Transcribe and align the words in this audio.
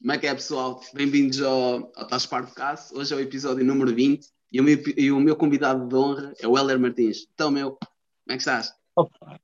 Como 0.00 0.12
é 0.12 0.18
que 0.18 0.26
é, 0.26 0.34
pessoal? 0.34 0.80
Bem-vindos 0.94 1.42
ao, 1.42 1.92
ao 1.94 2.06
Taspar 2.06 2.44
Podcast. 2.46 2.94
Hoje 2.94 3.12
é 3.12 3.16
o 3.16 3.20
episódio 3.20 3.64
número 3.64 3.94
20 3.94 4.26
e 4.50 4.58
o, 4.58 4.64
meu, 4.64 4.78
e 4.96 5.12
o 5.12 5.20
meu 5.20 5.36
convidado 5.36 5.86
de 5.86 5.94
honra 5.94 6.32
é 6.40 6.48
o 6.48 6.56
Heller 6.56 6.80
Martins. 6.80 7.26
Então, 7.34 7.50
meu, 7.50 7.72
como 7.72 7.80
é 8.30 8.32
que 8.32 8.38
estás? 8.38 8.72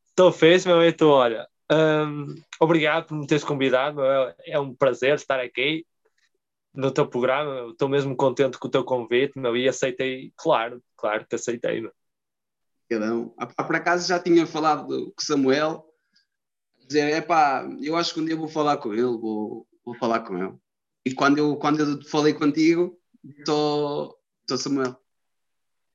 Estou 0.09 0.33
feliz, 0.33 0.65
meu, 0.65 0.83
e 0.83 0.93
tu, 0.93 1.09
olha. 1.09 1.47
hum, 1.71 2.35
obrigado 2.59 3.07
por 3.07 3.19
me 3.19 3.27
teres 3.27 3.45
convidado, 3.45 3.97
meu, 3.97 4.07
é- 4.07 4.37
é 4.47 4.59
um 4.59 4.75
prazer 4.75 5.15
estar 5.17 5.39
aqui 5.41 5.85
no 6.73 6.91
teu 6.91 7.07
programa. 7.07 7.71
Estou 7.71 7.89
mesmo 7.89 8.17
contente 8.17 8.59
com 8.59 8.67
o 8.69 8.71
teu 8.71 8.83
convite, 8.83 9.39
meu, 9.39 9.55
e 9.57 9.69
aceitei, 9.69 10.33
claro, 10.37 10.83
claro 10.97 11.27
que 11.29 11.35
aceitei, 11.35 11.83
meu. 11.83 11.93
Cada 12.89 13.15
um. 13.15 13.35
Ah, 13.37 13.47
por 13.47 13.77
acaso 13.77 14.09
já 14.09 14.19
tinha 14.19 14.47
falado 14.47 14.87
com 14.87 14.95
o 14.95 15.23
Samuel, 15.23 15.85
dizer, 16.87 17.13
é 17.13 17.21
pá, 17.21 17.69
eu 17.83 17.95
acho 17.95 18.15
que 18.15 18.21
um 18.21 18.25
dia 18.25 18.37
vou 18.37 18.49
falar 18.49 18.79
com 18.79 18.95
ele, 18.95 19.03
vou, 19.03 19.67
vou 19.87 19.95
falar 19.95 20.21
com 20.21 20.37
ele. 20.37 20.53
E 21.07 21.15
quando 21.15 21.39
eu, 21.39 21.57
quando 21.57 21.81
eu 21.81 22.03
falei 22.05 22.35
contigo, 22.35 22.99
estou 23.39 24.19
Samuel. 24.59 24.97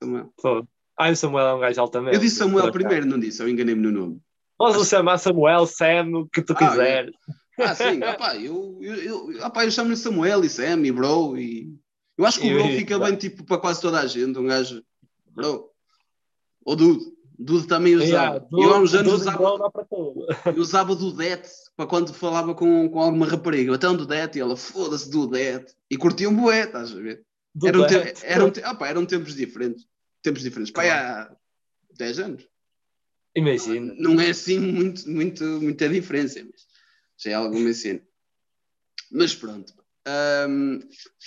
Samuel. 0.02 0.34
Pô. 0.42 0.66
Ah, 0.98 1.10
o 1.10 1.16
Samuel 1.16 1.48
é 1.48 1.54
um 1.56 1.60
gajo 1.60 1.82
altamente. 1.82 2.16
Eu 2.16 2.22
disse 2.22 2.38
Samuel 2.38 2.72
primeiro, 2.72 3.06
não 3.06 3.20
disse, 3.20 3.42
eu 3.44 3.50
enganei-me 3.50 3.82
no 3.82 3.92
nome. 3.92 4.22
Podes 4.58 4.88
chamar 4.88 5.18
Samuel, 5.18 5.66
Sam, 5.68 6.12
o 6.16 6.28
que 6.28 6.42
tu 6.42 6.54
Ah, 6.54 6.56
quiseres. 6.56 7.16
Ah, 7.60 7.76
sim, 7.76 8.00
opá, 8.04 8.36
eu, 8.38 8.78
eu, 8.82 8.96
eu, 9.34 9.46
opá, 9.46 9.66
eu 9.66 9.72
chamo-lhe 9.72 9.98
Samuel 9.98 10.46
e 10.46 10.50
Sam 10.50 10.86
e 10.86 10.92
bro. 10.92 11.38
E... 11.38 11.76
Eu 12.18 12.26
acho 12.26 12.40
que 12.40 12.54
o 12.54 12.58
bro 12.58 12.68
fica 12.70 12.98
bem 13.00 13.16
tipo, 13.16 13.44
para 13.44 13.58
quase 13.58 13.82
toda 13.82 14.00
a 14.00 14.08
gente. 14.08 14.38
Um 14.38 14.46
gajo, 14.46 14.84
bro. 15.32 15.70
Ou 16.66 16.76
Dude. 16.76 17.12
Dude 17.44 17.66
também 17.68 17.94
Yeah, 17.94 18.36
usava. 18.36 18.48
do- 18.52 18.62
eu 18.62 18.74
há 18.74 18.78
uns 18.80 18.94
anos 18.94 19.14
usava, 19.14 19.40
eu 20.56 20.62
usava 20.62 20.96
Dudete 20.96 21.50
para 21.76 21.88
quando 21.88 22.14
falava 22.14 22.54
com, 22.54 22.90
com 22.90 23.00
alguma 23.00 23.28
rapariga. 23.28 23.74
Então 23.74 23.96
Dudete 23.96 24.38
e 24.38 24.42
ela, 24.42 24.56
foda-se 24.56 25.10
Dudete. 25.10 25.74
E 25.90 25.98
curtia 25.98 26.30
um 26.30 26.36
bué, 26.36 26.66
estás 26.66 26.92
a 26.92 27.00
ver? 27.00 27.26
Do 27.54 27.68
Eram, 27.68 27.88
te, 27.88 28.26
eram, 28.26 28.52
te, 28.52 28.60
opá, 28.62 28.88
eram 28.88 29.06
tempos 29.06 29.36
diferentes. 29.36 29.86
Tempos 30.22 30.42
diferentes. 30.42 30.72
Pá, 30.72 30.84
há 30.84 31.36
10 31.98 32.20
anos. 32.20 32.48
Imagina. 33.36 33.94
Não 33.98 34.20
é 34.20 34.30
assim 34.30 34.60
muito, 34.60 35.10
muito, 35.10 35.44
muita 35.44 35.88
diferença, 35.88 36.44
mas 36.44 36.68
já 37.18 37.32
é 37.32 37.34
alguma 37.34 37.74
cena. 37.74 38.02
Mas 39.12 39.36
pronto. 39.36 39.74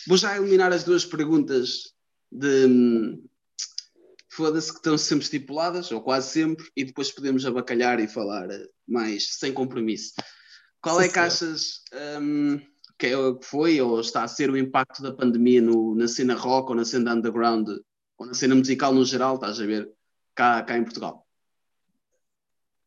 Vou 0.07 0.17
já 0.17 0.37
eliminar 0.37 0.73
as 0.73 0.85
duas 0.85 1.05
perguntas 1.05 1.95
de 2.31 3.19
foda-se 4.35 4.71
que 4.71 4.79
estão 4.79 4.99
sempre 4.99 5.25
estipuladas, 5.25 5.91
ou 5.93 6.01
quase 6.03 6.29
sempre, 6.31 6.67
e 6.77 6.85
depois 6.85 7.11
podemos 7.13 7.45
abacalhar 7.47 8.01
e 8.01 8.09
falar 8.09 8.51
eh, 8.51 8.67
mais 8.87 9.29
sem 9.39 9.53
compromisso. 9.53 10.13
Qual 10.81 11.01
é 11.01 11.09
que 11.09 11.19
achas 11.19 11.83
que, 12.99 13.07
é, 13.07 13.13
que 13.35 13.45
foi 13.47 13.81
ou 13.81 14.01
está 14.01 14.23
a 14.25 14.29
ser 14.29 14.51
o 14.51 14.57
impacto 14.57 15.03
da 15.03 15.13
pandemia 15.13 15.63
no- 15.63 15.95
na 15.95 16.07
cena 16.09 16.35
rock 16.35 16.71
ou 16.71 16.75
na 16.77 16.85
cena 16.85 17.15
underground 17.15 17.69
ou 18.19 18.27
na 18.27 18.35
cena 18.35 18.55
musical 18.55 18.93
no 18.93 19.05
geral, 19.05 19.37
estás 19.37 19.61
a 19.61 19.67
ver, 19.67 19.91
cá, 20.35 20.63
cá 20.63 20.77
em 20.77 20.85
Portugal? 20.85 21.27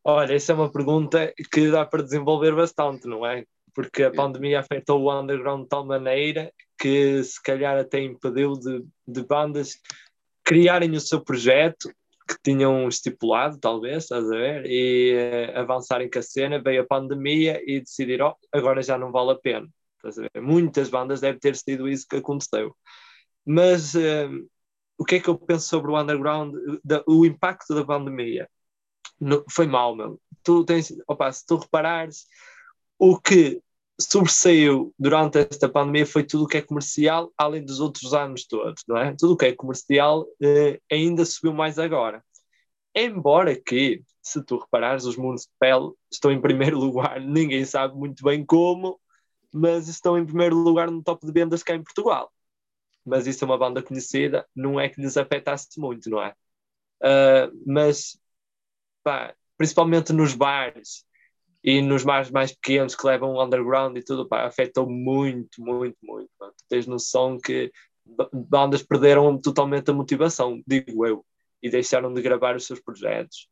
Olha, 0.04 0.34
essa 0.34 0.52
é 0.52 0.54
uma 0.54 0.70
pergunta 0.70 1.32
que 1.52 1.70
dá 1.70 1.84
para 1.84 2.02
desenvolver 2.02 2.54
bastante, 2.54 3.06
não 3.06 3.26
é? 3.26 3.44
Porque 3.74 4.02
a 4.02 4.06
É. 4.06 4.10
pandemia 4.10 4.60
afetou 4.60 5.02
o 5.02 5.20
underground 5.20 5.64
de 5.64 5.68
tal 5.68 5.84
maneira 5.84 6.52
que 6.78 7.22
se 7.22 7.42
calhar 7.42 7.76
até 7.78 8.00
impediu 8.00 8.54
de, 8.54 8.84
de 9.06 9.22
bandas 9.24 9.78
criarem 10.48 10.90
o 10.92 11.00
seu 11.00 11.20
projeto 11.20 11.92
que 12.26 12.36
tinham 12.42 12.88
estipulado, 12.88 13.58
talvez, 13.58 14.04
estás 14.04 14.24
a 14.24 14.34
ver? 14.34 14.64
E 14.64 15.12
eh, 15.12 15.58
avançarem 15.58 16.08
com 16.10 16.18
a 16.18 16.22
cena, 16.22 16.58
veio 16.58 16.80
a 16.80 16.86
pandemia 16.86 17.62
e 17.66 17.80
decidiram, 17.80 18.34
oh, 18.34 18.56
agora 18.56 18.82
já 18.82 18.96
não 18.96 19.12
vale 19.12 19.32
a 19.32 19.34
pena. 19.34 19.68
Estás 19.96 20.18
a 20.18 20.22
ver? 20.22 20.40
Muitas 20.40 20.88
bandas 20.88 21.20
deve 21.20 21.38
ter 21.38 21.54
sido 21.54 21.86
isso 21.86 22.06
que 22.08 22.16
aconteceu. 22.16 22.74
Mas 23.44 23.94
eh, 23.94 24.26
o 24.96 25.04
que 25.04 25.16
é 25.16 25.20
que 25.20 25.28
eu 25.28 25.36
penso 25.36 25.68
sobre 25.68 25.90
o 25.90 26.00
underground, 26.00 26.54
da- 26.82 27.04
o 27.06 27.26
impacto 27.26 27.74
da 27.74 27.84
pandemia? 27.84 28.48
No- 29.20 29.44
foi 29.50 29.66
mal, 29.66 29.94
meu. 29.94 30.18
Tu 30.42 30.64
tens, 30.64 30.94
opa, 31.06 31.30
se 31.30 31.44
tu 31.46 31.56
reparares, 31.56 32.24
o 32.98 33.20
que 33.20 33.60
sobressaiu 34.00 34.94
durante 34.98 35.38
esta 35.38 35.68
pandemia 35.68 36.06
foi 36.06 36.24
tudo 36.24 36.44
o 36.44 36.46
que 36.46 36.58
é 36.58 36.62
comercial, 36.62 37.32
além 37.36 37.64
dos 37.64 37.80
outros 37.80 38.14
anos 38.14 38.46
todos, 38.46 38.84
não 38.88 38.96
é? 38.96 39.14
Tudo 39.16 39.34
o 39.34 39.36
que 39.36 39.46
é 39.46 39.52
comercial 39.54 40.26
eh, 40.42 40.80
ainda 40.90 41.24
subiu 41.24 41.52
mais 41.52 41.78
agora. 41.78 42.24
Embora 42.94 43.60
que, 43.60 44.02
se 44.22 44.42
tu 44.44 44.58
reparares, 44.58 45.04
os 45.04 45.16
Municipal 45.16 45.96
estão 46.10 46.32
em 46.32 46.40
primeiro 46.40 46.78
lugar, 46.80 47.20
ninguém 47.20 47.64
sabe 47.64 47.96
muito 47.96 48.22
bem 48.24 48.44
como, 48.44 49.00
mas 49.52 49.88
estão 49.88 50.18
em 50.18 50.26
primeiro 50.26 50.56
lugar 50.56 50.90
no 50.90 51.02
top 51.02 51.24
de 51.26 51.32
vendas 51.32 51.62
cá 51.62 51.74
em 51.74 51.82
Portugal. 51.82 52.32
Mas 53.04 53.26
isso 53.26 53.44
é 53.44 53.46
uma 53.46 53.58
banda 53.58 53.82
conhecida, 53.82 54.46
não 54.54 54.78
é 54.80 54.88
que 54.88 55.00
lhes 55.00 55.16
afetasse 55.16 55.68
muito, 55.80 56.10
não 56.10 56.22
é? 56.22 56.34
Ah, 57.02 57.50
mas 57.66 58.18
pá, 59.02 59.34
principalmente 59.56 60.12
nos 60.12 60.34
bares 60.34 61.04
e 61.68 61.82
nos 61.82 62.02
bares 62.02 62.30
mais 62.30 62.50
pequenos 62.50 62.94
que 62.94 63.06
levam 63.06 63.38
underground 63.38 63.94
e 63.98 64.02
tudo, 64.02 64.26
pá, 64.26 64.46
afetou 64.46 64.88
muito, 64.88 65.60
muito, 65.60 65.98
muito. 66.02 66.30
pá. 66.38 66.46
Tu 66.56 66.64
tens 66.66 66.86
noção 66.86 67.36
que 67.38 67.70
ba- 68.06 68.30
bandas 68.32 68.82
perderam 68.82 69.38
totalmente 69.38 69.90
a 69.90 69.92
motivação, 69.92 70.62
digo 70.66 71.04
eu, 71.06 71.22
e 71.62 71.68
deixaram 71.68 72.14
de 72.14 72.22
gravar 72.22 72.56
os 72.56 72.64
seus 72.64 72.80
projetos. 72.80 73.48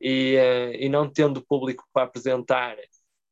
E, 0.00 0.34
eh, 0.36 0.86
e 0.86 0.88
não 0.88 1.10
tendo 1.12 1.44
público 1.44 1.84
para 1.92 2.04
apresentar, 2.04 2.74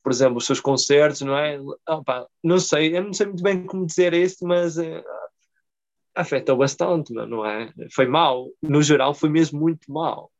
por 0.03 0.11
exemplo, 0.11 0.37
os 0.37 0.45
seus 0.45 0.59
concertos, 0.59 1.21
não 1.21 1.35
é? 1.35 1.59
Ah, 1.87 2.27
não 2.43 2.59
sei, 2.59 2.95
eu 2.95 3.03
não 3.05 3.13
sei 3.13 3.25
muito 3.25 3.41
bem 3.41 3.65
como 3.65 3.87
dizer 3.87 4.13
isto, 4.13 4.45
mas 4.45 4.77
eh, 4.77 5.03
afetou 6.13 6.57
bastante, 6.57 7.11
não 7.11 7.43
é? 7.43 7.73
Foi 7.91 8.05
mal, 8.05 8.47
no 8.61 8.83
geral 8.83 9.15
foi 9.15 9.29
mesmo 9.29 9.59
muito 9.59 9.91
mal. 9.91 10.31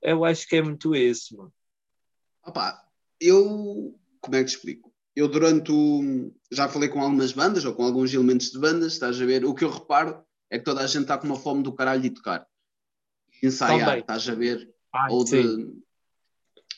Eu 0.00 0.24
acho 0.24 0.48
que 0.48 0.56
é 0.56 0.62
muito 0.62 0.94
isso, 0.94 1.36
mano. 1.36 1.52
Opa, 2.46 2.80
eu. 3.20 3.98
Como 4.20 4.36
é 4.36 4.38
que 4.40 4.46
te 4.46 4.56
explico? 4.56 4.92
Eu, 5.14 5.28
durante 5.28 5.72
o. 5.72 6.32
Já 6.50 6.68
falei 6.68 6.88
com 6.88 7.00
algumas 7.00 7.32
bandas 7.32 7.64
ou 7.64 7.74
com 7.74 7.84
alguns 7.84 8.14
elementos 8.14 8.50
de 8.50 8.58
bandas, 8.58 8.92
estás 8.92 9.20
a 9.20 9.26
ver? 9.26 9.44
O 9.44 9.54
que 9.54 9.64
eu 9.64 9.70
reparo 9.70 10.24
é 10.48 10.58
que 10.58 10.64
toda 10.64 10.80
a 10.80 10.86
gente 10.86 11.02
está 11.02 11.18
com 11.18 11.26
uma 11.26 11.36
fome 11.36 11.62
do 11.62 11.74
caralho 11.74 12.02
de 12.02 12.10
tocar. 12.10 12.46
Ensaiar, 13.42 13.86
Também. 13.86 14.00
estás 14.00 14.28
a 14.28 14.34
ver? 14.34 14.72
Ai, 14.94 15.10
ou 15.10 15.26
sim. 15.26 15.42
de. 15.42 15.86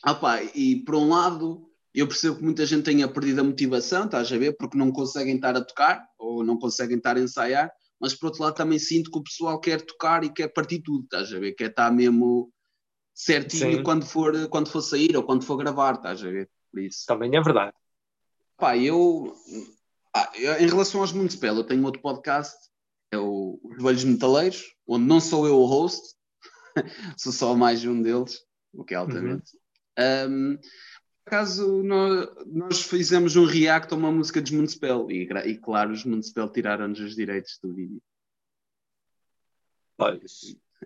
Opa, 0.05 0.41
e 0.55 0.77
por 0.83 0.95
um 0.95 1.09
lado, 1.09 1.69
eu 1.93 2.07
percebo 2.07 2.37
que 2.37 2.43
muita 2.43 2.65
gente 2.65 2.83
tenha 2.83 3.07
perdido 3.07 3.41
a 3.41 3.43
motivação, 3.43 4.05
estás 4.05 4.31
a 4.31 4.37
ver? 4.37 4.55
Porque 4.57 4.77
não 4.77 4.91
conseguem 4.91 5.35
estar 5.35 5.55
a 5.55 5.63
tocar 5.63 6.07
ou 6.17 6.43
não 6.43 6.57
conseguem 6.57 6.97
estar 6.97 7.17
a 7.17 7.19
ensaiar, 7.19 7.71
mas 7.99 8.13
por 8.13 8.27
outro 8.27 8.43
lado 8.43 8.55
também 8.55 8.79
sinto 8.79 9.11
que 9.11 9.19
o 9.19 9.23
pessoal 9.23 9.59
quer 9.59 9.81
tocar 9.81 10.23
e 10.23 10.29
quer 10.33 10.47
partir 10.47 10.81
tudo, 10.81 11.03
estás 11.03 11.33
a 11.33 11.39
ver? 11.39 11.53
Quer 11.53 11.69
estar 11.69 11.91
mesmo 11.91 12.51
certinho 13.19 13.77
Sim. 13.77 13.83
quando 13.83 14.05
for, 14.05 14.47
quando 14.47 14.69
for 14.69 14.81
sair 14.81 15.17
ou 15.17 15.23
quando 15.23 15.43
for 15.43 15.57
gravar, 15.57 15.95
estás 15.95 16.23
a 16.23 16.29
ver? 16.29 16.49
Por 16.71 16.79
isso. 16.79 17.05
Também 17.05 17.35
é 17.35 17.41
verdade. 17.41 17.75
Pá, 18.55 18.77
eu, 18.77 19.35
ah, 20.15 20.31
em 20.37 20.67
relação 20.67 21.01
aos 21.01 21.11
Municipal, 21.11 21.53
eu 21.53 21.65
tenho 21.65 21.83
outro 21.83 22.01
podcast, 22.01 22.57
é 23.11 23.17
o 23.17 23.59
Os 23.61 23.83
Velhos 23.83 24.05
Metaleiros, 24.05 24.73
onde 24.87 25.05
não 25.05 25.19
sou 25.19 25.45
eu 25.45 25.57
o 25.57 25.65
host, 25.65 26.15
sou 27.19 27.33
só 27.33 27.53
mais 27.55 27.83
um 27.83 28.01
deles, 28.01 28.41
o 28.71 28.85
que 28.85 28.93
é 28.93 28.97
altamente. 28.97 29.51
Um, 29.99 30.55
por 31.25 31.35
acaso, 31.35 31.83
nós, 31.83 32.29
nós 32.47 32.81
fizemos 32.83 33.35
um 33.35 33.43
react 33.43 33.93
a 33.93 33.97
uma 33.97 34.13
música 34.13 34.41
dos 34.41 34.51
Municipal 34.51 35.11
e, 35.11 35.27
e 35.45 35.57
claro, 35.57 35.91
os 35.91 36.05
Municipal 36.05 36.49
tiraram-nos 36.49 37.01
os 37.01 37.17
direitos 37.17 37.59
do 37.61 37.73
vídeo. 37.73 38.01
Olha, 39.97 40.21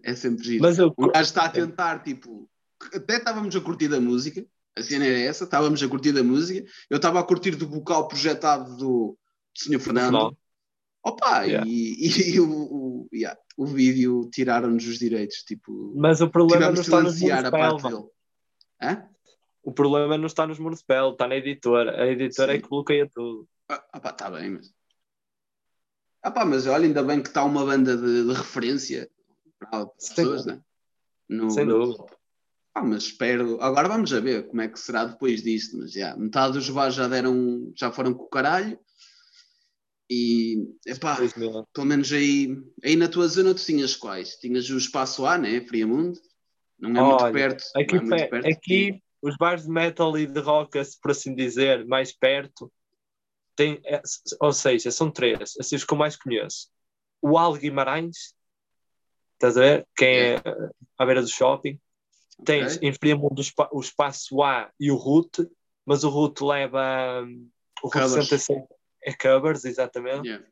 É 0.01 0.15
sempre 0.15 0.43
giro. 0.43 0.63
Mas 0.63 0.79
eu, 0.79 0.93
O 0.97 1.07
gajo 1.07 1.21
está 1.21 1.45
a 1.45 1.49
tentar, 1.49 1.99
tipo, 1.99 2.49
até 2.93 3.17
estávamos 3.17 3.55
a 3.55 3.61
curtir 3.61 3.93
a 3.93 3.99
música, 3.99 4.45
a 4.75 4.81
cena 4.81 5.05
era 5.05 5.19
essa, 5.19 5.43
estávamos 5.43 5.81
a 5.83 5.87
curtir 5.87 6.17
a 6.17 6.23
música, 6.23 6.67
eu 6.89 6.97
estava 6.97 7.19
a 7.19 7.23
curtir 7.23 7.51
do 7.55 7.67
vocal 7.67 8.07
projetado 8.07 8.75
do 8.77 9.17
Sr. 9.55 9.79
Fernando. 9.79 10.13
Não. 10.13 10.37
Opa, 11.05 11.43
Yeah. 11.43 11.67
e, 11.69 12.07
e 12.35 12.39
o, 12.39 12.49
o, 12.49 13.09
yeah, 13.13 13.37
o 13.57 13.65
vídeo 13.65 14.29
tiraram-nos 14.31 14.87
os 14.87 14.97
direitos, 14.97 15.43
tipo, 15.43 15.93
mas 15.95 16.21
o 16.21 16.29
problema 16.29 16.71
tivemos 16.71 16.87
não 16.87 17.03
de 17.03 17.25
está 17.25 17.81
nos. 17.81 18.09
Hã? 18.81 19.09
O 19.61 19.71
problema 19.71 20.17
não 20.17 20.25
está 20.25 20.47
nos 20.47 20.59
Municipal, 20.59 21.11
está 21.11 21.27
na 21.27 21.35
editora. 21.35 22.01
A 22.01 22.07
editora 22.07 22.51
Sim. 22.51 22.57
é 22.57 22.61
que 22.61 22.69
bloqueia 22.69 23.09
tudo. 23.13 23.47
Ah, 23.69 23.83
opá, 23.95 24.09
está 24.09 24.29
bem, 24.29 24.51
mas. 24.51 24.73
Ah, 26.21 26.31
pá, 26.31 26.45
mas 26.45 26.67
olha, 26.67 26.85
ainda 26.85 27.03
bem 27.03 27.21
que 27.21 27.27
está 27.27 27.43
uma 27.43 27.65
banda 27.65 27.97
de, 27.97 28.25
de 28.25 28.33
referência 28.33 29.09
Sem 29.97 30.15
pessoas, 30.15 30.45
né? 30.45 30.61
No, 31.29 31.49
Sem 31.51 31.65
no- 31.65 31.79
dúvida. 31.79 32.05
Ah, 32.75 32.83
mas 32.83 33.03
espero. 33.03 33.61
Agora 33.61 33.87
vamos 33.87 34.11
a 34.13 34.19
ver 34.19 34.47
como 34.47 34.61
é 34.61 34.67
que 34.67 34.79
será 34.79 35.05
depois 35.05 35.43
disto. 35.43 35.77
Mas 35.77 35.91
já, 35.91 36.15
metade 36.17 36.53
dos 36.53 36.69
bares 36.69 36.95
já 36.95 37.07
deram, 37.07 37.71
já 37.75 37.91
foram 37.91 38.13
com 38.13 38.23
o 38.23 38.29
caralho. 38.29 38.79
E 40.09 40.75
epá, 40.85 41.17
pelo 41.73 41.87
menos 41.87 42.11
aí, 42.11 42.55
aí 42.83 42.95
na 42.95 43.07
tua 43.07 43.27
zona 43.27 43.53
tu 43.53 43.63
tinhas 43.63 43.95
quais? 43.95 44.35
Tinhas 44.37 44.69
o 44.69 44.77
espaço 44.77 45.25
A, 45.25 45.37
né? 45.37 45.61
Friamundo. 45.61 46.19
Não 46.79 46.89
é 46.89 47.03
muito 47.03 47.23
Olha, 47.23 47.33
perto. 47.33 47.63
Aqui, 47.75 47.93
não 47.95 47.99
é 47.99 48.01
muito 48.05 48.21
pe- 48.23 48.29
perto. 48.29 48.47
aqui 48.47 49.03
os 49.21 49.37
bares 49.37 49.63
de 49.63 49.69
metal 49.69 50.17
e 50.17 50.27
de 50.27 50.39
rock, 50.39 50.79
por 51.01 51.11
assim 51.11 51.33
dizer, 51.33 51.85
mais 51.85 52.11
perto, 52.11 52.71
tem, 53.55 53.79
é, 53.85 54.01
ou 54.41 54.51
seja, 54.51 54.91
são 54.91 55.09
três, 55.09 55.55
assim 55.59 55.75
os 55.77 55.85
que 55.85 55.93
eu 55.93 55.97
mais 55.97 56.17
conheço. 56.17 56.67
O 57.21 57.37
Al 57.37 57.53
Guimarães, 57.53 58.33
estás 59.43 59.57
a 59.57 59.61
ver? 59.61 59.87
Quem 59.95 60.17
é 60.17 60.41
à 60.97 61.05
beira 61.05 61.21
do 61.21 61.27
shopping. 61.27 61.79
Tens 62.45 62.77
Ok. 62.77 62.87
em 62.87 62.93
Fremont 62.93 63.37
o 63.37 63.41
espa- 63.41 63.69
o 63.71 63.79
espaço 63.79 64.41
A 64.41 64.71
e 64.79 64.89
o 64.89 64.95
Route, 64.95 65.47
mas 65.85 66.03
o 66.03 66.09
Route 66.09 66.43
leva 66.43 67.21
hum, 67.23 67.49
o. 67.83 67.91
66 67.91 68.63
é 69.03 69.13
covers, 69.13 69.65
exatamente. 69.65 70.27
Yeah. 70.27 70.45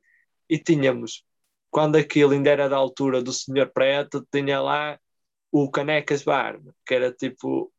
E 0.49 0.59
tínhamos, 0.59 1.23
quando 1.69 1.95
aquilo 1.95 2.33
ainda 2.33 2.49
era 2.49 2.67
da 2.67 2.75
altura 2.75 3.23
do 3.23 3.31
Senhor 3.31 3.71
Preto, 3.73 4.27
tinha 4.29 4.59
lá 4.59 4.99
o 5.51 5.71
Canecas 5.71 6.23
Bar, 6.23 6.59
que 6.85 6.93
era 6.93 7.11
tipo 7.11 7.71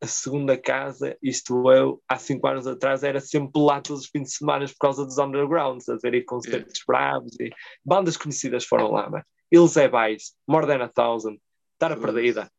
a 0.00 0.06
segunda 0.08 0.58
casa, 0.58 1.16
isto 1.22 1.70
eu, 1.70 2.02
há 2.08 2.18
cinco 2.18 2.48
anos 2.48 2.66
atrás, 2.66 3.04
era 3.04 3.20
sempre 3.20 3.62
lá 3.62 3.80
todos 3.80 4.02
os 4.02 4.08
fins 4.08 4.24
de 4.24 4.34
semana 4.34 4.66
por 4.66 4.78
causa 4.80 5.04
dos 5.06 5.16
undergrounds, 5.16 5.88
a 5.88 5.96
ver 5.96 6.14
aí 6.14 6.24
concertos 6.24 6.82
bravos 6.84 7.38
e 7.38 7.50
bandas 7.84 8.16
conhecidas 8.16 8.64
foram 8.64 8.90
lá, 8.90 9.08
mas 9.08 9.24
Eles 9.52 9.76
é 9.76 9.86
Vice, 9.86 10.32
More 10.48 10.66
Than 10.66 10.82
a 10.82 10.88
Thousand, 10.88 11.38
Estar. 11.74 11.94
Perdida. 12.00 12.50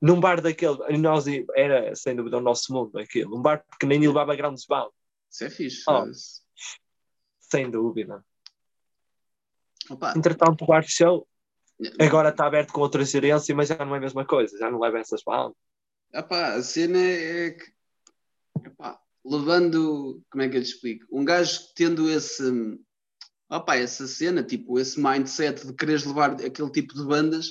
Num 0.00 0.18
bar 0.18 0.40
daquele, 0.40 0.98
nós 0.98 1.24
era 1.54 1.94
sem 1.94 2.16
dúvida 2.16 2.38
o 2.38 2.40
nosso 2.40 2.72
mundo 2.72 2.98
aquilo, 2.98 3.38
um 3.38 3.40
bar 3.40 3.64
pequenino 3.70 4.02
e 4.02 4.08
levava 4.08 4.34
grandes 4.34 4.66
bandas, 4.66 4.92
Isso 5.30 5.44
é 5.44 5.50
fixe. 5.50 5.84
Oh. 5.88 6.04
sem 7.38 7.70
dúvida. 7.70 8.24
Opa, 9.88 10.14
Entretanto, 10.16 10.64
o 10.64 10.66
bar 10.66 10.82
show 10.84 11.24
agora 12.00 12.30
está 12.30 12.46
aberto 12.46 12.72
com 12.72 12.80
outra 12.80 13.04
gerência, 13.04 13.54
mas 13.54 13.68
já 13.68 13.84
não 13.84 13.94
é 13.94 13.98
a 13.98 14.00
mesma 14.00 14.24
coisa, 14.26 14.58
já 14.58 14.68
não 14.68 14.80
leva 14.80 14.98
essas 14.98 15.22
bandas. 15.22 15.56
Epá, 16.12 16.54
a 16.54 16.62
cena 16.62 16.98
é 16.98 17.52
que, 17.52 17.72
epá, 18.66 19.00
levando, 19.24 20.20
como 20.28 20.42
é 20.42 20.48
que 20.48 20.56
eu 20.56 20.62
te 20.62 20.66
explico? 20.66 21.06
Um 21.12 21.24
gajo 21.24 21.60
tendo 21.76 22.10
esse, 22.10 22.42
opá, 23.56 23.76
essa 23.76 24.06
cena, 24.06 24.42
tipo, 24.42 24.78
esse 24.78 25.00
mindset 25.00 25.66
de 25.66 25.74
quereres 25.74 26.04
levar 26.04 26.32
aquele 26.32 26.70
tipo 26.70 26.94
de 26.94 27.04
bandas, 27.04 27.50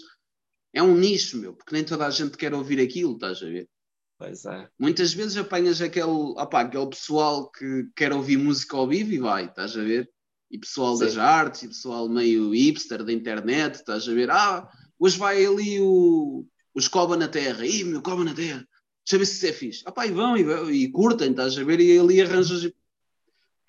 é 0.74 0.82
um 0.82 0.96
nicho, 0.96 1.38
meu, 1.38 1.54
porque 1.54 1.74
nem 1.74 1.84
toda 1.84 2.06
a 2.06 2.10
gente 2.10 2.38
quer 2.38 2.54
ouvir 2.54 2.80
aquilo, 2.80 3.14
estás 3.14 3.42
a 3.44 3.46
ver? 3.46 3.70
Pois 4.18 4.46
é. 4.46 4.70
Muitas 4.80 5.14
vezes 5.14 5.38
apanhas 5.38 5.82
aquele, 5.82 6.06
opá, 6.06 6.62
aquele 6.62 6.88
pessoal 6.88 7.52
que 7.52 7.88
quer 7.96 8.14
ouvir 8.14 8.38
música 8.38 8.78
ao 8.78 8.88
vivo 8.88 9.12
e 9.12 9.20
vai, 9.20 9.46
estás 9.46 9.76
a 9.76 9.84
ver? 9.84 10.10
E 10.50 10.58
pessoal 10.58 10.96
Sim. 10.96 11.06
das 11.06 11.18
artes, 11.18 11.64
e 11.64 11.68
pessoal 11.68 12.08
meio 12.08 12.52
hipster 12.52 13.04
da 13.04 13.12
internet, 13.12 13.76
estás 13.76 14.08
a 14.08 14.14
ver? 14.14 14.30
Ah, 14.30 14.70
hoje 15.00 15.18
vai 15.18 15.46
ali 15.46 15.80
o, 15.80 16.46
o 16.74 16.80
Escoba 16.80 17.18
na 17.18 17.28
Terra, 17.28 17.66
ih, 17.66 17.84
meu, 17.84 18.02
Coba 18.02 18.24
na 18.24 18.34
Terra, 18.34 18.66
deixa 19.06 19.16
eu 19.16 19.20
ver 19.20 19.26
se 19.26 19.36
isso 19.36 19.48
é 19.48 19.54
fixe. 19.54 19.84
Ah, 19.86 19.92
pá, 19.92 20.06
e 20.08 20.12
vão, 20.12 20.38
e, 20.38 20.84
e 20.84 20.92
curtem, 20.92 21.32
estás 21.32 21.58
a 21.58 21.64
ver? 21.64 21.80
E 21.80 21.98
ali 21.98 22.22
arranjas 22.22 22.64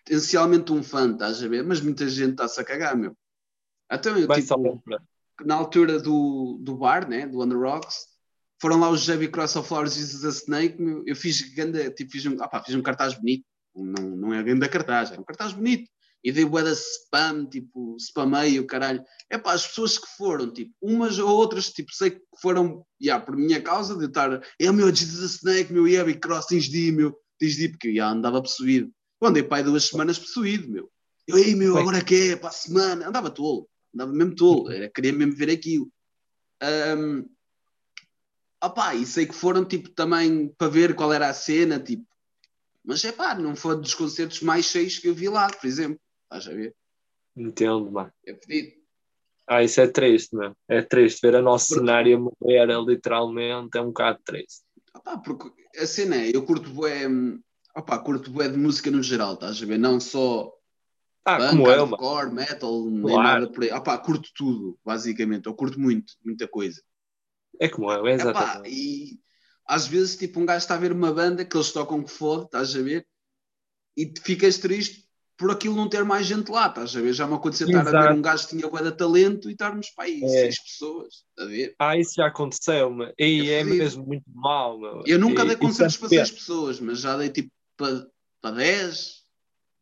potencialmente 0.04 0.72
um 0.72 0.82
fã, 0.82 1.12
estás 1.12 1.42
a 1.42 1.48
ver? 1.48 1.62
Mas 1.64 1.80
muita 1.80 2.08
gente 2.08 2.32
está-se 2.32 2.60
a 2.60 2.64
cagar, 2.64 2.96
meu. 2.96 3.16
Então, 3.90 4.16
eu, 4.16 4.26
Vai 4.26 4.40
tipo, 4.40 4.82
na 5.44 5.54
altura 5.54 5.98
do, 5.98 6.58
do 6.60 6.76
bar, 6.76 7.08
né, 7.08 7.26
do 7.26 7.42
Under 7.42 7.58
Rocks, 7.58 8.06
foram 8.60 8.78
lá 8.80 8.90
os 8.90 9.08
Heavy 9.08 9.28
Cross 9.28 9.56
of 9.56 9.68
Flowers 9.68 9.94
Jesus 9.94 10.24
a 10.24 10.28
Snake, 10.28 10.80
meu, 10.80 11.02
eu 11.06 11.16
fiz 11.16 11.40
ganda, 11.54 11.90
tipo, 11.90 12.12
fiz 12.12 12.24
um, 12.26 12.36
ah 12.40 12.48
pá, 12.48 12.62
fiz 12.62 12.74
um 12.74 12.82
cartaz 12.82 13.14
bonito, 13.14 13.44
não, 13.74 14.10
não 14.10 14.34
é 14.34 14.42
grande 14.42 14.68
cartaz, 14.68 15.10
é 15.10 15.18
um 15.18 15.24
cartaz 15.24 15.52
bonito, 15.52 15.90
e 16.22 16.30
dei 16.30 16.44
bué 16.44 16.62
de 16.62 16.70
spam, 16.72 17.46
tipo, 17.46 17.96
spamei 17.98 18.60
o 18.60 18.66
caralho, 18.66 19.02
é 19.28 19.36
pá, 19.36 19.52
as 19.52 19.66
pessoas 19.66 19.98
que 19.98 20.06
foram, 20.16 20.52
tipo, 20.52 20.72
umas 20.80 21.18
ou 21.18 21.28
outras, 21.28 21.70
tipo, 21.70 21.92
sei 21.92 22.12
que 22.12 22.20
foram, 22.40 22.86
já, 23.00 23.18
por 23.18 23.36
minha 23.36 23.60
causa, 23.60 23.96
de 23.96 24.04
eu 24.04 24.08
estar, 24.08 24.40
é 24.58 24.70
o 24.70 24.74
meu 24.74 24.94
Jesus 24.94 25.22
a 25.22 25.36
Snake, 25.36 25.72
meu 25.72 25.88
Heavy 25.88 26.14
Cross, 26.14 26.46
tens 26.46 26.64
de 26.64 26.88
ir, 26.88 26.92
meu, 26.92 27.18
tens 27.38 27.56
de 27.56 27.64
ir, 27.64 27.70
porque 27.70 27.88
eu 27.88 27.94
já 27.96 28.10
andava 28.10 28.40
possuído, 28.40 28.92
eu 29.24 29.28
andei 29.28 29.42
pai 29.42 29.62
duas 29.62 29.84
semanas 29.84 30.18
possuído, 30.18 30.68
meu, 30.70 30.90
eu, 31.26 31.38
ei, 31.38 31.54
meu, 31.54 31.74
Bem. 31.74 31.82
agora 31.82 32.04
que 32.04 32.32
é, 32.32 32.36
para 32.36 32.48
a 32.48 32.52
semana, 32.52 33.08
andava 33.08 33.30
tolo, 33.30 33.68
andava 33.94 34.12
mesmo 34.12 34.34
tolo, 34.34 34.70
era, 34.70 34.90
queria 34.90 35.12
mesmo 35.12 35.34
ver 35.36 35.50
aquilo. 35.50 35.90
Um, 36.96 37.28
opá, 38.62 38.94
e 38.94 39.06
sei 39.06 39.26
que 39.26 39.34
foram 39.34 39.64
tipo 39.64 39.90
também 39.90 40.48
para 40.58 40.68
ver 40.68 40.94
qual 40.94 41.12
era 41.12 41.28
a 41.28 41.34
cena, 41.34 41.78
tipo, 41.78 42.04
mas 42.84 43.04
é 43.04 43.12
pá, 43.12 43.34
não 43.34 43.54
foi 43.54 43.76
dos 43.76 43.94
concertos 43.94 44.40
mais 44.40 44.64
cheios 44.66 44.98
que 44.98 45.08
eu 45.08 45.14
vi 45.14 45.28
lá, 45.28 45.48
por 45.48 45.66
exemplo. 45.66 46.00
Estás 46.24 46.48
a 46.48 46.56
ver? 46.56 46.74
Entendo, 47.36 47.90
mano. 47.92 48.12
É 48.26 48.32
pedido. 48.32 48.72
Ah, 49.46 49.62
isso 49.62 49.80
é 49.80 49.86
triste, 49.86 50.34
meu. 50.34 50.56
É 50.68 50.82
triste 50.82 51.20
ver 51.22 51.34
o 51.36 51.42
nosso 51.42 51.68
Porque- 51.68 51.80
cenário 51.80 52.18
morrer 52.40 52.66
literalmente, 52.84 53.76
é 53.76 53.80
um 53.80 53.86
bocado 53.86 54.20
triste. 54.24 54.62
Opá, 54.94 55.18
porque 55.18 55.50
a 55.78 55.86
cena 55.86 56.16
é, 56.16 56.34
eu 56.34 56.44
curto 56.44 56.70
bué, 56.70 57.06
opá, 57.74 57.98
curto 57.98 58.30
bué 58.30 58.48
de 58.48 58.56
música 58.56 58.90
no 58.90 59.02
geral, 59.02 59.34
estás 59.34 59.62
a 59.62 59.66
ver? 59.66 59.78
Não 59.78 59.98
só 60.00 60.52
Ah, 61.24 61.38
punk, 61.38 61.50
como 61.50 61.70
eu, 61.70 61.86
mano. 61.86 61.96
hardcore, 61.96 62.32
metal, 62.34 62.84
nem 62.90 63.02
Claro. 63.02 63.22
nada 63.22 63.52
por 63.52 63.64
aí. 63.64 63.72
Opá, 63.72 63.98
curto 63.98 64.28
tudo, 64.34 64.78
basicamente. 64.84 65.46
Eu 65.46 65.54
curto 65.54 65.78
muito, 65.80 66.14
muita 66.24 66.48
coisa. 66.48 66.82
É 67.60 67.68
como 67.68 67.90
eu, 67.92 68.06
é 68.06 68.14
exatamente. 68.14 68.70
e 68.70 69.20
às 69.66 69.86
vezes, 69.86 70.16
tipo, 70.16 70.40
um 70.40 70.46
gajo 70.46 70.58
está 70.58 70.74
a 70.74 70.78
ver 70.78 70.92
uma 70.92 71.12
banda 71.12 71.44
que 71.44 71.56
eles 71.56 71.70
tocam 71.70 72.02
que 72.02 72.10
foda, 72.10 72.44
estás 72.44 72.74
a 72.74 72.82
ver? 72.82 73.06
E 73.96 74.12
ficas 74.22 74.58
triste 74.58 75.08
por 75.36 75.50
aquilo 75.50 75.76
não 75.76 75.88
ter 75.88 76.04
mais 76.04 76.26
gente 76.26 76.50
lá, 76.50 76.68
estás 76.68 76.94
a 76.96 77.00
ver? 77.00 77.12
Já 77.12 77.26
me 77.26 77.34
aconteceu 77.34 77.66
estar 77.66 77.80
a 77.80 77.84
ver 77.84 77.90
Exato. 77.90 78.14
um 78.14 78.22
gajo 78.22 78.48
que 78.48 78.56
tinha 78.56 78.68
bué 78.68 78.82
de 78.82 78.92
talento 78.92 79.48
e 79.48 79.52
estarmos 79.52 79.90
para 79.90 80.04
aí, 80.04 80.22
É. 80.22 80.26
seis 80.28 80.60
pessoas, 80.62 81.24
a 81.38 81.44
ver? 81.44 81.74
Ah, 81.78 81.96
isso 81.96 82.14
já 82.16 82.26
aconteceu, 82.26 82.90
meu. 82.90 83.12
E 83.18 83.50
É 83.50 83.60
é, 83.60 83.64
mesmo 83.64 84.04
muito 84.04 84.24
mal, 84.32 84.78
meu. 84.78 85.02
Eu 85.06 85.18
nunca 85.18 85.42
E- 85.42 85.46
dei 85.46 85.56
concertos 85.56 85.96
tanto 85.96 86.00
para 86.00 86.08
seis 86.08 86.30
pessoas, 86.30 86.80
mas 86.80 87.00
já 87.00 87.16
dei 87.16 87.30
tipo 87.30 87.50
para, 87.76 88.06
para 88.40 88.56
dez, 88.56 89.24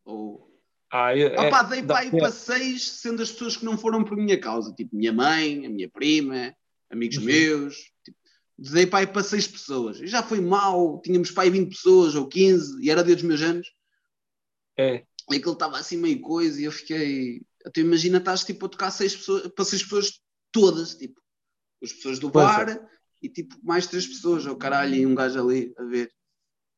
ou... 0.05 0.49
Ah, 0.91 1.15
eu, 1.15 1.27
é, 1.29 1.49
pá, 1.49 1.63
dei 1.63 1.81
dá 1.81 1.93
para 1.93 2.03
aí 2.03 2.11
para 2.11 2.31
seis, 2.31 2.89
sendo 2.91 3.21
as 3.21 3.31
pessoas 3.31 3.55
que 3.55 3.63
não 3.63 3.77
foram 3.77 4.03
por 4.03 4.17
minha 4.17 4.39
causa, 4.39 4.73
tipo 4.73 4.95
minha 4.95 5.13
mãe, 5.13 5.65
a 5.65 5.69
minha 5.69 5.89
prima, 5.89 6.53
amigos 6.89 7.17
Uhum. 7.17 7.23
meus, 7.23 7.75
tipo, 8.03 8.17
dei 8.57 8.85
para 8.85 8.99
aí 8.99 9.07
para 9.07 9.23
seis 9.23 9.47
pessoas. 9.47 10.01
E 10.01 10.07
já 10.07 10.21
foi 10.21 10.41
mal, 10.41 11.01
tínhamos 11.01 11.31
para 11.31 11.43
aí 11.43 11.49
20 11.49 11.69
pessoas 11.69 12.15
ou 12.15 12.27
15, 12.27 12.83
e 12.83 12.89
era 12.91 13.03
dia 13.03 13.15
dos 13.15 13.23
meus 13.23 13.41
anos, 13.41 13.67
É, 14.77 15.05
e 15.31 15.35
aquilo 15.37 15.53
estava 15.53 15.77
assim 15.77 15.97
meio 15.97 16.19
coisa, 16.19 16.59
e 16.59 16.65
eu 16.65 16.71
fiquei. 16.71 17.41
Tu 17.73 17.79
imagina, 17.79 18.17
estás 18.17 18.43
tipo 18.43 18.65
a 18.65 18.69
tocar 18.69 18.91
seis 18.91 19.15
pessoas, 19.15 19.47
para 19.47 19.63
seis 19.65 19.83
pessoas 19.83 20.19
todas, 20.51 20.95
tipo, 20.95 21.21
as 21.81 21.93
pessoas 21.93 22.19
do 22.19 22.29
Pois 22.29 22.45
é. 22.45 22.65
bar 22.65 22.89
e 23.21 23.29
tipo 23.29 23.55
mais 23.63 23.87
três 23.87 24.05
pessoas, 24.07 24.45
ou 24.45 24.55
caralho, 24.57 24.95
e 24.95 25.05
um 25.05 25.15
gajo 25.15 25.39
ali 25.39 25.73
a 25.77 25.83
ver. 25.83 26.11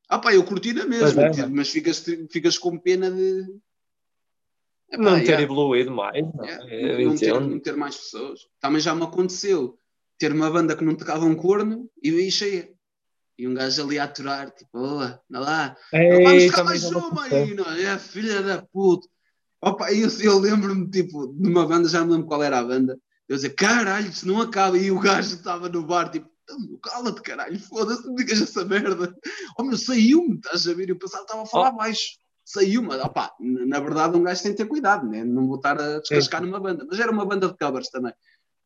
Ah 0.09 0.19
pá, 0.19 0.33
eu 0.33 0.43
curti 0.43 0.73
na 0.73 0.85
mesma, 0.85 1.23
Pois 1.23 1.39
é, 1.39 1.47
mas 1.47 1.69
ficas, 1.69 2.05
ficas 2.29 2.57
com 2.57 2.77
pena 2.77 3.09
de. 3.09 3.45
Epá, 4.91 5.03
não 5.03 5.19
ter 5.19 5.25
yeah. 5.25 5.43
evoluído 5.43 5.91
mais, 5.91 6.23
não. 6.23 6.45
Yeah, 6.45 7.05
não, 7.05 7.15
ter, 7.17 7.39
não 7.39 7.59
ter 7.59 7.75
mais 7.75 7.95
pessoas. 7.95 8.41
Também 8.59 8.79
já 8.79 8.93
me 8.93 9.03
aconteceu 9.03 9.77
ter 10.19 10.31
uma 10.31 10.49
banda 10.49 10.75
que 10.75 10.83
não 10.83 10.95
tocava 10.95 11.25
um 11.25 11.35
corno 11.35 11.89
e 12.01 12.09
aí 12.09 12.31
cheia. 12.31 12.71
E 13.37 13.47
um 13.47 13.53
gajo 13.53 13.83
ali 13.83 13.97
a 13.97 14.03
aturar, 14.03 14.51
tipo, 14.51 14.77
olá, 14.77 15.19
anda 15.29 15.39
lá, 15.39 15.77
Ei, 15.91 16.23
vamos 16.23 16.45
tocar 16.45 16.63
mais 16.63 16.83
uma 16.83 17.09
não 17.09 17.65
é? 17.73 17.97
Filha 17.97 18.43
da 18.43 18.61
puta. 18.61 19.07
Opa, 19.59 19.91
eu, 19.91 20.07
eu 20.19 20.39
lembro-me, 20.39 20.89
tipo, 20.89 21.27
de 21.27 21.49
uma 21.49 21.65
banda, 21.65 21.89
já 21.89 22.05
me 22.05 22.11
lembro 22.11 22.27
qual 22.27 22.43
era 22.43 22.59
a 22.59 22.63
banda. 22.63 22.99
Eu 23.27 23.35
dizia, 23.35 23.49
caralho, 23.49 24.07
isso 24.07 24.27
não 24.27 24.41
acaba. 24.41 24.77
E 24.77 24.91
o 24.91 24.99
gajo 24.99 25.35
estava 25.35 25.67
no 25.67 25.83
bar, 25.83 26.11
tipo, 26.11 26.29
"Então, 26.43 26.59
meu, 26.59 26.77
cala-te, 26.79 27.21
caralho, 27.21 27.59
foda-se, 27.59 28.05
não 28.05 28.15
digas 28.15 28.41
essa 28.41 28.65
merda. 28.65 29.15
Oh, 29.57 29.63
meu, 29.63 29.77
saiu-me, 29.77 30.35
estás 30.35 30.67
a 30.67 30.73
ver? 30.73 30.89
Eu 30.89 30.97
pensava 30.97 31.23
que 31.23 31.31
estava 31.31 31.43
a 31.43 31.47
falar 31.47 31.71
baixo. 31.71 32.17
Saiu-me. 32.45 32.95
Opa, 32.95 33.33
na 33.39 33.79
verdade, 33.79 34.17
um 34.17 34.23
gajo 34.23 34.43
tem 34.43 34.51
que 34.51 34.57
ter 34.57 34.67
cuidado, 34.67 35.07
né? 35.07 35.23
Não 35.23 35.47
vou 35.47 35.55
estar 35.55 35.79
a 35.79 35.99
descascar 35.99 36.41
numa 36.41 36.59
banda. 36.59 36.85
Mas 36.89 36.99
era 36.99 37.11
uma 37.11 37.25
banda 37.25 37.47
de 37.47 37.57
covers 37.57 37.89
também. 37.89 38.13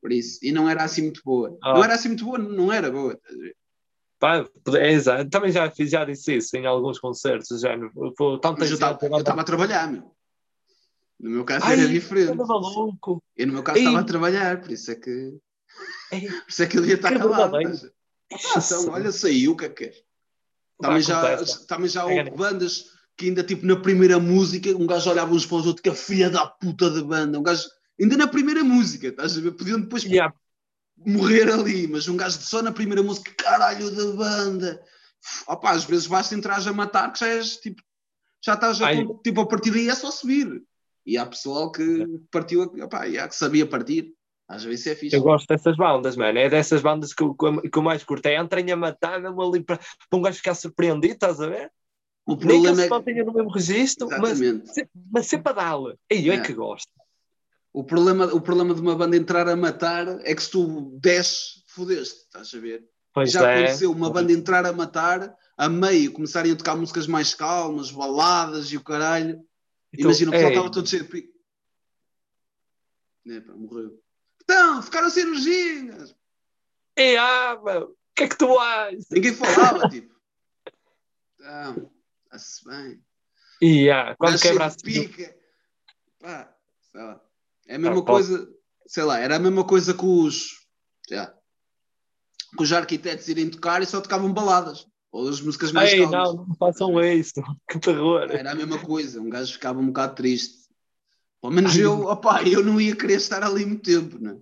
Por 0.02 0.12
isso. 0.12 0.40
E 0.42 0.52
não 0.52 0.68
era 0.70 0.84
assim 0.84 1.04
muito 1.04 1.22
boa. 1.24 1.58
Ah. 1.64 1.74
Não 1.76 1.84
era 1.84 1.94
assim 1.94 2.10
muito 2.10 2.26
boa, 2.26 2.38
não 2.38 2.72
era 2.72 2.92
boa. 2.92 3.14
estás 3.14 3.36
a 3.36 3.42
ver? 3.42 3.56
Pá, 4.20 4.50
é 4.76 4.92
exato. 4.92 5.30
Também 5.30 5.52
já 5.52 5.70
fiz, 5.70 5.92
já 5.92 6.04
disse 6.04 6.38
isso 6.38 6.58
em 6.58 6.66
alguns 6.66 7.00
concertos, 7.00 7.62
já 7.62 7.78
por 8.18 8.40
tanta 8.40 8.60
Mas 8.60 8.70
eu 8.70 8.76
estava 8.76 8.98
eu 9.06 9.40
a 9.40 9.44
trabalhar, 9.44 9.92
meu. 9.92 10.12
No 11.20 11.30
meu 11.32 11.46
caso 11.46 11.66
Ai, 11.66 11.80
era 11.80 11.88
diferente. 11.88 12.32
anda 12.32 12.46
maluco. 12.46 13.24
Eu, 13.36 13.48
no 13.48 13.54
meu 13.54 13.64
caso, 13.64 13.80
estava 13.80 14.00
a 14.00 14.04
trabalhar, 14.04 14.62
por 14.62 14.72
isso 14.72 14.92
é 14.92 14.96
que, 14.96 15.38
por 16.10 16.50
isso 16.50 16.64
é 16.64 16.68
que 16.68 16.78
eu 16.78 16.82
devia 16.82 16.96
estar 16.96 17.12
calado. 17.18 17.56
a- 17.56 17.60
Ah, 18.34 18.62
então, 18.66 18.90
olha, 18.90 19.12
saiu 19.12 19.54
o 19.54 19.58
que 19.58 19.66
é 19.66 19.70
que 19.70 19.76
queres. 19.86 20.04
Também 20.82 21.02
já, 21.02 21.38
também 21.68 21.90
já 21.90 22.02
É 22.02 22.04
houve 22.24 22.32
bandas 22.32 22.86
que 23.16 23.26
ainda, 23.26 23.44
tipo, 23.44 23.66
na 23.66 23.76
primeira 23.76 24.20
música, 24.20 24.70
um 24.72 24.86
gajo 24.86 25.10
olhava 25.10 25.34
uns 25.34 25.46
para 25.46 25.58
os 25.58 25.66
outros, 25.66 25.82
que 25.82 25.90
a 25.90 25.96
filha 25.96 26.30
da 26.30 26.46
puta 26.46 26.90
da 26.90 27.02
banda. 27.04 27.40
Um 27.40 27.44
gajo, 27.44 27.68
ainda 28.00 28.16
na 28.18 28.28
primeira 28.28 28.64
música, 28.64 29.08
estás 29.08 29.38
a 29.38 29.42
ver? 29.42 29.52
Podiam 29.54 29.80
depois 29.82 30.04
Yeah, 30.04 30.34
morrer 30.98 31.50
ali, 31.52 31.88
mas 31.88 32.08
um 32.08 32.18
gajo 32.18 32.40
só 32.42 32.62
na 32.62 32.72
primeira 32.72 33.02
música, 33.02 33.32
caralho 33.38 33.90
da 33.90 34.12
banda. 34.16 34.84
Opá, 35.48 35.72
às 35.72 35.84
vezes 35.86 36.06
basta 36.06 36.36
entrar 36.36 36.66
a 36.68 36.74
matar, 36.74 37.12
que 37.12 37.20
já 37.20 37.28
és, 37.28 37.58
tipo, 37.58 37.82
já 38.44 38.54
estás 38.54 38.78
tipo, 39.24 39.42
a 39.42 39.48
partir 39.48 39.72
daí 39.72 39.90
é 39.90 39.96
só 39.96 40.12
subir. 40.12 40.64
E 41.06 41.18
há 41.18 41.26
pessoal 41.26 41.72
que 41.72 42.06
partiu, 42.30 42.64
opá, 42.64 43.08
e 43.08 43.18
há 43.18 43.28
que 43.28 43.36
sabia 43.36 43.66
partir. 43.66 44.14
Às 44.48 44.64
vezes 44.64 44.88
é 44.88 44.96
fixe. 44.96 45.16
Eu 45.16 45.22
gosto 45.22 45.46
dessas 45.48 45.76
bandas, 45.76 46.16
mano. 46.16 46.40
É 46.40 46.50
dessas 46.50 46.82
bandas 46.82 47.14
que, 47.14 47.22
eu- 47.22 47.36
que, 47.36 47.70
que 47.70 47.78
eu 47.78 47.82
mais 47.84 48.04
curto. 48.04 48.26
É 48.28 48.40
entrem 48.40 48.72
a 48.72 48.78
matar 48.78 49.20
mesmo 49.22 49.42
ali 49.42 49.62
para, 49.62 49.78
para 49.78 50.20
um 50.20 50.22
gajo 50.22 50.38
ficar 50.38 50.56
surpreendido, 50.56 51.14
estás 51.16 51.42
a 51.42 51.48
ver? 51.48 51.72
O 52.26 52.32
Nem 52.32 52.40
que 52.40 52.48
problema 52.48 52.82
ele 53.06 53.20
é 53.20 53.24
no 53.24 53.34
mesmo 53.34 53.50
registro, 53.50 54.08
mas, 54.10 54.40
Exatamente. 54.40 54.90
mas 55.12 55.28
sempre 55.28 55.52
a 55.52 55.56
dá-la. 55.56 55.96
E 56.10 56.28
eu 56.28 56.34
é 56.34 56.38
É. 56.38 56.42
que 56.42 56.54
gosto. 56.54 56.90
O 57.74 57.84
problema, 57.84 58.26
o 58.34 58.42
problema 58.42 58.74
de 58.74 58.82
uma 58.82 58.96
banda 58.96 59.16
entrar 59.18 59.48
a 59.50 59.56
matar 59.56 60.08
é 60.26 60.34
que 60.34 60.42
se 60.42 60.50
tu 60.52 60.98
desces, 61.02 61.64
fodeste, 61.68 62.22
estás 62.22 62.54
a 62.54 62.60
ver? 62.60 62.84
Pois 63.14 63.32
Já 63.32 63.50
é. 63.52 63.58
aconteceu 63.60 63.92
uma 63.92 64.10
banda 64.10 64.32
entrar 64.32 64.66
a 64.66 64.72
matar, 64.74 65.36
a 65.58 65.70
meio 65.70 66.12
começarem 66.14 66.52
a 66.52 66.56
tocar 66.56 66.76
músicas 66.76 67.06
mais 67.06 67.34
calmas, 67.36 67.92
baladas 67.92 68.72
e 68.72 68.78
o 68.78 68.84
caralho. 68.84 69.42
Então, 69.94 70.10
Imagina, 70.10 70.30
o 70.32 70.34
pessoal 70.34 70.52
estava 70.52 70.72
todo 70.72 70.88
cheio 70.88 71.04
de 71.04 71.10
pico. 71.10 71.34
É, 73.30 73.40
pá, 73.42 73.54
morreu. 73.54 74.00
Então, 74.50 74.82
ficaram 74.82 75.10
cirurgias. 75.10 76.16
ei, 76.96 77.18
ah, 77.18 77.56
o 77.62 77.96
que 78.16 78.24
é 78.24 78.28
que 78.30 78.38
tu 78.38 78.58
achas? 78.58 79.06
Ninguém 79.12 79.34
falava, 79.34 79.90
tipo. 79.90 80.16
Então, 81.36 81.92
está-se 82.26 82.64
bem. 82.66 83.04
E 83.62 83.90
ah, 83.90 84.16
quando 84.18 84.32
Gajo 84.32 84.44
quebra 84.44 84.70
cheio 84.70 84.78
de 85.02 85.08
pica. 85.10 85.38
Pá, 86.20 86.56
sei 86.92 87.02
lá. 87.02 87.22
É 87.68 87.76
a 87.76 87.80
mesma 87.80 88.00
Ah, 88.00 88.04
pode- 88.04 88.28
coisa, 88.28 88.50
sei 88.86 89.04
lá, 89.04 89.20
era 89.20 89.36
a 89.36 89.40
mesma 89.40 89.66
coisa 89.66 89.94
que 89.94 90.06
os, 90.06 90.66
já, 91.10 91.28
que 92.56 92.64
os 92.64 92.72
arquitetos 92.72 93.28
irem 93.28 93.50
tocar 93.50 93.82
e 93.82 93.86
só 93.86 94.00
tocavam 94.00 94.32
baladas. 94.32 94.88
Ou 95.12 95.28
as 95.28 95.42
músicas 95.42 95.72
mais 95.72 95.92
Ei, 95.92 96.00
calmas. 96.00 96.34
não, 96.36 96.46
não 96.48 96.56
façam 96.56 97.04
isso. 97.04 97.34
Que 97.70 97.80
terror. 97.80 98.30
Era 98.32 98.52
a 98.52 98.56
mesma 98.56 98.80
coisa, 98.80 99.20
um 99.22 99.30
gajo 99.30 99.52
ficava 99.54 99.80
um 99.80 99.88
bocado 99.88 100.16
triste. 100.16 100.67
Pelo 101.42 101.54
menos 101.54 101.76
Ai, 101.76 101.84
eu, 101.84 102.02
opá, 102.08 102.44
eu 102.44 102.64
não 102.64 102.80
ia 102.82 102.96
querer 102.96 103.16
estar 103.16 103.44
ali 103.44 103.66
muito 103.66 103.84
tempo, 103.84 104.18
né? 104.20 104.38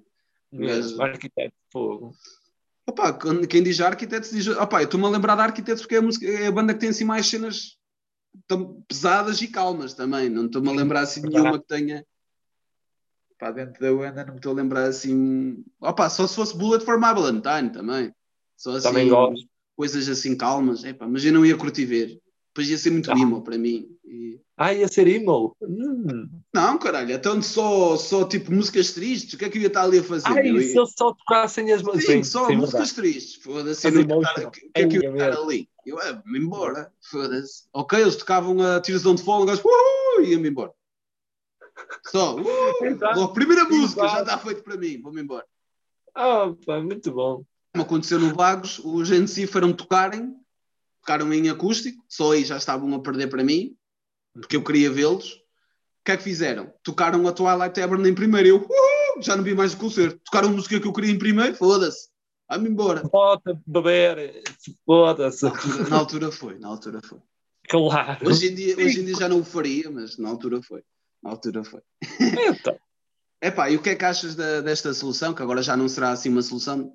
Mesmo, 0.52 1.02
arquiteto 1.02 1.50
de 1.50 1.72
fogo. 1.72 2.14
Opá, 2.88 3.12
quando- 3.14 3.48
quem 3.48 3.62
diz 3.64 3.80
arquitetos 3.82 4.30
diz. 4.30 4.48
Opá, 4.48 4.82
eu 4.82 4.86
estou-me 4.86 5.06
a 5.06 5.10
lembrar 5.10 5.36
de 5.36 5.42
arquitetos 5.42 5.82
porque 5.82 5.96
é 5.96 5.98
a, 5.98 6.02
música, 6.02 6.26
é 6.26 6.48
a 6.48 6.52
banda 6.52 6.74
que 6.74 6.80
tem 6.80 6.90
assim 6.90 7.04
mais 7.04 7.28
cenas 7.28 7.78
tão 8.48 8.82
pesadas 8.88 9.42
e 9.42 9.48
calmas 9.48 9.94
também. 9.94 10.30
Não 10.30 10.46
estou-me 10.46 10.70
a 10.70 10.72
lembrar 10.74 11.02
assim 11.02 11.22
de 11.22 11.30
nenhuma 11.30 11.60
que 11.60 11.68
tenha. 11.68 12.06
Pá, 13.38 13.52
dentro 13.52 13.82
da 13.82 13.94
banda 13.94 14.24
não 14.26 14.34
me 14.34 14.40
estou 14.40 14.52
a 14.54 14.56
lembrar 14.56 14.84
assim. 14.86 15.64
Opá, 15.82 16.10
só 16.10 16.26
se 16.26 16.36
fosse 16.36 16.56
Bullet 16.58 16.86
for 16.86 16.98
My 16.98 17.14
Valentine 17.14 17.70
também. 17.72 18.14
Só 18.56 18.72
assim, 18.72 18.88
Também 18.88 19.10
gosto. 19.10 19.46
coisas 19.76 20.08
assim 20.08 20.38
calmas. 20.38 20.84
Epá, 20.86 21.06
mas 21.08 21.26
eu 21.26 21.34
não 21.34 21.46
ia 21.46 21.58
curtir 21.58 21.86
ver. 21.86 22.18
Depois 22.54 22.70
ia 22.70 22.78
ser 22.78 22.92
muito 22.92 23.12
Ah. 23.12 23.42
para 23.42 23.58
mim. 23.58 23.95
E- 24.08 24.40
Ah, 24.58 24.74
ia 24.74 24.88
ser 24.88 25.08
emo. 25.08 25.56
Hum. 25.62 26.30
Não, 26.54 26.78
caralho, 26.78 27.12
então 27.12 27.42
só, 27.42 27.98
só 27.98 28.26
tipo 28.26 28.52
músicas 28.54 28.94
tristes. 28.94 29.34
O 29.34 29.38
que 29.38 29.46
é 29.46 29.50
que 29.50 29.58
eu 29.58 29.62
ia 29.64 29.68
estar 29.68 29.84
ali 29.84 30.00
a 30.00 30.04
fazer? 30.04 30.28
Ai, 30.28 30.52
meu? 30.52 30.62
se 30.62 30.76
eu 30.78 30.86
só 30.86 31.14
tocassem 31.14 31.72
as 31.72 31.82
Sim, 31.82 31.88
músicas. 31.88 32.28
só 32.28 32.48
sim, 32.48 32.56
músicas 32.56 32.92
verdade. 32.92 33.12
tristes. 33.12 33.36
Foda-se. 33.44 33.88
O 33.88 34.52
que 34.52 34.70
é 34.76 34.88
que 34.88 34.98
eu 34.98 35.02
ia 35.02 35.12
estar 35.12 35.42
ali? 35.42 35.70
Eu 35.86 35.98
ia-me 35.98 36.40
embora. 36.40 36.92
Foda-se. 37.12 37.64
Ok, 37.74 38.00
eles 38.00 38.16
tocavam 38.16 38.62
a 38.62 38.80
Tears 38.80 39.04
Don't 39.04 39.22
Fall, 39.24 39.42
o 39.42 39.46
gajo, 39.46 39.62
e 40.22 40.32
ia-me 40.32 40.50
embora. 40.50 40.72
Só, 42.08 42.36
uh, 42.36 42.86
Exato. 42.86 43.20
logo, 43.20 43.34
primeira 43.34 43.66
música, 43.66 44.08
já 44.08 44.22
está 44.22 44.38
feito 44.38 44.64
para 44.64 44.78
mim, 44.78 45.02
vou-me 45.02 45.22
embora. 45.22 45.46
Ah, 46.16 46.54
pá, 46.66 46.80
muito 46.80 47.12
bom. 47.12 47.44
Como 47.74 47.84
aconteceu 47.84 48.20
no 48.20 48.34
Vagos, 48.34 48.80
os 48.80 49.12
NC 49.12 49.46
foram 49.48 49.74
tocarem, 49.74 50.34
tocaram 51.02 51.34
em 51.34 51.50
acústico, 51.50 52.02
só 52.08 52.32
aí 52.32 52.46
já 52.46 52.56
estavam 52.56 52.94
a 52.96 53.00
perder 53.02 53.28
para 53.28 53.44
mim, 53.44 53.76
porque 54.42 54.56
eu 54.56 54.64
queria 54.64 54.92
vê-los. 54.92 55.34
O 55.34 56.06
que 56.06 56.12
é 56.12 56.18
que 56.18 56.24
fizeram? 56.24 56.72
Tocaram 56.84 57.28
a 57.28 57.32
Twilight 57.32 57.74
Tavern 57.74 58.08
em 58.08 58.14
primeiro, 58.14 58.48
eu 58.48 58.56
uhul, 58.58 59.22
já 59.22 59.36
não 59.36 59.44
vi 59.44 59.56
mais 59.56 59.74
o 59.74 59.78
concerto. 59.78 60.20
Tocaram 60.24 60.50
a 60.50 60.52
música 60.52 60.80
que 60.80 60.88
eu 60.88 60.94
queria 60.94 61.12
em 61.12 61.18
primeiro, 61.18 61.56
foda-se, 61.56 62.10
vai-me 62.48 62.70
embora. 62.70 63.02
Bota, 63.04 63.60
beber, 63.66 64.44
foda-se. 64.86 65.44
Na 65.46 65.50
altura, 65.58 65.90
na 65.90 65.98
altura 65.98 66.32
foi, 66.32 66.60
na 66.60 66.68
altura 66.68 67.02
foi. 67.04 67.20
Claro. 67.68 68.28
Hoje 68.30 68.50
em, 68.50 68.54
dia, 68.54 68.76
hoje 68.78 69.00
em 69.02 69.06
dia 69.06 69.16
já 69.16 69.28
não 69.28 69.40
o 69.40 69.44
faria, 69.44 69.90
mas 69.90 70.18
na 70.20 70.30
altura 70.30 70.62
foi. 70.62 70.84
Na 71.24 71.32
altura 71.32 71.64
foi. 71.64 71.82
Então, 72.22 72.78
Epá, 73.42 73.70
e 73.70 73.76
o 73.76 73.82
que 73.82 73.90
é 73.90 73.96
que 73.96 74.06
achas 74.06 74.36
da- 74.36 74.62
desta 74.62 74.94
solução? 74.94 75.34
Que 75.34 75.42
agora 75.42 75.62
já 75.64 75.76
não 75.76 75.88
será 75.88 76.12
assim 76.12 76.30
uma 76.30 76.42
solução, 76.42 76.94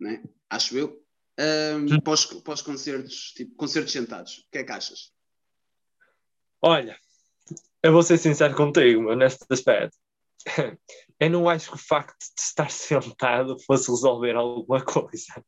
né? 0.00 0.22
acho 0.50 0.76
eu, 0.76 1.00
Ahm, 1.38 2.00
para, 2.02 2.12
os, 2.14 2.24
para 2.24 2.54
os 2.54 2.62
concertos, 2.62 3.32
tipo, 3.36 3.54
concertos 3.54 3.92
sentados. 3.92 4.38
O 4.38 4.50
que 4.50 4.58
é 4.58 4.64
que 4.64 4.72
achas? 4.72 5.12
Olha, 6.62 6.98
eu 7.82 7.92
vou 7.92 8.02
ser 8.02 8.18
sincero 8.18 8.54
contigo, 8.54 9.02
meu, 9.02 9.16
neste 9.16 9.44
aspecto. 9.50 9.96
Eu 11.20 11.30
não 11.30 11.48
acho 11.48 11.70
que 11.70 11.74
o 11.74 11.78
facto 11.78 12.16
de 12.16 12.40
estar 12.40 12.70
sentado 12.70 13.56
fosse 13.66 13.90
resolver 13.90 14.36
alguma 14.36 14.84
coisa. 14.84 15.44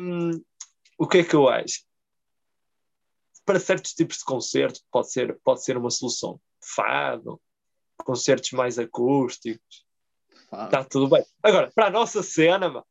Hum, 0.00 0.42
o 0.98 1.06
que 1.06 1.18
é 1.18 1.24
que 1.24 1.36
eu 1.36 1.48
acho? 1.48 1.84
Para 3.46 3.60
certos 3.60 3.94
tipos 3.94 4.18
de 4.18 4.24
concertos 4.24 4.84
pode 4.90 5.12
ser, 5.12 5.38
pode 5.44 5.62
ser 5.62 5.76
uma 5.76 5.90
solução. 5.90 6.40
Fado, 6.60 7.40
concertos 7.98 8.50
mais 8.50 8.80
acústicos, 8.80 9.86
está 10.52 10.84
tudo 10.84 11.08
bem. 11.08 11.24
Agora, 11.40 11.70
para 11.72 11.86
a 11.86 11.90
nossa 11.90 12.20
cena, 12.20 12.68
mano, 12.68 12.86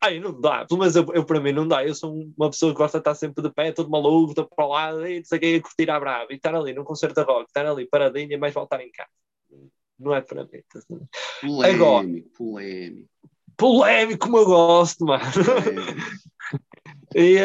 ai, 0.00 0.18
não 0.20 0.38
dá. 0.38 0.64
Pelo 0.66 0.80
menos 0.80 0.96
eu, 0.96 1.06
eu, 1.12 1.24
para 1.24 1.40
mim 1.40 1.52
não 1.52 1.66
dá. 1.66 1.84
Eu 1.84 1.94
sou 1.94 2.12
uma 2.36 2.50
pessoa 2.50 2.72
que 2.72 2.78
gosta 2.78 2.98
de 2.98 3.02
estar 3.02 3.14
sempre 3.14 3.42
de 3.42 3.50
pé, 3.52 3.72
todo 3.72 3.90
maluco, 3.90 4.34
todo 4.34 4.48
para 4.48 4.66
lá, 4.66 5.10
e 5.10 5.18
não 5.18 5.24
sei 5.24 5.38
o 5.38 5.40
que, 5.40 5.54
a 5.56 5.62
curtir 5.62 5.90
a 5.90 6.00
brava, 6.00 6.32
e 6.32 6.36
estar 6.36 6.54
ali 6.54 6.72
num 6.72 6.84
concerto 6.84 7.20
de 7.20 7.26
rock, 7.26 7.46
estar 7.48 7.66
ali 7.66 7.86
paradinho, 7.86 8.32
é 8.32 8.36
mais 8.36 8.54
voltar 8.54 8.80
em 8.80 8.90
casa. 8.90 9.10
Não 9.98 10.14
é 10.14 10.20
para 10.20 10.44
mim. 10.44 10.62
tá 10.72 10.80
certo? 10.80 11.08
Polémico, 11.40 12.30
polémico. 12.36 13.08
Polémico 13.56 14.24
como 14.24 14.38
eu 14.38 14.46
gosto, 14.46 15.04
mano. 15.04 15.22
polémico. 15.32 16.00
E, 17.12 17.38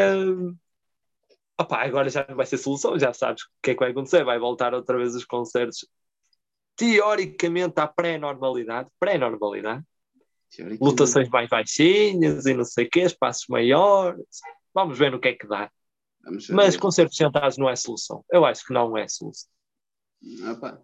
opá, 1.60 1.84
agora 1.84 2.10
já 2.10 2.26
não 2.30 2.36
vai 2.36 2.46
ser 2.46 2.58
solução, 2.58 3.00
já 3.00 3.14
sabes 3.14 3.44
o 3.44 3.48
que 3.62 3.72
é 3.72 3.74
que 3.74 3.80
vai 3.80 3.92
acontecer. 3.92 4.24
Vai 4.24 4.38
voltar 4.38 4.74
outra 4.74 4.98
vez 4.98 5.16
os 5.16 5.26
concertos, 5.26 5.88
teoricamente, 6.76 7.80
à 7.80 7.88
pré-normalidade. 7.88 8.90
Pré-normalidade. 9.00 9.84
Lotações 10.80 11.30
mais 11.30 11.50
baixinhas 11.50 12.46
e 12.46 12.54
não 12.54 12.64
sei 12.64 12.86
o 12.86 12.90
quê, 12.90 13.02
espaços 13.02 13.46
maiores. 13.48 14.24
Vamos 14.74 14.98
ver 14.98 15.12
no 15.12 15.20
que 15.20 15.30
é 15.30 15.34
que 15.34 15.48
dá. 15.48 15.70
Mas 16.50 16.76
concertos 16.76 17.18
sentados 17.18 17.58
não 17.58 17.70
é 17.70 17.76
solução. 17.76 18.24
Eu 18.32 18.46
acho 18.46 18.66
que 18.66 18.74
não 18.74 18.98
é 18.98 19.08
solução. 19.08 19.48
Opa, 20.52 20.82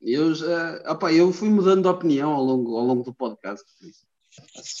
eu, 0.00 0.34
já, 0.34 0.82
opa, 0.88 1.12
eu 1.12 1.32
fui 1.32 1.48
mudando 1.48 1.82
de 1.82 1.88
opinião 1.88 2.32
ao 2.32 2.42
longo, 2.42 2.76
ao 2.76 2.84
longo 2.84 3.02
do 3.04 3.14
podcast. 3.14 3.64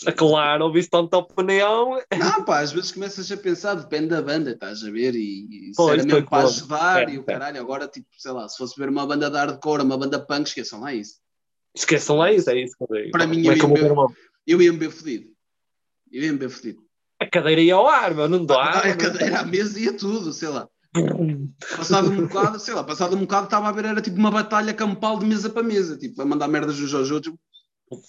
É 0.06 0.12
Claro, 0.12 0.64
ouviste 0.64 0.90
tanta 0.90 1.16
opinião. 1.16 2.00
Não, 2.16 2.44
pá, 2.44 2.60
às 2.60 2.72
vezes 2.72 2.92
começas 2.92 3.30
a 3.30 3.36
pensar, 3.36 3.74
depende 3.74 4.08
da 4.08 4.22
banda, 4.22 4.50
estás 4.52 4.82
a 4.84 4.90
ver? 4.90 5.14
E, 5.14 5.70
e 5.70 5.72
era 5.92 6.04
mesmo 6.04 6.28
para 6.28 6.44
ajudar 6.48 7.08
É, 7.08 7.12
e 7.12 7.18
o 7.18 7.22
é. 7.22 7.24
caralho, 7.24 7.60
agora, 7.60 7.86
tipo, 7.88 8.08
sei 8.16 8.32
lá, 8.32 8.48
se 8.48 8.56
fosse 8.56 8.78
ver 8.78 8.88
uma 8.88 9.06
banda 9.06 9.30
de 9.30 9.36
hardcore, 9.36 9.82
uma 9.82 9.98
banda 9.98 10.18
punk, 10.18 10.46
esqueçam 10.46 10.80
lá 10.80 10.94
isso. 10.94 11.20
Esqueçam 11.74 12.16
lá 12.16 12.32
isso, 12.32 12.50
é 12.50 12.60
isso. 12.62 12.74
Para 13.12 13.26
mim, 13.26 13.42
Como 13.42 13.52
é 13.52 13.54
eu 13.54 13.58
que 13.58 13.64
eu 13.64 13.68
ia 13.68 13.68
vou 13.68 13.76
ver 13.76 13.82
ver- 13.82 13.92
uma... 13.92 14.06
Eu 14.46 14.60
ia-me 14.60 14.78
ver 14.78 14.90
fodido. 14.90 15.30
Eu 16.10 16.22
ia-me 16.22 16.38
ver 16.38 16.50
fodido. 16.50 16.82
A 17.20 17.26
cadeira 17.26 17.60
ia 17.60 17.74
ao 17.74 17.86
ar, 17.86 18.14
meu, 18.14 18.28
não 18.28 18.44
dá. 18.44 18.70
a 18.70 18.96
cadeira, 18.96 19.40
a 19.40 19.44
mesa 19.44 19.78
ia 19.78 19.92
tudo, 19.92 20.32
sei 20.32 20.48
lá. 20.48 20.68
Passado 21.76 22.10
um 22.10 22.26
bocado, 22.26 22.58
sei 22.58 22.74
lá, 22.74 22.82
passado 22.82 23.14
um 23.14 23.20
bocado 23.20 23.44
estava 23.44 23.68
a 23.68 23.72
ver, 23.72 23.84
era 23.84 24.00
tipo 24.00 24.16
uma 24.16 24.30
batalha 24.30 24.74
campal 24.74 25.18
de 25.18 25.26
mesa 25.26 25.48
para 25.48 25.62
mesa, 25.62 25.96
tipo, 25.96 26.20
a 26.20 26.24
mandar 26.24 26.48
merdas 26.48 26.78
dos 26.78 26.90
Jojo. 26.90 27.38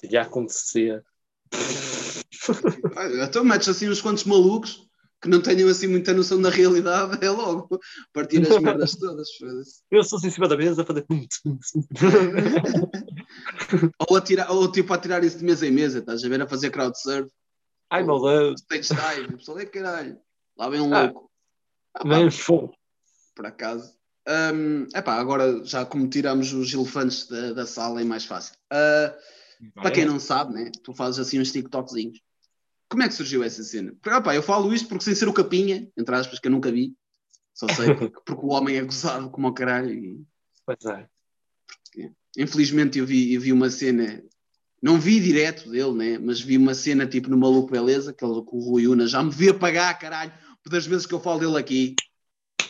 Já 0.10 0.24
acontecia. 0.24 1.04
Então 3.24 3.44
metes 3.44 3.70
assim 3.70 3.88
uns 3.88 4.02
quantos 4.02 4.24
malucos 4.24 4.88
que 5.22 5.30
não 5.30 5.40
tenham 5.40 5.70
assim 5.70 5.86
muita 5.86 6.14
noção 6.14 6.42
da 6.42 6.50
realidade, 6.50 7.24
é 7.24 7.30
logo 7.30 7.80
partir 8.12 8.42
as 8.42 8.60
merdas 8.60 8.96
todas. 8.96 9.28
Eu 9.92 10.04
sou 10.04 10.18
assim 10.18 10.28
em 10.28 10.32
cima 10.32 10.48
da 10.48 10.58
mesa 10.58 10.82
a 10.82 10.86
fazer. 10.86 11.06
Ou, 14.10 14.18
a 14.18 14.22
tirar, 14.22 14.52
ou 14.52 14.72
tipo 14.72 14.94
a 14.94 14.98
tirar 14.98 15.24
isso 15.24 15.38
de 15.38 15.44
mesa 15.46 15.66
em 15.68 15.72
mesa, 15.72 16.00
estás 16.00 16.24
a 16.24 16.30
ver? 16.30 16.42
A 16.42 16.48
fazer 16.48 16.70
crowdsurf, 16.72 17.30
Ai 17.90 18.04
meu 18.04 18.20
Deus. 18.20 18.62
stage 18.62 18.90
dive, 18.94 19.34
o 19.34 19.38
pessoal 19.38 19.60
é 19.60 19.66
caralho, 19.66 20.20
lá 20.58 20.70
vem 20.70 20.82
um 20.82 20.94
Ah. 20.94 21.04
louco. 21.04 21.32
Ah, 21.94 22.00
pá, 22.00 22.18
Nem 22.18 22.32
fogo. 22.32 22.74
por 23.36 23.46
acaso. 23.46 23.94
Hum, 24.28 24.88
epá, 24.96 25.16
agora 25.16 25.64
já 25.66 25.86
como 25.86 26.08
tiramos 26.08 26.54
os 26.54 26.74
elefantes 26.74 27.28
da, 27.28 27.54
da 27.54 27.66
sala 27.66 28.02
é 28.02 28.04
mais 28.04 28.24
fácil. 28.26 28.56
Ah, 28.72 29.16
para 29.76 29.92
quem 29.92 30.06
não 30.06 30.20
sabe, 30.20 30.54
né? 30.54 30.72
tu 30.84 30.94
fazes 30.94 31.20
assim 31.20 31.40
uns 31.40 31.52
TikTokzinhos. 31.52 32.20
Como 32.90 33.04
é 33.04 33.08
que 33.08 33.14
surgiu 33.14 33.44
essa 33.44 33.64
cena? 33.64 33.94
Porque, 34.02 34.18
opá, 34.18 34.36
eu 34.36 34.44
falo 34.44 34.74
isto 34.74 34.88
porque 34.90 35.04
sem 35.04 35.16
ser 35.16 35.28
o 35.28 35.34
capinha, 35.34 35.90
entre 35.98 36.14
aspas, 36.16 36.40
que 36.40 36.48
eu 36.48 36.52
nunca 36.52 36.72
vi, 36.72 36.94
só 37.54 37.68
sei 37.70 37.88
porque, 37.96 38.22
porque 38.26 38.46
o 38.46 38.50
homem 38.50 38.78
é 38.78 38.84
gozado 38.84 39.30
como 39.30 39.48
ao 39.48 39.54
caralho. 39.54 39.94
E, 39.94 40.26
Pois 40.66 40.86
é. 40.86 41.08
Infelizmente 42.38 43.00
eu 43.00 43.06
vi, 43.06 43.34
eu 43.34 43.42
vi 43.42 43.52
uma 43.52 43.70
cena, 43.70 44.24
não 44.82 45.00
vi 45.00 45.20
direto 45.20 45.70
dele, 45.70 45.92
né? 45.94 46.18
mas 46.18 46.40
vi 46.40 46.58
uma 46.58 46.74
cena 46.74 47.06
tipo 47.06 47.30
no 47.30 47.38
Maluco 47.38 47.72
Beleza, 47.72 48.14
que 48.14 48.24
ele 48.24 48.44
com 48.44 48.58
o 48.58 48.62
Rui 48.62 48.88
Una 48.88 49.08
já 49.08 49.24
me 49.24 49.32
via 49.32 49.54
pagar, 49.54 49.98
caralho, 50.00 50.34
das 50.70 50.86
vezes 50.86 51.06
que 51.06 51.14
eu 51.14 51.20
falo 51.20 51.40
dele 51.40 51.58
aqui. 51.58 51.96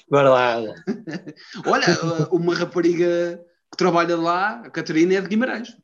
Verdade. 0.10 0.68
Olha, 1.66 1.88
uh, 2.04 2.36
uma 2.36 2.56
rapariga 2.56 3.44
que 3.72 3.78
trabalha 3.78 4.18
lá, 4.18 4.62
a 4.62 4.70
Catarina, 4.70 5.14
é 5.14 5.22
de 5.22 5.28
Guimarães. 5.28 5.78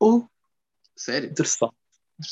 Oh, 0.00 0.24
Sério. 0.96 1.30
interessante. 1.30 1.74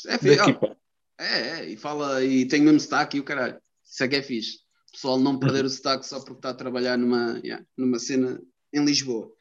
É, 0.07 0.17
fi- 0.17 0.35
Daqui 0.35 0.51
ó, 0.51 0.53
para. 0.53 0.77
é, 1.17 1.39
é, 1.39 1.69
e 1.69 1.77
fala, 1.77 2.23
e 2.23 2.45
tem 2.47 2.61
o 2.61 2.63
mesmo 2.65 2.77
destaque 2.77 3.17
e 3.17 3.19
o 3.19 3.23
caralho. 3.23 3.61
Isso 3.83 4.03
é 4.03 4.07
que 4.07 4.15
é 4.15 4.21
fixe. 4.21 4.59
pessoal 4.91 5.19
não 5.19 5.39
perder 5.39 5.63
o 5.65 5.69
sotaque 5.69 6.05
só 6.05 6.19
porque 6.19 6.39
está 6.39 6.49
a 6.49 6.53
trabalhar 6.53 6.97
numa, 6.97 7.39
yeah, 7.43 7.65
numa 7.77 7.99
cena 7.99 8.41
em 8.73 8.83
Lisboa. 8.83 9.31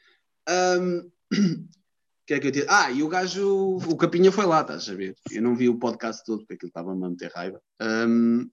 Um, 0.49 1.11
que 2.27 2.35
é 2.35 2.41
que 2.41 2.47
eu 2.47 2.53
tinha? 2.53 2.67
Ah, 2.69 2.91
e 2.91 3.03
o 3.03 3.09
gajo, 3.09 3.79
o 3.89 3.97
Capinha 3.97 4.31
foi 4.31 4.47
lá, 4.47 4.63
estás 4.63 4.89
a 4.89 4.95
ver? 4.95 5.17
Eu 5.31 5.43
não 5.43 5.57
vi 5.57 5.69
o 5.69 5.79
podcast 5.79 6.25
todo 6.25 6.41
porque 6.41 6.55
aquilo 6.55 6.69
estava-me 6.69 7.05
a 7.05 7.11
meter 7.11 7.31
raiva. 7.35 7.61
Um, 7.81 8.49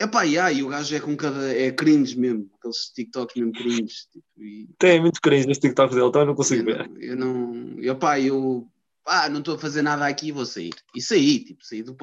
epá, 0.00 0.26
e 0.26 0.62
o 0.62 0.68
gajo 0.68 0.94
é 0.94 1.00
com 1.00 1.16
cada. 1.16 1.52
é 1.52 1.70
cringe 1.72 2.18
mesmo, 2.18 2.50
aqueles 2.58 2.90
TikToks 2.94 3.36
mesmo 3.36 3.52
cringe. 3.52 3.94
Tipo, 4.12 4.26
e, 4.38 4.68
Tem 4.78 5.00
muito 5.00 5.20
cringe 5.20 5.46
neste 5.46 5.62
TikTok 5.62 5.94
dele, 5.94 6.06
então 6.06 6.22
eu 6.22 6.26
não 6.26 6.34
consigo 6.34 6.68
eu 6.68 6.76
ver. 6.76 6.88
não, 6.88 7.00
eu 7.00 7.16
não. 7.16 7.82
Epá, 7.82 8.20
eu. 8.20 8.68
Ah, 9.04 9.28
não 9.28 9.38
estou 9.38 9.54
a 9.54 9.58
fazer 9.58 9.82
nada 9.82 10.04
aqui, 10.06 10.32
vou 10.32 10.44
sair. 10.44 10.74
E 10.94 11.00
saí, 11.00 11.38
tipo, 11.38 11.64
saí 11.64 11.80
do, 11.80 11.96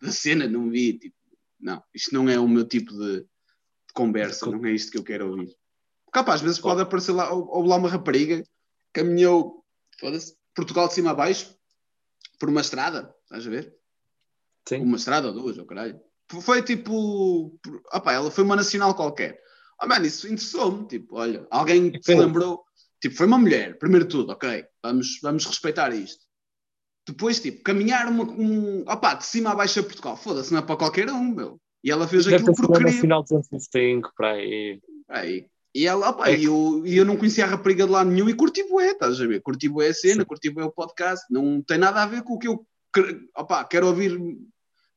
da 0.00 0.10
cena, 0.10 0.48
não 0.48 0.70
vi, 0.70 0.94
tipo, 0.94 1.16
não, 1.60 1.82
isto 1.94 2.14
não 2.14 2.28
é 2.30 2.38
o 2.38 2.48
meu 2.48 2.66
tipo 2.66 2.92
de, 2.92 3.20
de 3.20 3.92
conversa, 3.92 4.50
não 4.50 4.64
é 4.64 4.72
isto 4.72 4.90
que 4.90 4.96
eu 4.96 5.04
quero 5.04 5.30
ouvir. 5.30 5.54
Capaz, 6.16 6.36
às 6.36 6.40
vezes 6.40 6.58
pode 6.58 6.80
aparecer 6.80 7.12
lá, 7.12 7.30
ou, 7.30 7.46
ou 7.46 7.66
lá 7.66 7.76
uma 7.76 7.90
rapariga, 7.90 8.42
caminhou, 8.90 9.62
Portugal 10.54 10.88
de 10.88 10.94
cima 10.94 11.10
a 11.10 11.14
baixo, 11.14 11.54
por 12.40 12.48
uma 12.48 12.62
estrada, 12.62 13.14
estás 13.24 13.46
a 13.46 13.50
ver? 13.50 13.76
Sim. 14.66 14.80
Uma 14.80 14.96
estrada 14.96 15.28
ou 15.28 15.34
duas, 15.34 15.58
ou 15.58 15.66
caralho. 15.66 16.00
Foi 16.40 16.62
tipo, 16.62 17.54
opá, 17.92 18.14
ela 18.14 18.30
foi 18.30 18.44
uma 18.44 18.56
nacional 18.56 18.94
qualquer. 18.94 19.38
Oh, 19.78 19.86
mano, 19.86 20.06
isso 20.06 20.26
interessou-me, 20.26 20.88
tipo, 20.88 21.16
olha, 21.16 21.46
alguém 21.50 21.92
se 22.00 22.14
lembrou, 22.14 22.64
tipo, 22.98 23.14
foi 23.14 23.26
uma 23.26 23.36
mulher, 23.36 23.78
primeiro 23.78 24.06
de 24.06 24.12
tudo, 24.12 24.32
ok, 24.32 24.64
vamos, 24.82 25.18
vamos 25.22 25.44
respeitar 25.44 25.92
isto. 25.92 26.24
Depois, 27.06 27.40
tipo, 27.40 27.62
caminhar 27.62 28.08
uma, 28.08 28.24
um, 28.24 28.80
opá, 28.88 29.12
de 29.12 29.26
cima 29.26 29.50
a 29.50 29.54
baixo 29.54 29.80
a 29.80 29.82
Portugal, 29.82 30.16
foda-se, 30.16 30.50
não 30.50 30.60
é 30.60 30.62
para 30.62 30.78
qualquer 30.78 31.10
um, 31.10 31.34
meu. 31.34 31.60
E 31.84 31.90
ela 31.90 32.08
fez 32.08 32.24
Deve 32.24 32.36
aquilo 32.36 32.56
porque 32.56 32.90
final 32.92 33.22
de 33.22 33.34
205, 33.34 34.12
para 34.16 34.30
aí. 34.30 34.80
Aí. 35.10 35.46
E 35.76 35.86
ela, 35.86 36.08
opa, 36.08 36.30
É 36.30 36.38
e 36.38 36.44
eu, 36.44 36.82
eu 36.86 37.04
não 37.04 37.18
conhecia 37.18 37.44
a 37.44 37.48
rapariga 37.48 37.84
de 37.84 37.92
lá 37.92 38.02
nenhum 38.02 38.30
e 38.30 38.34
curti 38.34 38.62
bué, 38.66 38.92
estás 38.92 39.20
a 39.20 39.26
ver? 39.26 39.42
Curti 39.42 39.68
bué 39.68 39.88
a 39.88 39.94
cena, 39.94 40.22
Sim. 40.22 40.26
curti 40.26 40.48
bué 40.48 40.64
o 40.64 40.72
podcast, 40.72 41.26
não 41.30 41.60
tem 41.60 41.76
nada 41.76 42.02
a 42.02 42.06
ver 42.06 42.22
com 42.22 42.32
o 42.32 42.38
que 42.38 42.48
eu 42.48 42.66
opa, 43.36 43.62
quero 43.66 43.86
ouvir 43.88 44.18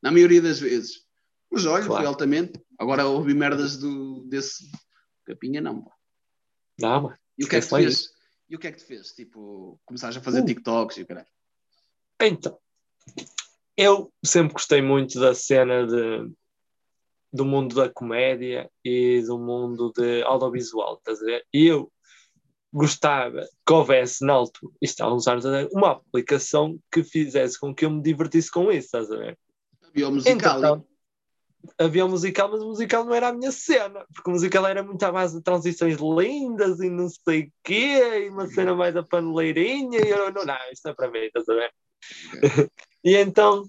na 0.02 0.10
maioria 0.10 0.40
das 0.40 0.58
vezes. 0.58 1.04
Mas 1.52 1.66
olha, 1.66 1.84
Claro. 1.84 2.00
foi 2.00 2.06
altamente. 2.06 2.52
Agora 2.78 3.04
ouvi 3.06 3.34
merdas 3.34 3.76
do, 3.76 4.22
desse 4.24 4.70
capinha, 5.26 5.60
não. 5.60 5.82
pá. 5.82 5.90
Não, 6.78 7.02
mano. 7.02 7.16
E 7.36 7.44
o 7.44 7.48
que 7.48 7.56
é 7.56 7.60
que 7.60 7.66
te 7.66 7.74
fez? 7.76 8.08
E 8.48 8.56
o 8.56 8.58
que 8.58 8.66
é 8.66 8.72
que 8.72 8.78
te 8.78 8.84
fez? 8.84 9.08
Tipo, 9.12 9.78
começaste 9.84 10.18
a 10.18 10.22
fazer 10.22 10.40
Uh. 10.40 10.46
TikToks 10.46 10.96
e 10.96 11.02
o 11.02 11.06
caralho. 11.06 11.26
Então, 12.22 12.58
eu 13.76 14.10
sempre 14.24 14.54
gostei 14.54 14.80
muito 14.80 15.20
da 15.20 15.34
cena 15.34 15.86
de, 15.86 16.32
do 17.32 17.44
mundo 17.44 17.74
da 17.74 17.88
comédia 17.88 18.70
e 18.84 19.22
do 19.22 19.38
mundo 19.38 19.92
de 19.96 20.22
audiovisual, 20.22 20.94
estás 20.94 21.22
a 21.22 21.24
ver? 21.24 21.46
E 21.52 21.66
eu 21.66 21.90
gostava 22.72 23.46
que 23.66 23.72
houvesse 23.72 24.24
na 24.24 24.34
altura, 24.34 24.72
isto 24.80 25.00
há 25.00 25.12
uns 25.12 25.26
anos, 25.26 25.44
uma 25.72 25.92
aplicação 25.92 26.78
que 26.92 27.02
fizesse 27.02 27.58
com 27.58 27.74
que 27.74 27.84
eu 27.84 27.90
me 27.90 28.02
divertisse 28.02 28.50
com 28.50 28.70
isso, 28.70 28.86
estás 28.86 29.10
a 29.10 29.16
ver? 29.16 29.38
Havia 29.82 30.08
o 30.08 30.12
musical. 30.12 30.58
Entretanto, 30.58 30.90
havia 31.78 32.06
o 32.06 32.08
musical, 32.08 32.50
mas 32.50 32.62
o 32.62 32.68
musical 32.68 33.04
não 33.04 33.14
era 33.14 33.28
a 33.28 33.32
minha 33.32 33.52
cena, 33.52 34.04
porque 34.14 34.30
o 34.30 34.32
musical 34.32 34.66
era 34.66 34.82
muito 34.82 35.02
à 35.02 35.12
base 35.12 35.36
de 35.36 35.42
transições 35.42 35.96
lindas 35.98 36.80
e 36.80 36.88
não 36.88 37.08
sei 37.08 37.42
o 37.42 37.52
quê, 37.62 38.24
e 38.24 38.30
uma 38.30 38.46
cena 38.46 38.74
mais 38.74 38.96
a 38.96 39.02
paneleirinha, 39.02 39.98
e 40.00 40.08
eu 40.08 40.32
não, 40.32 40.44
não, 40.44 40.56
isto 40.72 40.84
não 40.84 40.92
é 40.92 40.94
para 40.94 41.10
mim, 41.10 41.18
estás 41.18 41.48
a 41.48 41.54
ver? 41.54 41.72
e 43.04 43.16
então 43.16 43.64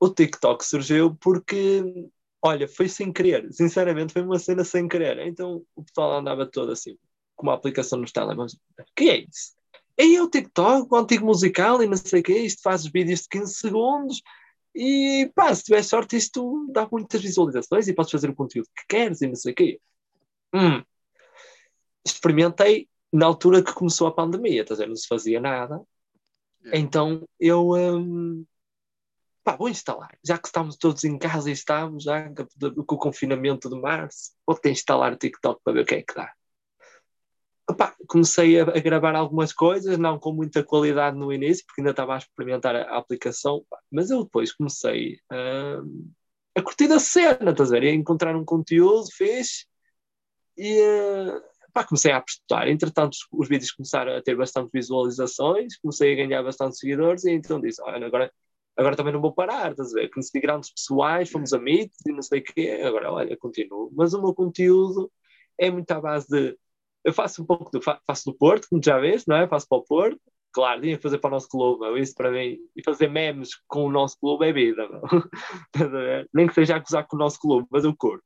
o 0.00 0.08
TikTok 0.08 0.64
surgiu 0.64 1.16
porque, 1.20 1.82
olha, 2.42 2.68
foi 2.68 2.88
sem 2.88 3.12
querer, 3.12 3.52
sinceramente 3.52 4.12
foi 4.12 4.22
uma 4.22 4.38
cena 4.38 4.64
sem 4.64 4.88
querer. 4.88 5.18
Então 5.26 5.64
o 5.74 5.82
pessoal 5.82 6.18
andava 6.18 6.46
todo 6.46 6.72
assim, 6.72 6.96
com 7.36 7.46
uma 7.46 7.54
aplicação 7.54 7.98
nos 7.98 8.12
telemóveis. 8.12 8.54
O 8.54 8.84
que 8.94 9.10
é 9.10 9.18
isso? 9.18 9.56
É 9.96 10.22
o 10.22 10.30
TikTok, 10.30 10.88
o 10.90 10.96
antigo 10.96 11.26
musical 11.26 11.82
e 11.82 11.86
não 11.88 11.96
sei 11.96 12.20
o 12.20 12.22
quê, 12.22 12.38
isto 12.38 12.62
faz 12.62 12.86
vídeos 12.86 13.22
de 13.22 13.28
15 13.30 13.54
segundos 13.54 14.22
e 14.74 15.30
pá, 15.34 15.52
se 15.52 15.64
tiver 15.64 15.82
sorte, 15.82 16.16
isto 16.16 16.68
dá 16.70 16.88
muitas 16.90 17.20
visualizações 17.20 17.88
e 17.88 17.92
podes 17.92 18.12
fazer 18.12 18.30
o 18.30 18.34
conteúdo 18.34 18.68
que 18.76 18.86
queres 18.88 19.20
e 19.20 19.26
não 19.26 19.34
sei 19.34 19.52
o 19.52 19.54
quê. 19.56 19.80
Hum. 20.54 20.84
Experimentei 22.06 22.88
na 23.12 23.26
altura 23.26 23.62
que 23.62 23.72
começou 23.72 24.06
a 24.06 24.14
pandemia, 24.14 24.62
estás 24.62 24.78
a 24.78 24.84
ver? 24.84 24.88
Não 24.88 24.96
se 24.96 25.08
fazia 25.08 25.40
nada. 25.40 25.80
É. 26.66 26.78
Então 26.78 27.26
eu 27.40 27.70
hum, 27.72 28.44
pá, 29.48 29.56
vou 29.56 29.68
instalar. 29.70 30.18
Já 30.22 30.36
que 30.36 30.46
estamos 30.46 30.76
todos 30.76 31.04
em 31.04 31.16
casa 31.18 31.48
e 31.48 31.54
estamos, 31.54 32.04
já 32.04 32.28
com 32.86 32.94
o 32.94 32.98
confinamento 32.98 33.70
de 33.70 33.80
março, 33.80 34.32
vou 34.46 34.54
ter 34.54 34.70
instalar 34.70 35.14
o 35.14 35.16
TikTok 35.16 35.62
para 35.64 35.72
ver 35.72 35.80
o 35.82 35.86
que 35.86 35.94
é 35.94 36.02
que 36.02 36.14
dá. 36.14 36.30
Epá, 37.70 37.94
comecei 38.06 38.60
a, 38.60 38.64
a 38.64 38.80
gravar 38.80 39.14
algumas 39.14 39.52
coisas, 39.54 39.96
não 39.96 40.18
com 40.18 40.32
muita 40.32 40.62
qualidade 40.62 41.16
no 41.16 41.32
início, 41.32 41.64
porque 41.66 41.80
ainda 41.80 41.92
estava 41.92 42.14
a 42.14 42.18
experimentar 42.18 42.76
a, 42.76 42.82
a 42.90 42.98
aplicação, 42.98 43.64
pá, 43.70 43.78
mas 43.90 44.10
eu 44.10 44.22
depois 44.24 44.52
comecei 44.52 45.18
hum, 45.32 46.10
a 46.54 46.62
curtir 46.62 46.92
a 46.92 46.98
cena, 46.98 47.50
estás 47.50 47.72
a 47.72 47.74
ver? 47.74 47.84
E 47.84 47.88
a 47.88 47.94
encontrar 47.94 48.36
um 48.36 48.44
conteúdo, 48.44 49.06
fiz 49.12 49.66
e 50.58 50.78
eh, 50.78 51.40
pá, 51.72 51.84
comecei 51.84 52.12
a 52.12 52.18
apostar. 52.18 52.68
Entretanto, 52.68 53.14
os, 53.14 53.26
os 53.32 53.48
vídeos 53.48 53.72
começaram 53.72 54.14
a 54.14 54.22
ter 54.22 54.36
bastante 54.36 54.70
visualizações, 54.72 55.78
comecei 55.78 56.12
a 56.12 56.16
ganhar 56.16 56.42
bastante 56.42 56.76
seguidores, 56.78 57.24
e 57.24 57.32
então 57.32 57.60
disse: 57.60 57.80
Olha, 57.82 58.06
agora, 58.06 58.32
agora 58.78 58.96
também 58.96 59.12
não 59.12 59.20
vou 59.20 59.32
parar, 59.32 59.72
estás 59.72 59.92
a 59.92 60.00
ver? 60.00 60.08
Conheci 60.08 60.40
grandes 60.40 60.70
pessoais, 60.70 61.28
fomos 61.30 61.52
amigos 61.52 61.96
e 62.06 62.12
não 62.12 62.22
sei 62.22 62.40
o 62.40 62.44
quê, 62.44 62.80
agora 62.84 63.12
olha, 63.12 63.36
continuo. 63.36 63.90
Mas 63.92 64.14
o 64.14 64.22
meu 64.22 64.32
conteúdo 64.32 65.10
é 65.58 65.68
muito 65.70 65.90
à 65.90 66.00
base 66.00 66.28
de. 66.28 66.56
Eu 67.04 67.12
faço 67.12 67.42
um 67.42 67.46
pouco 67.46 67.70
do, 67.70 67.82
fa- 67.82 68.00
faço 68.06 68.30
do 68.30 68.36
Porto, 68.36 68.68
como 68.70 68.80
já 68.82 68.98
vês, 68.98 69.26
não 69.26 69.36
é? 69.36 69.48
Faço 69.48 69.66
para 69.68 69.78
o 69.78 69.84
Porto. 69.84 70.20
Claro, 70.52 70.80
tinha 70.80 70.96
que 70.96 71.02
fazer 71.02 71.18
para 71.18 71.28
o 71.28 71.30
nosso 71.32 71.48
clube, 71.48 71.80
meu. 71.80 71.98
isso 71.98 72.14
para 72.14 72.30
mim. 72.30 72.58
E 72.74 72.82
fazer 72.82 73.08
memes 73.08 73.50
com 73.66 73.84
o 73.84 73.90
nosso 73.90 74.18
clube 74.18 74.46
é 74.48 74.52
vida, 74.52 74.88
meu. 74.88 75.02
Estás 75.74 75.94
a 75.94 75.98
ver? 75.98 76.28
Nem 76.32 76.46
que 76.46 76.54
seja 76.54 76.76
acusar 76.76 77.06
com 77.06 77.16
o 77.16 77.18
nosso 77.18 77.38
clube, 77.40 77.66
mas 77.70 77.84
eu 77.84 77.94
curto. 77.96 78.24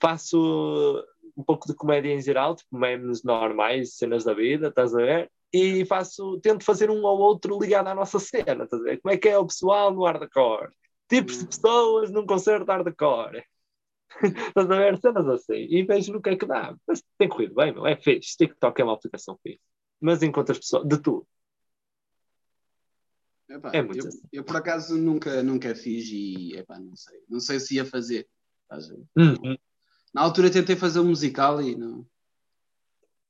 Faço 0.00 1.04
um 1.36 1.42
pouco 1.42 1.66
de 1.66 1.74
comédia 1.74 2.12
em 2.12 2.20
geral, 2.20 2.54
tipo 2.56 2.76
memes 2.76 3.22
normais, 3.22 3.96
cenas 3.96 4.24
da 4.24 4.34
vida, 4.34 4.68
estás 4.68 4.94
a 4.94 4.98
ver? 4.98 5.30
E 5.56 5.84
faço, 5.84 6.40
tento 6.40 6.64
fazer 6.64 6.90
um 6.90 7.04
ou 7.04 7.16
outro 7.20 7.56
ligado 7.60 7.86
à 7.86 7.94
nossa 7.94 8.18
cena, 8.18 8.64
estás 8.64 8.72
a 8.72 8.84
ver? 8.84 9.00
Como 9.00 9.14
é 9.14 9.16
que 9.16 9.28
é 9.28 9.38
o 9.38 9.46
pessoal 9.46 9.94
no 9.94 10.04
hardcore? 10.04 10.72
Tipos 11.08 11.38
de 11.38 11.46
pessoas 11.46 12.10
num 12.10 12.26
concerto 12.26 12.72
hardcore. 12.72 13.44
estás 14.48 14.68
a 14.68 14.76
ver? 14.76 14.98
Cenas 14.98 15.28
assim. 15.28 15.68
E 15.70 15.84
vejo 15.84 16.12
no 16.12 16.20
que 16.20 16.30
é 16.30 16.36
que 16.36 16.44
dá. 16.44 16.74
Mas 16.84 17.04
tem 17.16 17.28
corrido 17.28 17.54
bem, 17.54 17.72
meu. 17.72 17.86
É 17.86 17.94
fixe. 17.94 18.36
TikTok 18.36 18.80
é 18.80 18.84
uma 18.84 18.94
aplicação 18.94 19.38
fixe. 19.44 19.60
Mas 20.00 20.24
enquanto 20.24 20.50
as 20.50 20.58
pessoas, 20.58 20.88
de 20.88 20.98
tudo. 20.98 21.24
Epá, 23.48 23.70
É 23.72 23.80
muito 23.80 24.04
eu, 24.04 24.08
assim. 24.08 24.22
eu, 24.32 24.42
por 24.42 24.56
acaso 24.56 24.98
nunca, 24.98 25.40
nunca 25.40 25.72
fiz 25.76 26.08
e 26.10 26.56
epá, 26.56 26.80
não 26.80 26.96
sei. 26.96 27.22
Não 27.28 27.38
sei 27.38 27.60
se 27.60 27.76
ia 27.76 27.84
fazer. 27.84 28.28
Uhum. 29.16 29.56
Na 30.12 30.22
altura 30.22 30.50
tentei 30.50 30.74
fazer 30.74 30.98
um 30.98 31.10
musical 31.10 31.62
e 31.62 31.76
não. 31.76 32.04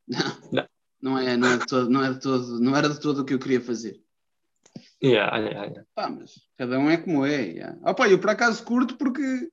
Não. 0.08 0.18
Não. 0.52 0.73
Não, 1.04 1.18
é, 1.18 1.36
não, 1.36 1.52
é 1.52 1.58
de 1.58 1.66
todo, 1.66 1.90
não, 1.90 2.02
é 2.02 2.12
de 2.14 2.18
todo, 2.18 2.60
não 2.60 2.74
era 2.74 2.88
de 2.88 2.98
todo 2.98 3.20
o 3.20 3.24
que 3.26 3.34
eu 3.34 3.38
queria 3.38 3.60
fazer. 3.60 4.00
Yeah, 5.02 5.36
yeah, 5.36 5.66
yeah. 5.66 5.84
Pá, 5.94 6.08
mas 6.08 6.32
cada 6.56 6.78
um 6.78 6.88
é 6.88 6.96
como 6.96 7.26
é. 7.26 7.42
Yeah. 7.42 7.78
Opa, 7.82 8.08
eu 8.08 8.18
por 8.18 8.30
acaso 8.30 8.64
curto 8.64 8.96
porque. 8.96 9.50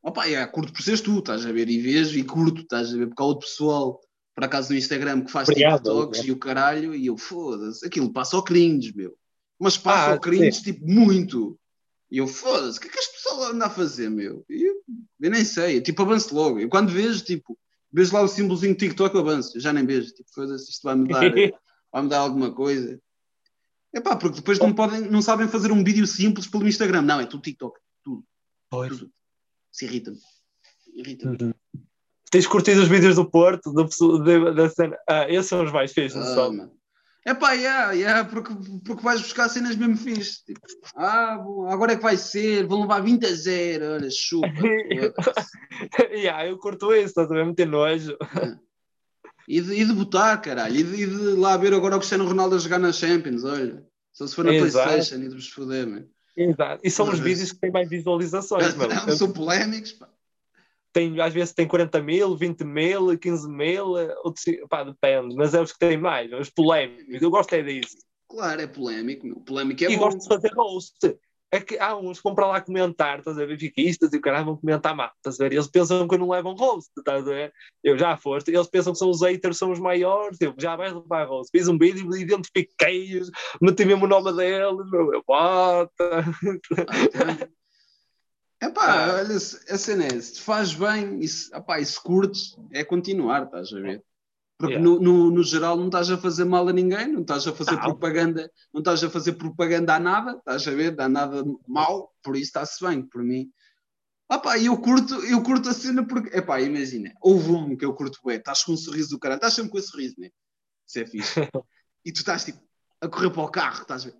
Opa, 0.00 0.26
yeah, 0.26 0.48
curto 0.52 0.72
por 0.72 0.80
seres 0.80 1.00
tu, 1.00 1.18
estás 1.18 1.44
a 1.44 1.50
ver? 1.50 1.68
E 1.68 1.80
vejo 1.80 2.16
e 2.16 2.22
curto, 2.22 2.60
estás 2.60 2.94
a 2.94 2.96
ver? 2.96 3.08
Porque 3.08 3.20
há 3.20 3.26
outro 3.26 3.48
pessoal, 3.48 4.00
por 4.36 4.44
acaso 4.44 4.70
no 4.70 4.78
Instagram, 4.78 5.24
que 5.24 5.32
faz 5.32 5.48
Obrigado, 5.48 5.78
TikToks 5.78 6.24
e 6.24 6.30
o 6.30 6.38
caralho, 6.38 6.94
e 6.94 7.06
eu 7.06 7.16
foda-se, 7.16 7.84
aquilo 7.84 8.12
passa 8.12 8.36
ao 8.36 8.44
cringe, 8.44 8.96
meu. 8.96 9.18
Mas 9.58 9.76
passa 9.76 10.10
Ah, 10.10 10.12
ao 10.12 10.20
cringe, 10.20 10.62
tipo, 10.62 10.86
muito. 10.86 11.58
E 12.08 12.18
eu 12.18 12.28
foda-se, 12.28 12.78
o 12.78 12.80
que 12.80 12.86
é 12.86 12.90
que 12.92 13.00
as 13.00 13.08
pessoas 13.08 13.50
andam 13.50 13.66
a 13.66 13.70
fazer, 13.70 14.08
meu? 14.08 14.44
E 14.48 14.62
eu, 14.62 14.76
eu 15.22 15.30
nem 15.30 15.44
sei, 15.44 15.80
tipo, 15.80 16.02
avanço 16.02 16.32
logo. 16.32 16.60
Eu 16.60 16.68
quando 16.68 16.92
vejo, 16.92 17.24
tipo, 17.24 17.58
vejo 17.92 18.14
lá 18.14 18.22
o 18.22 18.28
símbolozinho 18.28 18.74
TikTok, 18.74 19.16
avanço. 19.16 19.58
Já 19.60 19.72
nem 19.72 19.84
vejo, 19.86 20.12
tipo, 20.14 20.28
foda-se, 20.32 20.70
isto 20.70 20.82
vai 20.82 20.94
me 20.94 21.08
dar, 21.08 21.20
vai 21.92 22.02
me 22.02 22.08
dar 22.08 22.18
alguma 22.18 22.52
coisa. 22.52 23.00
É 23.94 24.00
pá, 24.00 24.16
porque 24.16 24.36
depois 24.36 24.58
não, 24.58 24.72
podem, 24.74 25.00
não 25.02 25.22
sabem 25.22 25.48
fazer 25.48 25.72
um 25.72 25.82
vídeo 25.82 26.06
simples 26.06 26.46
pelo 26.46 26.68
Instagram. 26.68 27.02
Não, 27.02 27.20
é 27.20 27.26
tudo 27.26 27.42
TikTok. 27.42 27.78
Tudo. 28.04 28.24
Pois. 28.70 28.90
tudo. 28.90 29.10
Se 29.72 29.86
irrita-me. 29.86 30.18
Irrita-me. 30.94 31.36
Uhum. 31.40 31.54
Tens 32.30 32.46
curtido 32.46 32.82
os 32.82 32.88
vídeos 32.88 33.16
do 33.16 33.24
Porto, 33.28 33.72
da, 33.72 33.84
pessoa- 33.84 34.22
da, 34.22 34.50
da 34.50 34.68
cena? 34.68 34.96
Ah, 35.08 35.26
esses 35.30 35.46
são 35.46 35.64
os 35.64 35.72
mais 35.72 35.92
fixos, 35.92 36.20
não 36.20 36.30
Ah, 36.30 36.34
são? 36.34 36.52
mano. 36.54 36.77
É 37.28 37.34
pá, 37.34 37.52
yeah, 37.52 37.92
yeah, 37.92 38.24
porque, 38.26 38.54
porque 38.86 39.02
vais 39.02 39.20
buscar 39.20 39.50
cenas 39.50 39.76
mesmo 39.76 39.98
fixe. 39.98 40.42
Tipo, 40.46 40.60
ah, 40.96 41.36
bom, 41.36 41.68
agora 41.68 41.92
é 41.92 41.96
que 41.96 42.02
vai 42.02 42.16
ser, 42.16 42.66
vão 42.66 42.80
levar 42.80 43.00
20 43.02 43.26
a 43.26 43.34
0, 43.34 43.84
olha, 43.92 44.08
chupa. 44.10 44.48
yeah, 46.10 46.48
eu 46.48 46.56
curto 46.56 46.90
isso, 46.94 47.08
estás 47.08 47.30
a 47.30 47.34
ver? 47.34 47.44
Meter 47.44 47.66
nojo. 47.66 48.16
e, 49.46 49.60
de, 49.60 49.74
e 49.74 49.84
de 49.84 49.92
botar, 49.92 50.38
caralho, 50.38 50.74
e 50.74 50.82
de, 50.82 51.02
e 51.02 51.06
de 51.06 51.36
lá 51.36 51.54
ver 51.58 51.74
agora 51.74 51.96
o 51.96 51.98
Cristiano 51.98 52.26
Ronaldo 52.26 52.56
a 52.56 52.58
jogar 52.58 52.78
na 52.78 52.92
Champions, 52.92 53.44
olha. 53.44 53.84
Só 54.10 54.26
se 54.26 54.34
for 54.34 54.46
na 54.46 54.54
Exato. 54.54 54.88
Playstation 54.88 55.22
e 55.22 55.28
de 55.28 55.34
vos 55.34 55.48
foder, 55.50 55.86
mano. 55.86 56.08
Exato. 56.34 56.80
E 56.82 56.90
são 56.90 57.10
os 57.10 57.18
vídeos 57.18 57.52
que 57.52 57.58
têm 57.58 57.70
mais 57.70 57.90
visualizações, 57.90 58.72
meu. 58.74 58.88
Não, 58.88 59.14
são 59.14 59.30
polémicos, 59.30 59.92
pá. 59.92 60.08
Tem, 60.92 61.20
às 61.20 61.32
vezes 61.32 61.54
tem 61.54 61.66
40 61.66 62.02
mil, 62.02 62.36
20 62.36 62.64
mil, 62.64 63.18
15 63.18 63.48
mil, 63.48 63.86
outros, 64.24 64.44
pá, 64.68 64.84
depende, 64.84 65.34
mas 65.34 65.54
é 65.54 65.60
os 65.60 65.72
que 65.72 65.78
têm 65.78 65.96
mais, 65.96 66.32
os 66.32 66.50
polémicos. 66.50 67.22
Eu 67.22 67.30
gosto 67.30 67.52
é 67.54 67.62
disso. 67.62 67.96
Claro, 68.28 68.60
é 68.60 68.66
polémico, 68.66 69.26
meu. 69.26 69.36
polémico 69.40 69.84
é 69.84 69.90
e 69.90 69.96
bom. 69.96 70.04
gosto 70.04 70.20
de 70.20 70.28
fazer 70.28 70.52
roast. 70.54 71.18
É 71.50 71.60
que 71.60 71.78
há 71.78 71.96
uns 71.96 72.18
que 72.18 72.24
vão 72.24 72.34
para 72.34 72.46
lá 72.46 72.60
comentar, 72.60 73.18
estás 73.20 73.38
a 73.38 73.40
ver, 73.40 73.56
benfiquistas 73.56 74.12
e 74.12 74.18
o 74.18 74.20
caralho 74.20 74.44
vão 74.44 74.56
comentar 74.58 74.94
mal, 74.94 75.10
estás 75.16 75.40
a 75.40 75.44
ver? 75.44 75.54
Eles 75.54 75.66
pensam 75.66 76.06
que 76.06 76.14
eu 76.14 76.18
não 76.18 76.28
levam 76.28 76.54
roast, 76.54 76.90
estás 76.98 77.26
a 77.26 77.30
ver? 77.30 77.54
Eu 77.82 77.96
já 77.96 78.18
foste, 78.18 78.50
eles 78.50 78.66
pensam 78.68 78.92
que 78.92 78.98
são 78.98 79.08
os 79.08 79.22
haters, 79.22 79.56
são 79.56 79.72
os 79.72 79.80
maiores, 79.80 80.38
eu 80.42 80.54
já 80.58 80.76
vais 80.76 80.92
levar 80.92 81.26
roast. 81.26 81.50
Fiz 81.50 81.66
um 81.66 81.78
vídeo, 81.78 82.14
identifiquei-os, 82.14 83.30
meti 83.62 83.86
mesmo 83.86 84.04
o 84.04 84.08
nome 84.08 84.30
deles, 84.36 84.90
meu, 84.90 85.14
eu 85.14 85.24
bota. 85.26 86.24
É 87.42 87.58
pá, 88.70 89.06
ah. 89.06 89.14
olha, 89.14 89.36
a 89.36 89.78
cena 89.78 90.04
é, 90.04 90.20
se 90.20 90.34
te 90.34 90.40
faz 90.42 90.74
bem 90.74 91.20
e 91.20 91.28
se, 91.28 91.54
epá, 91.54 91.78
e 91.78 91.86
se 91.86 92.02
curtes, 92.02 92.56
é 92.72 92.82
continuar, 92.82 93.44
estás 93.44 93.72
a 93.72 93.80
ver? 93.80 94.04
Porque 94.58 94.74
yeah. 94.74 94.90
no, 94.90 95.00
no, 95.00 95.30
no, 95.30 95.44
geral 95.44 95.76
não 95.76 95.86
estás 95.86 96.10
a 96.10 96.18
fazer 96.18 96.44
mal 96.44 96.66
a 96.68 96.72
ninguém, 96.72 97.06
não 97.06 97.20
estás 97.20 97.46
a 97.46 97.52
fazer 97.52 97.76
não. 97.76 97.82
propaganda, 97.82 98.50
não 98.74 98.80
estás 98.80 99.04
a 99.04 99.08
fazer 99.08 99.34
propaganda 99.34 99.94
a 99.94 100.00
nada, 100.00 100.32
estás 100.32 100.66
a 100.66 100.72
ver, 100.72 100.96
dá 100.96 101.08
nada 101.08 101.44
mal, 101.68 102.12
por 102.20 102.34
isso 102.34 102.46
está-se 102.46 102.84
bem, 102.84 103.00
por 103.00 103.22
mim. 103.22 103.48
Ah 104.28 104.38
pá, 104.38 104.58
eu 104.58 104.76
curto, 104.76 105.14
eu 105.24 105.40
curto 105.44 105.68
a 105.68 105.72
cena 105.72 106.04
porque, 106.04 106.36
é 106.36 106.40
pá, 106.42 106.60
imagina, 106.60 107.14
houve 107.22 107.52
um 107.52 107.76
que 107.76 107.84
eu 107.84 107.94
curto 107.94 108.18
bem, 108.24 108.36
estás 108.36 108.64
com 108.64 108.72
um 108.72 108.76
sorriso 108.76 109.10
do 109.10 109.18
caralho, 109.20 109.38
estás 109.38 109.54
sempre 109.54 109.70
com 109.70 109.78
esse 109.78 109.88
sorriso, 109.88 110.16
né? 110.18 110.30
Isso 110.86 110.98
é 110.98 111.06
fixe. 111.06 111.40
e 112.04 112.12
tu 112.12 112.16
estás 112.16 112.44
tipo 112.44 112.58
a 113.00 113.08
correr 113.08 113.30
para 113.30 113.42
o 113.42 113.48
carro, 113.48 113.82
estás 113.82 114.02
a 114.02 114.06
ver? 114.06 114.16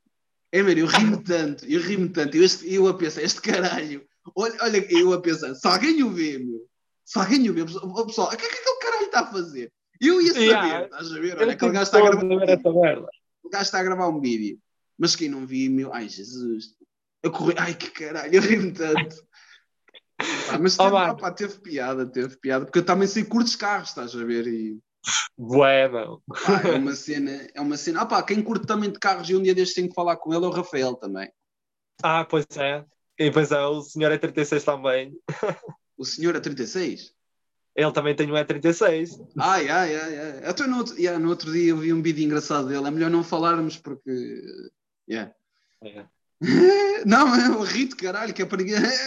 É, 0.52 0.62
mano, 0.62 0.78
eu 0.78 0.86
rimo 0.86 1.22
tanto, 1.22 1.66
eu 1.66 1.80
rimo 1.80 2.08
tanto, 2.10 2.36
eu, 2.36 2.44
este, 2.44 2.72
eu 2.72 2.86
a 2.86 2.94
pensar, 2.94 3.22
este 3.22 3.42
caralho, 3.42 4.07
olha, 4.36 4.56
olha, 4.60 4.86
eu 4.92 5.12
a 5.12 5.20
pensar, 5.20 5.54
se 5.54 5.66
alguém 5.66 6.02
o 6.02 6.10
vê, 6.10 6.38
meu, 6.38 6.66
se 7.04 7.18
alguém 7.18 7.48
o 7.50 7.54
vê, 7.54 7.64
pessoal, 7.64 8.28
o 8.28 8.36
que 8.36 8.44
é 8.44 8.48
que 8.48 8.56
aquele 8.56 8.78
caralho 8.78 9.06
está 9.06 9.20
a 9.20 9.32
fazer? 9.32 9.72
Eu 10.00 10.20
ia 10.20 10.32
saber, 10.32 10.44
yeah. 10.44 10.84
estás 10.84 11.12
a 11.12 11.18
ver? 11.18 11.38
Olha, 11.38 11.52
aquele 11.52 11.72
gajo 11.72 11.82
está 11.84 11.98
a 11.98 12.02
gravar. 12.02 13.08
O 13.42 13.50
gajo 13.50 13.62
está 13.62 13.80
a 13.80 13.82
gravar 13.82 14.08
um 14.08 14.20
vídeo. 14.20 14.58
Mas 14.96 15.14
quem 15.14 15.28
não 15.28 15.46
viu, 15.46 15.70
meu, 15.70 15.92
ai 15.92 16.08
Jesus, 16.08 16.74
eu 17.22 17.30
corri, 17.30 17.54
ai 17.56 17.74
que 17.74 17.90
caralho, 17.90 18.34
eu 18.34 18.42
ri-me 18.42 18.72
tanto. 18.72 19.16
Pá, 20.48 20.58
mas 20.58 20.76
teve, 20.76 20.90
oh, 20.90 21.10
opa, 21.10 21.30
teve 21.30 21.60
piada, 21.60 22.04
teve 22.04 22.36
piada, 22.38 22.64
porque 22.64 22.80
eu 22.80 22.84
também 22.84 23.06
sei 23.06 23.24
curtos 23.24 23.54
carros, 23.54 23.90
estás 23.90 24.14
a 24.16 24.24
ver? 24.24 24.46
E... 24.48 24.78
Bué, 25.36 25.88
meu. 25.88 26.20
Pá, 26.26 26.68
é 26.68 26.72
uma 26.72 26.94
cena, 26.94 27.48
é 27.54 27.60
uma 27.60 27.76
cena. 27.76 28.02
Ah, 28.02 28.22
quem 28.22 28.42
curte 28.42 28.66
também 28.66 28.90
de 28.90 28.98
carros 28.98 29.30
e 29.30 29.36
um 29.36 29.42
dia 29.42 29.54
destes 29.54 29.76
tenho 29.76 29.88
que 29.88 29.94
falar 29.94 30.16
com 30.16 30.34
ele 30.34 30.44
é 30.44 30.48
o 30.48 30.52
Rafael 30.52 30.94
também. 30.96 31.30
Ah, 32.02 32.24
pois 32.24 32.46
é. 32.56 32.84
E 33.18 33.30
pois 33.30 33.50
é, 33.50 33.60
o 33.64 33.82
senhor 33.82 34.12
é 34.12 34.18
36 34.18 34.64
também. 34.64 35.12
O 35.96 36.04
senhor 36.04 36.36
é 36.36 36.40
36? 36.40 37.12
Ele 37.78 37.92
também 37.92 38.14
tem 38.14 38.30
um 38.30 38.34
E36. 38.34 39.20
Ai, 39.38 39.68
ai, 39.68 39.96
ai, 39.96 40.18
ai. 40.18 40.44
Até 40.46 40.66
no 40.66 40.78
outro, 40.78 40.96
yeah, 40.96 41.16
no 41.16 41.28
outro 41.28 41.52
dia 41.52 41.70
eu 41.70 41.76
vi 41.76 41.92
um 41.92 42.02
vídeo 42.02 42.24
engraçado 42.24 42.66
dele. 42.66 42.86
É 42.86 42.90
melhor 42.90 43.08
não 43.08 43.22
falarmos 43.22 43.76
porque. 43.76 44.42
Yeah. 45.08 45.32
É. 45.84 46.04
não, 47.06 47.32
é 47.34 47.50
o 47.50 47.62
rito, 47.62 47.96
caralho, 47.96 48.34
que 48.34 48.42
é 48.42 48.46
para 48.46 48.62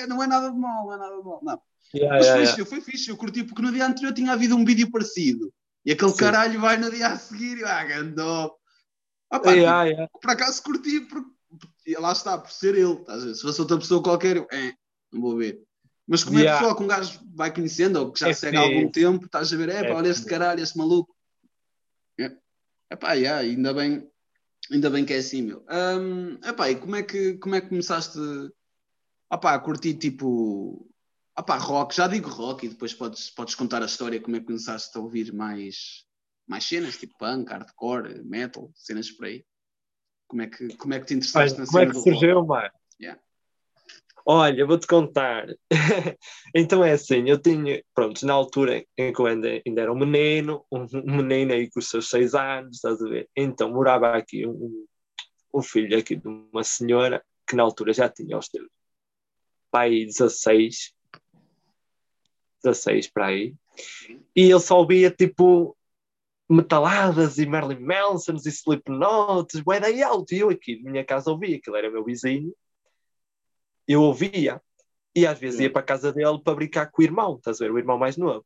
Não 0.08 0.24
é 0.24 0.28
nada 0.28 0.50
de 0.50 0.58
mal, 0.58 0.86
não 0.86 0.94
é 0.94 0.98
nada 0.98 1.18
de 1.18 1.24
mal. 1.24 1.40
Não. 1.44 1.62
Yeah, 1.94 2.16
Mas 2.16 2.26
yeah, 2.26 2.46
foi, 2.46 2.56
yeah. 2.56 2.66
foi 2.66 2.82
fixe, 2.82 3.10
eu 3.10 3.18
curti 3.18 3.44
porque 3.44 3.62
no 3.62 3.74
dia 3.74 3.86
anterior 3.86 4.14
tinha 4.14 4.32
havido 4.32 4.56
um 4.56 4.64
vídeo 4.64 4.90
parecido. 4.90 5.54
E 5.86 5.92
aquele 5.92 6.12
Sim. 6.12 6.18
caralho 6.18 6.60
vai 6.62 6.78
no 6.78 6.90
dia 6.90 7.08
a 7.08 7.18
seguir 7.18 7.58
e 7.58 7.66
ah, 7.66 7.84
gandou. 7.84 8.56
Opa, 9.34 9.52
yeah, 9.52 9.84
tipo, 9.84 10.00
yeah. 10.00 10.12
Por 10.22 10.32
acaso 10.32 10.64
curti, 10.64 11.02
porque, 11.02 11.30
lá 11.98 12.12
está, 12.12 12.38
por 12.38 12.52
ser 12.52 12.76
ele. 12.76 12.96
Tá? 12.98 13.20
Se 13.20 13.42
fosse 13.42 13.62
outra 13.62 13.78
pessoa 13.78 14.04
qualquer, 14.04 14.38
eu, 14.38 14.48
é, 14.52 14.74
não 15.12 15.22
vou 15.22 15.38
ver. 15.38 15.62
Mas 16.08 16.24
como 16.24 16.40
yeah. 16.40 16.58
é 16.58 16.60
pessoa 16.60 16.78
que 16.78 16.84
um 16.84 16.88
gajo 16.88 17.20
vai 17.34 17.54
conhecendo 17.54 18.00
ou 18.00 18.12
que 18.12 18.20
já 18.20 18.30
é 18.30 18.34
segue 18.34 18.58
há 18.58 18.62
algum 18.62 18.90
tempo, 18.92 19.26
estás 19.26 19.54
a 19.54 19.58
ver, 19.58 19.70
é, 19.70 19.88
pá, 19.88 19.96
olha 19.96 20.10
este 20.10 20.26
caralho, 20.26 20.62
este 20.62 20.78
maluco. 20.78 21.16
É, 22.20 22.36
é 22.90 22.96
pá, 22.96 23.14
yeah, 23.14 23.40
ainda 23.40 23.74
bem, 23.74 24.10
ainda 24.72 24.90
bem 24.90 25.06
que 25.06 25.14
é 25.14 25.18
assim, 25.18 25.42
meu. 25.42 25.66
Um, 25.70 26.38
é 26.44 26.52
pá, 26.52 26.70
e 26.70 26.76
como 26.76 26.96
é 26.96 27.04
que, 27.04 27.36
como 27.36 27.56
é 27.56 27.62
que 27.62 27.70
começaste 27.70 28.20
opá, 29.32 29.54
a 29.54 29.60
curtir 29.60 29.94
tipo 29.94 30.86
opá, 31.38 31.58
rock? 31.58 31.96
Já 31.96 32.08
digo 32.08 32.30
rock 32.30 32.66
e 32.66 32.70
depois 32.70 32.94
podes, 32.94 33.30
podes 33.30 33.56
contar 33.56 33.82
a 33.82 33.86
história 33.86 34.20
como 34.20 34.36
é 34.36 34.40
que 34.40 34.46
começaste 34.46 34.98
a 34.98 35.02
ouvir 35.02 35.32
mais, 35.32 36.06
mais 36.46 36.66
cenas, 36.66 36.98
tipo 36.98 37.18
punk, 37.18 37.50
hardcore, 37.50 38.24
metal, 38.24 38.72
cenas 38.76 39.10
por 39.10 39.28
aí. 39.28 39.46
Como 40.32 40.44
é 40.44 40.48
que, 40.48 40.78
como 40.78 40.94
é 40.94 41.00
que 41.02 41.08
te 41.08 41.14
interessaste 41.16 41.60
na 41.60 41.66
cena? 41.66 41.68
Como 41.68 41.80
é 41.80 41.88
que 41.88 42.10
surgiu, 42.10 42.46
mano? 42.46 42.72
Yeah. 43.02 43.22
Olha, 44.26 44.66
vou-te 44.66 44.88
contar. 44.88 45.46
então 46.56 46.82
é 46.86 46.94
assim, 46.94 47.30
eu 47.30 47.38
tinha, 47.38 47.84
pronto, 47.94 48.26
na 48.26 48.32
altura 48.32 48.82
em 48.98 49.12
que 49.12 49.20
eu 49.20 49.26
ainda, 49.26 49.62
ainda 49.68 49.82
era 49.82 49.92
um 49.92 50.00
menino, 50.00 50.66
um, 50.72 50.86
menino 51.04 51.52
aí 51.52 51.70
com 51.70 51.82
os 51.82 51.90
seus 51.90 52.08
seis 52.08 52.34
anos, 52.34 52.78
estás 52.78 53.02
a 53.02 53.10
ver? 53.10 53.30
Então 53.36 53.74
morava 53.74 54.16
aqui 54.16 54.48
um, 54.48 54.86
um 55.54 55.62
filho 55.62 56.00
aqui 56.00 56.16
de 56.16 56.26
uma 56.26 56.64
senhora 56.64 57.22
que 57.46 57.58
na 57.58 57.64
altura 57.64 57.92
já 57.92 58.08
tinha 58.08 58.38
os 58.38 58.48
teus 58.48 58.70
pai 59.70 60.06
16, 60.06 60.94
16 62.64 63.08
para 63.10 63.26
aí, 63.26 63.54
e 64.34 64.44
ele 64.50 64.60
só 64.62 64.78
ouvia 64.78 65.12
tipo 65.12 65.76
metaladas 66.52 67.38
e 67.38 67.46
Marilyn 67.46 67.80
Manson 67.80 68.36
e 68.36 68.50
Slipknot, 68.50 69.62
bué 69.64 69.80
daí 69.80 70.04
alto, 70.04 70.34
e 70.34 70.40
eu 70.40 70.50
aqui 70.50 70.82
na 70.84 70.92
minha 70.92 71.06
casa 71.06 71.32
ouvia, 71.32 71.58
aquilo 71.58 71.76
era 71.76 71.90
meu 71.90 72.04
vizinho, 72.04 72.54
eu 73.88 74.02
ouvia 74.02 74.62
e 75.16 75.26
às 75.26 75.40
vezes 75.40 75.60
ia 75.60 75.72
para 75.72 75.82
a 75.82 75.86
casa 75.86 76.14
dele 76.14 76.40
para 76.44 76.56
brincar 76.56 76.90
com 76.92 77.02
o 77.02 77.06
irmão, 77.06 77.36
estás 77.36 77.62
a 77.62 77.66
ver? 77.66 77.72
O 77.72 77.78
irmão 77.78 77.98
mais 77.98 78.18
novo. 78.18 78.46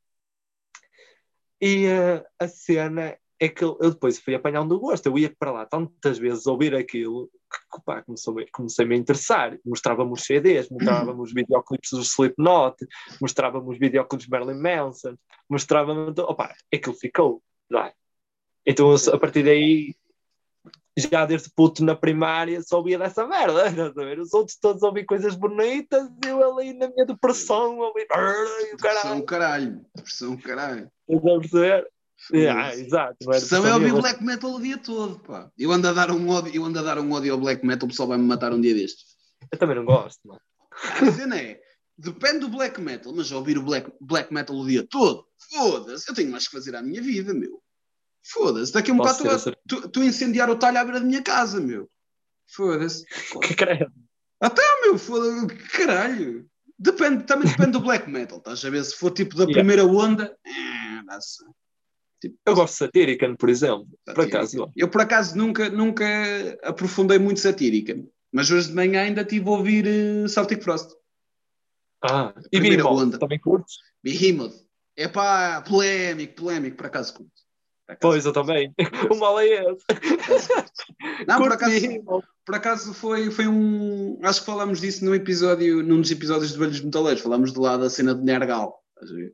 E 1.62 1.88
uh, 1.88 2.24
a 2.40 2.48
cena 2.48 3.18
é 3.40 3.50
que 3.50 3.64
eu, 3.64 3.78
depois 3.78 4.20
fui 4.20 4.36
apanhando 4.36 4.74
o 4.74 4.80
gosto. 4.80 5.08
Eu 5.08 5.18
ia 5.18 5.34
para 5.38 5.52
lá 5.52 5.66
tantas 5.66 6.18
vezes 6.18 6.48
ouvir 6.48 6.76
aquilo 6.76 7.30
que 7.72 7.82
pá, 7.86 8.02
comecei, 8.02 8.48
comecei 8.52 8.86
-me 8.86 8.96
a 8.96 8.98
interessar. 8.98 9.58
Mostrava-me 9.66 10.12
os 10.12 10.24
CDs, 10.24 10.70
mostrava-me 10.70 11.22
os 11.22 11.34
videoclipes 11.34 11.92
do 11.92 12.02
Slipknot, 12.02 12.76
mostrava-me 13.22 13.70
os 13.70 13.78
videoclipes 13.78 14.26
de 14.26 14.32
Marilyn 14.32 14.60
Manson, 14.60 15.16
mostrava-me. 15.50 16.14
Opa, 16.22 16.54
aquilo 16.74 16.96
ficou. 16.96 17.42
Não 17.70 17.80
é? 17.82 17.94
Então 18.66 18.94
a 18.94 19.18
partir 19.18 19.44
daí 19.44 19.96
já 20.98 21.26
desde 21.26 21.50
puto 21.50 21.84
na 21.84 21.94
primária 21.94 22.62
só 22.62 22.78
ouvia 22.78 22.98
dessa 22.98 23.28
merda, 23.28 23.68
estás 23.68 23.98
a 23.98 24.04
ver? 24.06 24.20
Os 24.20 24.34
outros 24.34 24.58
todos 24.58 24.82
ouvem 24.82 25.06
coisas 25.06 25.36
bonitas 25.36 26.10
eu 26.26 26.58
ali 26.58 26.74
na 26.74 26.88
minha 26.88 27.06
depressão 27.06 27.78
ouvi 27.80 28.02
depressão 28.02 29.22
caralho, 29.26 29.86
depressão 29.94 30.38
caralho. 30.38 30.92
Estás 31.10 31.36
a 31.36 31.40
perceber? 31.40 31.88
Yeah, 32.32 32.74
exato. 32.76 33.18
Depressão 33.20 33.68
é 33.68 33.74
ouvir 33.74 33.92
mas... 33.92 34.02
black 34.02 34.24
metal 34.24 34.52
o 34.52 34.62
dia 34.62 34.78
todo, 34.78 35.20
pá. 35.20 35.52
Eu 35.58 35.72
ando 35.72 35.88
a 35.90 35.94
dar 35.94 36.12
um 36.12 36.30
ódio, 36.30 36.56
eu 36.56 36.64
ando 36.64 36.80
a 36.80 36.82
dar 36.82 36.98
um 36.98 37.12
ódio 37.12 37.34
ao 37.34 37.40
black 37.40 37.66
metal, 37.66 37.86
o 37.86 37.90
pessoal 37.90 38.08
vai 38.08 38.18
me 38.18 38.24
matar 38.24 38.54
um 38.54 38.62
dia 38.62 38.74
destes. 38.74 39.16
Eu 39.52 39.60
também 39.60 39.76
não 39.76 39.86
gosto, 39.86 40.20
mano. 40.26 40.40
A 40.72 41.12
cena 41.12 41.38
é, 41.38 41.62
depende 41.98 42.40
do 42.40 42.50
black 42.50 42.80
metal, 42.82 43.14
mas 43.14 43.32
ouvir 43.32 43.58
o 43.58 43.64
black, 43.64 43.92
black 44.02 44.34
metal 44.34 44.56
o 44.56 44.68
dia 44.68 44.86
todo, 44.88 45.26
foda-se, 45.50 46.10
eu 46.10 46.16
tenho 46.16 46.32
mais 46.32 46.48
que 46.48 46.56
fazer 46.56 46.76
à 46.76 46.82
minha 46.82 47.02
vida, 47.02 47.34
meu. 47.34 47.62
Foda-se, 48.24 48.74
daqui 48.74 48.92
a 48.92 48.94
um 48.94 48.98
bocado 48.98 49.24
estou 49.70 50.04
a 50.04 50.06
incendiar 50.06 50.50
o 50.50 50.58
talho 50.58 50.80
à 50.80 50.84
beira 50.84 51.00
da 51.00 51.06
minha 51.06 51.22
casa, 51.22 51.60
meu. 51.60 51.90
Foda-se. 52.48 53.06
Que 53.42 53.56
credo. 53.56 53.92
Até, 54.40 54.62
meu, 54.82 54.98
foda-se, 54.98 55.48
caralho. 55.70 56.48
Depende, 56.78 57.24
também 57.24 57.50
depende 57.50 57.72
do 57.72 57.80
black 57.80 58.10
metal, 58.10 58.38
estás 58.38 58.66
a 58.66 58.70
ver? 58.70 58.84
Se 58.84 58.96
for 58.96 59.12
tipo 59.12 59.36
da 59.36 59.44
yeah. 59.44 59.54
primeira 59.54 59.86
onda, 59.86 60.36
é, 60.46 61.18
tipo, 62.20 62.38
eu 62.46 62.54
gosto 62.54 62.74
de 62.74 62.80
Satirican, 62.80 63.36
por 63.36 63.50
exemplo. 63.50 63.88
Por 64.04 64.26
acaso. 64.26 64.72
Eu, 64.76 64.90
por 64.90 65.02
acaso, 65.02 65.38
nunca, 65.38 65.70
nunca 65.70 66.06
aprofundei 66.64 67.18
muito 67.18 67.40
Satirican, 67.40 68.06
mas 68.32 68.52
hoje 68.52 68.68
de 68.68 68.74
manhã 68.74 69.04
ainda 69.04 69.22
estive 69.22 69.48
a 69.48 69.52
ouvir 69.52 69.86
uh, 69.86 70.28
Celtic 70.28 70.62
Frost. 70.62 70.92
Ah, 72.10 72.34
e 72.52 72.60
Behemoth, 72.60 73.18
também 73.18 73.40
curtes? 73.40 73.76
Behemoth. 74.04 74.54
É 74.96 75.08
pá, 75.08 75.62
polémico, 75.62 76.36
polémico, 76.36 76.78
por 76.78 76.86
acaso 76.86 77.14
curto. 77.14 77.46
Pois, 78.00 78.26
eu 78.26 78.34
também. 78.34 78.74
O 79.12 79.16
mal 79.16 79.40
é 79.40 79.48
esse. 79.48 79.86
Não, 81.28 81.38
por 81.38 81.52
acaso, 81.52 82.24
por 82.46 82.56
acaso 82.56 82.94
foi, 82.94 83.30
foi 83.30 83.48
um. 83.48 84.20
Acho 84.24 84.40
que 84.40 84.46
falámos 84.46 84.82
disso 84.82 85.06
num 85.06 85.14
episódio, 85.14 85.84
num 85.84 86.02
dos 86.02 86.10
episódios 86.10 86.54
de 86.54 86.58
Velhos 86.58 86.82
Metaleiros. 86.82 87.22
Falámos 87.22 87.52
do 87.52 87.62
lado 87.62 87.84
da 87.84 87.90
cena 87.90 88.16
de 88.16 88.24
Nergal. 88.24 88.82
O 88.98 89.02
gajo, 89.02 89.32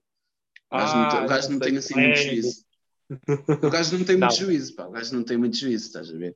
ah, 0.72 1.14
não, 1.14 1.26
o 1.26 1.28
gajo 1.28 1.52
não 1.52 1.60
tem 1.60 1.78
assim 1.78 1.94
muito 1.96 2.18
juízo. 2.18 2.66
O 3.64 3.70
gajo 3.70 3.98
não 3.98 4.06
tem 4.06 4.16
muito 4.18 4.32
não. 4.32 4.38
juízo, 4.38 4.76
pá. 4.76 4.88
O 4.88 4.92
gajo 4.92 5.16
não 5.16 5.24
tem 5.24 5.38
muito 5.38 5.56
juízo, 5.56 5.88
estás 5.88 6.10
a 6.10 6.18
ver? 6.18 6.36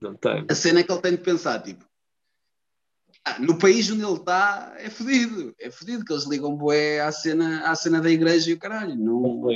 Não 0.00 0.14
tem. 0.14 0.46
A 0.48 0.54
cena 0.54 0.80
é 0.80 0.82
que 0.82 0.92
ele 0.92 1.00
tem 1.00 1.12
de 1.12 1.18
pensar, 1.18 1.60
tipo, 1.62 1.84
ah, 1.84 1.89
no 3.38 3.58
país 3.58 3.90
onde 3.90 4.02
ele 4.02 4.12
está 4.14 4.74
é 4.78 4.90
fodido. 4.90 5.54
É 5.58 5.70
fodido 5.70 6.04
que 6.04 6.12
eles 6.12 6.26
ligam 6.26 6.56
bué 6.56 7.00
à 7.00 7.12
cena, 7.12 7.70
à 7.70 7.74
cena 7.74 8.00
da 8.00 8.10
igreja 8.10 8.50
e 8.50 8.54
o 8.54 8.58
caralho. 8.58 8.96
Não, 8.96 9.48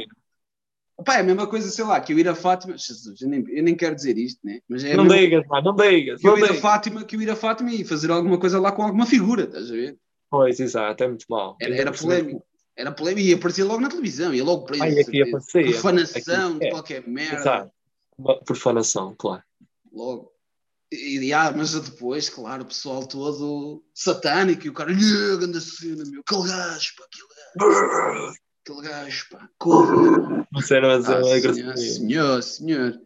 Opa, 0.97 1.17
é 1.17 1.21
a 1.21 1.25
mesma 1.25 1.47
coisa, 1.47 1.69
sei 1.71 1.85
lá, 1.85 2.01
que 2.01 2.13
eu 2.13 2.19
ir 2.19 2.29
a 2.29 2.37
Fátima. 2.37 2.79
Jesus, 2.79 3.21
eu 3.21 3.29
nem, 3.29 3.45
eu 3.49 3.65
nem 3.65 3.75
quero 3.75 3.97
dizer 3.97 4.17
isto, 4.17 4.39
né? 4.45 4.61
Mas 4.69 4.85
é 4.85 4.95
não 4.95 5.05
mesma... 5.05 5.19
digas, 5.19 5.47
pá, 5.49 5.61
não 5.61 5.75
digas. 5.75 6.21
Que 6.21 6.29
eu, 6.29 6.39
ir 6.39 6.45
a 6.45 6.55
Fátima, 6.55 7.05
que 7.05 7.17
eu 7.17 7.23
ir 7.23 7.31
a 7.31 7.37
Fátima 7.37 7.73
e 7.73 7.85
fazer 7.85 8.13
alguma 8.13 8.39
coisa 8.39 8.61
lá 8.61 8.71
com 8.71 8.83
alguma 8.83 9.05
figura, 9.05 9.43
estás 9.43 9.71
a 9.71 9.75
ver? 9.75 9.99
Pois, 10.31 10.61
exato, 10.61 11.03
é 11.03 11.09
muito 11.09 11.27
mal. 11.29 11.57
Era, 11.61 11.75
era 11.75 11.93
polémico. 11.93 12.45
Era 12.77 12.93
polémico 12.93 13.29
e 13.29 13.35
aparecia 13.35 13.65
logo 13.65 13.81
na 13.81 13.89
televisão, 13.89 14.33
ia 14.33 14.45
logo 14.45 14.65
preso. 14.65 14.85
Ai, 14.85 15.01
aqui 15.01 15.23
aparecia. 15.23 15.63
Profanação 15.65 16.51
Aqui, 16.51 16.59
de 16.59 16.67
é. 16.67 16.71
qualquer 16.71 17.09
merda. 17.09 17.37
Exato. 17.37 17.73
Profanação, 18.45 19.15
claro. 19.19 19.43
Logo. 19.93 20.34
E, 20.95 21.19
e, 21.19 21.33
ah, 21.33 21.53
mas 21.55 21.73
depois, 21.73 22.29
claro, 22.29 22.63
o 22.63 22.67
pessoal 22.67 23.07
todo 23.07 23.83
satânico 23.93 24.67
e 24.67 24.69
o 24.71 24.75
cara, 24.75 24.93
"Nhê, 24.93 25.37
grande 25.37 25.61
cena, 25.61 26.05
meu, 26.07 26.21
aquele 26.21 26.49
gajo, 26.49 26.93
pá, 26.97 27.05
aquele 27.05 27.29
gajo, 27.69 28.35
aquele 28.63 28.83
gajo, 28.83 29.27
pá, 29.31 29.49
couve. 29.59 30.47
Não 30.53 30.61
sei, 30.61 30.81
mas 30.81 31.09
Ah, 31.09 31.21
é 31.21 31.41
senhor, 31.41 31.77
senhor, 31.77 32.43
senhor. 32.43 33.01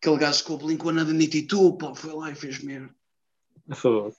Aquele 0.00 0.18
gajo 0.18 0.44
com 0.44 0.54
o 0.54 0.58
Blink-182, 0.58 1.78
pá, 1.78 1.94
foi 1.94 2.12
lá 2.14 2.30
e 2.30 2.34
fez 2.34 2.62
merda. 2.62 2.94
Foda-se. 3.74 4.18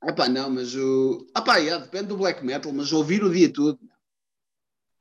Ah 0.00 0.12
pá, 0.12 0.28
não, 0.28 0.48
mas 0.50 0.76
o... 0.76 1.26
Ah 1.34 1.42
pá, 1.42 1.56
yeah, 1.56 1.84
depende 1.84 2.08
do 2.08 2.16
black 2.16 2.44
metal, 2.44 2.72
mas 2.72 2.92
ouvir 2.92 3.24
o 3.24 3.32
dia 3.32 3.52
todo. 3.52 3.78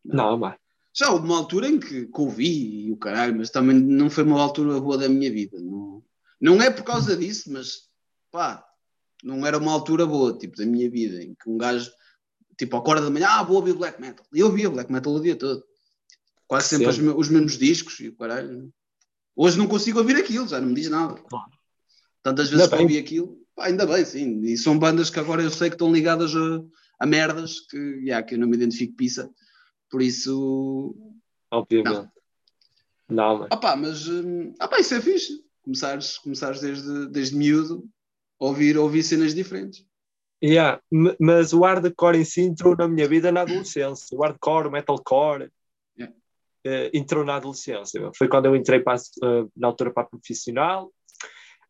Não, 0.03 0.37
mas 0.37 0.55
Já 0.93 1.11
houve 1.11 1.25
uma 1.25 1.37
altura 1.37 1.67
em 1.67 1.79
que, 1.79 2.07
que 2.07 2.21
ouvi 2.21 2.87
e 2.87 2.91
o 2.91 2.97
caralho, 2.97 3.35
mas 3.35 3.51
também 3.51 3.79
não 3.79 4.09
foi 4.09 4.23
uma 4.23 4.41
altura 4.41 4.79
boa 4.79 4.97
da 4.97 5.07
minha 5.07 5.31
vida. 5.31 5.59
Não, 5.59 6.03
não 6.39 6.61
é 6.61 6.69
por 6.69 6.83
causa 6.83 7.15
disso, 7.15 7.51
mas 7.51 7.87
pá, 8.31 8.63
não 9.23 9.45
era 9.45 9.57
uma 9.57 9.71
altura 9.71 10.05
boa, 10.05 10.37
tipo, 10.37 10.55
da 10.55 10.65
minha 10.65 10.89
vida, 10.89 11.23
em 11.23 11.33
que 11.35 11.49
um 11.49 11.57
gajo, 11.57 11.91
tipo, 12.57 12.77
acorda 12.77 13.05
de 13.05 13.11
manhã, 13.11 13.27
ah, 13.29 13.43
vou 13.43 13.57
ouvir 13.57 13.73
black 13.73 13.99
metal. 13.99 14.25
E 14.33 14.39
eu 14.39 14.47
ouvia 14.47 14.69
black 14.69 14.91
metal 14.91 15.13
o 15.13 15.21
dia 15.21 15.35
todo. 15.35 15.63
Quase 16.47 16.69
sempre 16.69 16.87
os, 16.87 16.97
os 16.97 17.29
mesmos 17.29 17.57
discos 17.57 17.99
e 17.99 18.09
o 18.09 18.15
caralho. 18.15 18.71
Hoje 19.35 19.57
não 19.57 19.67
consigo 19.67 19.99
ouvir 19.99 20.15
aquilo, 20.15 20.47
já 20.47 20.59
não 20.59 20.69
me 20.69 20.75
diz 20.75 20.89
nada. 20.89 21.21
Tantas 22.23 22.49
vezes 22.49 22.65
Ainda 22.65 22.77
que 22.77 22.83
ouvi 22.83 22.97
aquilo, 22.97 23.39
pá, 23.55 23.65
ainda 23.67 23.85
bem, 23.85 24.03
sim. 24.05 24.41
E 24.41 24.57
são 24.57 24.77
bandas 24.77 25.09
que 25.09 25.19
agora 25.19 25.41
eu 25.41 25.51
sei 25.51 25.69
que 25.69 25.75
estão 25.75 25.91
ligadas 25.91 26.35
a, 26.35 26.61
a 26.99 27.05
merdas 27.05 27.59
que, 27.61 27.77
yeah, 27.77 28.25
que 28.25 28.35
eu 28.35 28.39
não 28.39 28.47
me 28.47 28.55
identifico 28.55 28.95
pizza. 28.95 29.29
Por 29.89 30.01
isso, 30.01 30.95
obviamente. 31.51 32.09
Não, 33.09 33.39
mas 33.39 33.47
ah 33.51 33.57
pá, 33.57 33.75
mas 33.75 34.07
hum, 34.07 34.53
ah 34.59 34.67
pá, 34.67 34.79
isso 34.79 34.93
é 34.93 35.01
fixe. 35.01 35.46
Começares, 35.67 36.17
começares 36.19 36.61
desde, 36.61 37.09
desde 37.09 37.35
miúdo 37.35 37.83
a 38.39 38.45
ouvir, 38.45 38.77
ouvir 38.77 39.03
cenas 39.03 39.35
diferentes. 39.35 39.85
Yeah, 40.41 40.81
mas 41.19 41.51
o 41.51 41.59
hardcore 41.59 42.17
em 42.17 42.23
si 42.23 42.39
entrou 42.39 42.73
na 42.77 42.87
minha 42.87 43.05
vida 43.05 43.33
na 43.33 43.41
adolescência. 43.41 44.17
O 44.17 44.21
hardcore, 44.21 44.69
o 44.69 44.71
metalcore, 44.71 45.51
Yeah. 45.97 46.15
eh, 46.63 46.89
entrou 46.93 47.25
na 47.25 47.35
adolescência. 47.35 48.09
Foi 48.15 48.29
quando 48.29 48.45
eu 48.45 48.55
entrei 48.55 48.79
para, 48.79 48.97
eh, 48.97 49.45
na 49.57 49.67
altura 49.67 49.91
para 49.91 50.03
a 50.03 50.05
profissional. 50.05 50.89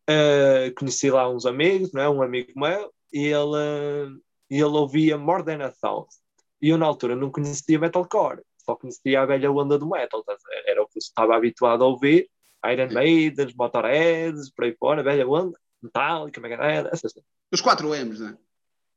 Eh, 0.08 0.72
conheci 0.78 1.10
lá 1.10 1.28
uns 1.28 1.44
amigos, 1.44 1.92
não 1.92 2.00
é? 2.00 2.08
um 2.08 2.22
amigo 2.22 2.52
meu, 2.54 2.94
e 3.12 3.26
ele, 3.26 4.20
ele 4.48 4.62
ouvia 4.64 5.18
More 5.18 5.44
Than 5.44 5.64
a 5.64 5.72
Thousand. 5.72 6.22
E 6.62 6.68
eu 6.68 6.78
na 6.78 6.86
altura 6.86 7.16
não 7.16 7.32
conhecia 7.32 7.80
metalcore, 7.80 8.42
só 8.58 8.76
conhecia 8.76 9.22
a 9.22 9.26
velha 9.26 9.50
onda 9.50 9.76
do 9.76 9.88
metal. 9.88 10.22
ver? 10.24 10.36
Era 10.66 10.82
o 10.82 10.86
que 10.86 10.98
eu 10.98 11.00
estava 11.00 11.34
habituado 11.34 11.82
a 11.82 11.86
ouvir. 11.88 12.30
Iron 12.66 12.92
Maidens, 12.92 13.54
Motorheads, 13.54 14.50
por 14.50 14.64
aí 14.64 14.74
fora, 14.78 15.02
velha 15.02 15.26
onda, 15.28 15.58
Metallica, 15.82 16.40
Megadeth, 16.40 16.88
essas 16.92 17.12
coisas 17.12 17.30
Os 17.52 17.60
4 17.60 17.94
M's, 17.94 18.20
né? 18.20 18.36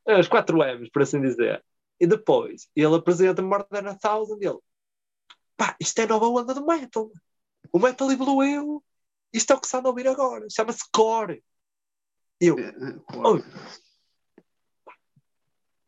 as 0.08 0.28
quatro 0.28 0.58
M's, 0.64 0.90
por 0.90 1.04
assim 1.04 1.22
dizer. 1.22 1.64
E 2.00 2.08
depois 2.08 2.68
ele 2.76 2.96
apresenta 2.96 3.42
Than 3.70 3.88
a 3.90 3.96
Thousand 3.96 4.40
e 4.42 4.48
ele, 4.48 4.58
pá, 5.56 5.76
isto 5.80 6.00
é 6.00 6.08
nova 6.08 6.26
onda 6.28 6.54
do 6.56 6.66
metal. 6.66 7.12
O 7.72 7.78
metal 7.80 8.12
evoluiu. 8.12 8.84
Isto 9.32 9.54
é 9.54 9.56
o 9.56 9.62
que 9.62 9.68
se 9.68 9.78
anda 9.78 9.88
a 9.88 9.92
ouvir 9.92 10.08
agora. 10.08 10.48
Chama-se 10.52 10.82
core. 10.92 11.44
E 12.42 12.48
eu, 12.48 12.58
É, 12.58 12.64
é, 12.70 13.28
Oi. 13.28 13.44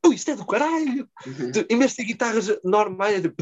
"Ui, 0.05 0.15
isto 0.15 0.31
é 0.31 0.36
do 0.36 0.45
caralho. 0.45 1.09
De- 1.51 1.65
Em 1.69 1.77
vez 1.79 1.91
de 1.91 1.95
ser 1.97 2.03
guitarras 2.05 2.47
normais, 2.63 3.15
é 3.15 3.21
de... 3.21 3.33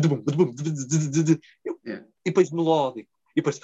Eu- 1.65 1.79
É. 1.85 2.03
E 2.25 2.29
depois 2.29 2.49
melódico. 2.51 3.09
E 3.35 3.41
depois... 3.41 3.59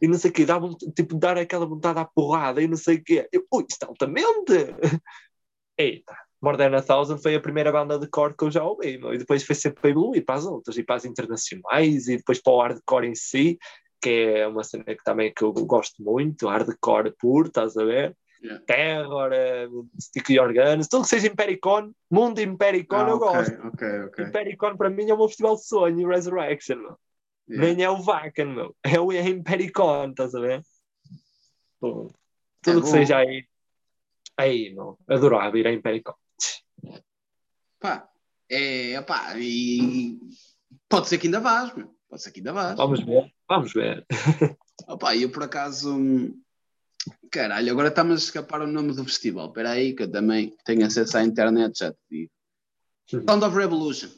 E 0.00 0.08
não 0.08 0.18
sei 0.18 0.30
o 0.30 0.34
quê. 0.34 0.44
Dá 0.44 0.58
um, 0.58 0.74
tipo, 0.74 1.16
dar 1.16 1.36
aquela 1.36 1.66
vontade 1.66 1.98
à 1.98 2.04
porrada 2.04 2.62
e 2.62 2.68
não 2.68 2.76
sei 2.76 2.96
o 2.96 3.04
quê. 3.04 3.28
Eu, 3.32 3.46
ui, 3.52 3.66
isto 3.68 3.84
é 3.84 3.88
altamente. 3.88 4.52
Eita. 5.78 6.14
Modern 6.42 6.82
Thousand 6.82 7.18
foi 7.18 7.36
a 7.36 7.40
primeira 7.40 7.70
banda 7.70 7.98
de 7.98 8.08
core 8.08 8.34
que 8.36 8.44
eu 8.44 8.50
já 8.50 8.64
ouvi, 8.64 8.98
meu, 8.98 9.14
e 9.14 9.18
depois 9.18 9.44
foi 9.44 9.54
sempre 9.54 9.80
para 9.80 9.90
evoluir 9.90 10.24
para 10.24 10.34
as 10.34 10.44
outras, 10.44 10.76
e 10.76 10.82
para 10.82 10.96
as 10.96 11.04
internacionais, 11.04 12.08
e 12.08 12.16
depois 12.16 12.42
para 12.42 12.52
o 12.52 12.60
hardcore 12.60 13.06
em 13.06 13.14
si, 13.14 13.56
que 14.00 14.10
é 14.10 14.48
uma 14.48 14.64
cena 14.64 14.84
que 14.84 15.04
também 15.04 15.32
que 15.32 15.44
eu 15.44 15.52
gosto 15.52 16.02
muito, 16.02 16.48
hardcore 16.48 17.14
puro, 17.16 17.46
estás 17.46 17.76
a 17.76 17.84
ver? 17.84 18.16
Yeah. 18.42 18.64
Terror, 18.66 19.32
eh, 19.32 19.68
Sticky 20.00 20.40
Organos, 20.40 20.88
tudo 20.88 21.04
que 21.04 21.10
seja 21.10 21.28
Impericon, 21.28 21.92
mundo 22.10 22.40
Impericon 22.40 22.96
Ah, 22.96 23.10
eu 23.10 23.16
ok, 23.18 23.28
gosto. 23.28 23.66
ok, 23.68 24.00
ok. 24.06 24.24
Impericon 24.24 24.76
para 24.76 24.90
mim 24.90 25.08
é 25.08 25.14
o 25.14 25.18
meu 25.18 25.28
festival 25.28 25.54
de 25.54 25.64
sonho, 25.64 26.08
Resurrection, 26.08 26.76
meu. 26.78 26.98
Yeah. 27.48 27.74
Nem 27.74 27.84
é 27.84 27.90
o 27.90 28.02
Vacan, 28.02 28.46
meu. 28.46 28.76
É 28.82 29.00
o 29.00 29.12
é 29.12 29.28
Impericon, 29.28 30.10
estás 30.10 30.34
a 30.34 30.40
ver? 30.40 30.62
Pô, 31.80 32.06
É 32.08 32.12
Tudo 32.62 32.80
que 32.82 32.86
bom. 32.86 32.92
seja 32.92 33.18
aí. 33.18 33.46
Aí, 34.36 34.74
meu. 34.74 34.98
Adorava 35.08 35.58
ir 35.58 35.66
a 35.66 35.72
Impericon. 35.72 36.14
Pá, 37.80 38.08
é, 38.48 39.00
pá, 39.02 39.34
e 39.38 40.18
pode 40.88 41.08
ser 41.08 41.18
que 41.18 41.26
ainda 41.26 41.40
vás, 41.40 41.74
meu. 41.74 41.92
Pode 42.08 42.22
ser 42.22 42.30
que 42.30 42.40
ainda 42.40 42.52
vás. 42.52 42.76
Vamos 42.76 43.00
ver, 43.04 43.32
vamos 43.48 43.72
ver. 43.72 44.06
Opa, 44.86 45.16
eu 45.16 45.30
por 45.30 45.42
acaso. 45.42 45.94
hum, 45.96 46.40
Caralho, 47.30 47.72
agora 47.72 47.88
está-me 47.88 48.12
a 48.12 48.14
escapar 48.16 48.60
o 48.62 48.66
nome 48.66 48.92
do 48.94 49.04
festival. 49.04 49.48
Espera 49.48 49.70
aí, 49.70 49.94
que 49.94 50.04
eu 50.04 50.10
também 50.10 50.54
tenho 50.64 50.86
acesso 50.86 51.16
à 51.18 51.24
internet, 51.24 51.78
já 51.78 51.92
te 51.92 51.98
digo. 52.10 52.30
Uhum. 53.12 53.24
Sound 53.28 53.44
of 53.44 53.56
Revolution. 53.56 54.10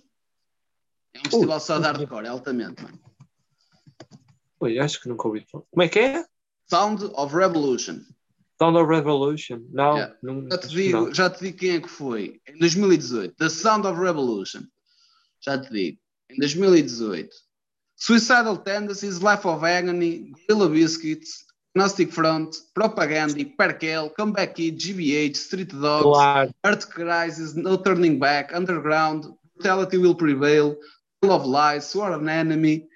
É 1.15 1.21
um 1.21 1.23
festival 1.23 1.61
só 1.61 1.79
de 1.79 1.85
hardcore, 1.87 2.27
é 2.27 2.29
altamente. 2.29 2.83
mano. 2.83 3.01
Ui, 4.61 4.79
acho 4.79 5.01
que 5.01 5.09
nunca 5.09 5.27
ouvi 5.29 5.45
falar. 5.51 5.65
Como 5.71 5.83
é 5.83 5.89
que 5.89 5.99
é? 5.99 6.25
Sound 6.71 7.05
of 7.15 7.35
Revolution. 7.35 8.01
Sound 8.61 8.79
of 8.79 8.89
Revolution. 8.89 9.61
Não, 9.71 9.97
Yeah. 9.97 10.17
não. 10.23 10.49
Já 10.51 10.59
te, 10.59 10.69
digo, 10.69 11.01
não. 11.01 11.15
já 11.15 11.31
te 11.31 11.41
digo 11.45 11.59
quem 11.59 11.71
é 11.77 11.81
que 11.81 11.89
foi. 11.89 12.41
Em 12.49 12.59
2018. 12.59 13.35
The 13.37 13.49
Sound 13.49 13.87
of 13.87 14.01
Revolution. 14.01 14.63
Já 15.45 15.59
te 15.59 15.71
digo. 15.71 15.99
Em 16.31 16.37
2018. 16.39 17.29
Suicidal 17.97 18.57
Tendencies, 18.59 19.19
Life 19.21 19.47
of 19.47 19.65
Agony, 19.65 20.33
Gorilla 20.49 20.69
Biscuits, 20.69 21.45
Gnostic 21.77 22.13
Front, 22.13 22.57
Propaganda, 22.75 23.35
Perkel, 23.57 24.11
Comeback 24.17 24.55
Kid, 24.55 24.77
GBH, 24.79 25.37
Street 25.37 25.69
Dogs, 25.73 26.03
Claro. 26.05 26.55
Earth 26.65 26.89
Crisis, 26.89 27.55
No 27.55 27.77
Turning 27.77 28.19
Back, 28.19 28.53
Underground, 28.55 29.27
Brutality 29.57 29.99
Will 29.99 30.15
Prevail, 30.15 30.77
Full 31.23 31.33
of 31.33 31.47
Lies, 31.47 31.85
Sword 31.87 32.13
of 32.15 32.27
Enemy, 32.29 32.87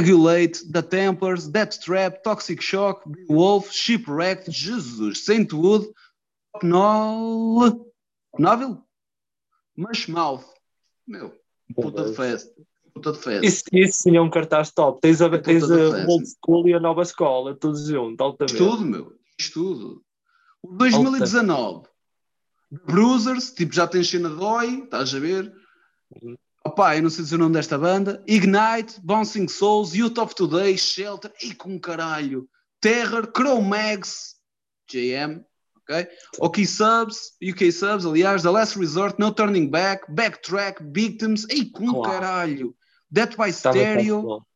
Regulate, 0.00 0.72
The 0.72 0.82
Templars, 0.82 1.46
Death 1.48 1.78
Trap, 1.80 2.22
Toxic 2.22 2.62
Shock, 2.62 3.04
Wolf, 3.28 3.70
Shipwrecked, 3.70 4.50
Jesus, 4.50 5.24
Saintwood, 5.24 5.86
Nol, 6.62 7.92
Novel, 8.38 8.82
Mushmouth. 9.76 10.44
Meu, 11.06 11.32
puta 11.74 12.04
de 12.04 12.14
festa. 12.14 12.50
Puta 12.94 13.12
de 13.12 13.18
festa. 13.18 13.46
Isso, 13.46 13.64
isso 13.72 14.02
sim 14.02 14.16
é 14.16 14.20
um 14.20 14.30
cartaz 14.30 14.70
top. 14.70 15.00
Tens 15.00 15.20
a, 15.20 15.28
puta 15.28 15.42
tens 15.42 15.70
a 15.70 16.06
old 16.06 16.26
school 16.26 16.68
e 16.68 16.74
a 16.74 16.80
nova 16.80 17.02
escola, 17.02 17.54
tudo 17.54 17.78
junto, 17.78 18.20
altamente. 18.22 18.58
Tudo, 18.58 18.84
meu. 18.84 19.12
Tudo. 19.52 20.02
O 20.62 20.68
2019. 20.76 21.88
Bruisers, 22.70 23.52
tipo, 23.52 23.74
já 23.74 23.86
tem 23.86 24.04
cena 24.04 24.28
de 24.28 24.42
Oi, 24.42 24.84
estás 24.84 25.14
a 25.14 25.18
ver? 25.18 25.52
Uhum. 26.22 26.36
Opá, 26.70 26.96
eu 26.96 27.02
não 27.02 27.10
sei 27.10 27.24
dizer 27.24 27.34
o 27.34 27.38
nome 27.40 27.54
desta 27.54 27.76
banda. 27.76 28.22
Ignite, 28.28 29.00
Bouncing 29.02 29.48
Souls, 29.48 29.92
Youth 29.92 30.16
of 30.18 30.36
Today, 30.36 30.78
Shelter, 30.78 31.32
e 31.42 31.52
com 31.52 31.76
caralho. 31.80 32.48
Terror, 32.80 33.26
Crow 33.32 33.60
Mags, 33.60 34.36
JM, 34.88 35.42
ok? 35.78 36.06
OK 36.38 36.64
Subs, 36.64 37.32
UK 37.42 37.72
Subs, 37.72 38.06
aliás, 38.06 38.42
The 38.42 38.50
Last 38.50 38.78
Resort, 38.78 39.18
No 39.18 39.34
Turning 39.34 39.68
Back, 39.68 40.04
Backtrack, 40.12 40.80
Victims, 40.92 41.44
e 41.50 41.64
com 41.64 42.02
caralho. 42.02 42.72
Death 43.10 43.36
by 43.36 43.48
está 43.48 43.72
Stereo. 43.72 44.46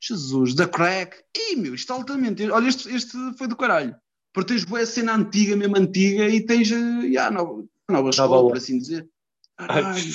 Jesus, 0.00 0.54
da 0.54 0.68
crack. 0.68 1.24
Ih, 1.36 1.56
meu, 1.56 1.74
isto 1.74 1.92
altamente. 1.92 2.48
Olha, 2.52 2.68
este, 2.68 2.88
este 2.94 3.18
foi 3.36 3.48
do 3.48 3.56
caralho. 3.56 3.96
Porque 4.32 4.52
tens 4.52 4.64
boa 4.64 4.86
cena 4.86 5.16
antiga, 5.16 5.56
mesmo 5.56 5.76
antiga, 5.76 6.28
e 6.28 6.40
tens 6.40 6.70
eh, 6.70 7.10
já, 7.12 7.32
nova, 7.32 7.64
nova 7.90 8.10
escola, 8.10 8.48
por 8.48 8.56
assim 8.56 8.78
dizer. 8.78 9.08
Caralho, 9.58 10.14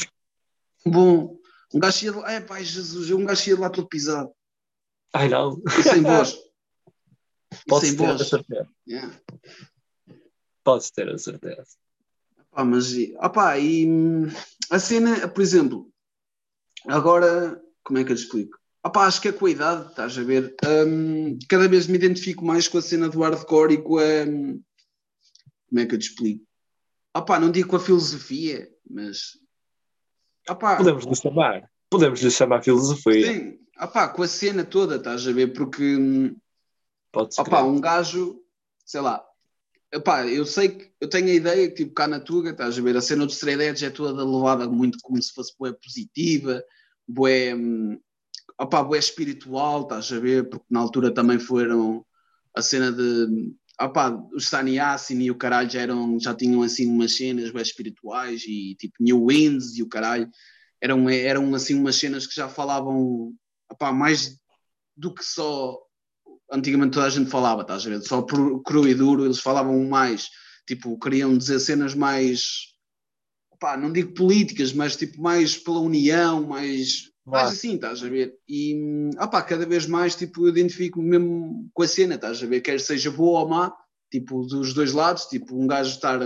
bom. 0.85 1.38
Um 1.73 1.79
gajo 1.79 2.05
ia 2.05 2.11
de 2.11 2.17
lá, 2.17 2.31
é 2.31 2.39
pai, 2.41 2.63
Jesus, 2.63 3.11
um 3.11 3.25
gajo 3.25 3.49
ia 3.49 3.55
de 3.55 3.61
lá 3.61 3.69
todo 3.69 3.87
pisado. 3.87 4.31
Ai 5.13 5.29
não. 5.29 5.61
E 5.77 5.83
sem 5.83 6.01
voz. 6.01 6.35
Podes 7.67 7.89
sem 7.89 7.97
ter 7.97 8.05
a 8.05 8.13
voz. 8.15 8.27
certeza. 8.27 8.69
Yeah. 8.87 9.19
Podes 10.63 10.91
ter 10.91 11.09
a 11.09 11.17
certeza. 11.17 11.65
Pá, 12.51 12.63
mas, 12.65 12.93
opá, 13.17 13.57
e 13.59 13.87
hum, 13.87 14.27
a 14.71 14.79
cena, 14.79 15.27
por 15.27 15.41
exemplo, 15.41 15.91
agora, 16.87 17.61
como 17.83 17.99
é 17.99 18.03
que 18.03 18.11
eu 18.11 18.15
te 18.15 18.23
explico? 18.23 18.57
Opá, 18.83 19.05
acho 19.07 19.21
que 19.21 19.27
é 19.27 19.31
com 19.31 19.45
a 19.45 19.49
idade, 19.51 19.89
estás 19.89 20.17
a 20.17 20.23
ver? 20.23 20.55
hum, 20.87 21.37
cada 21.47 21.67
vez 21.67 21.85
me 21.87 21.95
identifico 21.95 22.45
mais 22.45 22.67
com 22.67 22.77
a 22.77 22.81
cena 22.81 23.09
do 23.09 23.19
hardcore 23.21 23.73
e 23.73 23.81
com 23.81 23.97
a. 23.97 24.23
hum, 24.27 24.61
Como 25.67 25.81
é 25.81 25.85
que 25.85 25.95
eu 25.95 25.99
te 25.99 26.09
explico? 26.09 26.45
Opá, 27.15 27.39
não 27.39 27.51
digo 27.51 27.69
com 27.69 27.75
a 27.75 27.79
filosofia, 27.79 28.69
mas. 28.89 29.37
Opá, 30.51 30.77
Podemos 30.77 31.05
lhe 31.05 31.15
chamar. 31.15 31.69
Podemos 31.89 32.21
lhe 32.21 32.31
chamar 32.31 32.63
filosofia. 32.63 33.33
sim, 33.33 33.59
opá, 33.81 34.07
com 34.07 34.23
a 34.23 34.27
cena 34.27 34.63
toda, 34.63 34.97
estás 34.97 35.27
a 35.27 35.31
ver? 35.31 35.53
Porque 35.53 35.97
opá, 37.13 37.43
crer. 37.43 37.63
um 37.63 37.79
gajo, 37.81 38.41
sei 38.85 39.01
lá, 39.01 39.23
opá, 39.95 40.25
eu 40.27 40.45
sei 40.45 40.69
que 40.69 40.91
eu 41.01 41.09
tenho 41.09 41.27
a 41.27 41.33
ideia 41.33 41.67
que 41.69 41.75
tipo 41.75 41.93
cá 41.93 42.07
na 42.07 42.19
Tuga, 42.19 42.51
estás 42.51 42.77
a 42.77 42.81
ver? 42.81 42.95
A 42.95 43.01
cena 43.01 43.25
dos 43.25 43.35
Stray 43.35 43.59
Edge 43.59 43.85
é 43.85 43.89
toda 43.89 44.23
levada 44.23 44.67
muito 44.67 44.99
como 45.01 45.21
se 45.21 45.33
fosse 45.33 45.53
bué 45.57 45.73
positiva, 45.73 46.63
hum, 47.55 47.99
opá, 48.59 48.83
bué 48.83 48.99
espiritual, 48.99 49.83
estás 49.83 50.11
a 50.11 50.19
ver? 50.19 50.49
Porque 50.49 50.65
na 50.69 50.79
altura 50.79 51.13
também 51.13 51.39
foram 51.39 52.05
a 52.55 52.61
cena 52.61 52.91
de 52.91 53.53
os 54.33 54.47
Saniasin 54.47 55.21
e 55.21 55.31
o 55.31 55.37
caralho 55.37 55.69
já, 55.69 55.81
eram, 55.81 56.19
já 56.19 56.35
tinham 56.35 56.61
assim 56.61 56.87
umas 56.87 57.15
cenas 57.15 57.51
bué 57.51 57.61
espirituais 57.61 58.43
e 58.45 58.75
tipo 58.75 58.95
New 58.99 59.27
Winds 59.27 59.77
e 59.77 59.83
o 59.83 59.87
caralho 59.87 60.29
eram, 60.81 61.09
eram 61.09 61.55
assim 61.55 61.75
umas 61.75 61.95
cenas 61.95 62.27
que 62.27 62.35
já 62.35 62.49
falavam 62.49 63.33
mais 63.93 64.37
do 64.97 65.13
que 65.13 65.23
só 65.23 65.77
antigamente 66.51 66.93
toda 66.93 67.05
a 67.05 67.09
gente 67.09 67.29
falava, 67.29 67.61
estás 67.61 67.85
a 67.85 67.89
ver? 67.89 68.01
Só 68.01 68.21
cru 68.23 68.87
e 68.87 68.93
duro, 68.93 69.25
eles 69.25 69.39
falavam 69.39 69.83
mais, 69.85 70.29
tipo, 70.67 70.97
queriam 70.99 71.37
dizer 71.37 71.59
cenas 71.59 71.93
mais, 71.93 72.73
não 73.79 73.91
digo 73.91 74.13
políticas, 74.13 74.73
mas 74.73 74.95
tipo, 74.95 75.21
mais 75.21 75.57
pela 75.57 75.79
união, 75.79 76.47
mais, 76.47 77.08
Claro. 77.25 77.47
assim, 77.47 77.75
estás 77.75 78.03
a 78.03 78.09
ver? 78.09 78.35
E, 78.47 78.75
opá, 79.19 79.41
cada 79.41 79.65
vez 79.65 79.85
mais, 79.85 80.15
tipo, 80.15 80.45
eu 80.45 80.49
identifico 80.49 81.01
mesmo 81.01 81.69
com 81.73 81.83
a 81.83 81.87
cena, 81.87 82.15
estás 82.15 82.41
a 82.41 82.47
ver? 82.47 82.61
Quer 82.61 82.79
seja 82.79 83.11
boa 83.11 83.41
ou 83.41 83.49
má, 83.49 83.73
tipo, 84.11 84.45
dos 84.45 84.73
dois 84.73 84.93
lados, 84.93 85.25
tipo, 85.25 85.55
um 85.55 85.67
gajo 85.67 85.91
estar, 85.91 86.19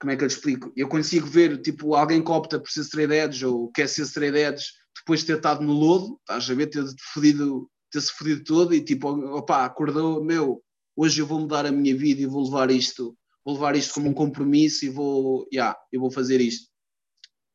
como 0.00 0.10
é 0.12 0.16
que 0.16 0.24
eu 0.24 0.28
te 0.28 0.32
explico? 0.36 0.72
Eu 0.74 0.88
consigo 0.88 1.26
ver, 1.26 1.60
tipo, 1.60 1.94
alguém 1.94 2.24
que 2.24 2.30
opta 2.30 2.58
por 2.58 2.70
ser 2.70 2.80
straight 2.80 3.12
edge 3.12 3.44
ou 3.44 3.70
quer 3.70 3.88
ser 3.88 4.02
straight 4.02 4.38
edge 4.38 4.64
depois 4.96 5.20
de 5.20 5.26
ter 5.26 5.36
estado 5.36 5.62
no 5.62 5.72
lodo, 5.72 6.18
estás 6.20 6.48
a 6.48 6.54
ver? 6.54 6.68
Ter 6.68 6.84
fodido 7.12 7.68
ter-se 7.92 8.10
fodido 8.10 8.42
todo 8.42 8.74
e 8.74 8.82
tipo, 8.82 9.10
opá, 9.36 9.66
acordou, 9.66 10.24
meu, 10.24 10.64
hoje 10.96 11.20
eu 11.20 11.26
vou 11.26 11.38
mudar 11.38 11.66
a 11.66 11.70
minha 11.70 11.94
vida 11.94 12.22
e 12.22 12.26
vou 12.26 12.42
levar 12.42 12.70
isto, 12.70 13.16
vou 13.44 13.54
levar 13.54 13.76
isto 13.76 13.92
como 13.92 14.08
um 14.08 14.14
compromisso 14.14 14.86
e 14.86 14.88
vou, 14.88 15.46
yeah, 15.52 15.78
eu 15.92 16.00
vou 16.00 16.10
fazer 16.10 16.40
isto. 16.40 16.70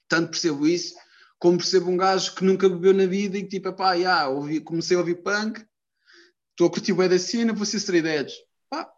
Tanto 0.07 0.29
percebo 0.29 0.67
isso, 0.67 0.93
como 1.39 1.58
percebo 1.58 1.89
um 1.91 1.97
gajo 1.97 2.34
que 2.36 2.43
nunca 2.43 2.67
bebeu 2.67 2.93
na 2.93 3.06
vida 3.06 3.38
e 3.38 3.43
que 3.43 3.50
tipo, 3.50 3.71
pá, 3.73 3.93
yeah, 3.93 4.28
ouvi, 4.30 4.60
comecei 4.60 4.95
a 4.97 5.00
ouvir 5.00 5.21
punk, 5.21 5.63
estou 6.52 6.67
a 6.67 6.71
curtir 6.71 6.93
bem 6.93 7.08
da 7.10 7.19
cena, 7.19 7.54
vou 7.54 7.65
ser 7.65 7.78
straight 7.78 8.08
edge. 8.08 8.36
Pá. 8.69 8.91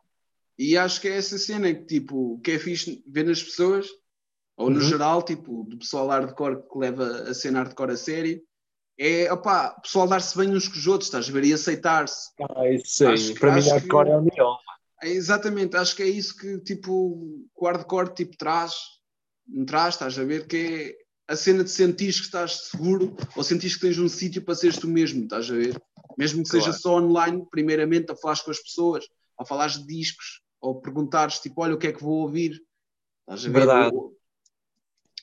E 0.58 0.78
acho 0.78 1.02
que 1.02 1.08
é 1.08 1.18
essa 1.18 1.38
cena 1.38 1.74
que 1.74 1.86
tipo, 1.86 2.40
que 2.44 2.52
é 2.52 2.60
fixe 2.60 3.04
ver 3.08 3.26
nas 3.26 3.42
pessoas, 3.44 3.88
ou 4.58 4.70
no 4.70 4.78
Uhum. 4.80 4.88
geral, 4.88 5.24
tipo, 5.24 5.64
do 5.64 5.78
pessoal 5.78 6.08
hardcore 6.08 6.64
que 6.70 6.78
leva 6.78 7.06
a 7.30 7.34
cena 7.34 7.60
hardcore 7.64 7.92
a 7.94 7.98
sério, 7.98 8.42
é, 8.98 9.32
opá, 9.32 9.76
o 9.78 9.82
pessoal 9.82 10.08
dar-se 10.08 10.38
bem 10.38 10.50
uns 10.54 10.68
com 10.68 10.76
os 10.78 10.86
outros, 10.88 11.08
estás 11.08 11.30
a 11.30 11.32
ver, 11.32 11.46
e 11.46 11.54
aceitar-se. 11.54 12.30
Ah, 12.56 12.70
isso 12.70 13.06
Para 13.40 13.56
mim, 13.56 13.62
hardcore 13.70 14.06
que- 14.08 14.12
é 14.12 14.18
o 14.18 14.22
neon. 14.22 14.56
É, 15.02 15.10
exatamente, 15.10 15.78
acho 15.78 15.96
que 15.96 16.04
é 16.04 16.08
isso 16.08 16.36
que 16.38 16.60
tipo, 16.60 17.48
o 17.56 17.66
hardcore 17.66 18.14
tipo, 18.14 18.36
traz, 18.38 18.74
traz, 19.66 19.94
estás 19.96 20.20
a 20.20 20.24
ver, 20.26 20.46
que 20.48 20.58
é 20.58 21.09
a 21.30 21.36
cena 21.36 21.64
de 21.64 21.70
sentir 21.70 22.12
que 22.12 22.22
estás 22.22 22.70
seguro 22.72 23.16
ou 23.36 23.44
sentir 23.44 23.72
que 23.72 23.80
tens 23.80 24.00
um 24.00 24.10
sítio 24.10 24.42
para 24.42 24.56
seres 24.56 24.80
tu 24.80 24.88
mesmo, 24.88 25.24
estás 25.24 25.50
a 25.52 25.54
ver? 25.54 25.80
Mesmo 26.18 26.42
que 26.42 26.50
seja 26.50 26.66
Claro. 26.66 26.82
só 26.82 26.96
online, 26.96 27.46
primeiramente 27.52 28.12
a 28.12 28.16
falar 28.16 28.44
com 28.44 28.50
as 28.50 28.60
pessoas, 28.60 29.06
a 29.38 29.46
falar 29.46 29.68
de 29.68 29.86
discos, 29.86 30.42
ou 30.60 30.82
perguntares 30.82 31.38
tipo, 31.38 31.62
olha, 31.62 31.76
o 31.76 31.78
que 31.78 31.88
é 31.88 31.94
que 31.94 32.02
vou 32.02 32.24
ouvir? 32.24 32.60
Estás 33.22 33.46
a 33.46 33.48
ver? 33.48 33.60
Verdade. 33.60 33.96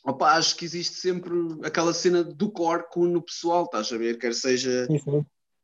Opa, 0.04 0.36
acho 0.36 0.56
que 0.56 0.64
existe 0.64 0.94
sempre 0.94 1.32
aquela 1.64 1.92
cena 1.92 2.22
do 2.22 2.52
core 2.52 2.88
que 2.88 3.00
une 3.00 3.16
o 3.16 3.22
pessoal, 3.22 3.64
estás 3.64 3.92
a 3.92 3.98
ver? 3.98 4.16
Quer 4.16 4.32
seja 4.32 4.86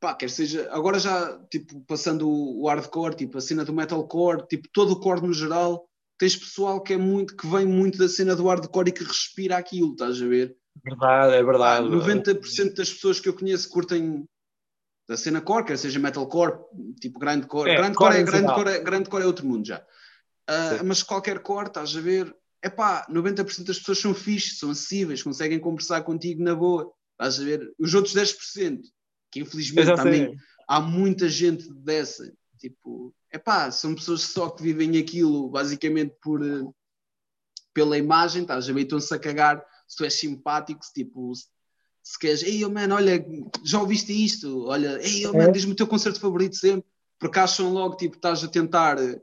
pá, 0.00 0.12
quer 0.16 0.28
seja, 0.28 0.68
agora 0.72 0.98
já, 0.98 1.38
tipo, 1.48 1.80
passando 1.82 2.28
o, 2.28 2.62
o 2.62 2.68
hardcore, 2.68 3.14
tipo, 3.14 3.38
a 3.38 3.40
cena 3.40 3.64
do 3.64 3.72
metalcore, 3.72 4.44
tipo, 4.48 4.68
todo 4.72 4.94
o 4.94 5.00
core 5.00 5.24
no 5.24 5.32
geral, 5.32 5.88
tens 6.22 6.36
pessoal 6.36 6.80
que 6.80 6.92
é 6.92 6.96
muito, 6.96 7.36
que 7.36 7.48
vem 7.48 7.66
muito 7.66 7.98
da 7.98 8.08
cena 8.08 8.36
do 8.36 8.46
hardcore 8.46 8.90
e 8.90 8.92
que 8.92 9.02
respira 9.02 9.56
aquilo, 9.56 9.90
estás 9.90 10.22
a 10.22 10.26
ver? 10.28 10.56
Verdade, 10.84 11.34
é 11.34 11.42
verdade. 11.42 11.88
90% 11.88 12.76
das 12.76 12.92
pessoas 12.92 13.18
que 13.18 13.28
eu 13.28 13.34
conheço 13.34 13.68
curtem 13.68 14.24
da 15.08 15.16
cena 15.16 15.40
core, 15.40 15.64
quer 15.64 15.76
seja 15.76 15.98
metalcore, 15.98 16.60
tipo, 17.00 17.18
grindcore, 17.18 17.72
É, 17.72 17.74
grindcore, 17.74 17.94
core 17.96 18.14
é, 18.14 18.24
geral. 18.24 18.40
grindcore, 18.40 18.68
é, 18.68 18.78
grindcore 18.78 19.22
é 19.24 19.26
outro 19.26 19.44
mundo 19.44 19.66
já. 19.66 19.84
Sim. 20.48 20.84
mas 20.84 21.02
qualquer 21.02 21.40
core, 21.40 21.66
estás 21.66 21.96
a 21.96 22.00
ver, 22.00 22.32
é 22.62 22.70
pá, 22.70 23.04
90% 23.10 23.64
das 23.64 23.80
pessoas 23.80 23.98
são 23.98 24.14
fixes, 24.14 24.60
são 24.60 24.70
acessíveis, 24.70 25.24
conseguem 25.24 25.58
conversar 25.58 26.02
contigo 26.02 26.40
na 26.40 26.54
boa, 26.54 26.92
estás 27.14 27.40
a 27.40 27.44
ver? 27.44 27.68
Os 27.80 27.94
outros 27.94 28.14
10%, 28.14 28.80
que 29.28 29.40
infelizmente 29.40 29.96
também 29.96 30.36
há 30.68 30.80
muita 30.80 31.28
gente 31.28 31.68
dessa. 31.74 32.32
Tipo, 32.60 33.12
é 33.32 33.38
pá, 33.38 33.70
são 33.70 33.94
pessoas 33.94 34.20
só 34.22 34.50
que 34.50 34.62
vivem 34.62 34.98
aquilo 34.98 35.48
basicamente 35.48 36.14
por 36.22 36.44
eh, 36.44 36.64
pela 37.74 37.96
imagem, 37.96 38.42
estás 38.42 38.68
a 38.68 38.72
ver? 38.72 38.82
Estão-se 38.82 39.12
a 39.14 39.18
cagar 39.18 39.64
se 39.88 39.96
tu 39.96 40.04
és 40.04 40.14
simpático, 40.14 40.84
se, 40.84 40.92
tipo, 40.92 41.34
se, 41.34 41.46
se 42.02 42.18
queres, 42.18 42.42
ei, 42.42 42.64
oh, 42.64 42.70
man, 42.70 42.92
olha, 42.92 43.24
já 43.64 43.80
ouviste 43.80 44.12
isto? 44.12 44.66
Olha, 44.66 44.98
ei, 45.02 45.26
oh, 45.26 45.32
man, 45.32 45.48
É. 45.48 45.50
diz-me 45.50 45.72
o 45.72 45.76
teu 45.76 45.86
concerto 45.86 46.20
favorito 46.20 46.56
sempre, 46.56 46.88
porque 47.18 47.38
acham 47.38 47.72
logo, 47.72 47.96
tipo, 47.96 48.16
estás 48.16 48.44
a 48.44 48.48
tentar, 48.48 48.98
eh, 48.98 49.18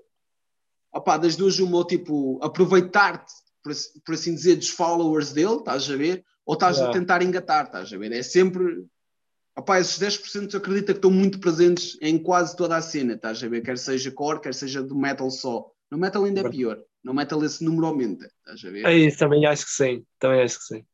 opá, 0.92 1.18
das 1.18 1.36
duas 1.36 1.60
uma, 1.60 1.78
ou 1.78 1.86
tipo, 1.86 2.40
aproveitar-te, 2.44 3.32
por, 3.62 3.72
assim- 3.72 4.00
por 4.04 4.16
assim 4.16 4.34
dizer, 4.34 4.56
dos 4.56 4.70
followers 4.70 5.32
dele, 5.32 5.58
estás 5.58 5.90
a 5.90 5.96
ver? 5.96 6.26
Ou 6.46 6.56
estás 6.56 6.78
a 6.78 6.82
Yeah. 6.82 7.00
tentar 7.00 7.22
engatar, 7.22 7.66
estás 7.66 7.94
a 7.94 7.98
ver? 7.98 8.12
É 8.12 8.24
sempre 8.24 8.84
Opá, 9.60 9.78
esses 9.78 10.00
10% 10.00 10.54
eu 10.54 10.60
acredito 10.60 10.86
que 10.86 10.92
estão 10.94 11.12
muito 11.12 11.38
presentes 11.38 11.98
em 12.02 12.18
quase 12.18 12.56
toda 12.56 12.78
a 12.78 12.82
cena, 12.82 13.16
estás 13.16 13.44
a 13.44 13.48
ver? 13.50 13.62
Quer 13.62 13.78
seja 13.78 14.10
core, 14.10 14.40
quer 14.40 14.54
seja 14.54 14.82
do 14.82 14.96
metal 14.96 15.30
só. 15.30 15.70
No 15.92 15.98
metal 15.98 16.24
ainda 16.24 16.40
é 16.40 16.50
pior. 16.50 16.82
No 17.04 17.14
metal 17.14 17.44
esse 17.44 17.62
número 17.62 17.88
aumenta, 17.88 18.32
estás 18.40 18.64
a 18.64 18.70
ver? 18.72 18.86
É 18.86 18.98
isso, 18.98 19.18
também 19.20 19.46
acho 19.46 19.66
que 19.66 19.72
sim. 19.72 20.06
Também 20.18 20.44
acho 20.44 20.60
que 20.60 20.64
sim. 20.64 20.86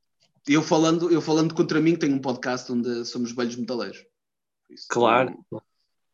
Eu 0.48 0.64
falando, 0.64 1.12
eu 1.12 1.22
falando 1.22 1.54
contra 1.54 1.80
mim, 1.80 1.94
que 1.94 2.00
tenho 2.00 2.16
um 2.16 2.22
podcast 2.22 2.72
onde 2.72 3.06
somos 3.06 3.32
velhos 3.34 3.56
metaleiros. 3.56 4.04
Isso, 4.68 4.88
Claro. 4.90 5.46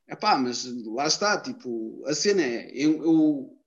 É 0.05 0.15
pá, 0.17 0.37
mas 0.37 0.65
lá 0.87 1.07
está, 1.07 1.39
tipo, 1.39 2.03
a 2.05 2.13
cena 2.13 2.41
é, 2.41 2.69
eu, 2.73 3.01
eu- 3.01 3.57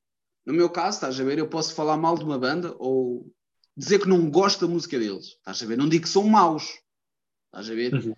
no 0.44 0.52
meu 0.52 0.68
caso, 0.68 0.96
estás 0.98 1.18
a 1.18 1.24
ver, 1.24 1.38
eu 1.38 1.48
posso 1.48 1.74
falar 1.74 1.96
mal 1.96 2.18
de 2.18 2.24
uma 2.24 2.38
banda 2.38 2.74
ou 2.78 3.32
dizer 3.74 3.98
que 3.98 4.08
não 4.08 4.30
gosto 4.30 4.66
da 4.66 4.70
música 4.70 4.98
deles, 4.98 5.24
estás 5.38 5.62
a 5.62 5.66
ver? 5.66 5.78
Não 5.78 5.88
digo 5.88 6.04
que 6.04 6.10
são 6.10 6.24
maus, 6.24 6.64
estás 7.46 7.70
a 7.70 7.74
ver? 7.74 7.94
Uhum. 7.94 8.14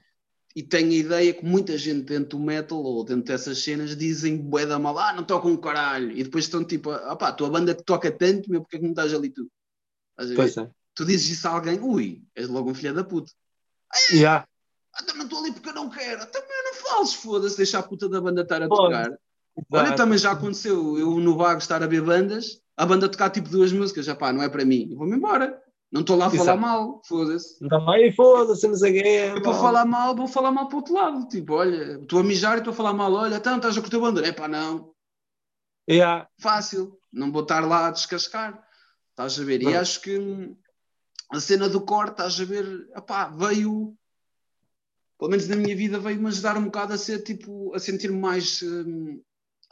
E 0.56 0.62
tenho 0.62 0.90
a 0.90 0.94
ideia 0.94 1.34
que 1.34 1.44
muita 1.44 1.76
gente 1.76 2.04
dentro 2.04 2.38
do 2.38 2.42
metal 2.42 2.82
ou 2.82 3.04
dentro 3.04 3.24
dessas 3.24 3.62
cenas 3.62 3.94
dizem 3.94 4.38
bué 4.38 4.64
da 4.64 4.78
mal, 4.78 4.98
ah, 4.98 5.12
não 5.12 5.22
tocam 5.22 5.50
um 5.50 5.56
caralho, 5.58 6.10
e 6.12 6.24
depois 6.24 6.46
estão 6.46 6.64
tipo, 6.64 6.90
ah 6.90 7.14
pá, 7.14 7.28
a 7.28 7.32
tua 7.32 7.50
banda 7.50 7.74
que 7.74 7.84
toca 7.84 8.10
tanto, 8.10 8.50
meu, 8.50 8.62
porque 8.62 8.76
é 8.76 8.78
que 8.78 8.84
não 8.86 8.92
estás 8.92 9.12
ali 9.12 9.28
tu? 9.28 9.46
Pois 10.34 10.56
é. 10.56 10.70
Tu 10.94 11.04
dizes 11.04 11.28
isso 11.28 11.46
a 11.46 11.50
alguém, 11.50 11.78
ui, 11.78 12.22
és 12.34 12.48
logo 12.48 12.70
um 12.70 12.74
filho 12.74 12.94
da 12.94 13.04
puta. 13.04 13.30
Yeah. 14.10 14.48
Ah, 14.94 15.00
então 15.02 15.16
não 15.16 15.24
estou 15.24 15.40
ali 15.40 15.52
porque 15.52 15.68
eu 15.68 15.74
não 15.74 15.90
quero. 15.90 16.24
Também 16.24 16.64
não 16.64 16.74
fales, 16.74 17.12
foda-se, 17.12 17.56
deixa 17.58 17.78
a 17.78 17.82
puta 17.82 18.08
da 18.08 18.18
banda 18.18 18.40
estar 18.40 18.62
a 18.62 18.66
Pode. 18.66 18.94
tocar. 18.94 19.18
Olha, 19.70 19.94
também 19.94 20.18
já 20.18 20.32
aconteceu 20.32 20.98
eu 20.98 21.20
no 21.20 21.36
vago 21.36 21.58
estar 21.58 21.82
a 21.82 21.86
ver 21.86 22.00
bandas, 22.00 22.62
a 22.74 22.86
banda 22.86 23.10
tocar 23.10 23.28
tipo 23.28 23.50
duas 23.50 23.72
músicas, 23.72 24.06
já 24.06 24.14
pá, 24.14 24.32
não 24.32 24.42
é 24.42 24.48
para 24.48 24.64
mim, 24.64 24.88
eu 24.90 24.96
vou-me 24.96 25.16
embora. 25.16 25.62
Não 25.90 26.00
estou 26.00 26.16
lá 26.16 26.26
a 26.26 26.30
falar 26.30 26.42
Exato. 26.42 26.60
mal, 26.60 27.00
foda-se. 27.04 27.64
Então, 27.64 27.88
aí 27.90 28.12
foda-se, 28.12 28.66
não 28.66 28.74
o 28.74 28.80
quê. 28.80 29.32
Eu 29.34 29.42
para 29.42 29.54
falar 29.54 29.84
mal, 29.84 30.16
vou 30.16 30.26
falar 30.26 30.50
mal 30.50 30.66
para 30.66 30.74
o 30.74 30.78
outro 30.78 30.94
lado. 30.94 31.28
Tipo, 31.28 31.54
olha, 31.54 32.00
estou 32.00 32.18
a 32.18 32.24
mijar 32.24 32.56
e 32.56 32.58
estou 32.58 32.72
a 32.72 32.76
falar 32.76 32.92
mal, 32.92 33.12
olha, 33.12 33.36
então 33.36 33.56
estás 33.56 33.78
a 33.78 33.80
curtir 33.80 33.96
a 33.96 34.00
banda. 34.00 34.26
É 34.26 34.32
pá, 34.32 34.48
não, 34.48 34.92
Yeah. 35.88 36.28
fácil, 36.40 36.98
não 37.12 37.30
vou 37.30 37.42
estar 37.42 37.60
lá 37.60 37.86
a 37.86 37.90
descascar. 37.92 38.66
Estás 39.10 39.38
a 39.38 39.44
ver? 39.44 39.62
E 39.62 39.66
Não. 39.66 39.80
acho 39.80 40.00
que 40.00 40.56
a 41.30 41.40
cena 41.40 41.68
do 41.68 41.80
corte, 41.80 42.12
estás 42.12 42.40
a 42.40 42.44
ver, 42.44 42.88
epá, 42.94 43.28
veio, 43.28 43.96
pelo 45.18 45.30
menos 45.30 45.48
na 45.48 45.56
minha 45.56 45.76
vida, 45.76 45.98
veio-me 45.98 46.26
ajudar 46.28 46.56
um 46.56 46.64
bocado 46.64 46.92
a 46.92 46.98
ser 46.98 47.22
tipo, 47.22 47.74
a 47.74 47.78
sentir-me 47.78 48.18
mais, 48.18 48.60
hum, 48.62 49.22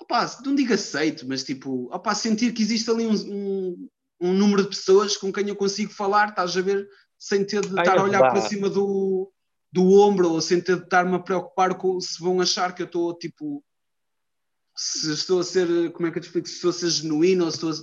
opá, 0.00 0.24
não 0.44 0.54
digo 0.54 0.72
aceito, 0.72 1.26
mas 1.28 1.44
tipo, 1.44 1.92
opá, 1.92 2.14
sentir 2.14 2.52
que 2.52 2.62
existe 2.62 2.90
ali 2.90 3.06
um, 3.06 3.14
um, 3.14 3.88
um 4.24 4.32
número 4.32 4.62
de 4.62 4.70
pessoas 4.70 5.16
com 5.16 5.32
quem 5.32 5.48
eu 5.48 5.56
consigo 5.56 5.92
falar, 5.92 6.30
estás 6.30 6.56
a 6.56 6.62
ver, 6.62 6.88
sem 7.18 7.44
ter 7.44 7.60
de 7.60 7.78
Ah, 7.78 7.82
estar 7.82 7.96
é 7.96 7.98
a 7.98 8.02
olhar 8.02 8.20
para 8.20 8.40
cima 8.40 8.70
do, 8.70 9.30
do 9.70 9.92
ombro 10.00 10.32
ou 10.32 10.40
sem 10.40 10.60
ter 10.60 10.76
de 10.76 10.84
estar-me 10.84 11.14
a 11.14 11.18
preocupar 11.18 11.76
com 11.76 12.00
se 12.00 12.18
vão 12.20 12.40
achar 12.40 12.74
que 12.74 12.82
eu 12.82 12.86
estou 12.86 13.14
tipo 13.16 13.62
se 14.76 15.12
estou 15.12 15.40
a 15.40 15.44
ser, 15.44 15.92
como 15.92 16.08
é 16.08 16.10
que 16.10 16.18
eu 16.18 16.22
te 16.22 16.26
explico, 16.26 16.48
se 16.48 16.54
estou 16.54 16.70
a 16.70 16.72
ser 16.72 16.90
genuíno 16.90 17.44
ou 17.44 17.50
se 17.50 17.56
estou 17.58 17.70
a... 17.70 17.74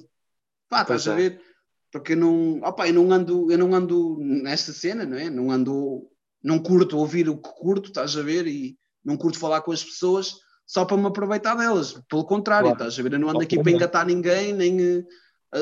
Pá, 0.67 0.81
estás 0.81 1.07
a 1.07 1.13
é. 1.13 1.15
ver? 1.15 1.41
Porque 1.91 2.13
eu 2.13 2.17
não, 2.17 2.59
opá, 2.59 2.87
eu 2.87 2.93
não 2.93 3.11
ando, 3.11 3.51
eu 3.51 3.57
não 3.57 3.73
ando 3.73 4.17
nesta 4.19 4.73
cena, 4.73 5.05
não 5.05 5.17
é? 5.17 5.29
Não 5.29 5.51
ando, 5.51 6.09
não 6.43 6.59
curto 6.59 6.97
ouvir 6.97 7.29
o 7.29 7.37
que 7.37 7.49
curto, 7.49 7.89
estás 7.89 8.17
a 8.17 8.21
ver? 8.21 8.47
E 8.47 8.77
não 9.05 9.15
curto 9.15 9.39
falar 9.39 9.61
com 9.61 9.71
as 9.71 9.83
pessoas 9.83 10.35
só 10.65 10.85
para 10.85 10.97
me 10.97 11.07
aproveitar 11.07 11.55
delas. 11.55 11.93
Pelo 12.09 12.25
contrário, 12.25 12.69
Claro. 12.69 12.77
estás 12.77 12.99
a 12.99 13.03
ver? 13.03 13.13
Eu 13.13 13.19
não 13.19 13.29
ando 13.29 13.41
aqui 13.41 13.61
para 13.61 13.71
engatar 13.71 14.05
ninguém, 14.05 14.53
nem, 14.53 15.05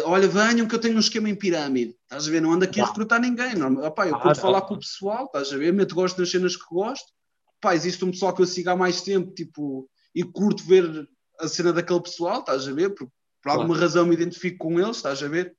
Olha, 0.03 0.27
venham 0.27 0.67
que 0.67 0.75
eu 0.75 0.79
tenho 0.79 0.95
um 0.95 0.99
esquema 0.99 1.29
em 1.29 1.35
pirâmide. 1.35 1.95
Estás 2.03 2.27
a 2.27 2.31
ver? 2.31 2.41
Não 2.41 2.53
ando 2.53 2.65
aqui 2.65 2.79
a 2.79 2.85
recrutar 2.85 3.19
ninguém. 3.19 3.55
Não. 3.55 3.73
Opá, 3.83 4.07
eu 4.07 4.15
Ah, 4.15 4.19
curto 4.19 4.35
não. 4.35 4.41
falar 4.41 4.61
com 4.61 4.75
o 4.75 4.79
pessoal, 4.79 5.25
estás 5.25 5.51
a 5.51 5.57
ver? 5.57 5.73
Meto 5.73 5.95
gosto 5.95 6.19
nas 6.19 6.29
cenas 6.29 6.55
que 6.55 6.65
gosto. 6.69 7.11
Pá, 7.59 7.75
existe 7.75 8.05
um 8.05 8.11
pessoal 8.11 8.33
que 8.33 8.41
eu 8.41 8.45
sigo 8.45 8.69
há 8.69 8.75
mais 8.75 9.01
tempo, 9.01 9.33
tipo, 9.33 9.89
e 10.13 10.23
curto 10.23 10.63
ver 10.63 11.09
a 11.39 11.47
cena 11.47 11.73
daquele 11.73 12.01
pessoal, 12.01 12.41
estás 12.41 12.67
a 12.67 12.71
ver? 12.71 12.91
Por, 12.91 13.09
por 13.41 13.49
alguma 13.49 13.77
razão 13.77 14.05
me 14.05 14.13
identifico 14.13 14.57
com 14.59 14.79
eles, 14.79 14.97
estás 14.97 15.23
a 15.23 15.27
ver? 15.27 15.55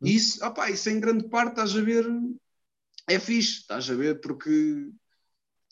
Uhum. 0.00 0.08
Isso, 0.08 0.44
opá, 0.44 0.68
isso 0.70 0.90
em 0.90 0.98
grande 1.00 1.28
parte, 1.28 1.50
estás 1.50 1.76
a 1.76 1.80
ver, 1.80 2.06
é 3.08 3.18
fixe, 3.18 3.60
estás 3.60 3.88
a 3.88 3.94
ver? 3.94 4.20
Porque 4.20 4.88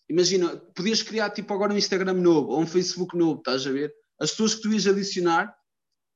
imagina, 0.09 0.57
podias 0.74 1.03
criar 1.03 1.30
tipo 1.30 1.53
agora 1.53 1.72
um 1.72 1.78
Instagram 1.78 2.14
novo 2.14 2.51
ou 2.51 2.61
um 2.61 2.66
Facebook 2.66 3.16
novo, 3.16 3.38
estás 3.38 3.66
a 3.66 3.70
ver? 3.70 3.92
As 4.20 4.30
pessoas 4.30 4.55
que 4.55 4.62
tu 4.62 4.72
ias 4.72 4.86
adicionar, 4.86 5.55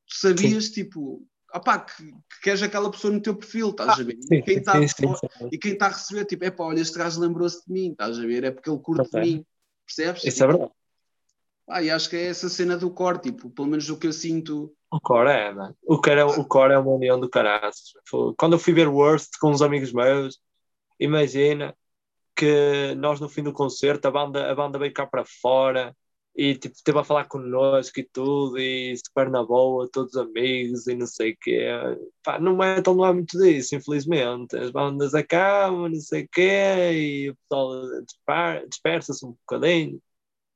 tu 0.08 0.16
sabias 0.16 0.70
tipo, 0.70 1.26
opá, 1.54 1.78
que, 1.80 2.12
que 2.12 2.40
queres 2.42 2.62
aquela 2.62 2.90
pessoa 2.90 3.12
no 3.12 3.20
teu 3.20 3.34
perfil, 3.36 3.70
estás 3.70 4.00
a 4.00 4.04
ver? 4.04 4.16
Sim, 4.20 4.36
E 4.36 4.42
quem 4.42 4.58
está 4.58 4.80
está 4.80 5.86
a 5.86 5.88
receber, 5.90 6.24
tipo, 6.24 6.44
é 6.44 6.50
pá, 6.50 6.64
olha, 6.64 6.80
este 6.80 6.98
gajo 6.98 7.20
lembrou-se 7.20 7.64
de 7.66 7.72
mim, 7.72 7.92
estás 7.92 8.18
a 8.18 8.22
ver? 8.22 8.44
É 8.44 8.50
porque 8.50 8.70
ele 8.70 8.78
curte 8.78 9.02
Ok. 9.08 9.20
de 9.20 9.26
mim, 9.26 9.46
percebes? 9.86 10.24
Isso 10.24 10.42
é 10.42 10.46
verdade. 10.46 10.70
Pá, 11.66 11.82
e 11.82 11.90
acho 11.90 12.10
que 12.10 12.16
é 12.16 12.26
essa 12.26 12.48
cena 12.48 12.76
do 12.76 12.90
core, 12.90 13.18
tipo, 13.20 13.50
pelo 13.50 13.68
menos 13.68 13.88
o 13.88 13.98
que 13.98 14.06
eu 14.06 14.12
sinto. 14.12 14.74
O 14.90 15.00
core 15.00 15.30
é, 15.30 15.52
mano. 15.52 15.76
O 15.86 16.00
core 16.00 16.20
é, 16.20 16.24
o 16.24 16.44
core 16.44 16.72
é 16.74 16.78
uma 16.78 16.92
união 16.92 17.18
do 17.18 17.28
caraças. 17.28 17.92
Foi- 18.08 18.34
Quando 18.36 18.54
eu 18.54 18.58
fui 18.58 18.72
ver 18.72 18.88
Worst 18.88 19.38
com 19.40 19.50
uns 19.50 19.62
amigos 19.62 19.92
meus, 19.92 20.40
imagina 20.98 21.74
que 22.34 22.94
nós 22.96 23.20
no 23.20 23.28
fim 23.28 23.42
do 23.42 23.52
concerto, 23.52 24.08
a 24.08 24.10
banda, 24.10 24.50
a 24.50 24.54
banda 24.54 24.78
veio 24.78 24.92
cá 24.92 25.06
para 25.06 25.24
fora 25.24 25.94
e 26.34 26.56
tipo, 26.56 26.74
esteve 26.74 26.98
a 26.98 27.04
falar 27.04 27.26
connosco 27.26 28.00
e 28.00 28.04
tudo, 28.04 28.58
e 28.58 28.96
super 28.96 29.30
na 29.30 29.44
boa, 29.44 29.88
todos 29.90 30.16
amigos 30.16 30.86
e 30.86 30.94
não 30.94 31.06
sei 31.06 31.32
o 31.32 31.36
quê. 31.40 31.66
Pá, 32.22 32.38
no 32.38 32.56
metal 32.56 32.94
não 32.94 33.04
há 33.04 33.12
muito 33.12 33.38
disso, 33.38 33.74
infelizmente. 33.74 34.56
As 34.56 34.70
bandas 34.70 35.14
acabam, 35.14 35.88
não 35.90 36.00
sei 36.00 36.24
o 36.24 36.28
quê, 36.32 36.92
e 36.94 37.30
o 37.30 37.36
pessoal 37.36 38.64
dispersa-se 38.68 39.24
um 39.26 39.32
bocadinho. 39.32 40.00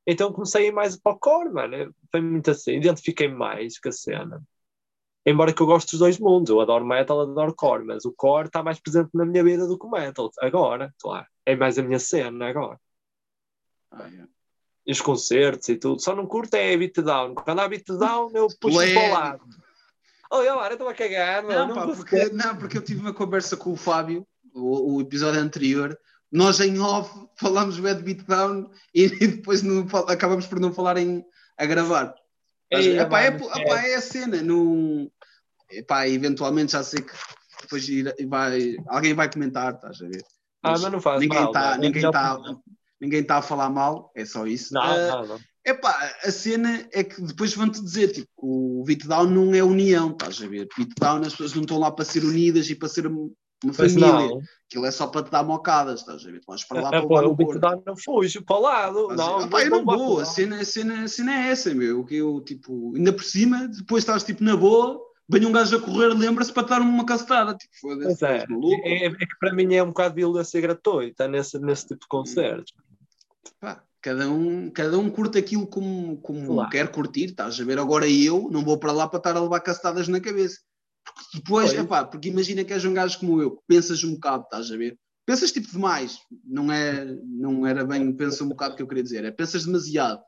Então 0.07 0.33
comecei 0.33 0.67
a 0.67 0.69
ir 0.69 0.73
mais 0.73 0.97
para 0.97 1.13
o 1.13 1.19
core, 1.19 1.51
mano. 1.51 1.95
Foi 2.11 2.21
muito 2.21 2.51
assim. 2.51 2.73
Identifiquei 2.77 3.29
mais 3.29 3.79
com 3.79 3.89
a 3.89 3.93
cena. 3.93 4.43
Embora 5.27 5.53
que 5.53 5.61
eu 5.61 5.67
goste 5.67 5.93
dos 5.93 6.01
dois 6.01 6.19
mundos. 6.19 6.51
Eu 6.51 6.61
adoro 6.61 6.87
metal, 6.87 7.21
adoro 7.21 7.55
core. 7.55 7.85
Mas 7.85 8.05
o 8.05 8.13
core 8.13 8.47
está 8.49 8.63
mais 8.63 8.79
presente 8.81 9.11
na 9.15 9.25
minha 9.27 9.43
vida 9.45 9.67
do 9.67 9.79
que 9.79 9.87
o 9.87 9.91
metal. 9.91 10.31
Agora, 10.41 10.95
claro. 11.01 11.27
É 11.45 11.57
mais 11.57 11.79
a 11.79 11.83
minha 11.83 11.99
cena 11.99 12.49
agora. 12.49 12.81
Ah, 13.91 14.09
é. 14.09 14.36
E 14.87 14.93
os 14.93 15.01
concertos 15.01 15.69
e 15.69 15.77
tudo. 15.77 16.01
Só 16.01 16.15
não 16.15 16.27
curto 16.27 16.55
é 16.55 16.73
a 16.73 16.79
beatdown. 16.79 17.35
Quando 17.35 17.61
há 17.61 17.69
beatdown, 17.69 18.31
eu 18.35 18.47
puxo 18.61 18.79
para 18.79 19.09
o 19.09 19.13
lado. 19.13 19.41
Olha 20.31 20.55
lá, 20.55 20.67
eu 20.69 20.73
estou 20.73 20.89
a 20.89 20.95
cagar. 20.95 21.43
Não, 21.43 21.69
Não, 21.69 21.75
pá, 21.75 21.87
porque, 21.87 22.29
não, 22.31 22.57
porque 22.57 22.79
eu 22.79 22.83
tive 22.83 23.01
uma 23.01 23.13
conversa 23.15 23.57
com 23.57 23.73
o 23.73 23.77
Fábio, 23.77 24.27
o, 24.55 24.95
o 24.97 25.01
episódio 25.01 25.41
anterior. 25.41 25.99
Nós 26.31 26.61
em 26.61 26.79
off 26.81 27.11
falámos 27.37 27.79
Bad 27.81 28.03
Beatdown 28.03 28.71
e 28.95 29.09
depois 29.09 29.63
não, 29.63 29.87
acabamos 30.09 30.47
por 30.47 30.61
não 30.61 30.73
falar 30.73 30.97
em, 30.99 31.25
a 31.59 31.67
gravar. 31.67 32.15
Ei, 32.71 32.99
epá, 32.99 33.21
é, 33.23 33.31
mano, 33.31 33.51
epá, 33.57 33.81
é 33.87 33.95
a 33.95 34.01
cena. 34.01 34.43
Não, 34.43 35.11
epá, 35.71 36.09
eventualmente 36.09 36.73
já 36.73 36.83
sei 36.83 37.01
que 37.03 37.13
depois 37.63 37.89
ir- 37.89 38.15
vai, 38.29 38.77
alguém 38.89 39.15
vai 39.15 39.31
comentar, 39.31 39.75
estás 39.75 40.01
a 40.03 40.07
ver? 40.09 40.25
Ah, 40.63 40.73
mas 40.73 40.83
não 40.83 41.01
faz 41.01 41.21
ninguém 41.21 41.39
mal. 41.39 41.49
está 41.49 41.61
mano. 41.71 41.83
ninguém 41.83 42.03
Já- 42.03 42.11
tá, 42.11 42.39
ninguém 43.01 43.23
tá 43.25 43.39
a 43.39 43.43
falar 43.43 43.71
mal, 43.71 44.11
é 44.15 44.25
só 44.25 44.47
isso. 44.47 44.73
Não, 44.75 44.83
Ah, 44.83 45.09
não, 45.09 45.27
não. 45.27 45.41
Epá, 45.65 46.13
a 46.23 46.31
cena 46.31 46.87
é 46.93 47.03
que 47.03 47.21
depois 47.21 47.53
vão-te 47.55 47.83
dizer, 47.83 48.13
tipo, 48.13 48.29
o 48.39 48.85
beatdown 48.85 49.27
não 49.29 49.53
é 49.53 49.65
união, 49.65 50.11
estás 50.13 50.41
a 50.41 50.47
ver? 50.47 50.69
Beatdown 50.77 51.23
as 51.23 51.33
pessoas 51.33 51.55
não 51.55 51.63
estão 51.63 51.79
lá 51.79 51.91
para 51.91 52.05
ser 52.05 52.23
unidas 52.25 52.71
e 52.71 52.77
para 52.77 52.89
ser 52.89 53.09
uma 53.09 53.29
Mas 53.65 53.77
família. 53.77 54.07
não. 54.13 54.41
Aquilo 54.71 54.87
é 54.87 54.91
só 54.93 55.09
para 55.09 55.25
te 55.25 55.31
dar 55.33 55.43
mocadas, 55.43 56.01
estás 56.01 56.25
a 56.25 56.31
ver? 56.31 56.39
Tu 56.41 56.45
vais 56.47 56.65
para 56.65 56.81
lá 56.83 56.89
Ah, 56.89 56.91
para 56.91 57.01
levar 57.03 57.25
o 57.25 57.35
beatdown 57.35 57.83
não 57.85 57.97
fujo 57.97 58.45
para 58.45 58.57
o 58.57 58.61
lado. 58.61 59.09
Não? 59.09 59.41
Epá, 59.43 59.63
eu 59.65 59.71
não 59.71 59.85
vou 59.85 59.99
vou, 59.99 60.21
a 60.21 60.25
cena, 60.25 60.61
a, 60.61 60.65
cena, 60.65 61.03
a 61.03 61.09
cena 61.09 61.33
é 61.33 61.49
essa, 61.51 61.75
meu. 61.75 62.05
Que 62.05 62.15
eu, 62.17 62.41
tipo, 62.43 62.95
ainda 62.95 63.13
por 63.13 63.25
cima, 63.25 63.67
depois 63.67 64.05
estás 64.05 64.23
tipo 64.23 64.45
na 64.45 64.57
boa, 64.57 65.01
vem 65.29 65.45
um 65.47 65.53
gajo 65.53 65.77
a 65.77 65.81
correr, 65.81 66.15
lembra-se 66.15 66.53
para 66.53 66.67
dar 66.69 66.81
uma 66.81 67.05
castada. 67.05 67.57
Tipo, 67.57 67.75
foda-se, 67.81 68.21
Pois 68.21 68.23
é, 68.23 68.45
é, 68.85 69.07
é 69.07 69.11
que 69.11 69.39
para 69.41 69.53
mim 69.53 69.75
é 69.75 69.83
um 69.83 69.89
bocado 69.89 70.15
de 70.15 70.21
violência 70.21 70.61
gratuita 70.61 71.27
nesse, 71.27 71.59
nesse 71.59 71.89
tipo 71.89 72.03
de 72.03 72.07
concertos. 72.09 72.73
Pá, 73.61 73.83
cada, 74.01 74.29
um, 74.31 74.71
cada 74.71 74.99
um 74.99 75.11
curte 75.11 75.39
aquilo 75.39 75.67
como, 75.67 76.19
como 76.19 76.47
Claro. 76.47 76.71
quer 76.71 76.91
curtir, 76.91 77.27
estás 77.27 77.61
a 77.61 77.65
ver? 77.65 77.79
Agora 77.79 78.09
eu 78.09 78.49
não 78.51 78.65
vou 78.65 78.79
para 78.79 78.93
lá 78.93 79.09
para 79.09 79.19
estar 79.19 79.37
a 79.37 79.41
levar 79.41 79.61
castadas 79.61 80.09
na 80.09 80.21
cabeça. 80.21 80.61
Porque 81.05 81.39
depois, 81.39 81.73
Pois. 81.73 81.85
epá, 81.85 82.05
porque 82.05 82.29
imagina 82.29 82.65
que 82.65 82.73
és 82.73 82.85
um 82.85 82.95
gajo 82.95 83.19
como 83.21 83.41
eu, 83.41 83.53
que 83.53 83.63
pensas 83.67 84.03
um 84.05 84.15
bocado, 84.15 84.45
estás 84.45 84.71
a 84.71 84.77
ver? 84.77 84.99
Pensas 85.25 85.51
tipo 85.51 85.71
demais, 85.73 86.19
não, 86.45 86.71
é, 86.71 87.05
não 87.25 87.67
era 87.67 87.85
bem 87.85 88.13
pensa 88.13 88.45
um 88.45 88.49
bocado 88.49 88.77
que 88.77 88.83
eu 88.83 88.87
queria 88.87 89.03
dizer, 89.03 89.25
é 89.25 89.31
pensas 89.31 89.65
demasiado. 89.65 90.23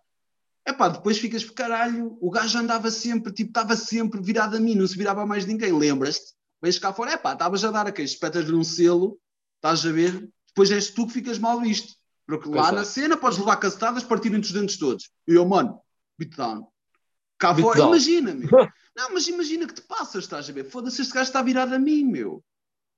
Epá, 0.66 0.88
depois 0.88 1.18
ficas 1.18 1.44
por 1.44 1.54
caralho, 1.54 2.18
o 2.20 2.30
gajo 2.30 2.58
andava 2.58 2.90
sempre, 2.90 3.32
tipo, 3.32 3.50
estava 3.50 3.76
sempre 3.76 4.20
virado 4.20 4.56
a 4.56 4.60
mim, 4.60 4.74
não 4.74 4.86
se 4.86 4.98
virava 4.98 5.22
a 5.22 5.26
mais 5.26 5.46
ninguém, 5.46 5.72
lembras-te? 5.72 6.34
Vens 6.60 6.78
cá 6.78 6.92
fora, 6.92 7.12
epá, 7.12 7.32
estavas 7.32 7.64
a 7.64 7.70
dar 7.70 7.86
a 7.86 7.92
quem? 7.92 8.04
Espetas-lhe 8.04 8.54
um 8.54 8.64
selo, 8.64 9.18
estás 9.56 9.86
a 9.86 9.92
ver? 9.92 10.28
Depois 10.48 10.70
és 10.70 10.90
tu 10.90 11.06
que 11.06 11.12
ficas 11.12 11.38
mal 11.38 11.60
visto. 11.60 11.94
Porque 12.28 12.48
lá 12.50 12.70
na 12.70 12.84
cena 12.84 13.16
podes 13.16 13.38
levar 13.38 13.56
castadas, 13.56 14.04
partirem 14.04 14.38
os 14.38 14.52
dentes 14.52 14.76
todos. 14.78 15.10
E 15.26 15.32
eu, 15.34 15.46
mano, 15.46 15.80
beatdown. 16.18 16.68
Cá 17.38 17.54
fora, 17.54 17.62
Beatdown. 17.66 17.88
imagina, 17.88 18.34
meu. 18.34 18.48
Não, 18.96 19.14
mas 19.14 19.26
imagina 19.28 19.66
que 19.66 19.74
te 19.74 19.82
passas, 19.82 20.24
estás 20.24 20.50
a 20.50 20.52
ver? 20.52 20.64
Foda-se, 20.64 21.00
este 21.00 21.14
gajo 21.14 21.28
está 21.28 21.40
virado 21.40 21.74
a 21.74 21.78
mim, 21.78 22.04
meu. 22.04 22.44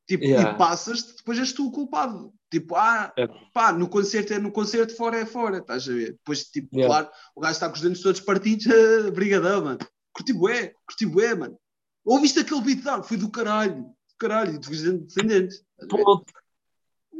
Tipo, 0.09 0.25
Yeah. 0.25 0.53
e 0.53 0.59
passas, 0.59 1.03
depois 1.03 1.39
és 1.39 1.53
tu 1.53 1.69
o 1.69 1.71
culpado. 1.71 2.33
Tipo, 2.51 2.75
ah, 2.75 3.13
É. 3.17 3.29
pá, 3.55 3.71
no 3.73 3.89
concerto 3.89 4.33
é 4.33 4.39
no 4.39 4.51
concerto, 4.51 4.97
fora 4.97 5.19
é 5.21 5.27
fora, 5.27 5.59
estás 5.59 5.89
a 5.89 5.93
ver? 5.93 6.13
Depois, 6.15 6.45
tipo, 6.45 6.69
Yeah. 6.77 6.89
claro, 7.03 7.17
o 7.37 7.41
gajo 7.41 7.53
está 7.53 7.69
com 7.69 7.75
os 7.77 7.81
dentes 7.83 8.03
todos 8.03 8.21
partidos, 8.21 8.65
brigadão, 9.15 9.63
mano. 9.65 9.79
Curti 10.13 10.33
bué, 10.33 10.73
curti 10.89 11.07
bué, 11.07 11.35
mano. 11.37 11.57
Ouviste 12.05 12.41
aquele 12.41 12.63
beatdown? 12.63 13.03
Foi 13.05 13.17
do 13.17 13.31
caralho, 13.31 13.85
do 13.85 14.17
caralho, 14.19 14.55
e 14.57 14.59
tu 14.61 14.71
os 14.73 14.83
dentes 14.83 15.15
sem 15.15 15.25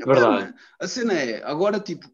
Verdade. 0.07 0.55
A 0.79 0.87
cena 0.87 1.13
é, 1.15 1.43
agora 1.45 1.81
tipo, 1.81 2.09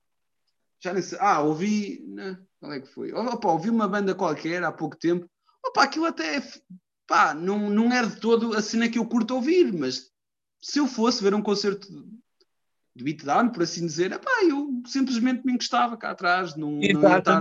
já 0.82 0.92
nem 0.92 1.02
sei, 1.02 1.18
ah, 1.20 1.40
ouvi, 1.40 2.04
né, 2.06 2.38
qual 2.60 2.72
é 2.72 2.80
que 2.80 2.88
foi? 2.88 3.12
Opa, 3.12 3.48
ouvi 3.48 3.70
uma 3.70 3.88
banda 3.88 4.14
qualquer 4.14 4.62
há 4.64 4.72
pouco 4.72 4.96
tempo, 4.96 5.28
opa, 5.64 5.84
aquilo 5.84 6.06
até, 6.06 6.36
é 6.36 6.42
pá, 7.06 7.34
não, 7.34 7.70
não 7.70 7.92
era 7.92 8.06
de 8.06 8.20
todo 8.20 8.56
a 8.56 8.62
cena 8.62 8.88
que 8.88 8.98
eu 8.98 9.06
curto 9.06 9.34
ouvir, 9.34 9.72
mas 9.72 10.10
se 10.60 10.78
eu 10.78 10.86
fosse 10.86 11.22
ver 11.22 11.34
um 11.34 11.42
concerto 11.42 11.86
de 12.94 13.04
beatdown, 13.04 13.50
por 13.50 13.62
assim 13.62 13.86
dizer, 13.86 14.12
epá, 14.12 14.42
eu 14.42 14.82
simplesmente 14.86 15.44
me 15.44 15.52
encostava 15.52 15.96
cá 15.96 16.10
atrás, 16.10 16.56
não, 16.56 16.72
não 16.72 16.80
ia 16.80 17.18
estar, 17.18 17.40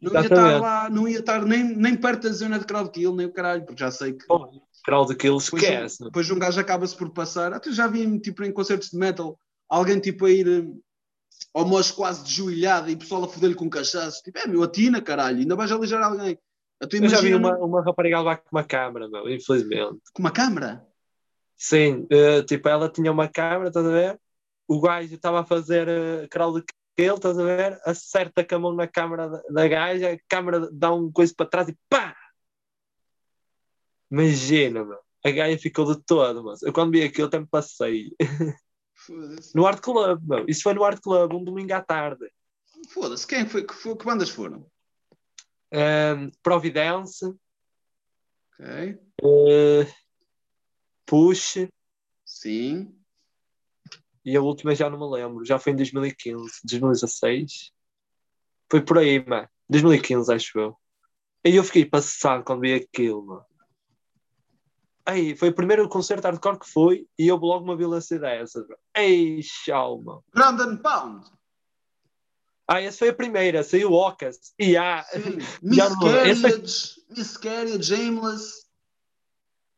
não 0.00 0.12
ia 0.12 0.20
estar 0.20 0.60
lá, 0.60 0.90
não 0.90 1.08
ia 1.08 1.18
estar 1.20 1.44
nem, 1.44 1.76
nem 1.76 1.96
perto 1.96 2.24
da 2.24 2.34
zona 2.34 2.58
de 2.58 2.64
crowd 2.64 2.90
kill, 2.90 3.14
nem 3.14 3.26
o 3.26 3.32
caralho, 3.32 3.64
porque 3.64 3.80
já 3.80 3.90
sei 3.90 4.12
que 4.12 4.26
Pô, 4.26 4.50
Crowd 4.86 5.16
Kill 5.16 5.38
depois, 5.38 5.62
esquece. 5.62 6.04
depois 6.04 6.30
um 6.30 6.38
gajo 6.38 6.60
acaba-se 6.60 6.96
por 6.96 7.10
passar. 7.10 7.52
Até 7.52 7.72
já 7.72 7.88
vi 7.88 8.20
tipo, 8.20 8.44
em 8.44 8.52
concertos 8.52 8.90
de 8.90 8.96
metal 8.96 9.36
alguém 9.68 10.00
tipo 10.00 10.26
a 10.26 10.30
ir 10.30 10.48
eh, 10.48 10.66
ao 11.54 11.66
mocho 11.66 11.94
quase 11.94 12.24
desjoelhado 12.24 12.90
e 12.90 12.94
o 12.94 12.98
pessoal 12.98 13.24
a 13.24 13.28
foder-lhe 13.28 13.54
com 13.54 13.68
cachaço. 13.68 14.22
Tipo, 14.22 14.38
é 14.38 14.46
meu, 14.46 14.62
atina, 14.62 15.00
caralho, 15.00 15.38
ainda 15.38 15.56
vais 15.56 15.72
alijar 15.72 16.02
alguém. 16.02 16.38
Eu 16.80 17.08
já 17.08 17.20
vi 17.20 17.34
uma, 17.34 17.56
uma 17.56 17.82
rapariga 17.82 18.20
lá 18.20 18.36
com 18.36 18.48
uma 18.52 18.64
câmera, 18.64 19.08
meu, 19.08 19.28
infelizmente. 19.30 20.00
com 20.12 20.20
uma 20.20 20.30
câmara. 20.30 20.86
Sim, 21.56 22.06
eh, 22.10 22.42
tipo, 22.42 22.68
ela 22.68 22.90
tinha 22.90 23.10
uma 23.10 23.28
câmera, 23.28 23.68
estás 23.68 23.86
a 23.86 23.90
ver? 23.90 24.20
O 24.68 24.80
gajo 24.80 25.14
estava 25.14 25.40
a 25.40 25.44
fazer 25.44 25.88
uh, 25.88 26.28
crowd 26.28 26.62
kill, 26.96 27.14
estás 27.14 27.38
a 27.38 27.44
ver? 27.44 27.80
Acerta 27.84 28.44
com 28.44 28.54
a 28.56 28.58
mão 28.58 28.74
na 28.74 28.86
câmera 28.86 29.28
da, 29.28 29.42
da 29.48 29.68
gaja, 29.68 30.12
a 30.12 30.18
câmera 30.28 30.68
dá 30.72 30.92
um 30.92 31.10
coisa 31.10 31.32
para 31.34 31.46
trás 31.46 31.68
e 31.68 31.78
pá! 31.88 32.14
Imagina, 34.10 34.84
meu. 34.84 34.98
A 35.24 35.30
gaja 35.30 35.58
ficou 35.58 35.86
de 35.86 36.00
todo, 36.02 36.44
mas 36.44 36.62
eu 36.62 36.72
quando 36.72 36.92
vi 36.92 37.02
aquilo 37.02 37.26
até 37.28 37.38
me 37.38 37.46
passei. 37.46 38.10
No 39.54 39.66
Art 39.66 39.80
Club, 39.80 40.20
meu. 40.22 40.44
Isso 40.48 40.62
foi 40.62 40.74
no 40.74 40.84
Art 40.84 41.00
Club, 41.00 41.32
um 41.34 41.44
domingo 41.44 41.72
à 41.72 41.80
tarde. 41.82 42.30
Foda-se. 42.90 43.26
Quem 43.26 43.46
foi? 43.48 43.64
Que, 43.66 43.74
foi? 43.74 43.96
que 43.96 44.04
bandas 44.04 44.28
foram? 44.30 44.66
Um, 45.72 46.30
Providence, 46.42 47.24
Ok. 48.52 48.98
eh, 49.22 49.86
Push, 51.04 51.68
Sim. 52.24 52.96
e 54.24 54.36
a 54.36 54.40
última 54.40 54.74
já 54.74 54.88
não 54.90 54.98
me 54.98 55.16
lembro. 55.16 55.44
Já 55.44 55.58
foi 55.58 55.72
em 55.72 55.76
2015, 55.76 56.60
2016. 56.64 57.72
Foi 58.70 58.80
por 58.84 58.98
aí, 58.98 59.24
mano. 59.24 59.48
2015, 59.68 60.32
acho 60.32 60.58
eu. 60.58 60.76
E 61.44 61.54
eu 61.54 61.62
fiquei 61.64 61.84
passado 61.84 62.42
quando 62.44 62.60
vi 62.62 62.74
aquilo, 62.74 63.24
mano. 63.24 63.44
Aí, 65.06 65.36
foi 65.36 65.50
o 65.50 65.54
primeiro 65.54 65.88
concerto 65.88 66.26
hardcore 66.26 66.58
que 66.58 66.68
foi 66.68 67.06
e 67.18 67.28
eu 67.28 67.36
logo 67.36 67.64
uma 67.64 67.76
violência 67.76 68.18
dessas. 68.18 68.66
bro. 68.66 68.76
Ei. 68.96 69.40
Ground 70.34 70.60
and 70.60 70.76
Pound. 70.78 71.26
Ah, 72.68 72.80
essa 72.82 72.98
foi 72.98 73.10
a 73.10 73.14
primeira, 73.14 73.62
saiu 73.62 73.92
Ocas. 73.92 74.52
E. 74.58 74.72
Já 75.62 75.90
não- 75.90 76.08
essa- 76.16 76.48
Miscarriage. 76.48 76.94
Miscarriage, 77.10 77.94
Aimless. 77.94 78.66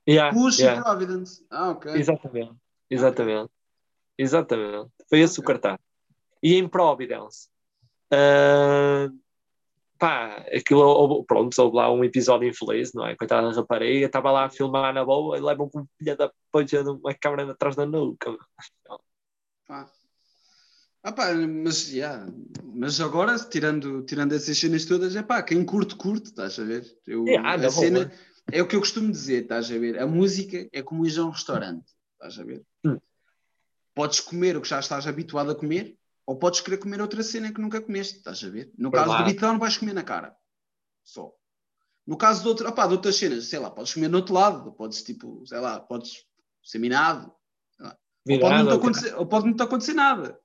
Yeah, 0.09 0.35
Push 0.35 0.59
yeah. 0.61 0.83
Providence. 0.83 1.45
Ah, 1.51 1.71
ok. 1.73 1.93
Exatamente. 1.93 2.55
Exatamente. 2.89 3.51
Exatamente. 4.17 4.91
Foi 5.11 5.19
esse 5.21 5.39
o 5.39 5.43
Ok. 5.43 5.53
cartaz. 5.55 5.79
E 6.43 6.55
em 6.55 6.67
Providence. 6.67 7.49
ah, 8.11 9.09
pá, 9.99 10.45
aquilo, 10.55 11.25
pronto, 11.25 11.59
houve 11.61 11.77
lá 11.77 11.93
um 11.93 12.05
episódio 12.05 12.49
infeliz, 12.49 12.93
não 12.95 13.07
é? 13.07 13.17
Coitada 13.17 13.51
da 13.51 13.55
rapariga, 13.55 14.07
estava 14.07 14.31
lá 14.31 14.45
a 14.45 14.51
filmar 14.51 14.95
na 14.95 15.05
boa 15.05 15.37
e 15.37 15.41
levam 15.41 15.69
com 15.69 15.87
filha 15.99 16.17
da 16.17 16.31
poja 16.53 16.83
uma 16.83 17.15
câmera 17.15 17.51
atrás 17.51 17.75
da 17.75 17.85
nuca. 17.85 18.37
Pá. 19.67 19.91
Ah, 21.03 21.13
pá, 21.13 21.33
mas, 21.35 21.91
yeah. 21.91 22.27
mas 22.65 23.01
agora, 23.01 23.39
tirando, 23.39 24.03
tirando 24.03 24.35
essas 24.35 24.59
cenas 24.59 24.85
todas, 24.85 25.15
é 25.15 25.23
pá, 25.23 25.43
quem 25.43 25.65
curte, 25.65 25.95
curte, 25.95 26.27
estás 26.27 26.59
a 26.59 26.65
ver? 26.65 26.85
Eu, 27.07 27.25
Yeah, 27.27 27.51
a 27.51 27.57
na 27.57 27.69
boa. 27.69 27.71
cena 27.71 28.13
é 28.51 28.63
o 28.63 28.67
que 28.67 28.77
eu 28.77 28.81
costumo 28.81 29.11
dizer, 29.11 29.43
estás 29.43 29.71
a 29.71 29.79
ver? 29.79 29.99
A 29.99 30.07
música 30.07 30.69
é 30.73 30.83
como 30.83 31.07
ir 31.07 31.19
a 31.19 31.25
um 31.25 31.31
restaurante, 31.31 31.87
estás 32.15 32.39
a 32.39 32.45
ver? 32.45 32.63
Hum. 32.85 32.99
Podes 33.95 34.21
comer 34.21 34.57
o 34.57 34.61
que 34.61 34.69
já 34.69 34.81
estás 34.81 35.07
habituado 35.07 35.51
a 35.51 35.55
comer, 35.55 35.98
ou 36.29 36.37
podes 36.37 36.61
querer 36.61 36.77
comer 36.77 37.01
outra 37.01 37.23
cena 37.23 37.51
que 37.51 37.59
nunca 37.59 37.81
comeste, 37.81 38.19
estás 38.19 38.45
a 38.45 38.51
ver? 38.51 38.71
No 38.77 38.91
caso 38.91 39.07
do 39.07 39.11
Verdade. 39.13 39.31
beatdown, 39.33 39.59
vais 39.59 39.79
comer 39.79 39.95
na 39.95 40.03
cara. 40.03 40.37
Só. 41.03 41.33
No 42.07 42.19
caso 42.19 42.43
de, 42.43 42.49
outro, 42.49 42.69
opá, 42.69 42.87
de 42.87 42.93
outras 42.93 43.17
cenas, 43.17 43.47
sei 43.47 43.59
lá, 43.59 43.71
podes 43.71 43.95
comer 43.95 44.09
no 44.09 44.19
outro 44.19 44.35
lado, 44.35 44.71
podes 44.73 45.03
tipo, 45.03 45.43
sei 45.47 45.59
lá, 45.59 45.81
podes 45.81 46.27
ser 46.63 46.81
minado, 46.81 47.33
ou 47.81 48.41
pode, 48.41 48.55
não 48.59 48.67
te 48.69 48.75
acontecer, 48.75 49.15
ou 49.15 49.27
pode 49.27 49.47
não 49.47 49.57
te 49.57 49.63
acontecer 49.63 49.95
nada. 49.95 50.39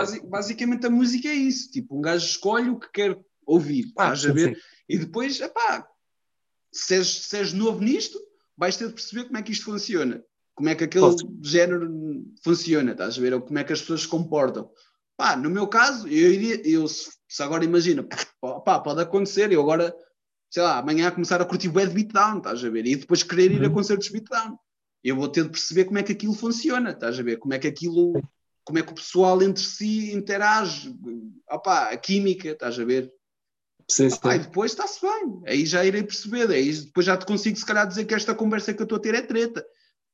basi- 0.00 0.26
basicamente 0.26 0.86
a 0.86 0.90
música 0.90 1.28
é 1.28 1.34
isso. 1.34 1.70
Tipo, 1.70 1.98
um 1.98 2.00
gajo 2.00 2.24
escolhe 2.24 2.70
o 2.70 2.78
que 2.78 2.88
quer 2.90 3.20
ouvir. 3.44 3.92
Ah, 3.98 4.14
estás 4.14 4.24
a 4.30 4.32
ver? 4.32 4.54
sim. 4.54 4.62
E 4.88 4.96
depois, 4.96 5.38
epá, 5.42 5.86
se 6.72 6.94
és, 6.94 7.06
se 7.06 7.36
és 7.36 7.52
novo 7.52 7.82
nisto, 7.82 8.18
vais 8.56 8.78
ter 8.78 8.88
de 8.88 8.94
perceber 8.94 9.24
como 9.24 9.36
é 9.36 9.42
que 9.42 9.52
isto 9.52 9.66
funciona. 9.66 10.24
Como 10.56 10.70
é 10.70 10.74
que 10.74 10.84
aquele 10.84 11.04
Posso. 11.04 11.28
género 11.42 12.24
funciona, 12.42 12.92
estás 12.92 13.18
a 13.18 13.20
ver? 13.20 13.34
Ou 13.34 13.42
como 13.42 13.58
é 13.58 13.62
que 13.64 13.74
as 13.74 13.80
pessoas 13.82 14.00
se 14.02 14.08
comportam. 14.08 14.70
Pá, 15.14 15.36
no 15.36 15.50
meu 15.50 15.68
caso, 15.68 16.08
eu 16.08 16.32
iria, 16.32 16.66
eu, 16.66 16.88
se, 16.88 17.10
agora 17.40 17.64
imagina, 17.64 18.06
pá, 18.40 18.80
pode 18.80 19.02
acontecer, 19.02 19.52
eu 19.52 19.60
agora, 19.60 19.94
sei 20.50 20.62
lá, 20.62 20.78
amanhã 20.78 21.10
começar 21.10 21.40
a 21.40 21.44
curtir 21.44 21.68
o 21.68 21.72
de 21.72 21.86
beatdown, 21.88 22.38
estás 22.38 22.64
a 22.64 22.70
ver? 22.70 22.86
E 22.86 22.96
depois 22.96 23.22
querer 23.22 23.52
ir 23.52 23.62
a 23.62 23.68
Uhum. 23.68 23.74
concertos 23.74 24.06
de 24.06 24.12
beatdown. 24.14 24.58
Eu 25.04 25.16
vou 25.16 25.28
ter 25.28 25.44
de 25.44 25.50
perceber 25.50 25.84
como 25.84 25.98
é 25.98 26.02
que 26.02 26.12
aquilo 26.12 26.34
funciona, 26.34 26.90
estás 26.90 27.20
a 27.20 27.22
ver? 27.22 27.36
Como 27.36 27.52
é 27.52 27.58
que 27.58 27.68
aquilo, 27.68 28.14
como 28.64 28.78
é 28.78 28.82
que 28.82 28.92
o 28.92 28.94
pessoal 28.94 29.42
entre 29.42 29.62
si 29.62 30.12
interage, 30.12 30.94
opá, 31.50 31.90
a 31.90 31.96
química, 31.98 32.48
estás 32.48 32.78
a 32.78 32.84
ver? 32.84 33.12
Sim, 33.88 34.08
sim. 34.10 34.16
Opá, 34.16 34.36
e 34.36 34.38
depois 34.40 34.72
está-se 34.72 35.00
bem, 35.00 35.42
aí 35.46 35.66
já 35.66 35.84
irei 35.84 36.02
perceber, 36.02 36.50
aí 36.50 36.72
depois 36.72 37.06
já 37.06 37.16
te 37.16 37.26
consigo 37.26 37.56
se 37.56 37.64
calhar 37.64 37.86
dizer 37.86 38.04
que 38.06 38.14
esta 38.14 38.34
conversa 38.34 38.74
que 38.74 38.80
eu 38.80 38.84
estou 38.84 38.96
a 38.96 39.00
ter 39.00 39.14
é 39.14 39.22
treta. 39.22 39.64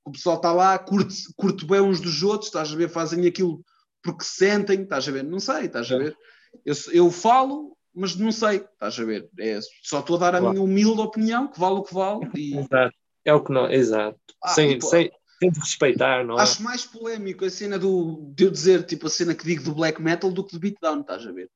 O 0.05 0.11
pessoal 0.11 0.37
está 0.37 0.53
lá, 0.53 0.79
curte, 0.79 1.15
curte 1.37 1.65
bem 1.65 1.81
uns 1.81 2.01
dos 2.01 2.23
outros, 2.23 2.49
estás 2.49 2.73
a 2.73 2.77
ver, 2.77 2.89
fazem 2.89 3.27
aquilo 3.27 3.65
porque 4.03 4.25
sentem, 4.25 4.83
estás 4.83 5.09
a 5.09 5.13
ver, 5.13 5.23
não 5.23 5.39
sei, 5.39 5.67
estás 5.67 5.91
a 5.93 5.95
É. 5.95 5.99
ver. 5.99 6.19
Eu, 6.65 6.75
eu 6.93 7.11
falo, 7.11 7.77
mas 7.95 8.17
não 8.17 8.33
sei, 8.33 8.57
estás 8.57 8.99
a 8.99 9.05
ver. 9.05 9.31
É, 9.39 9.61
só 9.83 10.01
estou 10.01 10.17
a 10.17 10.19
dar 10.19 10.35
a 10.35 10.39
Claro. 10.41 10.53
minha 10.55 10.63
humilde 10.65 11.01
opinião, 11.01 11.47
que 11.47 11.59
vale 11.61 11.77
o 11.77 11.83
que 11.83 11.95
vale, 11.95 12.29
e 12.37 12.57
Exato. 12.57 12.97
É 13.25 13.33
o 13.33 13.45
que 13.45 13.53
não. 13.53 13.71
Exato. 13.71 14.19
Ah, 14.43 14.49
sem, 14.49 14.77
pô- 14.81 14.89
sem, 14.89 15.13
sem 15.39 15.51
respeitar, 15.51 16.25
não 16.27 16.37
é? 16.37 16.43
acho 16.43 16.61
mais 16.65 16.85
polémico 16.85 17.45
a 17.45 17.51
cena 17.51 17.79
do, 17.79 18.33
de 18.35 18.45
eu 18.45 18.51
dizer, 18.51 18.85
tipo, 18.85 19.07
a 19.07 19.11
cena 19.11 19.35
que 19.37 19.45
digo 19.45 19.63
do 19.63 19.73
black 19.75 20.03
metal 20.03 20.33
do 20.33 20.45
que 20.45 20.53
do 20.53 20.59
beatdown, 20.59 21.03
estás 21.03 21.25
a 21.25 21.31
ver. 21.31 21.49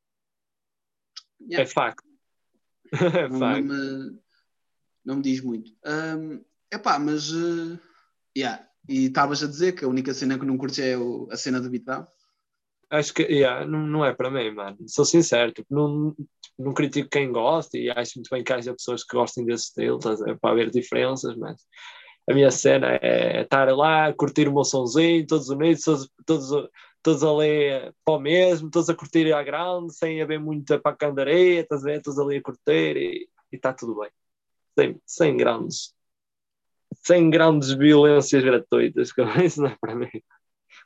Yeah. 1.41 1.63
É 1.63 1.67
facto. 1.67 2.05
É 2.93 3.29
não, 3.29 3.31
não 3.31 3.39
facto. 3.41 3.65
me, 3.65 4.19
não 5.05 5.17
me 5.17 5.23
diz 5.23 5.41
muito. 5.41 5.73
É 6.71 6.77
epá, 6.77 6.97
mas. 7.01 7.31
eh, 7.33 7.79
yeah. 8.37 8.67
E 8.89 9.07
estavas 9.07 9.43
a 9.43 9.47
dizer 9.47 9.73
que 9.73 9.85
a 9.85 9.89
única 9.89 10.15
cena 10.15 10.39
que 10.39 10.45
não 10.45 10.57
curti 10.57 10.83
é 10.83 10.97
o- 10.97 11.29
a 11.31 11.37
cena 11.37 11.61
do 11.61 11.71
beatdown. 11.71 12.07
Acho 12.89 13.13
que 13.13 13.23
yeah, 13.25 13.67
não, 13.67 13.85
não 13.85 14.05
é 14.05 14.15
para 14.15 14.31
mim, 14.31 14.51
mano. 14.53 14.77
Sou 14.87 15.05
sincero, 15.05 15.51
tipo, 15.51 15.67
não, 15.75 16.15
não 16.57 16.73
critico 16.73 17.09
quem 17.09 17.33
gosta 17.33 17.77
e 17.77 17.91
acho 17.91 18.13
muito 18.17 18.31
bem 18.31 18.45
que 18.45 18.53
haja 18.53 18.73
pessoas 18.73 19.03
que 19.03 19.17
gostem 19.17 19.45
desse 19.45 19.67
estilo, 19.67 19.99
ver, 19.99 20.39
para 20.39 20.51
haver 20.53 20.71
diferenças, 20.71 21.37
mas 21.37 21.61
a 22.31 22.35
minha 22.35 22.51
cena 22.51 22.99
é 23.03 23.43
estar 23.43 23.69
lá, 23.75 24.13
curtir 24.13 24.47
o 24.47 24.53
meu 24.53 24.65
sonzinho, 24.65 25.27
todos 25.27 25.49
unidos, 25.49 25.83
todos, 25.83 26.11
todos, 26.25 26.71
todos 27.03 27.25
ali 27.25 27.93
para 28.05 28.15
o 28.15 28.21
mesmo, 28.21 28.71
todos 28.71 28.89
a 28.89 28.95
curtir 28.95 29.33
à 29.33 29.43
grande, 29.43 29.93
sem 29.93 30.23
haver 30.23 30.39
muita 30.39 30.79
pacandaria, 30.79 31.63
estás 31.63 31.83
a 31.83 31.87
ver, 31.87 32.03
todos 32.03 32.21
ali 32.21 32.37
a 32.37 32.43
curtir 32.43 32.97
e 32.97 33.29
está 33.53 33.73
tudo 33.73 33.99
bem. 34.01 34.11
Sem, 34.79 35.01
sem 35.05 35.37
grandes 35.37 35.96
sem 37.05 37.31
grandes 37.31 37.71
violências 37.73 38.43
gratuitas, 38.43 39.13
que 39.13 39.23
isso 39.45 39.61
não 39.63 39.69
é 39.71 39.77
para 39.81 39.95
mim. 39.95 40.11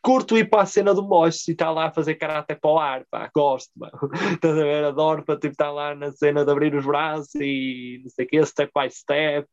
Curto 0.03 0.37
ir 0.39 0.49
para 0.49 0.63
a 0.63 0.67
cena 0.67 0.95
do 0.95 1.03
mocho 1.03 1.39
e 1.49 1.53
está 1.53 1.71
lá 1.71 1.87
a 1.87 1.93
fazer 1.93 2.15
karate 2.15 2.55
para 2.55 2.71
o 2.71 2.79
ar, 2.79 3.05
pá, 3.11 3.31
gosto, 3.35 3.71
mano. 3.77 3.93
Estás 4.33 4.59
a 4.59 4.63
ver, 4.63 4.85
adoro 4.85 5.25
para 5.25 5.39
tipo, 5.39 5.53
estar 5.53 5.71
lá 5.71 5.95
na 5.95 6.11
cena 6.13 6.45
de 6.45 6.51
abrir 6.51 6.75
os 6.75 6.87
braços 6.87 7.35
e 7.35 8.01
não 8.03 8.11
sei 8.11 8.25
o 8.25 8.29
que, 8.29 8.47
step 8.47 8.71
by 8.75 8.91
step 8.91 9.47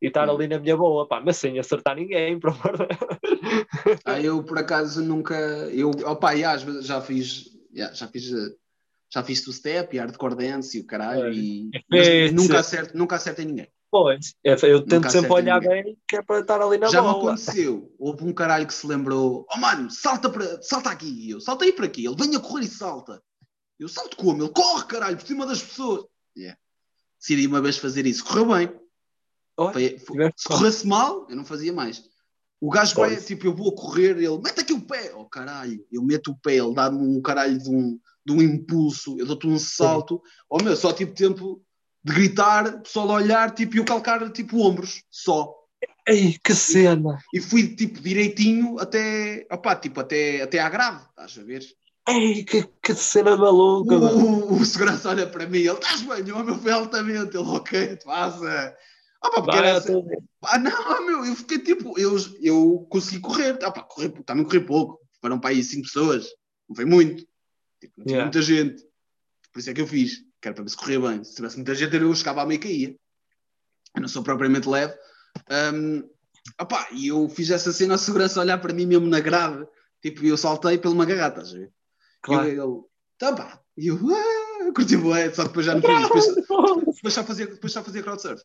e 0.00 0.06
estar 0.06 0.28
Hum. 0.28 0.34
ali 0.34 0.48
na 0.48 0.58
minha 0.58 0.76
boa, 0.76 1.06
pá, 1.08 1.20
mas 1.24 1.36
sem 1.36 1.58
acertar 1.58 1.96
ninguém, 1.96 2.38
por 2.40 2.50
amor. 2.50 2.88
Ah, 4.04 4.20
eu 4.20 4.42
por 4.44 4.58
acaso 4.58 5.02
nunca. 5.02 5.34
Eu, 5.72 5.90
às 6.48 6.62
vezes 6.62 6.86
já 6.86 7.00
fiz. 7.00 7.50
já 7.72 8.06
fiz. 8.08 8.30
Já 9.14 9.22
fiz 9.22 9.42
two 9.44 9.52
step 9.52 9.94
e 9.94 9.98
hardcore 9.98 10.34
dance 10.34 10.78
e 10.78 10.80
o 10.80 10.86
caralho. 10.86 11.26
É. 11.26 11.32
E, 11.32 11.70
É 11.92 12.30
nunca 12.30 12.58
acerto, 12.60 12.96
nunca 12.96 13.16
acertei 13.16 13.44
ninguém. 13.44 13.68
Pois, 13.92 14.34
eu 14.42 14.56
eu 14.56 14.82
tento 14.86 15.10
sempre 15.10 15.30
olhar 15.30 15.60
ninguém. 15.60 15.84
bem, 15.84 15.98
que 16.08 16.16
é 16.16 16.22
para 16.22 16.40
estar 16.40 16.62
ali 16.62 16.78
na 16.78 16.88
Já 16.88 17.02
me 17.02 17.08
boa. 17.08 17.34
aconteceu. 17.34 17.94
Houve 17.98 18.24
um 18.24 18.32
caralho 18.32 18.66
que 18.66 18.72
se 18.72 18.86
lembrou: 18.86 19.46
Oh 19.54 19.58
mano, 19.58 19.90
salta, 19.90 20.30
para, 20.30 20.62
salta 20.62 20.88
aqui. 20.88 21.06
E 21.26 21.30
eu 21.32 21.40
saltei 21.42 21.70
para 21.74 21.84
aqui. 21.84 22.06
Ele 22.06 22.16
vem 22.16 22.34
a 22.34 22.40
correr 22.40 22.64
e 22.64 22.68
salta. 22.68 23.22
Eu 23.78 23.88
salto 23.90 24.16
como? 24.16 24.42
Ele 24.42 24.50
corre, 24.52 24.86
caralho, 24.86 25.18
por 25.18 25.26
cima 25.26 25.44
das 25.44 25.62
pessoas. 25.62 26.06
Yeah. 26.34 26.58
Decidi 27.20 27.46
uma 27.46 27.60
vez 27.60 27.76
fazer 27.76 28.06
isso. 28.06 28.24
Correu 28.24 28.46
bem. 28.46 28.72
Foi- 29.72 29.98
foi- 29.98 30.32
se 30.36 30.48
corresse 30.48 30.86
mal, 30.86 31.26
eu 31.28 31.36
não 31.36 31.44
fazia 31.44 31.70
mais. 31.72 32.02
O 32.58 32.70
gajo 32.70 32.94
vai, 32.94 33.10
Pois. 33.10 33.26
tipo, 33.26 33.44
eu 33.46 33.54
vou 33.54 33.68
a 33.72 33.76
correr, 33.76 34.16
ele 34.16 34.38
mete 34.38 34.60
aqui 34.60 34.72
o 34.72 34.80
pé, 34.80 35.12
oh 35.14 35.26
caralho, 35.26 35.84
eu 35.92 36.02
meto 36.02 36.30
o 36.30 36.38
pé, 36.38 36.56
ele 36.56 36.72
dá-me 36.72 36.96
um 36.96 37.20
caralho 37.20 37.58
de 37.58 37.68
um, 37.68 37.98
de 38.24 38.32
um 38.32 38.40
impulso, 38.40 39.18
eu 39.18 39.26
dou-te 39.26 39.46
um 39.48 39.58
salto, 39.58 40.22
oh 40.48 40.62
meu, 40.62 40.74
só 40.76 40.92
tipo 40.92 41.12
tempo 41.12 41.60
de 42.04 42.12
gritar, 42.12 42.66
o 42.66 42.80
pessoal 42.80 43.10
a 43.10 43.14
olhar, 43.14 43.54
tipo, 43.54 43.76
e 43.76 43.78
eu 43.78 43.84
calcar 43.84 44.30
tipo 44.32 44.58
ombros, 44.60 45.02
só. 45.10 45.54
Ei, 46.06 46.36
que 46.42 46.54
cena! 46.54 47.18
E 47.32 47.40
fui 47.40 47.74
tipo 47.76 48.00
direitinho 48.00 48.78
até, 48.80 49.46
opá, 49.50 49.76
tipo, 49.76 50.00
até, 50.00 50.42
até 50.42 50.58
à 50.58 50.68
grave, 50.68 51.04
estás 51.10 51.38
a 51.38 51.42
ver? 51.44 51.62
Ei, 52.08 52.44
que, 52.44 52.68
que 52.82 52.94
cena 52.94 53.36
maluca! 53.36 53.94
O, 53.94 54.52
o, 54.54 54.60
o 54.60 54.64
segurança 54.64 55.10
olha 55.10 55.26
para 55.28 55.46
mim, 55.46 55.58
ele 55.58 55.70
estás 55.72 56.02
bem, 56.02 56.32
oh 56.32 56.42
meu, 56.42 56.58
foi 56.58 56.72
altamente, 56.72 57.36
ele, 57.36 57.46
ok, 57.46 57.96
te 57.96 58.04
passa. 58.04 58.76
Opa, 59.24 59.40
porque 59.42 59.56
Vai, 59.56 59.68
era, 59.68 59.80
tô- 59.80 60.04
Ah, 60.44 60.58
não, 60.58 61.06
meu, 61.06 61.24
eu 61.24 61.36
fiquei 61.36 61.60
tipo, 61.60 61.96
eu, 61.96 62.16
eu 62.40 62.84
consegui 62.90 63.20
correr, 63.20 63.56
ah, 63.62 63.70
pá, 63.70 63.82
correr, 63.84 64.10
também 64.24 64.42
corri 64.44 64.60
pouco, 64.66 64.98
foram 65.20 65.38
para 65.38 65.50
aí 65.50 65.62
cinco 65.62 65.84
pessoas, 65.84 66.26
não 66.68 66.74
foi 66.74 66.84
muito, 66.84 67.24
tipo, 67.80 67.92
não 67.96 68.04
tinha 68.04 68.16
Yeah. 68.18 68.24
muita 68.24 68.42
gente, 68.42 68.82
por 69.52 69.60
isso 69.60 69.70
é 69.70 69.74
que 69.74 69.80
eu 69.80 69.86
fiz, 69.86 70.24
que 70.42 70.48
era 70.48 70.54
para 70.54 70.64
ver 70.64 70.70
se 70.70 70.76
corria 70.76 71.00
bem, 71.00 71.22
se 71.22 71.36
tivesse 71.36 71.56
muita 71.56 71.74
gente 71.74 71.94
eu 71.94 72.14
chegava 72.14 72.42
a 72.42 72.46
meio 72.46 72.58
e 72.58 72.60
caía, 72.60 72.96
eu 73.94 74.02
não 74.02 74.08
sou 74.08 74.24
propriamente 74.24 74.68
leve, 74.68 74.92
um, 75.72 76.10
opá, 76.60 76.88
e 76.90 77.06
eu 77.06 77.28
fiz 77.28 77.50
essa 77.50 77.72
cena, 77.72 77.94
a 77.94 77.98
segurança 77.98 78.40
olhar 78.40 78.58
para 78.58 78.74
mim 78.74 78.84
mesmo 78.84 79.06
na 79.06 79.20
grade, 79.20 79.64
tipo, 80.02 80.24
eu 80.24 80.36
saltei 80.36 80.76
pela 80.76 80.94
uma 80.94 81.06
garrata, 81.06 81.40
estás 81.40 81.54
a 81.54 81.58
ver? 81.58 81.72
Claro. 82.20 82.48
E 82.48 82.54
eu, 82.56 82.90
tá 83.16 83.32
pá, 83.32 83.62
e 83.76 83.86
eu, 83.86 83.96
ah, 83.96 84.72
curti 84.74 84.96
bué, 84.96 85.32
só 85.32 85.44
depois 85.44 85.64
já 85.64 85.74
não 85.74 85.80
fiz, 85.80 86.34
depois, 86.34 86.86
depois 86.96 87.14
só 87.14 87.22
fazia, 87.22 87.46
depois 87.46 87.72
só 87.72 87.84
fazia 87.84 88.02
crowdsurf. 88.02 88.42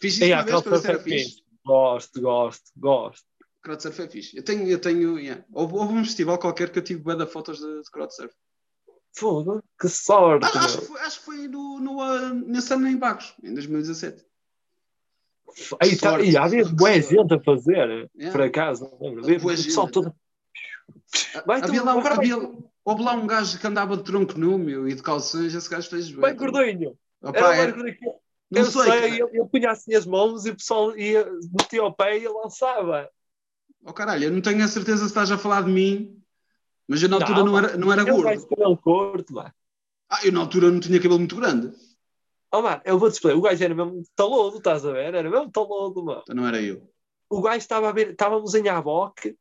Fiz 0.00 0.14
isso 0.14 0.24
Ei, 0.24 0.32
uma 0.32 0.44
vez 0.44 0.60
para 0.60 0.70
ver 0.70 0.78
se 0.78 0.88
era 0.88 0.98
é 0.98 1.02
fixe. 1.02 1.42
Gosto, 1.64 2.20
gosto, 2.20 2.70
gosto. 2.76 3.26
Crowdsurf 3.62 4.02
é 4.02 4.08
fixe. 4.08 4.36
Eu 4.36 4.42
tenho, 4.42 4.68
eu 4.68 4.80
tenho, 4.80 5.18
yeah. 5.18 5.44
houve, 5.52 5.74
houve 5.74 5.94
um 5.94 6.04
festival 6.04 6.38
qualquer 6.38 6.70
que 6.70 6.78
eu 6.78 6.82
tive 6.82 7.00
bué 7.00 7.14
de 7.14 7.26
fotos 7.26 7.60
de, 7.60 7.82
de 7.82 7.90
crowdsurf. 7.90 8.34
Foda, 9.14 9.62
que 9.78 9.88
sorte, 9.88 10.46
Ah, 10.54 10.64
acho, 10.64 10.78
que 10.80 10.84
foi, 10.86 11.00
acho 11.00 11.18
que 11.18 11.24
foi 11.26 11.48
no, 11.48 11.78
no, 11.80 12.00
ah, 12.00 12.30
nesse 12.32 12.72
ano 12.72 12.88
em 12.88 12.96
Bagos, 12.96 13.34
em 13.42 13.52
2017. 13.52 14.24
Aí 15.80 15.96
tá, 15.98 16.18
e 16.20 16.34
havia 16.36 16.64
boa 16.64 16.98
gente 17.00 17.34
a 17.34 17.40
fazer, 17.40 18.08
Yeah. 18.16 18.32
por 18.32 18.40
acaso, 18.40 18.90
não 19.00 19.08
lembro. 19.08 19.24
Havia 19.24 19.38
pessoal 19.38 19.88
todo. 19.88 20.14
Vai 21.46 21.60
havia 21.62 21.82
lá, 21.82 21.94
um- 21.94 22.06
havia, 22.06 22.36
houve 22.84 23.02
lá 23.02 23.12
um 23.12 23.26
gajo 23.26 23.58
que 23.58 23.66
andava 23.66 23.96
de 23.96 24.02
tronco 24.02 24.38
nu, 24.38 24.56
meu, 24.58 24.88
e 24.88 24.94
de 24.94 25.02
calções, 25.02 25.54
esse 25.54 25.68
gajo 25.68 25.90
fez 25.90 26.10
Bem 26.10 26.18
bué. 26.20 26.34
gordinho. 26.34 26.96
Opa, 27.22 27.38
Era 27.38 27.54
era- 27.56 27.72
que 27.94 28.04
eu. 28.50 28.64
sei, 28.64 28.82
sei, 29.10 29.22
eu 29.32 29.46
punha 29.46 29.70
assim 29.70 29.94
as 29.94 30.06
mãos 30.06 30.46
e 30.46 30.50
o 30.50 30.56
pessoal 30.56 30.96
ia, 30.96 31.30
metia 31.52 31.84
o 31.84 31.92
pé 31.92 32.18
e 32.18 32.26
lançava. 32.28 33.08
Oh, 33.84 33.92
caralho, 33.92 34.24
eu 34.24 34.30
não 34.30 34.40
tenho 34.40 34.64
a 34.64 34.68
certeza 34.68 35.00
se 35.00 35.06
estás 35.06 35.30
a 35.30 35.36
falar 35.38 35.64
de 35.64 35.70
mim, 35.70 36.21
mas 36.92 37.02
eu 37.02 37.08
na 37.08 37.16
altura 37.16 37.38
Não, 37.38 37.46
não, 37.46 37.58
era, 37.58 37.76
não 37.78 37.92
era 37.92 38.02
Ele 38.02 38.22
vai 38.22 38.36
gordo. 38.36 38.48
cabelo 38.48 38.76
curto, 38.76 39.32
mano. 39.32 39.52
Ah, 40.10 40.18
eu 40.24 40.32
na 40.32 40.40
altura 40.40 40.70
não 40.70 40.78
tinha 40.78 40.98
cabelo 41.00 41.18
muito 41.18 41.36
grande. 41.36 41.72
Oh, 42.52 42.60
mano, 42.60 42.82
eu 42.84 42.98
vou-te 42.98 43.14
explicar. 43.14 43.38
O 43.38 43.40
gajo 43.40 43.64
era 43.64 43.74
mesmo 43.74 44.02
talodo, 44.14 44.58
estás 44.58 44.84
a 44.84 44.92
ver? 44.92 45.14
Era 45.14 45.30
mesmo 45.30 45.50
talodo, 45.50 46.04
mano. 46.04 46.20
Então 46.22 46.36
não 46.36 46.46
era 46.46 46.60
eu. 46.60 46.86
O 47.30 47.40
gajo 47.40 47.56
estava 47.56 47.88
a 47.88 47.92
ver, 47.92 48.10
estávamos 48.10 48.54
em 48.54 48.68
Aboque, 48.68 49.34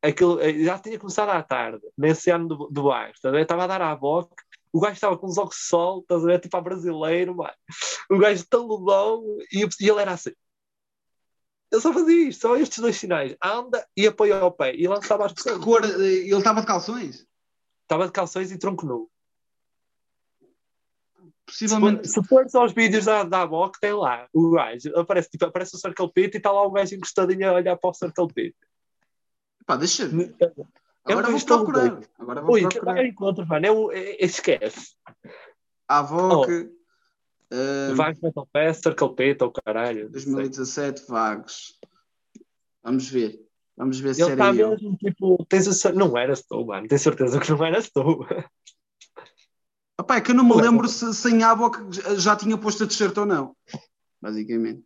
aquilo, 0.00 0.40
eh, 0.40 0.64
já 0.64 0.78
tinha 0.78 0.98
começado 0.98 1.28
à 1.28 1.42
tarde, 1.42 1.82
nesse 1.98 2.30
ano 2.30 2.48
do, 2.48 2.68
do 2.70 2.84
bairro, 2.84 3.12
estás 3.12 3.34
a 3.34 3.36
ver? 3.36 3.42
Estava 3.42 3.64
a 3.64 3.66
dar 3.66 3.82
a 3.82 3.98
o 4.72 4.80
gajo 4.80 4.94
estava 4.94 5.18
com 5.18 5.26
os 5.26 5.36
óculos 5.36 5.56
de 5.56 5.64
sol, 5.64 6.00
estás 6.00 6.22
a 6.22 6.26
ver? 6.26 6.40
Tipo 6.40 6.56
a 6.56 6.60
brasileiro, 6.62 7.36
mano. 7.36 7.52
O 8.10 8.18
gajo 8.18 8.42
taludão, 8.48 9.22
e, 9.52 9.66
e 9.80 9.88
ele 9.90 10.00
era 10.00 10.12
assim. 10.12 10.32
Só 11.80 11.92
fazia 11.92 12.28
isto, 12.28 12.40
só 12.42 12.56
estes 12.56 12.78
dois 12.78 12.96
sinais. 12.96 13.36
Anda 13.42 13.86
e 13.96 14.06
apoia 14.06 14.38
ao 14.38 14.52
pé. 14.52 14.74
E 14.74 14.86
lançava 14.88 15.26
as 15.26 15.32
Que 15.32 15.42
pessoas. 15.44 15.64
cor? 15.64 15.84
eh, 15.84 15.88
Ele 15.98 16.34
estava 16.36 16.60
de 16.60 16.66
calções? 16.66 17.26
Estava 17.82 18.06
de 18.06 18.12
calções 18.12 18.50
e 18.52 18.58
tronco 18.58 18.84
nu. 18.86 19.08
Possivelmente. 21.46 22.08
Se 22.08 22.22
fores 22.24 22.54
aos 22.54 22.72
vídeos 22.72 23.04
da, 23.04 23.22
da 23.22 23.42
Aboc, 23.42 23.76
tem 23.80 23.92
lá 23.92 24.26
o 24.32 24.50
gajo. 24.50 24.90
Aparece, 24.98 25.30
tipo, 25.30 25.44
aparece 25.44 25.76
o 25.76 25.78
Circle 25.78 26.12
Pit 26.12 26.34
e 26.34 26.38
está 26.38 26.50
lá 26.50 26.62
o 26.66 26.70
gajo 26.72 26.94
encostadinho 26.94 27.48
a 27.48 27.52
olhar 27.54 27.76
para 27.76 27.90
o 27.90 27.94
Circle 27.94 28.26
Pit. 28.34 28.56
Pá, 29.64 29.76
deixa 29.76 30.06
ver. 30.08 30.34
Ui, 30.38 30.48
Agora 31.04 31.30
vou 31.30 31.40
procurar. 31.44 32.00
Agora 32.18 32.40
vou 32.42 32.54
que 32.56 32.68
procurar. 32.68 33.06
encontro, 33.06 33.46
mano. 33.46 33.92
É 33.92 33.96
é- 33.98 34.10
é- 34.22 34.24
esquece. 34.24 34.96
A 35.86 36.02
VOC. 36.02 36.68
Eh, 37.50 37.94
Vai 37.94 38.14
Metal 38.22 38.48
Fest, 38.52 38.82
Circle 38.82 39.14
Pit 39.14 39.42
ou 39.44 39.52
caralho. 39.52 40.04
não 40.10 40.12
sei. 40.20 40.24
2017 40.32 41.04
vagos. 41.08 41.78
Vamos 42.82 43.08
ver. 43.08 43.40
Vamos 43.76 43.98
ver 44.00 44.14
se 44.14 44.22
Ele 44.22 44.32
está 44.32 44.46
era 44.48 44.56
eu. 44.56 44.70
mesmo 44.70 44.96
tipo. 44.96 45.44
Tens 45.48 45.84
a 45.86 45.92
Não 45.92 46.16
eras 46.16 46.42
tu, 46.42 46.64
mano. 46.64 46.88
Tenho 46.88 46.98
certeza 46.98 47.38
que 47.38 47.50
não 47.50 47.64
eras 47.64 47.90
tu. 47.90 48.26
Opa, 50.00 50.16
é 50.16 50.20
que 50.20 50.30
eu 50.30 50.34
não 50.34 50.44
me 50.44 50.52
Ué, 50.54 50.62
lembro 50.62 50.88
se, 50.88 51.12
se 51.14 51.30
em 51.30 51.42
Avoc 51.42 51.76
já 52.18 52.36
tinha 52.36 52.56
posto 52.58 52.84
a 52.84 52.86
t-shirt 52.86 53.16
ou 53.18 53.26
não. 53.26 53.56
Basicamente. 54.20 54.84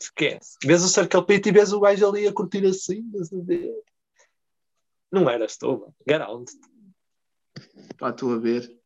Esquece. 0.00 0.56
Vês 0.64 0.82
o 0.82 0.88
Circle 0.88 1.24
Pit 1.26 1.48
e 1.48 1.52
vês 1.52 1.72
o 1.72 1.80
gajo 1.80 2.08
ali 2.08 2.26
a 2.26 2.32
curtir 2.32 2.64
assim. 2.66 3.02
Não 5.10 5.28
eras 5.28 5.56
tu, 5.56 5.78
mano. 5.78 5.94
Garanto. 6.06 6.52
Pá, 7.98 8.10
estou 8.10 8.32
a 8.34 8.38
ver. 8.38 8.78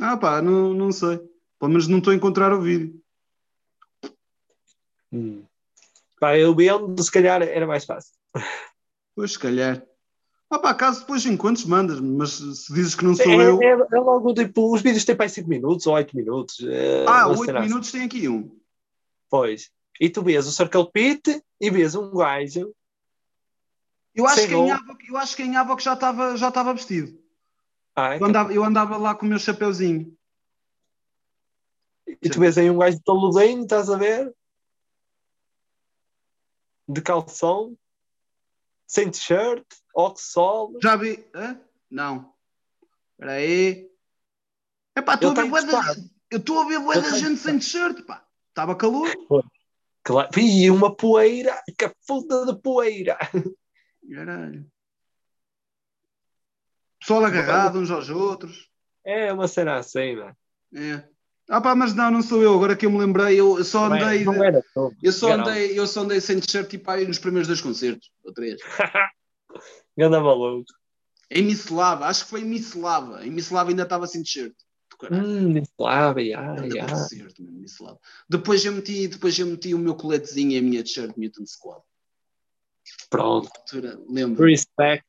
Ah, 0.00 0.16
pá, 0.16 0.40
não, 0.42 0.72
não 0.74 0.92
sei. 0.92 1.18
Pelo 1.58 1.70
menos 1.70 1.86
não 1.88 1.98
estou 1.98 2.12
a 2.12 2.16
encontrar 2.16 2.52
o 2.52 2.60
vídeo. 2.60 3.00
Hum. 5.12 5.44
Pá, 6.18 6.36
eu 6.38 6.54
vendo, 6.54 7.02
se 7.02 7.10
calhar 7.10 7.42
era 7.42 7.66
mais 7.66 7.84
fácil. 7.84 8.12
Pois, 9.14 9.32
se 9.32 9.38
calhar. 9.38 9.82
Ah, 10.50 10.58
pá, 10.58 10.74
caso 10.74 11.00
depois 11.00 11.24
encontres, 11.26 11.64
mandas-me. 11.64 12.08
Mas 12.16 12.30
se 12.32 12.72
dizes 12.72 12.94
que 12.94 13.04
não 13.04 13.14
sou 13.14 13.24
É, 13.40 13.46
eu. 13.48 13.62
é, 13.62 13.70
é 13.96 14.00
logo 14.00 14.34
tipo, 14.34 14.72
os 14.74 14.82
vídeos 14.82 15.04
têm 15.04 15.16
para 15.16 15.28
5 15.28 15.48
minutos 15.48 15.86
ou 15.86 15.94
8 15.94 16.16
minutos. 16.16 16.60
é, 16.66 17.04
Ah, 17.06 17.26
uma 17.26 17.38
8 17.38 17.44
cena 17.46 17.58
assim. 17.60 17.68
minutos 17.68 17.92
tem 17.92 18.02
aqui 18.02 18.28
um. 18.28 18.58
Pois. 19.30 19.70
E 20.00 20.08
tu 20.10 20.22
vês 20.22 20.46
o 20.46 20.52
Circle 20.52 20.90
Pit 20.92 21.42
e 21.60 21.70
vês 21.70 21.94
um 21.94 22.10
gajo. 22.14 22.74
Eu 24.14 24.26
acho, 24.26 24.46
que 24.46 24.54
em. 24.54 24.70
Avoc, 24.70 25.00
eu 25.08 25.16
acho 25.16 25.36
que 25.36 25.42
em 25.42 25.56
Avoc 25.56 25.80
já 25.82 25.94
estava 25.94 26.36
já 26.36 26.48
estava 26.48 26.74
vestido. 26.74 27.18
Ah, 27.94 28.16
Eu 28.16 28.24
andava, 28.24 28.52
eu 28.52 28.64
andava 28.64 28.96
lá 28.96 29.14
com 29.14 29.26
o 29.26 29.28
meu 29.28 29.38
chapeuzinho. 29.38 30.16
e 32.06 32.28
tu 32.30 32.40
vês 32.40 32.56
aí 32.56 32.70
um 32.70 32.78
gajo 32.78 32.96
de 32.96 33.02
taludinho, 33.04 33.62
estás 33.62 33.90
a 33.90 33.96
ver? 33.96 34.34
De 36.88 37.00
calção, 37.00 37.76
sem 38.86 39.10
t-shirt, 39.10 39.64
sol. 40.16 40.76
Já 40.82 40.96
vi. 40.96 41.24
Hã? 41.34 41.60
Não. 41.90 42.34
Espera 43.12 43.32
aí. 43.32 43.90
Epá, 44.96 45.14
estou 45.14 45.30
a 45.30 45.32
Ele 45.32 45.42
ver 45.42 45.46
está 45.46 45.50
bué 45.50 45.62
da 45.64 45.78
encostado. 45.78 46.10
Eu 46.30 46.38
estou 46.38 46.60
a 46.60 46.64
ver 46.68 46.78
bué 46.80 46.96
Ele 46.96 47.02
da 47.02 47.08
está 47.08 47.18
gente 47.18 47.40
sem 47.40 47.58
t-shirt, 47.58 48.04
pá. 48.04 48.26
Estava 48.48 48.76
calor. 48.76 49.08
Claro. 50.02 50.28
E 50.38 50.70
uma 50.70 50.94
poeira, 50.94 51.62
que 51.78 51.88
puta 52.06 52.44
de 52.46 52.60
poeira. 52.60 53.16
Caralho. 54.14 54.70
Pessoal 57.02 57.24
agarrado 57.24 57.78
uns 57.78 57.90
aos 57.90 58.08
outros. 58.08 58.68
É 59.04 59.32
uma 59.32 59.48
cena 59.48 59.76
assim, 59.76 60.14
mano. 60.16 60.36
É. 60.74 61.04
Ah 61.50 61.60
pá, 61.60 61.74
mas 61.74 61.92
não, 61.92 62.10
não 62.12 62.22
sou 62.22 62.40
eu. 62.40 62.54
Agora 62.54 62.76
que 62.76 62.86
eu 62.86 62.90
me 62.90 62.98
lembrei, 62.98 63.38
eu 63.38 63.62
só 63.64 63.88
Não 63.88 63.96
é- 63.96 64.02
andei. 64.04 64.24
não 64.24 64.44
era 64.44 64.62
tu. 64.72 64.94
Eu 65.02 65.12
só 65.12 65.32
andei, 65.32 65.76
eu 65.78 65.86
só 65.86 66.02
andei 66.02 66.20
sem 66.20 66.38
t-shirt 66.38 66.68
tipo 66.70 66.88
aí 66.90 67.06
nos 67.06 67.18
primeiros 67.18 67.48
dois 67.48 67.60
concertos, 67.60 68.10
ou 68.24 68.32
três. 68.32 68.60
Ganda 69.98 70.20
maluco. 70.20 70.64
Em 71.30 71.42
Misslava, 71.42 72.06
acho 72.06 72.24
que 72.24 72.30
foi 72.30 72.42
em 72.42 72.44
Misslava. 72.44 73.26
Em 73.26 73.30
Misslava 73.30 73.70
ainda 73.70 73.82
estava 73.82 74.06
sem 74.06 74.22
t-shirt. 74.22 74.54
Hum, 75.10 75.60
Slava, 75.76 76.22
ya, 76.22 76.40
Grande 76.54 76.76
ya. 76.76 76.86
concerto, 76.86 77.42
mano, 77.42 77.58
Misslava. 77.58 77.98
Depois 78.28 78.64
eu 78.64 78.72
meti, 78.72 79.08
depois 79.08 79.36
eu 79.36 79.46
meti 79.48 79.74
o 79.74 79.78
meu 79.78 79.96
coletezinho 79.96 80.52
e 80.52 80.58
a 80.58 80.62
minha 80.62 80.82
t-shirt 80.84 81.16
Mutant 81.16 81.48
Squad. 81.48 81.82
Pronto. 83.10 83.50
Lembro. 84.08 84.44
Respect. 84.46 85.04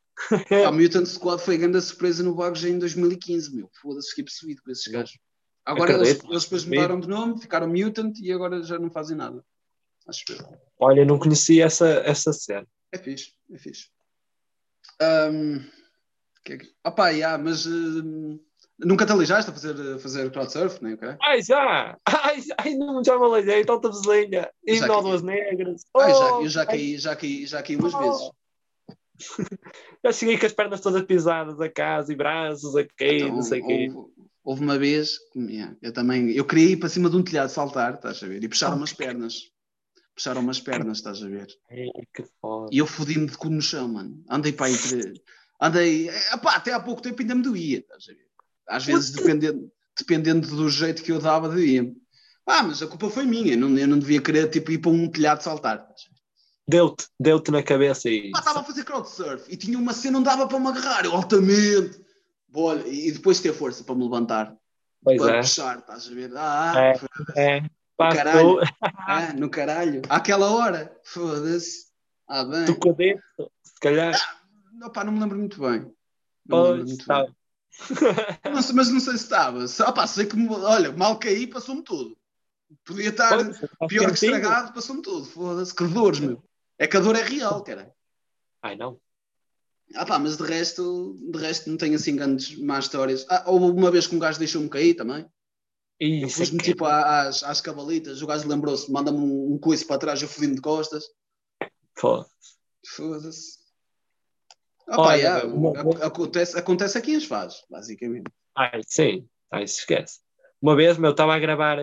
A 0.68 0.72
Mutant 0.72 1.06
Squad 1.08 1.42
foi 1.42 1.56
a 1.56 1.58
grande 1.58 1.82
surpresa 1.82 2.24
no 2.24 2.36
Vagos 2.36 2.64
em 2.64 2.78
2015, 2.80 3.56
meu. 3.56 3.70
Foda-se, 3.82 4.10
fiquei 4.10 4.24
possuído 4.26 4.62
com 4.64 4.72
esses 4.72 4.88
gajos. 4.92 5.18
Agora 5.66 5.94
eles, 5.94 6.22
eles 6.24 6.44
depois 6.44 6.66
mudaram 6.66 7.00
de 7.00 7.08
nome, 7.08 7.40
ficaram 7.42 7.68
Mutant 7.68 8.18
e 8.20 8.32
agora 8.32 8.62
já 8.64 8.78
não 8.78 8.92
fazem 8.92 9.16
nada. 9.18 9.44
Acho 10.08 10.26
que 10.26 10.38
Olha, 10.80 11.06
não 11.06 11.18
conhecia 11.18 11.66
essa, 11.66 11.88
essa 12.06 12.34
cena. 12.34 12.68
é 12.92 12.98
fixe, 12.98 13.32
é 13.52 13.58
fixe. 13.58 13.88
Ahm, 15.02 15.60
que 16.44 16.54
é 16.54 16.58
que... 16.58 16.68
Opa, 16.86 17.10
yeah, 17.10 17.42
mas 17.42 17.66
hum, 17.66 18.38
nunca 18.78 19.06
te 19.06 19.14
alijaste 19.14 19.50
a 19.50 19.54
fazer, 19.54 19.96
a 19.96 20.00
fazer 20.00 20.30
crowdsurf, 20.32 20.84
nem 20.84 20.94
o 20.94 20.98
caralho? 20.98 21.18
Ai, 21.24 21.42
já! 21.42 21.98
Ai, 22.06 22.42
ai 22.58 22.76
não 22.76 23.02
já 23.04 23.18
me 23.18 23.26
aleijei, 23.26 23.64
tanta 23.66 23.90
vizinha. 23.90 24.52
E 24.66 24.80
nódoas 24.82 25.22
negras. 25.22 25.84
Ai, 25.98 26.12
já, 26.14 26.36
Oh, 26.38 26.42
eu 26.44 26.50
já 26.50 26.66
caí, 26.66 26.98
já 26.98 27.16
caí, 27.16 27.46
já 27.48 27.64
caí 27.64 27.76
umas 27.78 27.94
Oh. 27.94 28.00
vezes. 28.00 28.32
Já 30.04 30.12
cheguei 30.12 30.38
com 30.38 30.46
as 30.46 30.54
pernas 30.54 30.82
todas 30.82 31.04
pisadas 31.04 31.60
a 31.60 31.70
casa 31.70 32.12
e 32.12 32.16
braços 32.16 32.76
a 32.76 32.84
cair, 32.98 33.24
Então, 33.24 33.36
não 33.36 33.42
sei 33.42 33.62
o 33.62 33.68
quê. 33.68 33.92
houve, 33.94 34.12
houve 34.44 34.62
uma 34.64 34.78
vez, 34.78 35.18
que, 35.32 35.40
yeah, 35.40 35.76
eu 35.82 35.92
também, 35.94 36.32
eu 36.32 36.46
queria 36.46 36.72
ir 36.72 36.78
para 36.78 36.90
cima 36.90 37.10
de 37.10 37.16
um 37.18 37.24
telhado 37.24 37.50
saltar, 37.50 37.96
estás 37.96 38.22
a 38.24 38.28
ver? 38.28 38.44
E 38.44 38.48
puxaram 38.48 38.78
umas 38.78 38.94
pernas. 38.94 39.52
Puxaram 40.16 40.42
umas 40.42 40.60
pernas, 40.60 40.98
estás 40.98 41.24
a 41.24 41.28
ver? 41.28 41.48
Ai, 41.72 41.88
que 42.14 42.24
foda. 42.40 42.70
E 42.72 42.78
eu 42.78 42.86
fodi-me 42.86 43.26
de 43.26 43.38
cu 43.38 43.50
no 43.50 43.62
chão, 43.62 43.88
mano. 43.88 44.24
Andei 44.30 44.52
para 44.52 44.68
aí. 44.68 44.76
Andei. 45.60 46.10
Epá, 46.32 46.56
até 46.56 46.74
há 46.74 46.80
pouco 46.80 47.02
tempo 47.02 47.22
ainda 47.22 47.34
me 47.36 47.42
doía, 47.42 47.80
estás 47.80 48.06
a 48.10 48.14
ver? 48.14 48.28
Às 48.68 48.86
vezes, 48.86 49.12
dependendo, 49.12 49.72
dependendo 49.98 50.48
do 50.48 50.70
jeito 50.70 51.04
que 51.04 51.12
eu 51.12 51.20
dava, 51.20 51.50
doía-me. 51.50 51.96
Ah, 52.46 52.62
mas 52.62 52.82
a 52.84 52.88
culpa 52.88 53.10
foi 53.10 53.26
minha. 53.26 53.54
Eu 53.54 53.58
não, 53.58 53.78
eu 53.78 53.88
não 53.88 53.98
devia 53.98 54.22
querer 54.22 54.50
tipo, 54.50 54.72
ir 54.72 54.78
para 54.78 54.92
um 54.92 55.10
telhado 55.10 55.42
saltar. 55.42 55.78
estás 55.80 56.06
a 56.06 56.10
ver? 56.10 56.13
Deu-te, 56.68 57.08
deu-te 57.20 57.52
na 57.52 57.62
cabeça 57.62 58.10
e. 58.10 58.32
Pá, 58.32 58.40
estava 58.40 58.60
a 58.62 58.64
fazer 58.64 58.84
crowdsurf 58.86 59.52
e 59.52 59.58
tinha 59.58 59.78
uma 59.78 59.94
cena 59.94 60.18
onde 60.20 60.30
dava 60.30 60.48
para 60.48 60.60
me 60.60 60.68
agarrar, 60.68 61.06
eu 61.06 61.14
altamente. 61.14 62.02
Olha, 62.56 62.88
e 62.88 63.12
depois 63.12 63.40
ter 63.42 63.52
força 63.54 63.84
para 63.84 63.96
me 63.96 64.04
levantar, 64.04 64.56
Pois 65.04 65.18
para 65.20 65.38
é. 65.38 65.42
puxar, 65.42 65.80
estás 65.80 66.08
a 66.08 66.14
ver? 66.14 66.32
Ah, 66.36 66.74
É. 67.36 67.58
É. 67.58 67.70
Pá, 67.98 68.16
Caralho. 68.16 68.60
ah, 69.08 69.34
no 69.34 69.50
caralho. 69.50 70.02
Àquela 70.10 70.50
hora, 70.52 70.96
foda-se. 71.04 71.88
Ah, 72.28 72.44
bem. 72.44 72.66
tu 72.66 72.76
com 72.76 72.94
dentro, 72.94 73.24
se 73.64 73.80
calhar. 73.82 74.14
Não, 74.74 74.90
pá, 74.90 75.04
não 75.04 75.12
me 75.14 75.20
lembro 75.20 75.38
muito 75.38 75.60
bem. 75.60 75.82
Não 76.48 76.64
Pois, 76.64 76.86
muito 76.86 77.06
tá. 77.06 77.24
bem. 77.24 77.36
Não 78.46 78.54
mas 78.54 78.90
não 78.90 79.00
sei 79.00 79.14
se 79.18 79.24
estava. 79.24 79.66
Ah, 79.86 79.92
pá, 79.92 80.08
sei 80.08 80.26
que, 80.26 80.36
olha, 80.48 80.92
mal 80.92 81.18
caí, 81.20 81.46
passou-me 81.48 81.84
tudo. 81.84 82.18
Podia 82.86 83.10
estar 83.10 83.30
Pois, 83.36 83.60
pior 83.90 84.08
que 84.08 84.14
estragado, 84.14 84.74
passou-me 84.74 85.02
tudo. 85.02 85.26
Foda-se, 85.26 85.74
que 85.76 85.84
dores, 85.86 86.20
meu. 86.20 86.44
É 86.78 86.88
que 86.88 86.98
a 86.98 87.00
dor 87.00 87.16
é 87.16 87.24
real, 87.24 87.64
cara. 87.64 87.94
Ai, 88.62 88.76
não. 88.76 89.00
Ah, 89.96 90.06
pá, 90.06 90.18
mas 90.18 90.38
de 90.38 90.44
resto, 90.44 91.16
de 91.32 91.38
resto 91.38 91.70
não 91.70 91.78
tenho 91.78 91.96
assim 91.96 92.16
grandes 92.16 92.58
más 92.58 92.86
histórias. 92.86 93.26
Ah, 93.30 93.44
houve 93.48 93.66
uma 93.78 93.92
vez 93.92 94.08
que 94.08 94.16
um 94.16 94.20
gajo 94.20 94.40
deixou-me 94.40 94.70
cair 94.70 94.96
também. 94.96 95.26
Eu 96.00 96.28
Isso 96.28 96.40
pus-me 96.40 96.58
é 96.58 96.64
que- 96.64 96.72
tipo 96.72 96.86
à- 96.86 97.22
às, 97.28 97.44
às 97.44 97.62
cavalitas, 97.62 98.22
o 98.22 98.28
gajo 98.28 98.48
lembrou-se, 98.48 98.92
manda-me 98.92 99.18
um, 99.20 99.54
um 99.54 99.58
coice 99.60 99.86
para 99.86 100.00
trás, 100.00 100.22
eu 100.22 100.28
fodi-me 100.28 100.56
de 100.56 100.62
costas. 100.62 101.06
Pô. 102.00 102.26
Foda-se. 102.96 103.60
Ah, 104.88 104.96
pá, 104.98 105.02
Olha, 105.10 105.16
yeah, 105.16 105.46
uma- 105.46 105.80
ac- 105.80 106.02
acontece, 106.04 106.58
acontece 106.58 106.98
a 106.98 107.02
quem 107.02 107.16
as 107.16 107.24
faz, 107.26 107.64
basicamente. 107.70 108.30
Ai, 108.56 108.82
sim. 108.88 109.28
Ai, 109.52 109.68
se 109.68 109.80
esquece. 109.80 110.20
Uma 110.62 110.76
vez, 110.76 110.98
meu, 110.98 111.12
estava 111.12 111.36
a 111.36 111.40
gravar. 111.40 111.78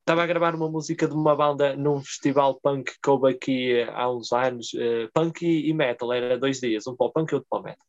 Estava 0.00 0.22
a 0.24 0.26
gravar 0.26 0.54
uma 0.54 0.68
música 0.68 1.06
de 1.06 1.14
uma 1.14 1.36
banda 1.36 1.76
num 1.76 2.00
festival 2.00 2.58
punk 2.60 2.92
que 3.00 3.10
houve 3.10 3.30
aqui 3.30 3.72
eh, 3.74 3.90
há 3.92 4.10
uns 4.10 4.32
anos, 4.32 4.72
eh, 4.74 5.08
punk 5.14 5.42
e, 5.42 5.72
metal, 5.72 6.12
era 6.12 6.38
dois 6.38 6.58
dias, 6.58 6.86
um 6.86 6.96
para 6.96 7.06
o 7.06 7.12
punk 7.12 7.30
e 7.30 7.34
outro 7.36 7.48
para 7.48 7.60
o 7.60 7.62
metal. 7.62 7.86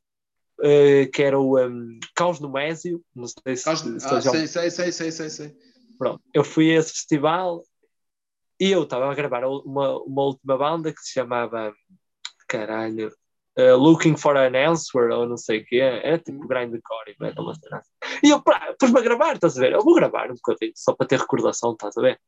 Eh, 0.63 1.07
que 1.07 1.23
era 1.23 1.39
o 1.39 1.59
um, 1.59 1.99
Caos 2.13 2.39
no 2.39 2.51
Mésio, 2.51 3.03
não 3.15 3.25
sei 3.27 3.55
se, 3.55 3.63
Caos- 3.63 3.79
se 3.79 4.07
Ah, 4.15 4.21
sei, 4.21 4.47
sei, 4.47 4.69
sei, 4.69 4.91
sei, 4.91 5.11
sei, 5.11 5.29
sei. 5.29 5.55
Pronto, 5.97 6.21
eu 6.33 6.43
fui 6.43 6.69
a 6.71 6.79
esse 6.79 6.91
festival 6.91 7.63
e 8.59 8.71
eu 8.71 8.83
estava 8.83 9.11
a 9.11 9.15
gravar 9.15 9.43
uma, 9.45 9.97
uma 10.03 10.23
última 10.23 10.57
banda 10.57 10.93
que 10.93 11.01
se 11.01 11.13
chamava 11.13 11.73
caralho, 12.47 13.11
eh, 13.57 13.73
Looking 13.73 14.15
for 14.15 14.37
an 14.37 14.55
Answer 14.55 15.11
ou 15.11 15.27
não 15.27 15.37
sei 15.37 15.59
o 15.59 15.65
que, 15.65 15.79
era 15.79 16.17
tipo 16.17 16.47
grindcore 16.47 17.11
e 17.11 17.23
metal, 17.23 17.43
uma 17.43 17.51
assim. 17.51 17.91
E 18.23 18.29
eu 18.29 18.41
pus-me 18.79 18.99
a 18.99 19.03
gravar, 19.03 19.33
estás 19.33 19.57
a 19.57 19.61
ver? 19.61 19.73
Eu 19.73 19.83
vou 19.83 19.95
gravar 19.95 20.31
um 20.31 20.35
bocadinho, 20.35 20.73
só 20.75 20.93
para 20.93 21.07
ter 21.07 21.19
recordação, 21.19 21.73
estás 21.73 21.97
a 21.97 22.01
ver? 22.01 22.19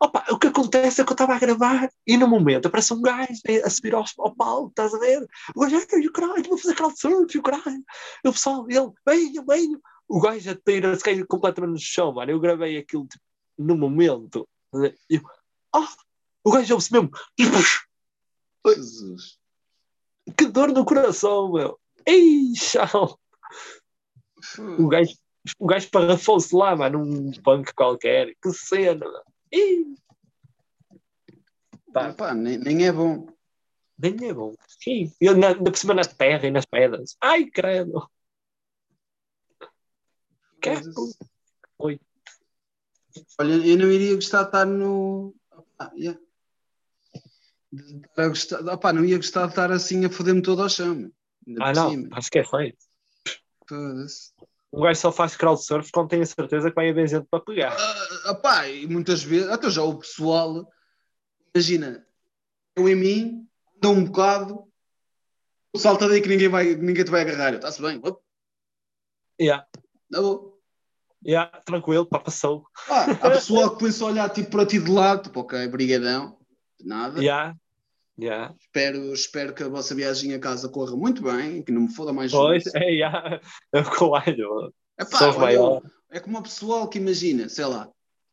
Opa, 0.00 0.24
o 0.30 0.38
que 0.38 0.46
acontece 0.46 1.00
é 1.00 1.04
que 1.04 1.10
eu 1.10 1.14
estava 1.14 1.34
a 1.34 1.38
gravar 1.38 1.88
e 2.06 2.16
no 2.16 2.28
momento 2.28 2.66
aparece 2.66 2.94
um 2.94 3.02
gajo 3.02 3.32
a 3.64 3.70
subir 3.70 3.94
ao, 3.94 4.04
ao 4.18 4.34
palco, 4.34 4.68
estás 4.68 4.94
a 4.94 4.98
ver? 4.98 5.26
O 5.56 5.60
gajo, 5.60 5.76
ai, 5.76 6.06
o 6.06 6.12
caralho, 6.12 6.44
vou 6.44 6.58
fazer 6.58 6.74
crowdsurf, 6.74 7.38
o 7.38 7.42
caralho. 7.42 7.84
E 8.24 8.28
o 8.28 8.32
pessoal, 8.32 8.64
ele, 8.68 8.92
venho, 9.06 9.44
venho. 9.44 9.80
O 10.08 10.20
gajo 10.20 10.50
a 10.50 10.54
tira-se 10.54 11.02
cai 11.02 11.22
completamente 11.24 11.72
no 11.72 11.78
chão, 11.78 12.12
mano. 12.12 12.30
Eu 12.30 12.38
gravei 12.38 12.78
aquilo 12.78 13.08
tipo, 13.08 13.24
no 13.58 13.76
momento. 13.76 14.48
E 15.10 15.16
eu, 15.16 15.22
ah, 15.74 15.88
o 16.44 16.52
gajo 16.52 16.74
ouve-se 16.74 16.92
mesmo. 16.92 17.10
Jesus. 18.66 19.38
Que 20.36 20.46
dor 20.46 20.72
no 20.72 20.84
coração, 20.84 21.52
meu. 21.52 21.78
Ei, 22.06 22.54
chão. 22.54 23.18
O 24.78 24.88
gajo, 24.88 25.14
o 25.58 25.66
gajo 25.66 25.90
parafou-se 25.90 26.54
lá, 26.54 26.76
mano, 26.76 27.04
num 27.04 27.32
punk 27.42 27.72
qualquer. 27.74 28.34
Que 28.42 28.50
cena, 28.52 29.04
mano. 29.04 29.24
Ih. 29.52 29.94
Pá, 31.92 32.12
pá 32.12 32.34
nem, 32.34 32.58
nem 32.58 32.86
é 32.86 32.92
bom. 32.92 33.26
Nem 33.98 34.28
é 34.28 34.32
bom. 34.32 34.54
Sim. 34.66 35.12
Eu 35.20 35.36
na, 35.36 35.54
na 35.54 35.70
por 35.70 35.76
cima 35.76 35.94
na 35.94 36.04
terra 36.04 36.46
e 36.46 36.50
nas 36.50 36.64
pedras. 36.64 37.16
Ai, 37.20 37.46
credo. 37.46 38.08
Que 40.60 40.70
é, 40.70 40.80
Oi. 41.78 42.00
Olha, 43.40 43.66
eu 43.66 43.76
não 43.76 43.90
iria 43.90 44.14
gostar 44.14 44.42
de 44.42 44.48
estar 44.48 44.66
no. 44.66 45.34
Ah, 45.78 45.90
yeah. 45.96 46.20
De 47.72 48.28
gostar... 48.28 48.60
Opa, 48.66 48.92
não 48.92 49.04
ia 49.04 49.16
gostar 49.16 49.44
de 49.44 49.50
estar 49.50 49.70
assim 49.70 50.04
a 50.04 50.10
foder-me 50.10 50.42
todo 50.42 50.62
ao 50.62 50.68
chão. 50.68 51.10
Ah, 51.60 51.72
não, 51.72 51.90
cima. 51.90 52.08
acho 52.12 52.30
que 52.30 52.38
é 52.38 52.44
feito. 52.44 52.78
Foda-se. 53.68 54.32
Um 54.72 54.82
gajo 54.82 55.00
só 55.00 55.12
faz 55.12 55.34
crowdsurf 55.34 55.90
quando 55.90 56.10
tem 56.10 56.20
a 56.20 56.26
certeza 56.26 56.68
que 56.68 56.74
vai 56.74 56.90
haver 56.90 57.08
gente 57.08 57.26
para 57.30 57.40
pegar. 57.42 57.74
Uh, 57.74 58.30
opá, 58.30 58.68
e 58.68 58.86
muitas 58.86 59.22
vezes, 59.22 59.48
até 59.48 59.70
já 59.70 59.82
o 59.82 59.98
pessoal, 59.98 60.70
imagina, 61.54 62.06
eu 62.76 62.88
em 62.88 62.94
mim, 62.94 63.48
dou 63.80 63.94
um 63.94 64.04
bocado, 64.04 64.64
salta 65.74 66.08
daí 66.08 66.20
que 66.20 66.28
ninguém, 66.28 66.48
vai, 66.48 66.74
ninguém 66.74 67.04
te 67.04 67.10
vai 67.10 67.22
agarrar. 67.22 67.54
Está-se 67.54 67.80
bem? 67.80 67.98
Op. 68.02 68.20
Yeah. 69.40 69.66
Tá 70.10 70.20
bom. 70.20 70.58
Yeah, 71.24 71.50
tranquilo, 71.64 72.06
pá, 72.06 72.20
passou. 72.20 72.66
Ah, 72.88 73.10
há 73.10 73.30
pessoal 73.30 73.70
que 73.72 73.80
põe-se 73.80 74.02
a 74.02 74.06
olhar 74.06 74.28
tipo, 74.30 74.50
para 74.50 74.66
ti 74.66 74.78
de 74.78 74.90
lado, 74.90 75.24
tipo, 75.24 75.40
ok, 75.40 75.66
brigadão, 75.66 76.37
nada. 76.84 77.20
Yeah. 77.20 77.56
Yeah. 78.18 78.54
Espero, 78.60 79.12
espero 79.12 79.54
que 79.54 79.62
a 79.62 79.68
vossa 79.68 79.94
viagem 79.94 80.34
a 80.34 80.40
casa 80.40 80.68
corra 80.68 80.96
muito 80.96 81.22
bem, 81.22 81.62
que 81.62 81.70
não 81.70 81.82
me 81.82 81.94
foda 81.94 82.12
mais 82.12 82.32
Pois, 82.32 82.64
é, 82.74 82.90
yeah. 82.90 83.40
é 83.72 83.82
claro. 83.82 84.74
É 84.98 85.04
pá, 85.04 85.28
olha, 85.28 85.82
é 86.10 86.18
como 86.18 86.38
o 86.38 86.42
pessoal 86.42 86.88
que 86.88 86.98
imagina, 86.98 87.48
sei 87.48 87.66
lá, 87.66 87.88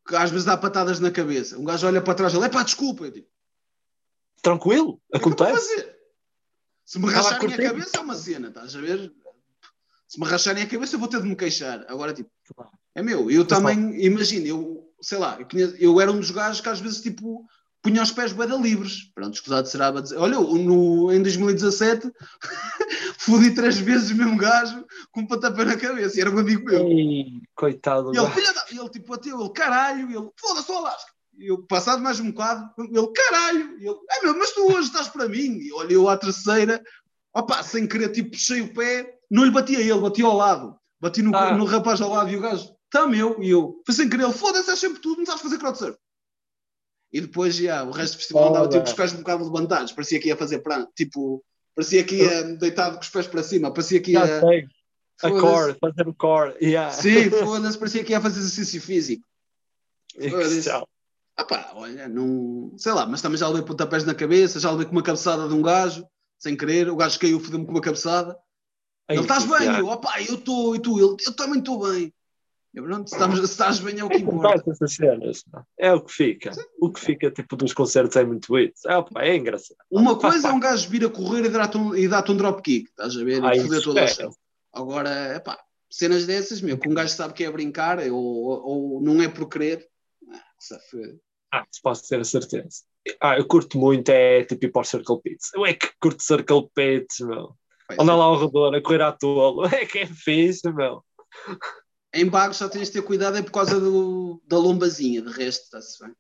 que 0.08 0.16
às 0.16 0.32
vezes 0.32 0.46
dá 0.46 0.58
patadas 0.58 1.00
na 1.00 1.12
cabeça. 1.12 1.58
Um 1.58 1.64
gajo 1.64 1.86
olha 1.86 2.02
para 2.02 2.16
trás 2.16 2.34
e 2.34 2.38
ele, 2.38 2.46
é 2.46 2.50
pá, 2.50 2.64
desculpa. 2.64 3.12
Digo, 3.12 3.28
Tranquilo, 4.41 5.02
é 5.14 5.18
acontece. 5.18 5.96
Se 6.84 7.00
me 7.00 7.12
racharem 7.12 7.54
a 7.54 7.58
cabeça 7.58 7.98
é 7.98 8.00
uma 8.00 8.16
cena, 8.16 8.48
estás 8.50 8.76
a 8.76 8.80
ver? 8.80 9.12
Se 10.08 10.20
me 10.20 10.28
racharem 10.28 10.64
a 10.64 10.68
cabeça 10.68 10.96
eu 10.96 11.00
vou 11.00 11.08
ter 11.08 11.22
de 11.22 11.28
me 11.28 11.36
queixar. 11.36 11.84
Agora, 11.88 12.14
tipo, 12.14 12.30
é 12.93 13.02
meu, 13.02 13.30
eu 13.32 13.46
também, 13.46 14.04
imagino, 14.04 14.46
eu, 14.46 14.93
sei 15.02 15.18
lá, 15.18 15.38
eu, 15.39 15.48
conheço, 15.48 15.76
eu 15.78 16.00
era 16.00 16.12
um 16.12 16.20
dos 16.20 16.30
gajos 16.30 16.62
que 16.62 16.70
às 16.70 16.80
vezes, 16.80 17.02
tipo, 17.02 17.46
punha 17.86 18.02
os 18.02 18.12
pés 18.12 18.34
bem 18.34 18.62
livres. 18.62 19.12
Pronto, 19.14 19.36
escusado 19.36 19.68
será 19.68 19.90
a 19.90 20.02
dizer. 20.02 20.18
Olha, 20.18 20.40
no, 20.40 21.14
em 21.14 21.22
2017 21.22 22.12
fudi 23.20 23.54
três 23.54 23.78
vezes 23.78 24.10
o 24.10 24.16
mesmo 24.16 24.36
gajo 24.38 24.84
com 25.12 25.22
um 25.22 25.28
pontapé 25.28 25.64
na 25.64 25.78
cabeça. 25.78 26.18
E 26.18 26.22
era 26.22 26.32
um 26.32 26.40
amigo 26.40 26.66
meu. 26.66 26.88
Ei, 26.88 27.42
coitado. 27.56 28.12
E 28.14 28.18
ele, 28.18 28.30
filha 28.32 28.54
da... 28.54 28.66
ele 28.72 28.90
tipo 28.90 29.10
bateu, 29.10 29.40
ele 29.40 29.50
caralho, 29.52 30.10
ele 30.10 30.30
foda-se 30.36 30.72
o 30.72 30.78
Alasca. 30.78 31.12
E 31.38 31.48
eu, 31.48 31.62
passado 31.64 32.02
mais 32.02 32.20
um 32.20 32.32
bocado, 32.32 32.70
ele 32.80 33.08
caralho. 33.14 33.80
E 33.80 33.88
ele, 33.88 33.98
é 34.10 34.22
meu, 34.24 34.38
mas 34.38 34.52
tu 34.52 34.66
hoje 34.66 34.88
estás 34.88 35.08
para 35.08 35.30
mim. 35.30 35.60
E 35.60 35.72
olha, 35.72 35.94
eu 35.94 36.10
à 36.10 36.18
terceira, 36.18 36.82
opa, 37.36 37.62
sem 37.62 37.88
querer, 37.88 38.10
tipo, 38.10 38.32
puxei 38.32 38.62
o 38.62 38.74
pé, 38.74 39.16
não 39.30 39.46
lhe 39.46 39.52
bati 39.52 39.76
a 39.76 39.82
ele, 39.82 40.00
bati 40.00 40.24
ao 40.24 40.36
lado. 40.36 40.76
Bati 41.00 41.22
no, 41.22 41.36
ah. 41.36 41.56
no 41.56 41.66
rapaz 41.66 42.02
ao 42.02 42.10
lado 42.10 42.32
e 42.32 42.38
o 42.38 42.42
gajo, 42.42 42.68
tá 42.90 43.06
meu. 43.06 43.38
E 43.44 43.52
eu, 43.52 43.80
foi 43.86 43.94
sem 43.94 44.10
querer, 44.10 44.24
ele, 44.24 44.34
foda-se, 44.34 44.72
é 44.72 44.76
sempre 44.76 45.00
tudo, 45.00 45.20
não 45.20 45.26
sabes 45.26 45.44
fazer 45.44 45.60
crowdsurf. 45.60 45.98
E 47.16 47.22
depois, 47.22 47.55
já, 47.55 47.82
o 47.82 47.91
resto 47.91 48.16
do 48.16 48.18
festival 48.18 48.49
andava 48.49 48.68
tipo, 48.68 48.84
os 48.84 48.91
pés 48.91 49.13
um 49.13 49.20
bocado 49.20 49.45
levantados, 49.45 49.93
parecia 49.93 50.20
que 50.20 50.28
ia 50.28 50.36
fazer 50.36 50.59
pranto, 50.59 50.91
tipo, 50.93 51.41
parecia 51.74 52.03
que 52.03 52.16
ia 52.18 52.43
deitado 52.43 52.95
com 52.95 53.01
os 53.01 53.07
pés 53.07 53.26
para 53.26 53.41
cima, 53.41 53.72
parecia 53.72 54.01
que 54.01 54.11
ia. 54.11 54.41
A 55.24 55.30
core, 55.30 55.78
fazer 55.80 56.09
o 56.09 56.13
core, 56.13 56.57
yeah. 56.61 56.91
Sim, 56.91 57.30
foda-se, 57.32 57.78
parecia 57.78 58.03
que 58.03 58.11
ia 58.11 58.20
fazer 58.20 58.41
exercício 58.41 58.82
físico. 58.82 59.26
Ah 61.38 61.45
pá, 61.45 61.72
olha, 61.76 62.09
não. 62.09 62.74
Sei 62.76 62.91
lá, 62.91 63.05
mas 63.05 63.22
também 63.22 63.38
já 63.38 63.47
levei 63.47 63.63
pontapés 63.63 64.03
na 64.03 64.13
cabeça, 64.13 64.59
já 64.59 64.70
levei 64.70 64.86
com 64.86 64.91
uma 64.91 65.01
cabeçada 65.01 65.47
de 65.47 65.53
um 65.53 65.61
gajo, 65.61 66.05
sem 66.38 66.57
querer, 66.57 66.89
o 66.89 66.97
gajo 66.97 67.18
caiu, 67.18 67.39
fodeu-me 67.39 67.66
com 67.66 67.72
uma 67.72 67.82
cabeçada. 67.82 68.38
Ele, 69.07 69.22
estás 69.22 69.45
bem? 69.45 69.70
Eu, 69.80 69.88
opá, 69.88 70.22
eu 70.22 70.36
estou, 70.36 70.76
e 70.76 70.80
tu? 70.80 70.99
Ele, 70.99 71.16
eu 71.26 71.34
também 71.34 71.59
estou 71.59 71.80
bem. 71.89 72.13
Eu, 72.76 72.84
pronto, 72.84 73.08
estamos, 73.08 73.40
estás 73.40 73.80
bem 73.80 74.00
é 74.00 74.04
o 74.04 74.10
que 74.10 74.18
importa. 74.18 74.70
Essas 74.70 74.96
cenas, 74.96 75.46
é 75.80 75.94
o 75.94 76.02
que 76.02 76.12
fica. 76.12 76.52
Sim. 76.52 76.62
O 76.82 76.92
que 76.92 77.00
fica 77.00 77.32
tipo 77.32 77.56
dos 77.56 77.74
concertos 77.74 78.18
é 78.18 78.26
muito 78.26 78.60
isso. 78.60 78.86
É, 78.86 78.98
opa, 78.98 79.24
é 79.24 79.38
engraçado. 79.38 79.78
Uma 79.90 80.20
coisa 80.20 80.50
é 80.50 80.52
um 80.52 80.60
gajo 80.60 80.90
vir 80.90 81.06
a 81.06 81.10
correr 81.10 81.46
e 81.46 81.50
dar-te 81.50 81.78
um, 81.78 81.96
e 81.96 82.06
dar 82.06 82.30
um 82.30 82.36
dropkick, 82.36 82.90
estás 82.90 83.16
a 83.16 83.24
ver? 83.24 83.42
E 83.42 83.62
foder 83.62 83.82
toda 83.82 84.04
a 84.04 84.08
chão. 84.08 84.30
Agora, 84.74 85.10
é 85.10 85.40
pá, 85.40 85.58
cenas 85.90 86.26
dessas, 86.26 86.60
meu, 86.60 86.78
que 86.78 86.90
um 86.90 86.94
gajo 86.94 87.16
sabe 87.16 87.34
que 87.34 87.46
é 87.46 87.50
brincar 87.50 87.98
ou, 88.10 88.18
ou 88.18 89.02
não 89.02 89.22
é 89.22 89.30
por 89.30 89.48
querer. 89.48 89.88
Ah, 90.30 90.80
ah, 91.54 91.66
isso 91.72 91.82
posso 91.82 92.10
ter 92.10 92.20
a 92.20 92.26
certeza. 92.26 92.84
Ah, 93.22 93.38
eu 93.38 93.48
curto 93.48 93.78
muito, 93.78 94.10
é 94.10 94.44
tipo 94.44 94.66
ir 94.66 94.72
para 94.74 94.82
o 94.82 94.86
Circle 94.86 95.22
Pits. 95.22 95.52
Eu 95.56 95.66
é 95.66 95.74
que 95.74 95.90
curto 96.02 96.22
Circle 96.22 96.70
Pits, 96.76 97.22
meu. 97.22 97.56
Anda 97.98 98.16
lá 98.16 98.26
ao 98.26 98.46
redor 98.46 98.76
a 98.76 98.82
correr 98.82 99.02
à 99.02 99.14
tolo. 99.14 99.64
É 99.74 99.86
que 99.86 100.00
é 100.00 100.08
fixe, 100.08 100.70
meu. 100.74 101.06
Em 102.16 102.30
Bagos 102.30 102.55
só 102.55 102.70
tens 102.70 102.88
de 102.88 102.93
ter 102.93 103.01
cuidado 103.01 103.38
é 103.38 103.41
por 103.41 103.51
causa 103.51 103.78
do, 103.78 104.41
da 104.47 104.57
lombazinha, 104.57 105.22
de 105.22 105.30
resto 105.34 105.63
está-se 105.66 106.01
bem. 106.01 106.16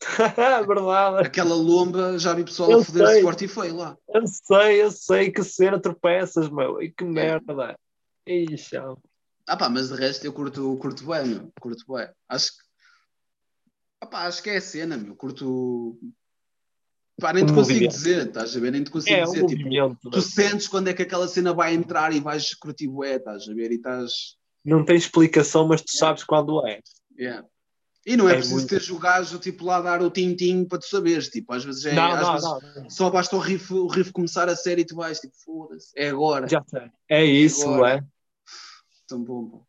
Verdade. 0.66 1.26
Aquela 1.26 1.54
lomba, 1.54 2.18
já 2.18 2.32
vi 2.32 2.44
pessoal 2.44 2.70
eu 2.70 2.80
a 2.80 2.84
foder-se 2.84 3.20
forte 3.20 3.44
e 3.44 3.48
feio 3.48 3.76
lá. 3.76 3.96
Eu 4.08 4.26
sei, 4.26 4.82
eu 4.82 4.90
sei 4.90 5.30
que 5.30 5.44
cena 5.44 5.78
tropeças, 5.78 6.48
meu. 6.48 6.82
E 6.82 6.90
que 6.90 7.04
merda. 7.04 7.78
Ixi. 8.26 8.78
Ah 9.46 9.56
pá, 9.56 9.68
mas 9.68 9.90
de 9.90 9.96
resto 9.96 10.24
eu 10.24 10.32
curto, 10.32 10.78
curto 10.78 11.04
bem, 11.06 11.26
meu. 11.26 11.52
Curto 11.60 11.84
bem. 11.92 12.08
Acho 12.26 12.50
que. 12.52 12.62
Ah 14.00 14.06
pá, 14.06 14.26
acho 14.26 14.42
que 14.42 14.48
é 14.48 14.56
a 14.56 14.62
cena, 14.62 14.96
meu. 14.96 15.14
Curto. 15.14 15.98
Pá, 17.20 17.34
nem 17.34 17.44
te 17.44 17.52
consigo 17.52 17.86
dizer, 17.86 18.28
estás 18.28 18.56
a 18.56 18.60
ver? 18.60 18.72
Nem 18.72 18.82
te 18.82 18.90
consigo 18.90 19.14
é, 19.14 19.24
dizer. 19.24 19.44
Um 19.44 19.46
tipo, 19.46 20.10
tu 20.10 20.22
sentes 20.22 20.66
quando 20.66 20.88
é 20.88 20.94
que 20.94 21.02
aquela 21.02 21.28
cena 21.28 21.52
vai 21.52 21.74
entrar 21.74 22.14
e 22.14 22.20
vais 22.20 22.54
curtir 22.54 22.88
bué, 22.88 23.16
estás 23.16 23.46
a 23.46 23.52
ver? 23.52 23.70
E 23.70 23.74
estás 23.74 24.40
não 24.64 24.84
tem 24.84 24.96
explicação, 24.96 25.66
mas 25.66 25.82
tu 25.82 25.96
sabes 25.96 26.24
quando 26.24 26.66
é. 26.66 26.80
Yeah. 27.18 27.46
E 28.04 28.16
não 28.16 28.28
é, 28.28 28.32
é 28.32 28.34
preciso 28.34 28.56
muito... 28.56 28.68
teres 28.68 28.90
o 28.90 28.98
gajo 28.98 29.38
tipo, 29.38 29.64
lá 29.64 29.80
dar 29.80 30.02
o 30.02 30.10
tintim 30.10 30.64
para 30.64 30.78
tu 30.78 30.86
saberes. 30.86 31.28
Tipo, 31.28 31.52
às 31.52 31.64
vezes, 31.64 31.86
é, 31.86 31.94
não, 31.94 32.12
às 32.12 32.20
não, 32.20 32.32
vezes 32.32 32.76
não, 32.76 32.90
só 32.90 33.10
basta 33.10 33.36
o 33.36 33.38
riff, 33.38 33.72
o 33.72 33.86
riff 33.86 34.12
começar 34.12 34.48
a 34.48 34.56
série 34.56 34.82
e 34.82 34.84
tu 34.84 34.96
vais 34.96 35.20
tipo, 35.20 35.34
foda-se, 35.44 35.92
é 35.96 36.08
agora. 36.08 36.48
Já 36.48 36.62
sei. 36.66 36.90
É 37.08 37.24
isso, 37.24 37.84
é? 37.84 37.96
é? 37.96 38.04
Tão 39.06 39.22
bom, 39.22 39.44
bom. 39.44 39.64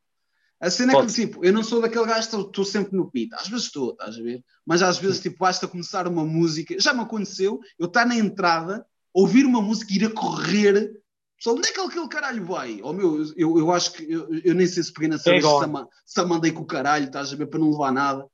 A 0.59 0.69
cena 0.69 0.93
Pode. 0.93 1.11
é 1.11 1.13
que, 1.13 1.27
tipo, 1.27 1.45
eu 1.45 1.51
não 1.51 1.61
sou 1.61 1.81
daquele 1.81 2.05
gajo 2.05 2.29
que 2.29 2.35
estou 2.37 2.65
sempre 2.65 2.95
no 2.95 3.11
pit. 3.11 3.33
Às 3.35 3.49
vezes 3.49 3.65
estou, 3.65 3.91
estás 3.91 4.17
a 4.17 4.21
ver? 4.21 4.41
Mas 4.65 4.81
às 4.81 4.97
vezes, 4.97 5.19
tipo, 5.19 5.37
basta 5.37 5.67
começar 5.67 6.07
uma 6.07 6.23
música. 6.23 6.79
Já 6.79 6.93
me 6.93 7.01
aconteceu, 7.01 7.59
eu 7.77 7.85
estar 7.85 8.05
na 8.05 8.15
entrada, 8.15 8.85
ouvir 9.13 9.45
uma 9.45 9.61
música 9.61 9.91
e 9.91 9.97
ir 9.97 10.05
a 10.05 10.09
correr 10.09 11.02
Pessoal, 11.43 11.57
onde 11.57 11.67
é 11.67 11.71
que 11.73 11.79
aquele 11.81 12.07
caralho 12.07 12.45
vai? 12.45 12.79
Oh, 12.81 12.93
meu, 12.93 13.21
eu, 13.35 13.59
eu 13.59 13.71
acho 13.73 13.91
que 13.91 14.09
eu, 14.09 14.29
eu 14.45 14.55
nem 14.55 14.65
sei 14.65 14.81
se 14.81 14.93
peguei 14.93 15.09
na 15.09 15.17
cerveja 15.17 15.45
é 15.45 15.85
se, 16.05 16.21
a 16.21 16.25
mandei 16.25 16.53
com 16.53 16.61
o 16.61 16.65
caralho, 16.65 17.07
estás 17.07 17.33
a 17.33 17.35
ver, 17.35 17.47
para 17.47 17.59
não 17.59 17.69
levar 17.69 17.91
nada. 17.91 18.25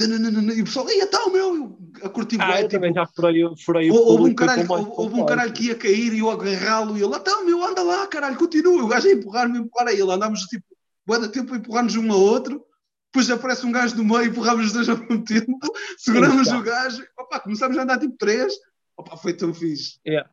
E 0.00 0.62
o 0.62 0.64
pessoal, 0.64 0.88
e 0.88 0.98
então, 0.98 1.30
meu, 1.30 1.78
a 2.02 2.08
curtir 2.08 2.38
ah, 2.40 2.52
eu 2.52 2.68
tipo, 2.68 2.70
também 2.70 2.94
já 2.94 3.06
furei, 3.06 3.42
furei 3.62 3.90
ou, 3.90 3.98
houve 3.98 4.30
um 4.30 4.34
caralho, 4.34 4.66
houve, 4.70 5.20
um 5.20 5.26
caralho 5.26 5.52
que 5.52 5.64
ia 5.64 5.74
cair 5.74 6.14
e 6.14 6.20
eu 6.20 6.30
agarrá-lo 6.30 6.96
e 6.96 7.02
ele, 7.02 7.14
então, 7.14 7.44
meu, 7.44 7.62
anda 7.62 7.82
lá, 7.82 8.06
caralho, 8.06 8.38
continua. 8.38 8.82
O 8.82 8.88
gajo 8.88 9.08
a 9.08 9.12
empurrar-me, 9.12 9.58
empurrar 9.58 9.88
a 9.88 9.92
ele. 9.92 10.10
Andámos 10.10 10.40
tipo, 10.44 10.64
boa 11.06 11.28
tempo 11.28 11.52
a 11.52 11.56
empurrar-nos 11.58 11.96
um 11.96 12.10
ao 12.10 12.20
outro. 12.20 12.64
Depois 13.12 13.30
aparece 13.30 13.66
um 13.66 13.72
gajo 13.72 13.94
no 13.94 14.04
meio, 14.04 14.30
empurrámos 14.30 14.66
os 14.66 14.72
dois 14.72 14.88
ao 14.88 14.96
mesmo 14.96 15.22
tempo, 15.22 15.58
seguramos 15.98 16.48
o 16.48 16.62
gajo, 16.62 17.04
opa, 17.18 17.40
começámos 17.40 17.76
a 17.76 17.82
andar 17.82 17.98
tipo 17.98 18.16
três. 18.16 18.54
Opa, 18.96 19.18
foi 19.18 19.34
tão 19.34 19.52
fixe. 19.52 19.98
Yeah. 20.06 20.30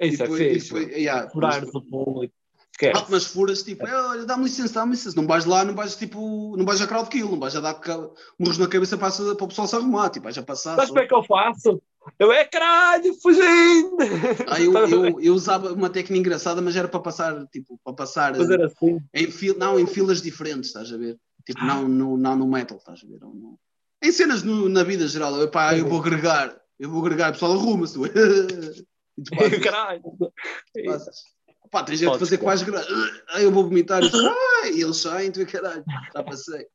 Isso 0.00 0.18
depois, 0.18 0.40
é 0.40 0.54
fixe. 0.54 0.72
Depois, 0.72 0.96
yeah, 0.96 1.28
Furar 1.30 1.64
do 1.64 1.82
público. 1.82 2.34
Ah, 2.94 3.04
mas 3.08 3.24
furas 3.24 3.62
tipo, 3.64 3.84
é, 3.84 3.92
olha, 3.92 4.24
dá-me 4.24 4.44
licença, 4.44 4.74
dá-me 4.74 4.92
licença. 4.92 5.16
Não 5.16 5.26
vais 5.26 5.44
lá, 5.44 5.64
não 5.64 5.74
vais 5.74 5.96
tipo, 5.96 6.56
não 6.56 6.64
vais 6.64 6.80
a 6.80 6.86
crowd 6.86 7.08
kill, 7.08 7.28
não 7.28 7.40
vais 7.40 7.56
a 7.56 7.60
dar 7.60 7.80
murros 8.38 8.56
na 8.56 8.68
cabeça 8.68 8.96
para, 8.96 9.10
para 9.10 9.44
o 9.44 9.48
pessoal 9.48 9.66
se 9.66 9.74
arrumar, 9.74 10.10
tipo, 10.10 10.24
vais 10.24 10.38
a 10.38 10.42
passar. 10.42 10.76
Mas 10.76 10.86
como 10.88 11.00
é 11.00 11.06
que 11.06 11.14
eu 11.14 11.24
faço? 11.24 11.82
Eu 12.18 12.30
é 12.30 12.44
caralho, 12.44 13.12
fugindo! 13.20 13.96
Ah, 14.46 14.60
eu, 14.60 14.72
eu, 14.88 15.20
eu 15.20 15.34
usava 15.34 15.72
uma 15.72 15.90
técnica 15.90 16.20
engraçada, 16.20 16.62
mas 16.62 16.76
era 16.76 16.86
para 16.86 17.00
passar, 17.00 17.44
tipo, 17.48 17.80
para 17.82 17.92
passar 17.94 18.36
Fazer 18.36 18.62
assim. 18.62 19.00
em, 19.12 19.28
fil, 19.30 19.58
não, 19.58 19.78
em 19.78 19.86
filas 19.86 20.22
diferentes, 20.22 20.68
estás 20.68 20.92
a 20.92 20.96
ver? 20.96 21.18
Tipo, 21.44 21.64
não 21.64 21.88
no, 21.88 22.16
não 22.16 22.36
no 22.36 22.46
metal, 22.46 22.78
estás 22.78 23.00
a 23.02 23.06
ver? 23.08 23.18
No- 23.20 23.58
Em 24.02 24.12
cenas 24.12 24.44
no- 24.44 24.68
na 24.68 24.84
vida 24.84 25.08
geral, 25.08 25.34
eu, 25.40 25.50
pá, 25.50 25.76
eu 25.76 25.84
vou 25.86 25.98
agregar, 26.00 26.56
eu 26.78 26.88
vou 26.88 27.00
agregar, 27.04 27.30
o 27.30 27.32
pessoal 27.32 27.52
arruma-se. 27.54 27.98
E 29.18 29.22
tu 29.22 29.32
Caralho. 29.62 30.02
Pá, 31.70 31.82
tem 31.84 31.96
gente 31.96 32.08
Pode 32.08 32.20
fazer 32.20 32.38
quase 32.38 32.64
gra... 32.64 32.82
Ah, 33.28 33.42
eu 33.42 33.50
vou 33.52 33.64
vomitar 33.64 34.02
e, 34.02 34.06
ah, 34.06 34.68
e 34.68 34.80
eles 34.80 34.96
saem, 34.98 35.30
tu 35.30 35.44
caralho, 35.46 35.84
já 36.14 36.22
passei. 36.22 36.66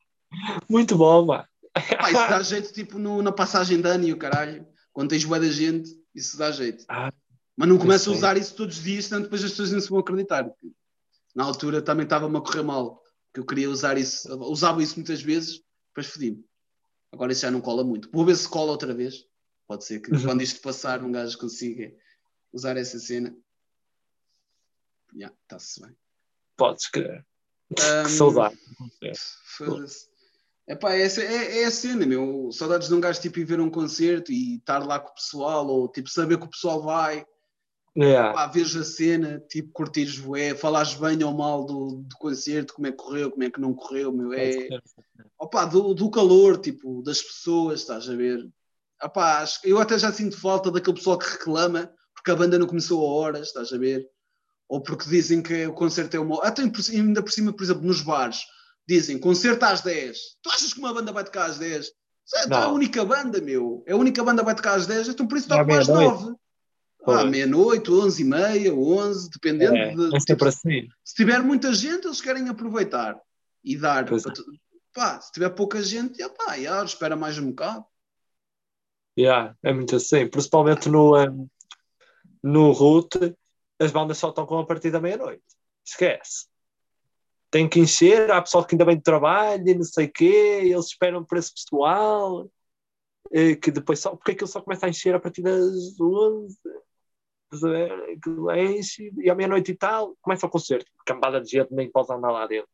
Muito 0.69 0.95
bom, 0.97 1.25
mano. 1.25 1.45
Pá, 1.73 2.11
isso 2.11 2.29
dá 2.29 2.41
jeito 2.43 2.71
tipo 2.73 2.99
no- 2.99 3.21
na 3.23 3.31
passagem 3.31 3.81
de 3.81 3.87
ano 3.89 4.05
e 4.05 4.13
o 4.13 4.17
caralho, 4.17 4.67
quando 4.91 5.09
tens 5.09 5.23
bué 5.25 5.39
da 5.39 5.47
gente, 5.49 5.89
isso 6.13 6.37
dá 6.37 6.51
jeito. 6.51 6.85
Ah, 6.87 7.11
Mas 7.57 7.67
não 7.69 7.77
começo 7.79 8.09
a 8.11 8.13
usar 8.13 8.37
isso 8.37 8.55
todos 8.55 8.77
os 8.77 8.83
dias, 8.83 9.05
senão 9.05 9.21
depois 9.23 9.43
as 9.43 9.49
pessoas 9.51 9.71
não 9.71 9.79
se 9.81 9.89
vão 9.89 9.99
acreditar. 9.99 10.47
Na 11.35 11.43
altura 11.43 11.81
também 11.81 12.03
estava-me 12.03 12.37
a 12.37 12.41
correr 12.41 12.61
mal, 12.61 13.01
que 13.33 13.39
eu 13.39 13.45
queria 13.45 13.69
usar 13.71 13.97
isso, 13.97 14.31
usava 14.43 14.83
isso 14.83 14.95
muitas 14.97 15.21
vezes, 15.23 15.59
depois 15.89 16.05
fodi-me. 16.13 16.43
Agora 17.11 17.31
isso 17.31 17.41
já 17.41 17.49
não 17.49 17.61
cola 17.61 17.83
muito. 17.83 18.09
Vou 18.11 18.25
ver 18.25 18.35
se 18.35 18.47
cola 18.47 18.71
outra 18.71 18.93
vez. 18.93 19.25
Pode 19.67 19.85
ser 19.85 19.99
que 19.99 20.11
Uhum. 20.11 20.21
quando 20.23 20.41
isto 20.43 20.61
passar 20.61 21.01
um 21.03 21.11
gajo 21.11 21.35
consiga 21.39 21.91
usar 22.53 22.77
essa 22.77 22.99
cena. 22.99 23.35
Já, 25.15 25.31
está-se 25.43 25.81
bem. 25.81 25.95
podes 26.55 26.87
crer. 26.87 27.25
Que 27.75 28.09
saudade. 28.09 28.57
Foda-se. 29.57 30.07
Epá, 30.67 30.93
essa 30.95 31.21
é, 31.21 31.61
é 31.61 31.65
a 31.65 31.71
cena, 31.71 32.05
meu. 32.05 32.49
Saudades 32.51 32.87
de 32.87 32.93
um 32.93 33.01
gajo 33.01 33.19
tipo 33.21 33.39
ir 33.39 33.43
ver 33.43 33.59
um 33.59 33.69
concerto 33.69 34.31
e 34.31 34.55
estar 34.57 34.79
lá 34.85 34.99
com 34.99 35.09
o 35.09 35.13
pessoal, 35.15 35.67
ou 35.67 35.89
tipo 35.89 36.09
saber 36.09 36.37
que 36.37 36.45
o 36.45 36.49
pessoal 36.49 36.81
vai, 36.81 37.25
Yeah. 37.95 38.33
pá, 38.33 38.47
veres 38.47 38.75
a 38.75 38.83
cena, 38.83 39.39
tipo 39.47 39.71
curtires 39.71 40.17
bué, 40.17 40.55
falares 40.55 40.95
bem 40.95 41.23
ou 41.23 41.31
mal 41.31 41.63
do, 41.63 41.97
do 41.97 42.17
concerto, 42.17 42.73
como 42.73 42.87
é 42.87 42.91
que 42.91 42.97
correu, 42.97 43.29
como 43.29 43.43
é 43.43 43.51
que 43.51 43.61
não 43.61 43.71
correu, 43.71 44.11
meu. 44.11 44.33
É, 44.33 44.67
opá, 45.37 45.65
do, 45.65 45.93
do 45.93 46.09
calor, 46.09 46.57
tipo, 46.59 47.03
das 47.03 47.21
pessoas, 47.21 47.81
estás 47.81 48.09
a 48.09 48.15
ver? 48.15 48.49
Opá, 48.99 49.41
acho- 49.43 49.59
eu 49.63 49.77
até 49.79 49.99
já 49.99 50.11
sinto 50.11 50.35
falta 50.39 50.71
daquele 50.71 50.95
pessoal 50.97 51.19
que 51.19 51.29
reclama 51.29 51.93
porque 52.23 52.31
a 52.31 52.35
banda 52.37 52.57
não 52.57 52.65
começou 52.67 53.05
a 53.05 53.13
horas, 53.19 53.47
estás 53.47 53.73
a 53.73 53.77
ver? 53.77 54.07
Ou 54.69 54.81
porque 54.81 55.09
dizem 55.09 55.43
que 55.43 55.67
o 55.67 55.73
concerto 55.73 56.15
é 56.15 56.19
uma 56.21 56.37
hora. 56.37 56.47
Até 56.47 56.65
por- 56.69 56.81
ainda 56.89 57.21
por 57.21 57.31
cima, 57.31 57.51
por 57.51 57.63
exemplo, 57.63 57.83
nos 57.83 58.01
bares, 58.01 58.39
dizem 58.87 59.19
concerto 59.19 59.65
às 59.65 59.81
10. 59.81 60.17
Tu 60.41 60.49
achas 60.49 60.73
que 60.73 60.79
uma 60.79 60.93
banda 60.93 61.11
vai 61.11 61.23
tocar 61.25 61.45
às 61.49 61.57
10? 61.57 61.87
Isso 61.87 62.37
É, 62.37 62.53
é 62.53 62.55
a 62.55 62.69
única 62.69 63.03
banda, 63.03 63.41
meu. 63.41 63.83
É 63.85 63.91
a 63.91 63.97
única 63.97 64.23
banda 64.23 64.41
que 64.41 64.45
vai 64.45 64.55
tocar 64.55 64.75
às 64.75 64.87
10, 64.87 65.09
então 65.09 65.27
por 65.27 65.37
isso 65.37 65.53
À 65.53 65.57
toca 65.57 65.77
às 65.77 65.87
meia-noite. 65.87 66.23
9. 66.23 66.35
Pois. 67.05 67.19
Ah, 67.19 67.25
meia-noite, 67.25 67.91
11 67.91 68.21
e 68.21 68.25
meia, 68.25 68.73
11, 68.73 69.29
dependendo 69.29 69.75
É, 69.75 69.93
de, 69.93 70.15
é 70.15 70.47
assim. 70.47 70.87
se 71.03 71.15
tiver 71.15 71.39
muita 71.43 71.73
gente, 71.73 72.05
eles 72.07 72.21
querem 72.21 72.47
aproveitar 72.47 73.19
e 73.61 73.77
dar. 73.77 74.05
Pois 74.05 74.25
é. 74.25 74.29
pá, 74.93 75.19
se 75.19 75.29
tiver 75.33 75.49
pouca 75.49 75.83
gente, 75.83 76.17
já, 76.19 76.29
pá, 76.29 76.57
já, 76.57 76.81
espera 76.85 77.17
mais 77.17 77.37
um 77.37 77.49
bocado. 77.49 77.83
Yeah, 79.19 79.53
é 79.61 79.73
muito 79.73 79.95
assim. 79.97 80.25
Principalmente 80.27 80.87
no, 80.89 81.17
um, 81.21 81.47
no 82.43 82.71
route, 82.71 83.35
as 83.79 83.91
bandas 83.91 84.17
só 84.17 84.31
tocam 84.31 84.59
a 84.59 84.65
partir 84.65 84.91
da 84.91 84.99
meia-noite. 84.99 85.43
Esquece. 85.85 86.47
Tem 87.49 87.69
que 87.69 87.79
encher, 87.79 88.31
há 88.31 88.41
pessoal 88.41 88.65
que 88.65 88.75
ainda 88.75 88.85
vem 88.85 88.97
de 88.97 89.03
trabalho 89.03 89.67
e 89.67 89.75
não 89.75 89.83
sei 89.83 90.07
o 90.07 90.11
quê, 90.11 90.61
eles 90.63 90.87
esperam 90.87 91.23
por 91.23 91.37
esse 91.37 91.53
pessoal, 91.53 92.49
eh, 93.31 93.55
que 93.55 93.71
depois 93.71 93.99
só, 93.99 94.15
porque 94.15 94.31
aquilo 94.31 94.47
só 94.47 94.59
começa 94.61 94.85
a 94.85 94.89
encher 94.89 95.13
a 95.13 95.19
partir 95.19 95.43
das 95.43 95.99
11, 95.99 96.57
estás 97.45 97.63
a 97.63 97.69
ver? 97.69 98.17
Aquilo 98.17 98.51
enche, 98.51 99.11
e 99.17 99.29
à 99.29 99.35
meia-noite 99.35 99.71
e 99.71 99.75
tal, 99.75 100.15
começa 100.21 100.47
o 100.47 100.49
concerto. 100.49 100.89
Cambada 101.05 101.39
de 101.39 101.49
gente, 101.49 101.73
nem 101.73 101.91
pode 101.91 102.11
andar 102.11 102.31
lá 102.31 102.47
dentro. 102.47 102.69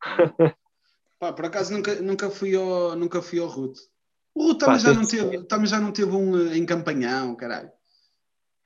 Pá, 1.18 1.32
por 1.32 1.46
acaso 1.46 1.72
nunca, 1.72 1.96
nunca, 1.96 2.30
fui 2.30 2.54
ao, 2.54 2.96
nunca 2.96 3.20
fui 3.20 3.40
ao 3.40 3.48
Ruth. 3.48 3.78
O 4.34 4.48
Ruth 4.48 4.60
também, 4.60 4.78
já 4.78 4.94
não 4.94 5.02
que 5.02 5.10
teve, 5.10 5.44
também 5.44 5.66
já 5.66 5.80
não 5.80 5.92
teve 5.92 6.12
um 6.12 6.48
eh, 6.48 6.56
em 6.56 6.64
campanhão, 6.64 7.34
caralho. 7.34 7.70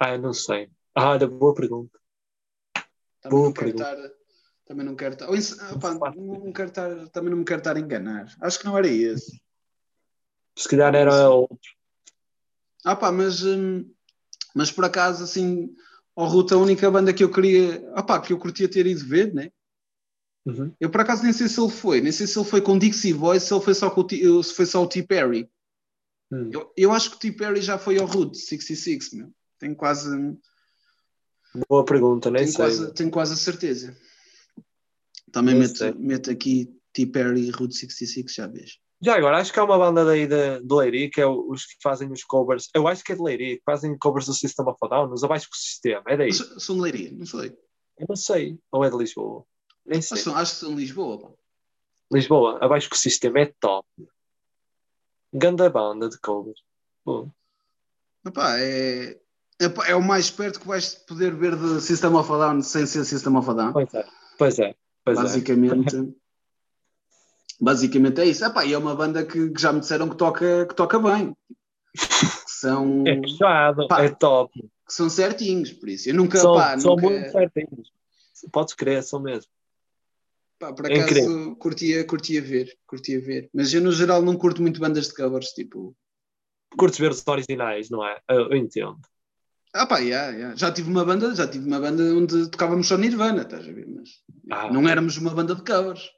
Ah, 0.04 0.18
não 0.18 0.32
sei. 0.32 0.68
Ah, 0.96 1.10
olha, 1.10 1.28
boa 1.28 1.54
pergunta. 1.54 1.96
Também 3.20 3.38
Boa 3.38 3.44
não 3.44 3.52
quero 3.52 3.66
pergunta. 3.72 3.92
estar. 3.92 4.10
Também 4.66 4.84
não 4.86 4.96
quero 4.96 5.14
estar. 5.14 5.28
ou 5.28 5.78
pá, 5.78 6.12
não 6.16 6.52
quero 6.52 6.68
estar. 6.70 7.08
Também 7.10 7.30
não 7.30 7.38
me 7.38 7.44
quero 7.44 7.60
estar 7.60 7.76
a 7.76 7.80
enganar. 7.80 8.34
Acho 8.40 8.58
que 8.58 8.64
não 8.64 8.76
era 8.76 8.88
esse. 8.88 9.40
Se 10.58 10.68
calhar 10.68 10.92
era 10.92 11.30
outro. 11.30 11.56
Ah 12.84 12.96
pá, 12.96 13.12
mas, 13.12 13.44
hum, 13.44 13.88
mas 14.56 14.72
por 14.72 14.84
acaso, 14.84 15.22
assim, 15.22 15.72
ao 16.16 16.26
Ruth 16.26 16.50
a 16.50 16.56
única 16.56 16.90
banda 16.90 17.14
que 17.14 17.22
eu 17.22 17.30
queria, 17.30 17.88
ah 17.94 18.02
pá, 18.02 18.20
que 18.20 18.32
eu 18.32 18.38
curtia 18.38 18.68
ter 18.68 18.86
ido 18.88 19.06
ver, 19.06 19.32
né? 19.32 19.52
Uhum. 20.44 20.74
Eu 20.80 20.90
por 20.90 21.00
acaso 21.00 21.22
nem 21.22 21.32
sei 21.32 21.46
se 21.46 21.60
ele 21.60 21.70
foi, 21.70 22.00
nem 22.00 22.10
sei 22.10 22.26
se 22.26 22.36
ele 22.36 22.48
foi 22.48 22.60
com 22.60 22.76
Dixie 22.76 23.14
Boys, 23.14 23.44
se 23.44 23.54
ele 23.54 23.62
foi 23.62 23.74
só 23.74 23.88
com 23.88 24.00
o 24.00 24.04
T, 24.04 24.16
se 24.42 24.52
foi 24.52 24.66
só 24.66 24.82
o 24.82 24.88
T 24.88 25.00
Perry. 25.04 25.48
Hum. 26.32 26.50
Eu, 26.52 26.72
eu 26.76 26.92
acho 26.92 27.10
que 27.10 27.16
o 27.16 27.18
T 27.20 27.30
Perry 27.30 27.62
já 27.62 27.78
foi 27.78 28.00
ao 28.00 28.06
Route 28.06 28.36
66, 28.36 29.12
meu. 29.12 29.32
Tenho 29.62 29.76
quase, 29.76 30.08
Boa 31.68 31.84
pergunta, 31.84 32.28
nem 32.32 32.42
tenho 32.42 32.52
sei. 32.52 32.64
quase, 32.64 32.94
tenho 32.94 33.10
quase 33.12 33.34
a 33.34 33.36
certeza. 33.36 33.96
Também 35.30 35.54
meto, 35.54 35.78
sei. 35.78 35.92
meto 35.92 36.32
aqui 36.32 36.76
T 36.92 37.06
Perry 37.06 37.48
Route 37.50 37.72
66, 37.76 38.34
já 38.34 38.48
vejo. 38.48 38.78
Já 39.00 39.16
agora, 39.16 39.38
acho 39.38 39.52
que 39.52 39.60
há 39.60 39.64
uma 39.64 39.78
banda 39.78 40.04
daí 40.04 40.26
de, 40.26 40.60
de 40.66 40.74
Leiria, 40.74 41.08
que 41.08 41.20
é 41.20 41.26
os 41.28 41.64
que 41.64 41.76
fazem 41.80 42.10
os 42.10 42.24
covers. 42.24 42.68
Eu 42.74 42.88
acho 42.88 43.04
que 43.04 43.12
é 43.12 43.14
de 43.14 43.22
Leiria, 43.22 43.56
que 43.56 43.62
fazem 43.64 43.96
covers 43.98 44.26
do 44.26 44.34
System 44.34 44.66
of 44.66 44.76
a 44.82 44.88
Down, 44.88 45.12
os 45.12 45.22
abaixo 45.22 45.48
do 45.48 45.54
sistema. 45.56 46.02
É 46.08 46.16
daí. 46.16 46.32
Sou, 46.32 46.58
sou 46.58 46.74
de 46.76 46.82
Leiria, 46.82 47.12
não 47.12 47.24
sei. 47.24 47.56
Eu 47.98 48.06
não 48.08 48.16
sei. 48.16 48.58
Ou 48.72 48.84
é 48.84 48.90
de 48.90 48.96
Lisboa? 48.96 49.44
Nem 49.86 50.00
Acho, 50.00 50.08
sei. 50.08 50.18
que 50.18 50.24
são- 50.24 50.34
acho 50.36 50.54
que 50.54 50.58
são 50.58 50.70
de 50.74 50.80
Lisboa. 50.80 51.36
Lisboa, 52.12 52.58
abaixo 52.60 52.90
do 52.90 52.96
sistema 52.96 53.38
é 53.42 53.54
top. 53.60 53.86
Ganda 55.32 55.70
banda 55.70 56.08
de 56.08 56.18
covers. 56.18 56.60
Bom, 57.04 57.30
Epá, 58.26 58.58
é, 58.58 59.20
é, 59.62 59.90
é 59.90 59.96
o 59.96 60.02
mais 60.02 60.30
perto 60.30 60.60
que 60.60 60.66
vais 60.66 60.94
poder 60.94 61.34
ver 61.34 61.56
de 61.56 61.80
System 61.80 62.14
of 62.14 62.30
a 62.32 62.36
Down 62.38 62.62
sem 62.62 62.86
ser 62.86 63.04
System 63.04 63.36
of 63.36 63.48
a 63.50 63.52
Down. 63.54 63.72
pois 63.72 63.94
é. 63.94 64.04
Pois 64.38 64.58
é. 64.58 64.74
Pois 65.04 65.18
é. 65.18 65.22
basicamente, 65.22 65.96
basicamente 67.60 68.20
é 68.20 68.26
isso. 68.26 68.44
Epá, 68.44 68.64
e 68.64 68.72
é 68.72 68.78
uma 68.78 68.94
banda 68.94 69.24
que, 69.24 69.50
que 69.50 69.60
já 69.60 69.72
me 69.72 69.80
disseram 69.80 70.08
que 70.08 70.16
toca, 70.16 70.66
que 70.66 70.74
toca 70.74 70.98
bem. 70.98 71.36
Que 71.92 72.50
são, 72.50 73.04
É 73.06 73.16
puxado, 73.20 73.86
é 73.98 74.08
top. 74.10 74.52
que 74.60 74.92
são 74.92 75.08
certinhos, 75.10 75.72
por 75.72 75.88
isso. 75.88 76.08
Eu 76.08 76.14
nunca, 76.14 76.38
São, 76.38 76.54
pá, 76.54 76.78
são 76.78 76.92
nunca, 76.96 77.08
muito 77.10 77.30
certinhos. 77.30 77.92
Podes 78.52 78.74
crer, 78.74 79.02
são 79.02 79.20
mesmo. 79.20 79.50
pá, 80.58 80.72
por 80.72 80.90
É 80.90 80.94
acaso 80.94 81.10
incrível. 81.20 81.56
curtia, 81.56 82.04
curtia 82.06 82.42
ver, 82.42 82.76
curtia 82.86 83.20
ver. 83.20 83.50
Mas 83.52 83.72
eu 83.74 83.80
no 83.80 83.92
geral 83.92 84.22
não 84.22 84.36
curto 84.36 84.62
muito 84.62 84.80
bandas 84.80 85.08
de 85.08 85.14
covers, 85.14 85.48
tipo. 85.50 85.94
Curtes 86.76 86.98
ver 86.98 87.10
os 87.10 87.26
originais, 87.26 87.90
não 87.90 88.04
é? 88.06 88.18
Eu 88.30 88.54
entendo. 88.56 88.98
Ah 89.74 89.86
pá, 89.86 89.98
yeah, 89.98 90.30
yeah. 90.36 90.56
já 90.56 90.70
tive 90.70 90.90
uma 90.90 91.04
banda, 91.04 91.34
já 91.34 91.46
tive 91.46 91.66
uma 91.66 91.80
banda 91.80 92.02
onde 92.14 92.50
tocávamos 92.50 92.86
só 92.86 92.96
Nirvana, 92.98 93.42
estás 93.42 93.66
a 93.66 93.72
ver? 93.72 93.86
Mas 93.88 94.10
Ah, 94.50 94.70
não 94.70 94.86
éramos 94.88 95.16
uma 95.16 95.30
banda 95.30 95.54
de 95.54 95.62
covers. 95.64 96.10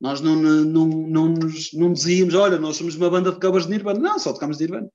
Nós 0.00 0.20
não, 0.20 0.36
não, 0.36 0.86
não, 0.86 1.28
nos, 1.28 1.72
não 1.72 1.92
dizíamos, 1.92 2.34
olha, 2.34 2.58
nós 2.58 2.76
somos 2.76 2.94
uma 2.94 3.10
banda 3.10 3.32
de 3.32 3.40
covers 3.40 3.64
de 3.66 3.72
Nirvana. 3.72 3.98
Não, 3.98 4.18
só 4.18 4.32
tocámos 4.32 4.58
Nirvana. 4.60 4.88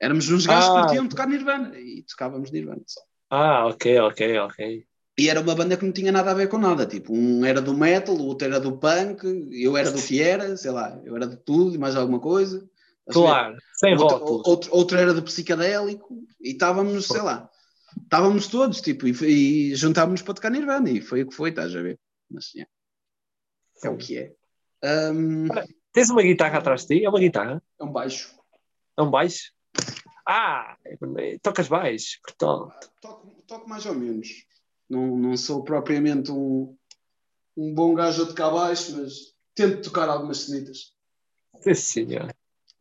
Éramos 0.00 0.28
uns 0.30 0.46
gajos 0.46 0.68
que 0.70 0.76
Ah. 0.76 0.80
curtiam 0.82 1.08
tocar 1.08 1.26
Nirvana 1.26 1.76
e 1.78 2.04
tocávamos 2.08 2.50
Nirvana 2.52 2.82
só. 2.86 3.00
Ah, 3.30 3.66
ok, 3.66 3.98
ok, 4.00 4.38
ok. 4.38 4.84
E 5.18 5.28
era 5.28 5.40
uma 5.40 5.54
banda 5.56 5.76
que 5.76 5.84
não 5.84 5.92
tinha 5.92 6.12
nada 6.12 6.30
a 6.30 6.34
ver 6.34 6.48
com 6.48 6.58
nada. 6.58 6.86
Tipo, 6.86 7.12
um 7.12 7.44
era 7.44 7.60
do 7.60 7.74
metal, 7.74 8.14
o 8.14 8.26
outro 8.26 8.46
era 8.46 8.60
do 8.60 8.78
punk, 8.78 9.24
eu 9.50 9.76
era 9.76 9.90
do 9.90 10.00
que 10.00 10.22
era, 10.22 10.56
sei 10.56 10.70
lá, 10.70 11.00
eu 11.04 11.16
era 11.16 11.26
de 11.26 11.36
tudo 11.38 11.74
e 11.74 11.78
mais 11.78 11.96
alguma 11.96 12.20
coisa. 12.20 12.64
Estás 13.08 13.16
a 13.16 13.20
ver? 13.20 13.26
Claro, 13.26 13.56
sem 13.74 13.92
outro, 13.94 14.16
rótulos. 14.18 14.46
outro, 14.46 14.74
outro 14.74 14.98
era 14.98 15.14
do 15.14 15.22
psicadélico 15.22 16.22
e 16.40 16.50
estávamos, 16.50 17.06
sei 17.06 17.22
lá, 17.22 17.48
estávamos 18.02 18.46
todos, 18.48 18.80
tipo, 18.80 19.06
e, 19.06 19.70
e 19.70 19.74
juntávamos 19.74 20.22
para 20.22 20.34
tocar 20.34 20.50
Nirvana 20.50 20.90
e 20.90 21.00
foi 21.00 21.22
o 21.22 21.28
que 21.28 21.34
foi, 21.34 21.50
estás 21.50 21.74
a 21.74 21.82
ver? 21.82 21.98
Mas, 22.30 22.52
yeah, 22.54 22.70
é 23.82 23.88
o 23.88 23.96
que 23.96 24.18
é. 24.18 24.32
Ahm, 24.82 25.48
Tens 25.92 26.10
uma 26.10 26.22
guitarra 26.22 26.58
atrás 26.58 26.82
de 26.86 26.98
ti? 26.98 27.04
É 27.04 27.08
uma 27.08 27.18
guitarra? 27.18 27.62
é 27.80 27.84
um 27.84 27.90
baixo. 27.90 28.34
É 28.96 29.02
um 29.02 29.10
baixo? 29.10 29.52
Ah, 30.26 30.76
tocas 31.42 31.68
baixo, 31.68 32.18
portanto. 32.22 32.90
Toco, 33.00 33.42
toco 33.46 33.68
mais 33.68 33.86
ou 33.86 33.94
menos. 33.94 34.28
Não, 34.88 35.16
não 35.16 35.36
sou 35.36 35.64
propriamente 35.64 36.30
um, 36.30 36.76
um 37.56 37.74
bom 37.74 37.94
gajo 37.94 38.22
a 38.22 38.26
tocar 38.26 38.50
baixo, 38.50 38.96
mas 38.96 39.34
tento 39.54 39.82
tocar 39.82 40.08
algumas 40.08 40.40
cenitas. 40.40 40.92
Sim, 41.60 41.74
senhor. 41.74 42.34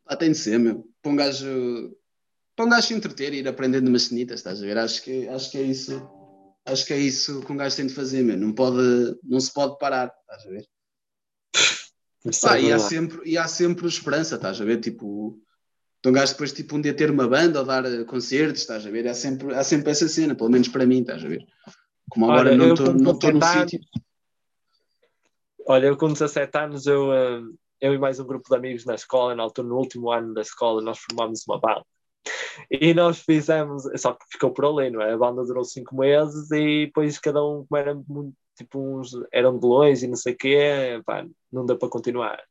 Ah, 0.08 0.16
tem 0.16 0.32
de 0.32 0.38
ser, 0.38 0.58
meu. 0.58 0.88
Para 1.02 1.12
um 1.12 1.16
gajo, 1.16 1.98
para 2.56 2.66
um 2.66 2.70
gajo 2.70 2.88
se 2.88 2.94
entreter 2.94 3.34
e 3.34 3.40
ir 3.40 3.48
aprendendo 3.48 3.88
umas 3.88 4.04
cenitas, 4.04 4.40
estás 4.40 4.62
a 4.62 4.66
ver? 4.66 4.78
Acho 4.78 5.04
que, 5.04 5.28
acho 5.28 5.52
que 5.52 5.58
é 5.58 5.64
isso. 5.64 6.10
Acho 6.66 6.86
que 6.86 6.94
é 6.94 6.98
isso 6.98 7.42
que 7.42 7.52
um 7.52 7.58
gajo 7.58 7.76
tem 7.76 7.88
de 7.88 7.94
fazer, 7.94 8.24
meu. 8.24 8.38
Não, 8.38 8.54
pode, 8.54 9.18
não 9.24 9.40
se 9.40 9.54
pode 9.54 9.78
parar, 9.78 10.14
estás 10.22 10.46
a 10.46 10.50
ver? 10.50 10.68
Pá, 12.42 12.58
é 12.58 12.64
e, 12.64 12.74
há 12.74 12.80
sempre, 12.80 13.22
e 13.30 13.38
há 13.38 13.48
sempre 13.48 13.88
esperança, 13.88 14.36
estás 14.36 14.60
a 14.60 14.66
ver? 14.66 14.82
Tipo, 14.82 15.40
Então, 16.00 16.12
um 16.12 16.16
gajo 16.16 16.34
depois, 16.34 16.52
tipo, 16.52 16.76
um 16.76 16.82
dia 16.82 16.94
ter 16.94 17.10
uma 17.10 17.28
banda 17.28 17.60
ou 17.60 17.66
dar 17.66 17.86
eh, 17.86 18.04
concertos, 18.04 18.62
estás 18.62 18.86
a 18.86 18.90
ver? 18.90 19.08
Há 19.08 19.14
sempre, 19.14 19.54
há 19.54 19.64
sempre 19.64 19.92
essa 19.92 20.08
cena, 20.08 20.36
pelo 20.36 20.50
menos 20.50 20.68
para 20.68 20.86
mim, 20.86 21.02
estás 21.02 21.24
a 21.24 21.28
ver? 21.28 21.46
Como 22.10 22.26
agora 22.26 22.50
Olha, 22.50 22.58
não 22.58 22.74
estou 22.74 22.94
17 22.94 23.46
sítio. 23.46 23.80
Olha, 25.66 25.88
eu 25.88 25.98
com 25.98 26.12
17 26.12 26.58
anos, 26.58 26.86
eu, 26.86 27.14
eh, 27.14 27.42
eu 27.82 27.94
e 27.94 27.98
mais 27.98 28.20
um 28.20 28.26
grupo 28.26 28.50
de 28.50 28.56
amigos 28.56 28.86
na 28.86 28.96
escola, 28.96 29.36
na 29.36 29.44
altura, 29.44 29.68
no 29.68 29.78
último 29.78 30.12
ano 30.12 30.34
da 30.34 30.42
escola, 30.42 30.82
nós 30.82 31.00
formámos 31.00 31.44
uma 31.48 31.60
banda. 31.60 31.86
E 32.72 32.94
nós 32.94 33.22
fizemos, 33.22 33.84
só 33.98 34.14
que 34.14 34.26
ficou 34.32 34.52
por 34.52 34.66
ali, 34.66 34.90
não 34.90 35.02
é? 35.02 35.14
A 35.14 35.18
banda 35.18 35.44
durou 35.46 35.64
cinco 35.64 35.96
meses 35.96 36.52
e 36.52 36.88
depois 36.88 37.20
cada 37.20 37.44
um, 37.44 37.66
como 37.66 37.78
era 37.78 37.96
muito, 37.96 38.36
tipo, 38.58 38.80
uns 38.80 39.12
eram 39.32 39.60
belões 39.60 40.04
e 40.04 40.08
não 40.08 40.16
sei 40.16 40.34
o 40.34 40.38
quê, 40.38 41.02
pá, 41.06 41.26
não 41.52 41.66
deu 41.66 41.78
para 41.78 41.90
continuar. 41.90 42.42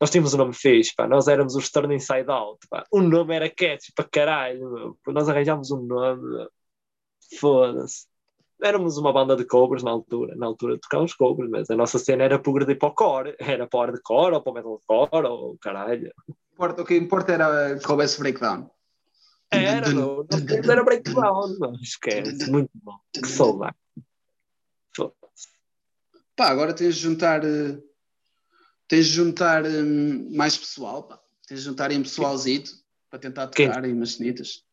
Nós 0.00 0.10
tínhamos 0.10 0.34
um 0.34 0.38
nome 0.38 0.54
fixe, 0.54 0.94
pá, 0.94 1.08
nós 1.08 1.28
éramos 1.28 1.54
os 1.56 1.70
Turn 1.70 1.94
Inside 1.94 2.30
Out, 2.30 2.66
pá. 2.68 2.84
O 2.92 3.00
nome 3.00 3.34
era 3.34 3.48
catchy 3.50 3.92
para 3.94 4.08
caralho, 4.08 4.70
meu. 4.70 4.98
nós 5.08 5.28
arranjámos 5.28 5.70
um 5.70 5.82
nome, 5.82 6.48
foda-se. 7.40 8.06
Éramos 8.62 8.96
uma 8.96 9.12
banda 9.12 9.36
de 9.36 9.44
cobras 9.44 9.82
na 9.82 9.90
altura, 9.90 10.34
na 10.36 10.46
altura 10.46 10.78
tocávamos 10.78 11.12
cobras, 11.14 11.50
mas 11.50 11.70
a 11.70 11.76
nossa 11.76 11.98
cena 11.98 12.24
era 12.24 12.38
progredir 12.38 12.78
para 12.78 12.88
o 12.88 12.94
core, 12.94 13.36
era 13.38 13.66
para 13.66 13.78
o 13.78 13.80
hardcore 13.92 14.34
ou 14.34 14.42
para 14.42 14.52
o 14.52 14.54
metalcore 14.54 15.26
ou 15.26 15.58
caralho. 15.58 16.12
O 16.56 16.84
que 16.84 16.96
importa 16.96 17.32
era 17.32 17.78
que 17.78 17.90
houvesse 17.90 18.18
breakdown. 18.18 18.70
Era, 19.50 19.90
meu, 19.90 20.26
nosso 20.28 20.46
tempo 20.46 20.70
era 20.70 20.82
breakdown, 20.84 21.58
meu. 21.58 21.72
esquece, 21.74 22.50
muito 22.50 22.70
bom, 22.74 22.98
que 23.12 23.26
saudade. 23.26 23.76
Pá, 26.36 26.48
agora 26.48 26.74
tens 26.74 26.96
de 26.96 27.00
juntar. 27.02 27.44
eh, 27.44 27.78
Tens 28.86 29.06
de 29.06 29.12
juntar 29.12 29.64
hum, 29.64 30.28
mais 30.36 30.56
pessoal, 30.58 31.04
pá. 31.04 31.20
Tens 31.46 31.60
de 31.60 31.66
juntar 31.66 31.90
em 31.90 32.02
pessoalzito 32.02 32.72
para 33.08 33.18
tentar 33.18 33.48
Quem? 33.48 33.68
tocar 33.68 33.84
em 33.84 33.92
umas 33.92 34.12
cenitas. 34.12 34.64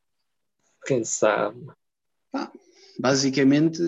Quem 0.86 1.04
sabe? 1.04 1.66
Basicamente, 3.00 3.80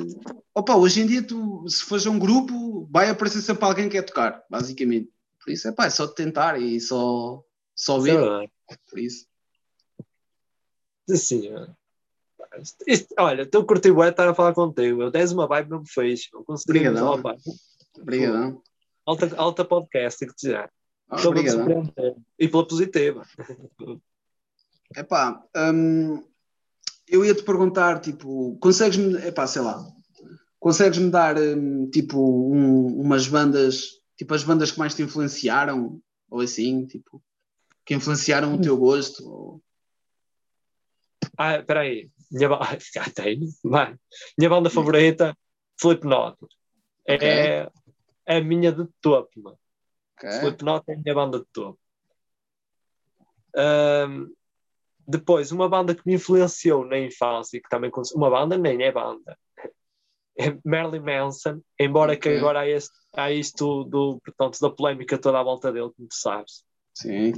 opa, 0.56 0.76
hoje 0.76 1.01
em 1.01 1.06
dia, 1.08 1.22
tu, 1.26 1.68
se 1.68 1.84
fores 1.84 2.06
a 2.08 2.10
um 2.10 2.18
grupo, 2.20 2.88
vai 2.91 3.10
aparecer 3.10 3.41
sempre 3.41 3.66
alguém 3.66 3.86
que 3.86 3.91
quer 3.97 4.04
tocar, 4.04 4.43
basicamente. 4.49 5.10
Por 5.43 5.51
isso 5.51 5.68
é 5.68 5.72
pá, 5.72 5.86
é 5.86 5.89
só 5.89 6.08
tentar 6.08 6.60
e 6.60 6.80
só, 6.80 7.43
só 7.76 7.99
ver. 7.99 8.18
Sei 8.18 8.78
Por 8.89 8.99
isso. 8.99 9.28
Assim, 11.10 11.49
isto- 12.62 12.84
isto- 12.88 13.16
olha, 13.20 13.41
estou 13.41 13.66
curtindo 13.66 13.95
bué 13.95 14.10
estar 14.10 14.28
a 14.30 14.34
falar 14.34 14.54
contigo. 14.54 15.01
Eu 15.01 15.12
tens 15.12 15.32
uma 15.32 15.47
vibe 15.47 15.70
mesmo 15.72 15.86
consegui 16.45 16.72
Obrigadão. 16.80 17.22
Obrigadão. 17.99 18.62
alta, 19.06 19.36
alta 19.36 19.66
podcast, 19.66 20.24
já. 20.49 20.70
Muito 21.12 21.28
Obrigadão. 21.28 21.66
surpreendido. 21.66 22.24
E 22.39 22.47
pela 22.47 22.68
positiva. 22.68 23.28
Epá, 24.95 25.43
hum, 25.74 26.24
eu 27.08 27.26
ia 27.26 27.36
te 27.36 27.43
perguntar, 27.43 27.99
tipo, 27.99 28.58
consegues-me, 28.60 29.16
epá, 29.28 29.45
sei 29.47 29.62
lá, 29.62 29.86
consegues-me 30.60 31.10
dar, 31.10 31.38
hum, 31.38 31.89
tipo, 31.91 32.18
um- 32.20 33.01
umas 33.01 33.28
bandas, 33.28 34.01
tipo, 34.18 34.34
as 34.34 34.43
bandas 34.43 34.72
que 34.72 34.80
mais 34.80 34.95
te 34.95 35.04
influenciaram, 35.04 35.99
ou 36.30 36.41
assim, 36.41 36.86
tipo, 36.86 37.22
que 37.86 37.93
influenciaram 37.93 38.56
o 38.56 38.62
teu 38.62 38.78
gosto? 38.78 39.28
Ou... 39.28 39.62
Ah, 41.38 41.58
espera 41.58 41.82
aí. 41.82 42.10
Minha 42.32 42.49
ba... 42.49 42.60
Já 42.93 43.04
tenho. 43.14 43.47
Vai. 43.64 43.95
Minha 44.38 44.49
banda 44.49 44.70
favorita, 44.70 45.38
Slipknot. 45.80 46.38
É 48.26 48.38
a 48.38 48.41
minha 48.41 48.72
de 48.72 48.88
topo, 49.01 49.30
mano. 49.41 49.58
Ok. 50.18 50.30
Slipknot 50.30 50.84
é 50.88 50.93
a 50.93 50.97
minha 50.97 51.14
banda 51.16 51.39
de 51.39 51.45
topo. 51.51 51.78
Ahm, 53.56 54.32
depois, 55.08 55.51
uma 55.51 55.68
banda 55.70 55.93
que 55.95 56.01
me 56.06 56.16
influenciou 56.16 56.86
na 56.86 56.97
infância, 56.99 57.62
que 57.62 57.70
também 57.70 57.91
uma 58.16 58.30
banda 58.30 58.58
nem 58.58 58.82
é 58.84 58.91
banda, 58.91 59.38
é 60.38 60.56
Marilyn 60.66 61.01
Manson, 61.01 61.62
embora 61.80 62.16
que 62.18 62.30
agora 62.30 62.62
há, 62.62 62.70
este, 62.70 62.93
há 63.16 63.32
isto 63.32 63.84
do, 63.84 64.20
portanto, 64.26 64.60
da 64.60 64.70
polémica 64.70 65.18
toda 65.18 65.39
à 65.39 65.43
volta 65.43 65.72
dele, 65.72 65.91
como 65.95 66.08
tu 66.08 66.16
sabes. 66.16 66.64
Sim. 66.93 67.34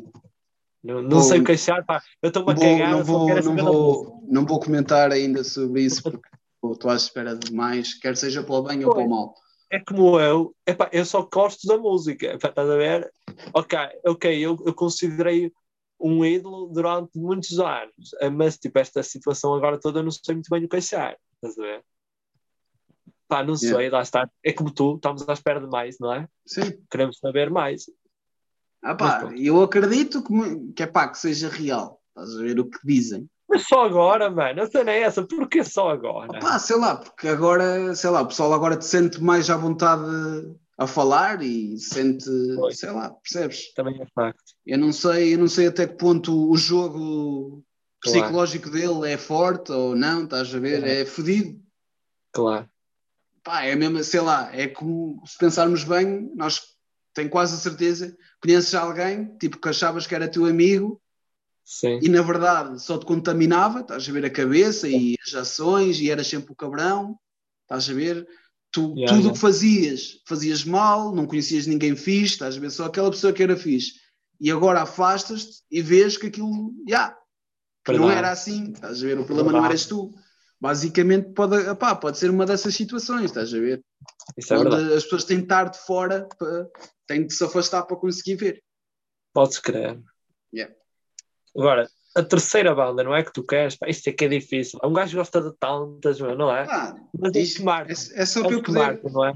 Não, 0.84 1.02
não 1.02 1.20
Vou- 1.20 1.22
sei 1.22 1.40
o 1.40 1.44
que 1.44 1.54
achar, 1.54 1.84
pá. 1.84 2.02
Eu 2.22 2.28
estou-me 2.28 2.52
a 2.52 2.56
cagar, 2.56 2.92
não, 2.92 3.04
vou, 3.04 3.28
não, 3.28 3.56
vou, 3.66 4.24
não 4.28 4.46
vou 4.46 4.60
comentar 4.60 5.12
ainda 5.12 5.44
sobre 5.44 5.82
isso, 5.82 6.04
porque 6.04 6.28
estou 6.64 6.92
à 6.92 6.96
espera 6.96 7.36
de 7.36 7.52
mais, 7.54 7.96
quer 7.96 8.16
seja 8.16 8.44
para 8.44 8.56
o 8.56 8.64
bem 8.64 8.86
ou 8.86 8.92
para 8.94 9.04
o 9.04 9.10
mal. 9.10 9.36
é 9.72 9.80
como 9.80 10.20
eu, 10.20 10.56
epá, 10.66 10.90
eu 10.94 11.04
só 11.06 11.24
gosto 11.24 11.68
da 11.68 11.78
música, 11.78 12.28
epá, 12.28 12.50
estás 12.50 12.70
a 12.70 12.76
ver? 12.78 13.12
Ok, 13.54 13.78
ok, 14.06 14.46
eu, 14.46 14.58
eu 14.66 14.74
considerei 14.74 15.52
um 16.06 16.24
ídolo 16.24 16.68
durante 16.68 17.18
muitos 17.18 17.60
anos, 17.60 18.14
eh, 18.20 18.30
mas 18.30 18.58
tipo, 18.58 18.78
esta 18.78 19.02
situação 19.02 19.54
agora 19.54 19.80
toda 19.80 20.00
eu 20.00 20.04
não 20.04 20.12
sei 20.12 20.36
muito 20.36 20.50
bem 20.50 20.64
o 20.64 20.70
que 20.70 20.78
achar, 20.78 21.18
estás 21.36 21.58
a 21.58 21.62
ver? 21.62 21.84
Pá, 23.28 23.44
não 23.44 23.56
sei, 23.56 23.70
Yeah. 23.72 23.98
lá 23.98 24.04
está. 24.04 24.30
É 24.44 24.54
como 24.54 24.72
tu, 24.72 24.96
estamos 24.96 25.28
à 25.28 25.34
espera 25.34 25.60
de 25.60 25.68
mais, 25.68 25.98
não 26.00 26.14
é? 26.14 26.28
Sim. 26.46 26.78
Queremos 26.92 27.18
saber 27.18 27.50
mais. 27.50 27.86
Ah, 28.84 28.94
pá, 28.94 29.34
eu 29.36 29.64
acredito 29.64 30.24
que, 30.24 30.74
que 30.74 30.84
é 30.84 30.86
pá, 30.86 31.08
que 31.08 31.18
seja 31.18 31.50
real. 31.50 32.00
Estás 32.10 32.38
a 32.38 32.44
ver 32.44 32.60
o 32.60 32.70
que 32.70 32.78
dizem. 32.84 33.28
Mas 33.50 33.64
só 33.68 33.86
agora, 33.86 34.30
mano, 34.30 34.62
a 34.62 34.68
cena 34.68 34.92
é 34.92 35.02
essa, 35.02 35.26
porquê 35.26 35.64
só 35.64 35.90
agora? 35.90 36.40
Pá, 36.40 36.60
sei 36.60 36.78
lá, 36.78 36.98
porque 36.98 37.28
agora, 37.28 37.96
sei 37.96 38.12
lá, 38.12 38.22
o 38.22 38.28
pessoal 38.28 38.54
agora 38.54 38.78
te 38.78 38.86
sente 38.86 39.22
mais 39.22 39.50
à 39.50 39.58
vontade 39.58 40.04
a 40.78 40.86
falar 40.88 41.42
e 41.42 41.78
sente, 41.78 42.30
Pois. 42.56 42.78
sei 42.78 42.92
lá, 42.92 43.10
percebes? 43.10 43.74
Também 43.74 44.02
é 44.02 44.06
facto. 44.14 44.44
Eu 44.66 44.78
não 44.78 44.92
sei, 44.92 45.34
eu 45.34 45.38
não 45.38 45.48
sei 45.48 45.68
até 45.68 45.88
que 45.88 45.96
ponto 45.96 46.50
o 46.50 46.58
jogo 46.58 47.64
Claro. 48.02 48.20
psicológico 48.22 48.70
dele 48.70 49.12
é 49.12 49.18
forte 49.18 49.72
ou 49.72 49.96
não, 49.96 50.26
estás 50.26 50.54
a 50.54 50.60
ver? 50.60 50.80
Claro. 50.80 50.94
É 50.94 51.06
fodido. 51.06 51.60
Claro. 52.32 52.70
Pá, 53.44 53.64
é 53.64 53.76
mesmo, 53.76 54.04
sei 54.04 54.22
lá, 54.22 54.50
é 54.54 54.68
como 54.68 55.22
se 55.26 55.38
pensarmos 55.38 55.84
bem, 55.84 56.32
nós 56.36 56.62
tenho 57.14 57.30
quase 57.30 57.56
a 57.56 57.58
certeza, 57.58 58.16
conheces 58.42 58.74
alguém, 58.76 59.38
tipo, 59.38 59.58
que 59.60 59.70
achavas 59.70 60.06
que 60.06 60.14
era 60.14 60.28
teu 60.28 60.46
amigo 60.46 61.02
Sim. 61.64 62.00
e 62.02 62.10
na 62.10 62.22
verdade 62.22 62.82
só 62.82 62.98
te 62.98 63.06
contaminava, 63.06 63.80
estás 63.80 64.08
a 64.08 64.12
ver 64.12 64.26
a 64.26 64.30
cabeça 64.30 64.88
e 64.88 65.16
as 65.26 65.34
ações 65.34 66.00
e 66.00 66.12
eras 66.12 66.28
sempre 66.28 66.52
o 66.52 66.56
cabrão, 66.56 67.18
estás 67.64 67.90
a 67.90 67.94
ver? 67.94 68.28
Tu, 68.76 68.82
Yeah, 68.98 69.08
tudo 69.08 69.20
o 69.20 69.22
yeah. 69.22 69.34
que 69.34 69.40
fazias, 69.40 70.22
fazias 70.28 70.66
mal, 70.66 71.16
não 71.16 71.26
conhecias 71.26 71.66
ninguém 71.66 71.96
fixe, 71.96 72.34
estás 72.34 72.58
a 72.58 72.60
ver? 72.60 72.70
Só 72.70 72.84
aquela 72.86 73.10
pessoa 73.10 73.32
que 73.32 73.42
era 73.42 73.56
fixe. 73.56 73.94
E 74.38 74.52
agora 74.52 74.82
afastas-te 74.82 75.64
e 75.72 75.82
vês 75.82 76.18
que 76.18 76.28
aquilo, 76.28 76.74
já, 76.86 77.18
que 77.86 77.94
não 77.94 78.12
era 78.12 78.32
assim, 78.32 78.74
estás 78.74 79.02
a 79.02 79.06
ver? 79.06 79.18
O 79.18 79.24
problema 79.26 79.54
não 79.54 79.66
eras 79.66 79.86
tu. 79.86 80.14
Basicamente 80.60 81.30
pode, 81.34 81.56
epá, 81.70 81.96
pode 81.96 82.18
ser 82.18 82.30
uma 82.30 82.46
dessas 82.46 82.76
situações, 82.76 83.26
estás 83.26 83.54
a 83.54 83.60
ver? 83.60 83.82
Isso 84.38 84.54
é 84.54 84.58
Onde 84.58 84.70
verdade. 84.72 84.94
as 84.94 85.04
pessoas 85.04 85.24
têm 85.24 85.38
de 85.38 85.44
estar 85.44 85.70
de 85.70 85.78
fora, 85.80 86.28
para- 86.38 86.68
têm 87.08 87.26
de 87.26 87.34
se 87.34 87.44
afastar 87.46 87.84
para 87.84 87.96
conseguir 87.96 88.36
ver. 88.36 88.62
Podes 89.34 89.58
crer. 89.60 90.02
Yeah. 90.54 90.76
Agora, 91.58 91.90
a 92.16 92.24
terceira 92.24 92.74
banda, 92.74 93.04
não 93.04 93.14
é 93.16 93.24
que 93.24 93.32
tu 93.34 93.44
queres? 93.44 93.76
Pá, 93.76 93.88
isto 93.90 94.08
é 94.10 94.14
que 94.14 94.26
é 94.26 94.28
difícil. 94.30 94.80
Um 94.84 94.94
gajo 94.94 95.18
gosta 95.18 95.42
de 95.42 95.54
tantas, 95.58 96.20
não 96.20 96.50
é? 96.56 96.66
Ah, 96.70 96.96
Mas 97.20 97.36
é 97.36 97.44
que 97.58 97.64
marca. 97.64 97.92
é, 97.92 98.22
é 98.22 98.26
só 98.26 98.40
É 98.40 98.44
para 98.44 98.54
eu 98.54 98.60
que 98.62 98.66
poder. 98.68 98.80
marca, 98.80 99.10
não 99.10 99.26
é? 99.26 99.34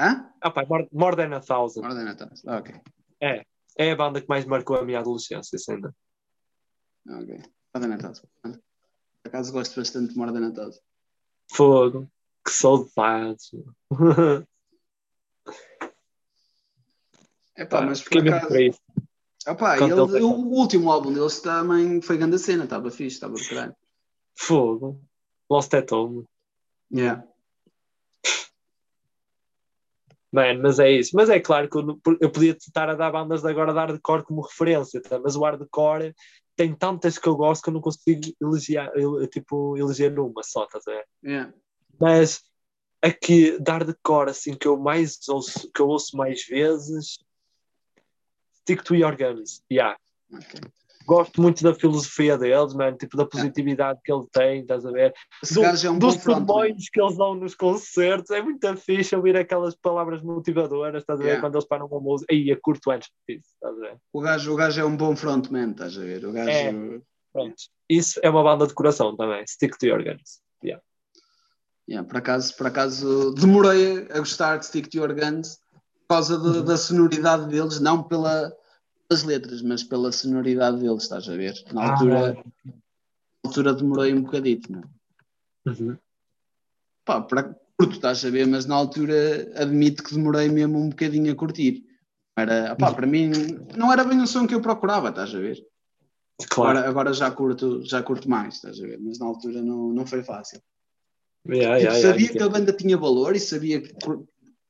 Hã? 0.00 0.30
Ah, 0.40 0.50
pá, 0.50 0.64
more, 0.64 0.88
more 0.92 1.16
Than 1.16 1.34
a 1.36 1.40
Thousand. 1.40 1.82
Ordem 1.84 2.04
Natal. 2.04 2.30
Ah, 2.46 2.58
ok. 2.58 2.74
É 3.20 3.90
a 3.92 3.96
banda 3.96 4.20
que 4.20 4.28
mais 4.28 4.44
marcou 4.44 4.76
a 4.76 4.84
minha 4.84 5.00
adolescência, 5.00 5.58
sem 5.58 5.80
dúvida. 5.80 5.94
Ok. 7.08 7.42
Ordem 7.74 7.90
Natal. 7.90 8.12
Por 8.42 8.58
acaso 9.24 9.52
gosto 9.52 9.78
bastante 9.80 10.14
de 10.14 10.20
Ordem 10.20 10.40
Natal. 10.40 10.70
Fogo. 11.52 12.10
Que 12.44 12.50
saudades. 12.52 13.50
É 17.56 17.64
pá, 17.66 17.82
mas 17.82 18.02
por 18.02 18.18
acaso. 18.18 18.48
Quando 19.56 20.16
ele- 20.16 20.16
ele- 20.16 20.24
o 20.24 20.48
último 20.50 20.90
álbum 20.90 21.12
deles 21.12 21.40
também 21.40 22.00
foi 22.02 22.16
grande 22.16 22.38
cena, 22.38 22.64
estava 22.64 22.90
fixe, 22.90 23.16
estava 23.16 23.34
de 23.34 23.48
caralho. 23.48 23.74
Fogo. 24.36 25.00
Lost 25.50 25.72
at 25.74 25.90
Home. 25.92 26.24
Yeah. 26.92 27.24
Man, 30.30 30.58
mas 30.62 30.78
é 30.78 30.90
isso. 30.90 31.12
Mas 31.14 31.30
é 31.30 31.40
claro 31.40 31.68
que 31.70 31.78
eu, 31.78 32.00
eu 32.20 32.30
podia 32.30 32.52
estar 32.52 32.88
a 32.88 32.94
dar 32.94 33.10
bandas 33.10 33.42
de 33.42 33.48
agora 33.48 33.72
de 33.72 33.78
hardcore 33.78 34.24
como 34.24 34.42
referência, 34.42 35.00
tá? 35.00 35.18
mas 35.18 35.36
o 35.36 35.42
hardcore 35.42 36.14
tem 36.54 36.74
tantas 36.74 37.16
que 37.18 37.26
eu 37.28 37.36
gosto 37.36 37.62
que 37.62 37.70
eu 37.70 37.74
não 37.74 37.80
consigo 37.80 38.20
eleger, 38.40 38.90
ele- 38.94 39.26
tipo, 39.28 39.76
eleger 39.76 40.12
numa 40.12 40.42
só, 40.42 40.64
estás 40.64 40.86
a 40.86 40.90
ver? 40.90 41.06
Yeah. 41.24 41.54
Mas 41.98 42.42
aqui, 43.00 43.58
de 43.58 43.70
hardcore, 43.70 44.30
assim, 44.30 44.54
que 44.54 44.68
eu 44.68 44.76
mais 44.76 45.18
ouço, 45.28 45.70
que 45.72 45.80
eu 45.80 45.88
ouço 45.88 46.16
mais 46.16 46.44
vezes, 46.46 47.18
Stick 48.68 48.82
to 48.84 48.94
Your 48.94 49.16
Guns. 49.16 49.62
Yeah. 49.72 49.96
ok. 50.30 50.60
Gosto 51.06 51.40
muito 51.40 51.62
da 51.62 51.74
filosofia 51.74 52.36
deles, 52.36 52.74
mano, 52.74 52.94
tipo 52.98 53.16
da 53.16 53.24
positividade 53.24 53.98
que 54.04 54.12
ele 54.12 54.26
tem, 54.30 54.60
estás 54.60 54.84
a 54.84 54.90
ver? 54.90 55.14
Do- 55.54 55.64
é 55.64 55.90
um 55.90 55.98
dos 55.98 56.16
sermões 56.16 56.90
que 56.90 57.00
eles 57.00 57.16
dão 57.16 57.34
nos 57.34 57.54
concertos, 57.54 58.30
é 58.30 58.42
muito 58.42 58.76
fixe 58.76 59.16
ouvir 59.16 59.34
aquelas 59.34 59.74
palavras 59.74 60.22
motivadoras, 60.22 61.02
estás 61.02 61.18
a 61.18 61.22
ver? 61.22 61.28
Yeah. 61.30 61.40
Quando 61.40 61.54
eles 61.54 61.66
param 61.66 61.86
uma 61.86 61.98
música, 61.98 62.30
aí 62.30 62.52
a 62.52 62.60
curto 62.60 62.90
antes 62.90 63.08
disso, 63.26 63.48
estás 63.54 63.74
a 63.74 63.80
ver? 63.80 63.96
O 64.12 64.20
gajo, 64.20 64.52
o 64.52 64.56
gajo 64.56 64.80
é 64.82 64.84
um 64.84 64.94
bom 64.94 65.16
frontman, 65.16 65.70
estás 65.70 65.96
a 65.96 66.02
ver? 66.02 66.26
O 66.26 66.32
gajo. 66.32 66.50
É. 66.50 66.72
Pronto. 67.32 67.54
Isso 67.88 68.20
é 68.22 68.28
uma 68.28 68.42
banda 68.42 68.66
de 68.66 68.74
coração 68.74 69.16
também, 69.16 69.46
Stick 69.46 69.78
to 69.78 69.86
Your 69.86 70.04
Guns. 70.04 70.42
Yeah. 70.62 70.82
Yeah, 71.88 72.06
por, 72.06 72.18
acaso, 72.18 72.54
por 72.54 72.66
acaso 72.66 73.32
demorei 73.32 74.06
a 74.10 74.18
gostar 74.18 74.58
de 74.58 74.66
Stick 74.66 74.88
to 74.90 74.98
Your 74.98 75.14
Guns 75.14 75.58
causa 76.08 76.36
Uhum. 76.38 76.52
de- 76.52 76.62
da 76.62 76.76
sonoridade 76.76 77.46
deles, 77.48 77.80
não 77.80 78.02
pela, 78.02 78.52
pelas 79.08 79.22
letras, 79.24 79.62
mas 79.62 79.82
pela 79.84 80.10
sonoridade 80.10 80.80
deles, 80.80 81.02
estás 81.02 81.28
a 81.28 81.36
ver? 81.36 81.54
Na 81.72 81.82
Ah, 81.82 81.90
altura, 81.92 82.32
na 82.64 82.72
altura 83.44 83.74
demorei 83.74 84.14
um 84.14 84.22
bocadito, 84.22 84.72
não 84.72 84.80
é? 84.80 85.70
Uhum. 85.70 85.96
Pá, 87.04 87.20
para 87.20 87.54
curto, 87.78 87.94
estás 87.96 88.24
a 88.24 88.30
ver, 88.30 88.46
mas 88.46 88.66
na 88.66 88.74
altura 88.74 89.50
admito 89.54 90.02
que 90.02 90.14
demorei 90.14 90.48
mesmo 90.48 90.78
um 90.78 90.88
bocadinho 90.88 91.32
a 91.32 91.36
curtir. 91.36 91.84
Era, 92.38 92.74
para 92.76 93.06
mim 93.06 93.30
não 93.76 93.92
era 93.92 94.04
bem 94.04 94.20
o 94.20 94.26
som 94.26 94.46
que 94.46 94.54
eu 94.54 94.60
procurava, 94.62 95.08
estás 95.10 95.34
a 95.34 95.38
ver? 95.38 95.58
Claro. 96.50 96.78
Agora, 96.78 96.88
agora 96.88 97.12
já, 97.12 97.30
curto, 97.30 97.82
já 97.84 98.02
curto 98.02 98.30
mais, 98.30 98.54
estás 98.54 98.78
a 98.78 98.82
ver? 98.86 98.98
Mas 99.00 99.18
na 99.18 99.26
altura 99.26 99.60
não, 99.60 99.92
não 99.92 100.06
foi 100.06 100.22
fácil. 100.22 100.60
Yeah, 101.48 101.78
Tipo, 101.78 101.92
yeah, 101.92 102.00
sabia 102.00 102.26
yeah, 102.26 102.32
que 102.38 102.42
a 102.42 102.48
banda 102.48 102.72
tinha 102.72 102.96
valor 102.96 103.34
e 103.34 103.40
sabia 103.40 103.80
que 103.80 103.92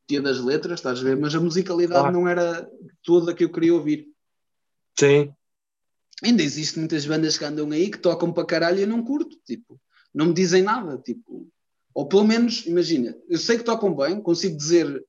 curtia 0.08 0.22
das 0.22 0.40
letras, 0.40 0.80
estás 0.80 1.00
a 1.00 1.02
ver? 1.02 1.16
Mas 1.16 1.34
a 1.34 1.40
musicalidade 1.40 2.00
Claro. 2.00 2.12
não 2.12 2.26
era 2.26 2.68
toda 3.02 3.34
que 3.34 3.44
eu 3.44 3.52
queria 3.52 3.74
ouvir. 3.74 4.08
Sim, 4.98 5.32
Ainda 6.24 6.42
existem 6.42 6.80
muitas 6.80 7.06
bandas 7.06 7.38
que 7.38 7.44
andam 7.44 7.70
aí 7.70 7.88
que 7.90 7.98
tocam 7.98 8.32
para 8.32 8.44
caralho 8.44 8.78
e 8.78 8.82
eu 8.82 8.88
não 8.88 9.04
curto, 9.04 9.38
tipo, 9.46 9.80
não 10.12 10.26
me 10.26 10.34
dizem 10.34 10.62
nada, 10.62 10.98
tipo, 10.98 11.48
ou 11.94 12.08
pelo 12.08 12.24
menos, 12.24 12.66
imagina, 12.66 13.16
eu 13.28 13.38
sei 13.38 13.56
que 13.56 13.62
tocam 13.62 13.94
bem, 13.94 14.20
consigo 14.20 14.56
dizer 14.56 15.04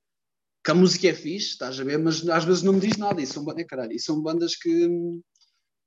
que 0.64 0.70
a 0.70 0.76
música 0.76 1.08
é 1.08 1.14
fixe, 1.14 1.48
estás 1.54 1.80
a 1.80 1.84
ver, 1.84 1.98
mas 1.98 2.28
às 2.30 2.46
vezes 2.46 2.62
não 2.62 2.74
me 2.74 2.80
diz 2.80 2.96
nada, 2.98 3.20
e 3.20 3.26
são, 3.26 3.44
é, 3.58 3.64
caralho, 3.64 3.92
e 3.92 4.00
são 4.00 4.22
bandas 4.22 4.56
que, 4.56 4.88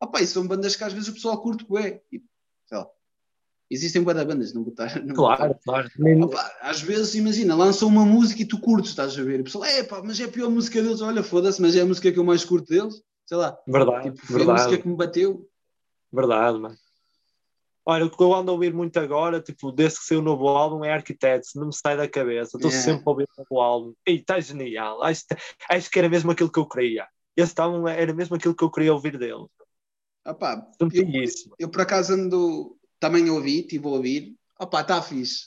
opá, 0.03 0.21
e 0.21 0.27
são 0.27 0.45
bandas 0.45 0.75
que 0.75 0.83
às 0.83 0.93
vezes 0.93 1.09
o 1.09 1.15
pessoal 1.15 1.41
curte, 1.41 1.65
bué, 1.65 2.03
e, 2.11 2.21
sei 2.67 2.79
lá, 2.79 2.89
existem 3.73 4.03
de 4.05 4.25
bandas, 4.25 4.53
não 4.53 4.63
botar, 4.63 5.03
não 5.05 5.15
claro, 5.15 5.57
claro. 5.65 5.91
Nem- 5.99 6.23
Opa, 6.23 6.51
às 6.61 6.81
vezes, 6.81 7.15
imagina, 7.15 7.55
lançam 7.55 7.89
uma 7.89 8.05
música 8.05 8.43
e 8.43 8.47
tu 8.47 8.61
curtes, 8.61 8.91
estás 8.91 9.19
a 9.19 9.23
ver? 9.23 9.39
E 9.39 9.43
o 9.43 9.45
pessoal, 9.45 9.65
é 9.65 9.83
pá, 9.83 10.03
mas 10.05 10.21
é 10.21 10.25
a 10.25 10.29
pior 10.29 10.51
música 10.51 10.83
deles. 10.83 11.01
Olha, 11.01 11.23
foda-se, 11.23 11.61
mas 11.61 11.75
é 11.75 11.81
a 11.81 11.87
música 11.87 12.13
que 12.13 12.19
eu 12.19 12.25
mais 12.25 12.45
curto 12.45 12.69
deles. 12.69 13.03
Sei 13.27 13.37
lá, 13.37 13.59
Verdade, 13.67 14.11
tipo, 14.11 14.27
foi 14.27 14.43
a 14.43 14.45
música 14.45 14.71
verdade, 14.71 14.83
que 14.83 14.89
me 14.89 14.97
bateu. 14.97 15.49
verdade, 16.13 16.59
mano. 16.59 16.77
Olha, 17.85 18.05
o 18.05 18.11
que 18.11 18.23
eu 18.23 18.33
ando 18.33 18.51
a 18.51 18.55
ouvir 18.55 18.73
muito 18.73 18.97
agora, 18.99 19.41
tipo, 19.41 19.73
desde 19.73 19.99
que 19.99 20.05
saiu 20.05 20.21
o 20.21 20.23
novo 20.23 20.47
álbum, 20.47 20.85
é 20.85 20.93
Architects, 20.93 21.53
não 21.57 21.67
me 21.67 21.75
sai 21.75 21.97
da 21.97 22.09
cabeça. 22.09 22.57
Estou 22.57 22.71
Yeah. 22.71 22.85
sempre 22.85 23.03
a 23.05 23.11
ouvir 23.11 23.25
o 23.25 23.41
novo 23.41 23.61
álbum. 23.61 23.95
Ei, 24.07 24.17
está 24.17 24.39
genial. 24.39 25.03
Acho, 25.03 25.25
acho 25.69 25.91
que 25.91 25.99
era 25.99 26.09
mesmo 26.09 26.31
aquilo 26.31 26.51
que 26.53 26.61
eu 26.61 26.69
queria. 26.69 27.09
Esse 27.37 27.61
álbum 27.61 27.89
era 27.89 28.13
mesmo 28.15 28.37
aquilo 28.37 28.55
que 28.55 28.63
eu 28.63 28.71
queria 28.71 28.93
ouvir 28.93 29.19
dele. 29.19 29.47
Opá, 30.25 30.65
Senti 30.81 30.99
eu, 30.99 31.23
isso. 31.25 31.51
eu 31.59 31.69
por 31.69 31.81
acaso 31.81 32.13
ando, 32.15 32.77
também 33.03 33.29
ouvi, 33.29 33.63
estive 33.63 33.85
a 33.85 33.91
ouvir. 33.91 34.37
Opá, 34.61 34.81
está 34.83 35.03
fixe. 35.03 35.47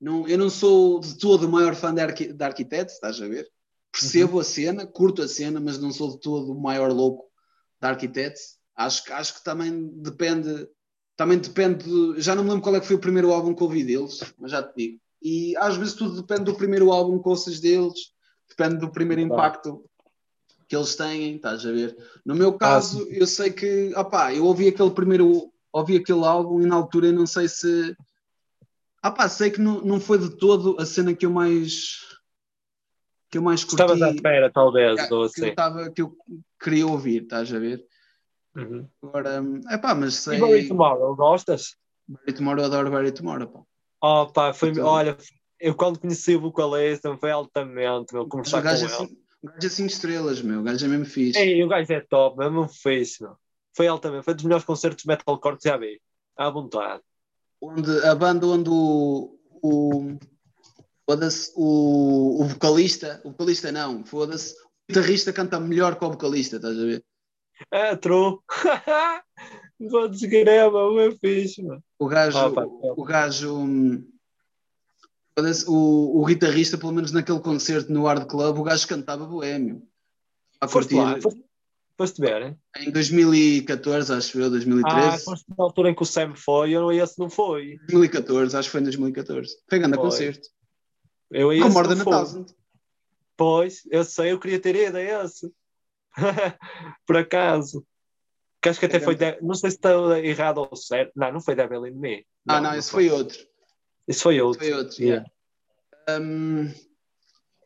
Não, 0.00 0.26
eu 0.26 0.38
não 0.38 0.48
sou 0.48 0.98
de 1.00 1.18
todo 1.18 1.44
o 1.46 1.50
maior 1.50 1.74
fã 1.74 1.92
de, 1.94 2.00
arqui, 2.00 2.32
de 2.32 2.42
Arquitetos, 2.42 2.94
estás 2.94 3.20
a 3.20 3.28
ver? 3.28 3.46
Percebo 3.92 4.40
a 4.40 4.44
cena, 4.44 4.86
curto 4.86 5.20
a 5.20 5.28
cena, 5.28 5.60
mas 5.60 5.78
não 5.78 5.92
sou 5.92 6.12
de 6.12 6.20
todo 6.20 6.52
o 6.52 6.58
maior 6.58 6.90
louco 6.90 7.26
de 7.80 7.86
Arquitetos. 7.86 8.56
Acho, 8.74 9.04
que- 9.04 9.12
acho 9.12 9.34
que 9.34 9.44
também 9.44 9.86
depende, 9.96 10.66
também 11.14 11.36
depende, 11.38 11.84
de- 11.84 12.20
já 12.22 12.34
não 12.34 12.42
me 12.42 12.48
lembro 12.48 12.62
qual 12.62 12.74
é 12.74 12.80
que 12.80 12.86
foi 12.86 12.96
o 12.96 13.00
primeiro 13.00 13.30
álbum 13.32 13.54
que 13.54 13.62
ouvi 13.62 13.84
deles, 13.84 14.20
mas 14.38 14.50
já 14.50 14.62
te 14.62 14.74
digo. 14.74 14.98
E 15.22 15.54
às 15.58 15.76
vezes 15.76 15.92
tudo 15.92 16.22
depende 16.22 16.44
do 16.44 16.54
primeiro 16.56 16.90
álbum 16.90 17.22
que 17.22 17.28
ouças 17.28 17.60
deles, 17.60 18.12
depende 18.48 18.78
do 18.78 18.90
primeiro 18.90 19.20
Claro. 19.28 19.34
impacto 19.34 19.84
que 20.66 20.74
eles 20.74 20.96
têm, 20.96 21.36
estás 21.36 21.64
a 21.66 21.70
ver? 21.70 21.96
No 22.24 22.34
meu 22.34 22.54
caso, 22.54 23.06
eu 23.10 23.26
sei 23.26 23.50
que, 23.50 23.92
opá, 23.94 24.34
eu 24.34 24.46
ouvi 24.46 24.68
aquele 24.68 24.90
primeiro, 24.90 25.52
ouvi 25.74 25.96
aquele 25.96 26.24
álbum 26.24 26.60
e 26.62 26.66
na 26.66 26.76
altura 26.76 27.08
eu 27.08 27.12
não 27.12 27.26
sei 27.26 27.48
se, 27.48 27.96
opá, 29.04 29.28
sei 29.28 29.50
que 29.50 29.60
não, 29.60 29.80
não 29.80 29.98
foi 30.00 30.18
de 30.18 30.30
todo 30.36 30.76
a 30.80 30.86
cena 30.86 31.12
que 31.14 31.26
eu 31.26 31.30
mais, 31.30 31.98
que 33.28 33.38
eu 33.38 33.42
mais 33.42 33.64
curti, 33.64 33.82
Estavas 33.82 34.00
à 34.00 34.10
espera, 34.10 34.50
talvez, 34.52 35.06
que, 35.08 35.12
ou 35.12 35.28
que 35.28 35.40
eu 35.40 35.44
assim. 35.46 35.54
tava, 35.54 35.90
que 35.90 36.00
eu 36.02 36.16
queria 36.62 36.86
ouvir, 36.86 37.24
estás 37.24 37.52
a 37.52 37.58
ver? 37.58 37.84
Uhum. 38.54 38.88
Agora, 39.02 39.42
é 39.68 39.76
pá, 39.76 39.96
mas 39.96 40.14
sei, 40.14 40.38
E 40.38 40.40
Barry 40.40 40.68
Tomorrow, 40.68 41.16
gostas? 41.16 41.74
Barry 42.06 42.32
Tomorrow, 42.32 42.60
eu 42.60 42.66
adoro 42.66 42.90
Barry 42.92 43.10
Tomorrow, 43.12 43.48
pá. 43.48 43.60
Oh, 44.00 44.26
pá, 44.32 44.52
foi, 44.54 44.68
Então- 44.68 44.86
olha, 44.86 45.16
eu 45.58 45.74
quando 45.74 45.98
conheci 45.98 46.36
o 46.36 46.40
vocalista 46.40 47.16
foi 47.16 47.32
altamente, 47.32 48.12
meu, 48.14 48.22
O 48.22 48.28
conversar 48.28 48.58
com 48.58 48.64
gajo, 48.68 48.84
é 48.84 48.86
ele. 48.86 48.94
assim, 48.94 49.18
o 49.42 49.46
gajo 49.48 49.66
é 49.66 49.70
5 49.70 49.88
estrelas, 49.88 50.40
meu, 50.40 50.60
o 50.60 50.62
gajo 50.62 50.84
é 50.84 50.88
mesmo 50.88 51.04
fixe. 51.06 51.36
Ei, 51.40 51.64
o 51.64 51.68
gajo 51.68 51.92
é 51.92 52.00
top, 52.00 52.38
mesmo 52.38 52.68
fixe, 52.68 53.24
meu. 53.24 53.36
Foi 53.76 53.86
altamente, 53.88 54.24
foi 54.24 54.34
dos 54.34 54.44
melhores 54.44 54.64
concertos 54.64 55.02
de 55.02 55.08
metalcore 55.08 55.58
que 55.58 55.68
já 55.68 55.76
vi. 55.76 56.00
À 56.36 56.48
vontade. 56.50 57.02
onde 57.60 57.90
a 58.06 58.14
banda 58.14 58.46
onde 58.46 58.70
o, 58.70 59.38
o, 59.62 60.16
foda-se, 61.08 61.52
o, 61.56 62.42
o 62.42 62.44
vocalista, 62.44 63.20
o 63.24 63.30
vocalista 63.30 63.72
não, 63.72 64.04
foda-se, 64.04 64.54
o 64.54 64.92
guitarrista 64.92 65.32
canta 65.32 65.58
melhor 65.58 65.98
que 65.98 66.04
o 66.04 66.10
vocalista, 66.10 66.56
estás 66.56 66.78
a 66.78 66.82
ver? 66.82 67.04
É, 67.70 67.96
true. 67.96 68.38
Vou 69.80 70.08
desgrema, 70.08 70.78
é 71.02 71.10
fixe, 71.12 71.62
mano. 71.62 71.82
O 71.98 72.06
gajo, 72.06 72.38
Ah, 72.38 72.50
pá, 72.52 72.64
o 72.64 73.04
gajo, 73.04 73.56
o, 75.66 76.20
o 76.20 76.24
guitarrista, 76.24 76.78
pelo 76.78 76.92
menos 76.92 77.12
naquele 77.12 77.40
concerto 77.40 77.92
no 77.92 78.06
Hard 78.06 78.26
Club, 78.28 78.58
o 78.58 78.62
gajo 78.62 78.86
cantava 78.86 79.26
boémio. 79.26 79.82
A 80.60 80.68
Foste 80.68 80.94
curtir 80.94 81.14
lá, 81.14 81.20
foste, 81.20 81.44
foste 81.96 82.20
ver, 82.20 82.42
hein? 82.42 82.58
em 82.78 82.90
2014, 82.90 84.12
acho 84.12 84.38
eu, 84.38 84.46
Ah, 84.46 84.50
2013. 84.50 85.24
foste 85.24 85.44
na 85.56 85.64
altura 85.64 85.90
em 85.90 85.94
que 85.94 86.02
o 86.02 86.06
Sam 86.06 86.34
foi, 86.34 86.72
eu 86.72 86.90
esse 86.92 87.18
não 87.18 87.30
foi. 87.30 87.76
2014, 87.88 88.56
acho 88.56 88.68
que 88.68 88.72
foi 88.72 88.80
em 88.80 88.84
2014. 88.84 89.56
Foi 89.68 89.78
grande 89.78 89.94
Foi. 89.96 90.04
concerto. 90.04 90.48
Eu 91.30 91.48
Com 91.48 91.52
esse 91.52 91.68
More 91.70 91.88
não 91.88 91.96
Than 91.96 92.02
a. 92.02 92.04
Thousand. 92.04 92.46
Pois, 93.36 93.82
eu 93.90 94.04
sei, 94.04 94.32
eu 94.32 94.38
queria 94.38 94.60
ter 94.60 94.76
ido 94.76 94.96
a 94.96 95.02
esse. 95.24 95.52
Por 97.06 97.16
acaso. 97.16 97.84
Que 98.62 98.68
acho 98.68 98.78
que 98.78 98.86
até 98.86 99.00
foi. 99.00 99.14
De... 99.16 99.38
Não 99.42 99.54
sei 99.54 99.70
se 99.70 99.76
está 99.76 99.90
errado 100.20 100.58
ou 100.58 100.76
certo. 100.76 101.12
Não, 101.16 101.32
não 101.32 101.40
foi 101.40 101.54
Devil 101.54 101.86
in 101.86 101.92
Me. 101.92 102.26
Ah, 102.48 102.60
não, 102.60 102.74
esse 102.74 102.90
foi 102.90 103.10
outro. 103.10 103.38
Esse 104.06 104.22
foi 104.22 104.40
outro. 104.40 104.64
Foi 104.64 104.72
outro, 104.72 105.02
Yeah. 105.02 105.26
Um, 106.08 106.72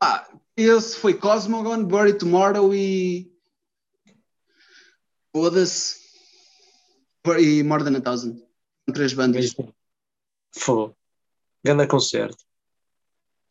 ah, 0.00 0.28
esse 0.56 0.96
foi 0.96 1.14
Cosmogon, 1.14 1.84
Bury 1.84 2.16
Tomorrow 2.16 2.74
e. 2.74 3.30
Foda-se. 5.38 5.96
E 7.38 7.62
More 7.62 7.84
Than 7.84 7.96
a 7.96 8.00
Thousand. 8.00 8.42
Três 8.92 9.12
bandas. 9.12 9.54
Foi. 10.52 10.90
Grande 11.64 11.86
concerto. 11.86 12.38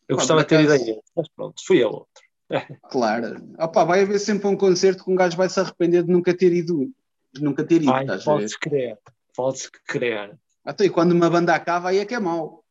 Eu 0.09 0.17
Pá, 0.17 0.21
gostava 0.21 0.41
de 0.41 0.47
ter 0.49 0.61
ido 0.61 0.71
a 0.73 0.75
acaso- 0.75 0.89
ele, 0.91 1.01
mas 1.15 1.27
pronto, 1.29 1.61
fui 1.65 1.81
a 1.81 1.87
outro. 1.87 2.23
Claro. 2.91 3.41
Opa, 3.59 3.85
vai 3.85 4.01
haver 4.01 4.19
sempre 4.19 4.47
um 4.47 4.57
concerto 4.57 5.03
que 5.05 5.11
um 5.11 5.15
gajo 5.15 5.37
vai 5.37 5.47
se 5.49 5.59
arrepender 5.61 6.03
de 6.03 6.11
nunca 6.11 6.35
ter 6.35 6.51
ido. 6.51 6.91
De 7.33 7.41
nunca 7.41 7.63
ter 7.65 7.81
ido, 7.81 7.91
Ai, 7.91 8.03
estás 8.03 8.27
a 8.27 8.35
ver? 8.35 8.49
crer, 8.59 8.97
podes 9.33 9.69
crer. 9.85 10.37
Até 10.65 10.85
e 10.85 10.89
quando 10.89 11.13
uma 11.13 11.29
banda 11.29 11.55
acaba, 11.55 11.89
aí 11.89 11.99
é 11.99 12.05
que 12.05 12.15
é 12.15 12.19
mau. 12.19 12.65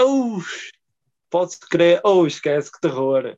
Oh, 0.00 0.38
podes 1.30 1.56
crer. 1.58 2.00
Oh, 2.04 2.26
esquece, 2.26 2.72
que 2.72 2.80
terror. 2.80 3.36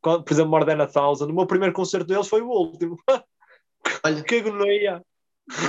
Quando, 0.00 0.24
por 0.24 0.32
exemplo, 0.32 0.50
More 0.50 0.64
Than 0.64 0.82
a 0.82 0.86
Thousand, 0.86 1.26
o 1.30 1.34
meu 1.34 1.46
primeiro 1.46 1.74
concerto 1.74 2.06
deles 2.06 2.28
foi 2.28 2.40
o 2.40 2.48
último. 2.48 2.96
Olha. 4.04 4.22
que 4.24 4.36
agonia. 4.36 5.04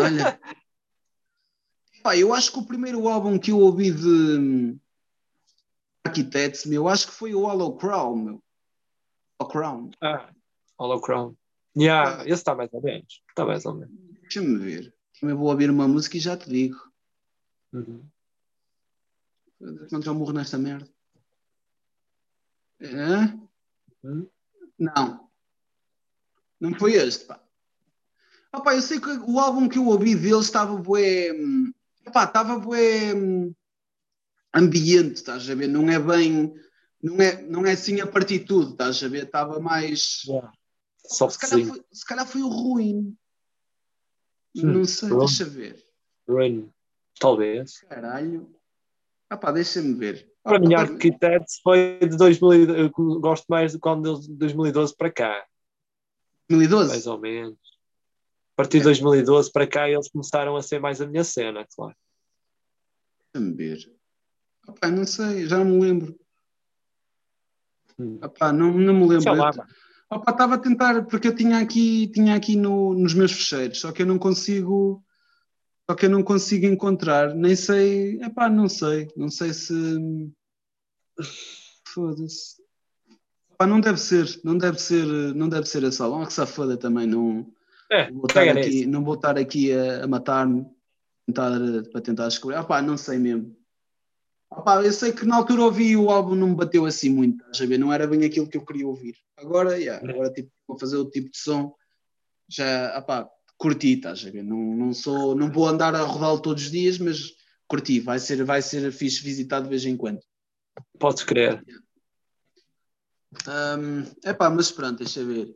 Olha. 0.01 0.39
Pá, 2.03 2.15
eu 2.15 2.33
acho 2.33 2.51
que 2.51 2.59
o 2.59 2.65
primeiro 2.65 3.07
álbum 3.07 3.39
que 3.39 3.51
eu 3.51 3.59
ouvi 3.59 3.91
de 3.91 4.77
Architects, 6.05 6.65
meu, 6.65 6.87
acho 6.87 7.07
que 7.07 7.13
foi 7.13 7.33
o 7.33 7.41
Hollow 7.45 7.75
Crown, 7.77 8.15
meu. 8.15 8.43
Hollow 9.39 9.51
Crown. 9.51 9.91
Ah, 10.01 10.29
Hollow 10.79 11.01
Crown. 11.01 11.35
Yeah, 11.77 12.21
Ah. 12.21 12.23
esse 12.23 12.33
está 12.33 12.55
mais 12.55 12.71
ou 12.73 12.81
menos. 12.81 13.21
Está 13.29 13.43
mais 13.45 13.65
ou 13.65 13.73
menos. 13.73 13.93
Deixa-me 14.21 14.57
ver. 14.57 14.93
Também 15.19 15.35
vou 15.35 15.47
ouvir 15.49 15.69
uma 15.69 15.87
música 15.87 16.15
e 16.17 16.19
já 16.19 16.37
te 16.37 16.49
digo. 16.49 16.77
Uhum. 17.73 18.05
Quando 19.89 20.03
já 20.03 20.13
morro 20.13 20.31
nesta 20.33 20.57
merda. 20.57 20.87
Hã? 22.81 23.39
Hum? 24.03 24.27
Não. 24.77 25.29
Não 26.59 26.73
foi 26.77 26.93
este, 26.93 27.25
pá. 27.25 27.41
Pá, 28.61 28.75
eu 28.75 28.81
sei 28.81 28.99
que 28.99 29.09
o 29.09 29.39
álbum 29.39 29.67
que 29.67 29.77
eu 29.77 29.87
ouvi 29.87 30.15
deles 30.15 30.45
estava 30.45 30.75
bué... 30.75 31.31
hum, 31.33 31.71
Pá, 32.13 32.25
estava 32.25 32.59
bué... 32.59 33.13
hum, 33.13 33.53
ambiente, 34.53 35.15
estás 35.15 35.49
a 35.49 35.55
ver? 35.55 35.67
Não 35.67 35.89
é 35.89 35.99
bem... 35.99 36.53
Não 37.01 37.21
é, 37.21 37.41
não 37.43 37.65
é 37.65 37.73
assim 37.73 38.01
a 38.01 38.07
partitude, 38.07 38.71
estás 38.71 39.03
a 39.03 39.07
ver? 39.07 39.23
Estava 39.23 39.59
mais... 39.59 40.23
Yeah. 40.25 40.51
Se 41.07 41.39
calhar, 41.39 41.67
foi, 41.67 41.83
se 41.91 42.05
calhar 42.05 42.27
foi 42.27 42.41
o 42.41 42.47
ruim. 42.47 43.15
Não 44.55 44.85
sei, 44.85 45.09
pronto. 45.09 45.25
deixa 45.25 45.45
ver. 45.45 45.85
Rain, 46.27 46.69
talvez. 47.19 47.81
Caralho. 47.81 48.49
Pá, 49.39 49.51
deixa-me 49.51 49.93
ver. 49.93 50.31
Para 50.43 50.59
mim, 50.59 50.73
Architects 50.73 51.59
foi 51.61 51.99
de 51.99 52.15
2000, 52.15 52.75
eu 52.75 52.89
gosto 53.19 53.45
mais 53.49 53.73
de 53.73 53.79
quando 53.79 54.19
de 54.21 54.33
2012 54.33 54.95
para 54.95 55.11
cá, 55.11 55.45
2012? 56.47 56.89
mais 56.89 57.07
ou 57.07 57.19
menos. 57.19 57.57
A 58.55 58.63
partir 58.63 58.77
de 58.77 58.85
2012 58.85 59.51
para 59.51 59.67
cá, 59.67 59.89
eles 59.89 60.07
começaram 60.09 60.55
a 60.55 60.61
ser 60.61 60.79
mais 60.79 61.01
a 61.01 61.05
minha 61.05 61.25
cena, 61.25 61.67
claro. 61.75 61.93
Deixa-me 63.33 63.53
ver. 63.53 63.93
Ah 64.65 64.71
pá, 64.71 64.89
não 64.89 65.05
sei, 65.05 65.45
já 65.45 65.57
não 65.57 65.65
me 65.65 65.81
lembro. 65.81 66.17
Hum. 67.99 68.17
Não, 68.53 68.71
não 68.71 68.93
me 68.93 69.07
lembro. 69.07 69.21
Sei 69.23 69.35
lá, 69.35 69.51
Eu- 69.53 69.63
Ah 70.09 70.19
pá, 70.19 70.31
estava 70.31 70.55
a 70.55 70.57
tentar, 70.57 71.05
porque 71.05 71.27
eu 71.27 71.35
tinha 71.35 71.57
aqui, 71.59 72.07
tinha 72.13 72.33
aqui 72.33 72.55
no, 72.55 72.93
nos 72.93 73.13
meus 73.13 73.33
fecheiros, 73.33 73.81
só 73.81 73.91
que 73.91 74.03
eu 74.03 74.05
não 74.05 74.17
consigo, 74.17 75.03
só 75.89 75.93
que 75.93 76.05
eu 76.05 76.09
não 76.09 76.23
consigo 76.23 76.65
encontrar, 76.65 77.35
nem 77.35 77.57
sei, 77.57 78.17
não 78.49 78.69
sei, 78.69 79.09
não 79.17 79.29
sei 79.29 79.53
se, 79.53 79.73
foda-se. 81.89 82.63
Não 83.59 83.81
deve 83.81 83.99
ser, 83.99 84.39
não 84.45 84.57
deve 84.57 84.79
ser, 84.79 85.05
não 85.35 85.49
deve 85.49 85.65
ser 85.67 85.83
álbum, 86.01 86.21
Ah, 86.21 86.25
que 86.27 86.33
se 86.33 86.45
foda 86.45 86.77
também, 86.77 87.07
não, 87.07 87.51
É, 87.91 88.11
vou 88.11 88.25
estar 88.27 88.47
aqui, 88.49 88.85
não 88.85 89.03
vou 89.03 89.15
estar 89.15 89.37
aqui 89.37 89.71
a, 89.71 90.03
a 90.03 90.07
matar-me 90.07 90.65
tentar, 91.25 91.51
para 91.91 92.01
tentar 92.01 92.27
descobrir. 92.27 92.55
Ah 92.55 92.63
pá, 92.63 92.81
não 92.81 92.97
sei 92.97 93.17
mesmo. 93.17 93.55
Ah 94.51 94.61
pá, 94.61 94.83
eu 94.83 94.91
sei 94.91 95.11
que 95.11 95.25
na 95.25 95.35
altura 95.35 95.63
ouvi 95.63 95.95
o 95.95 96.09
álbum 96.09 96.35
não 96.35 96.49
me 96.49 96.55
bateu 96.55 96.85
assim 96.85 97.09
muito, 97.09 97.41
estás 97.41 97.61
a 97.61 97.65
ver? 97.65 97.77
Não 97.77 97.91
era 97.91 98.07
bem 98.07 98.23
aquilo 98.25 98.47
que 98.47 98.57
eu 98.57 98.65
queria 98.65 98.87
ouvir. 98.87 99.15
Agora, 99.37 99.77
yeah, 99.77 100.07
agora 100.07 100.31
tipo, 100.31 100.51
vou 100.67 100.79
fazer 100.79 100.97
outro 100.97 101.11
tipo 101.11 101.31
de 101.31 101.37
som, 101.37 101.73
já, 102.47 102.95
ah 102.95 103.01
pá, 103.01 103.29
curti, 103.57 103.93
estás 103.93 104.25
a 104.25 104.31
ver? 104.31 104.43
Não, 104.43 104.57
não, 104.57 104.93
sou, 104.93 105.35
não 105.35 105.51
vou 105.51 105.67
andar 105.67 105.95
a 105.95 106.01
rodá-lo 106.01 106.39
todos 106.39 106.63
os 106.63 106.71
dias, 106.71 106.97
mas 106.97 107.33
curti, 107.67 107.99
vai 107.99 108.19
ser, 108.19 108.43
vai 108.43 108.61
ser 108.61 108.91
fixe 108.91 109.23
visitar 109.23 109.61
de 109.61 109.69
vez 109.69 109.85
em 109.85 109.97
quando. 109.97 110.19
Podes 110.99 111.23
crer. 111.23 111.63
é 114.23 114.33
pá, 114.33 114.49
mas 114.49 114.71
pronto, 114.71 114.99
deixa 114.99 115.23
ver. 115.23 115.53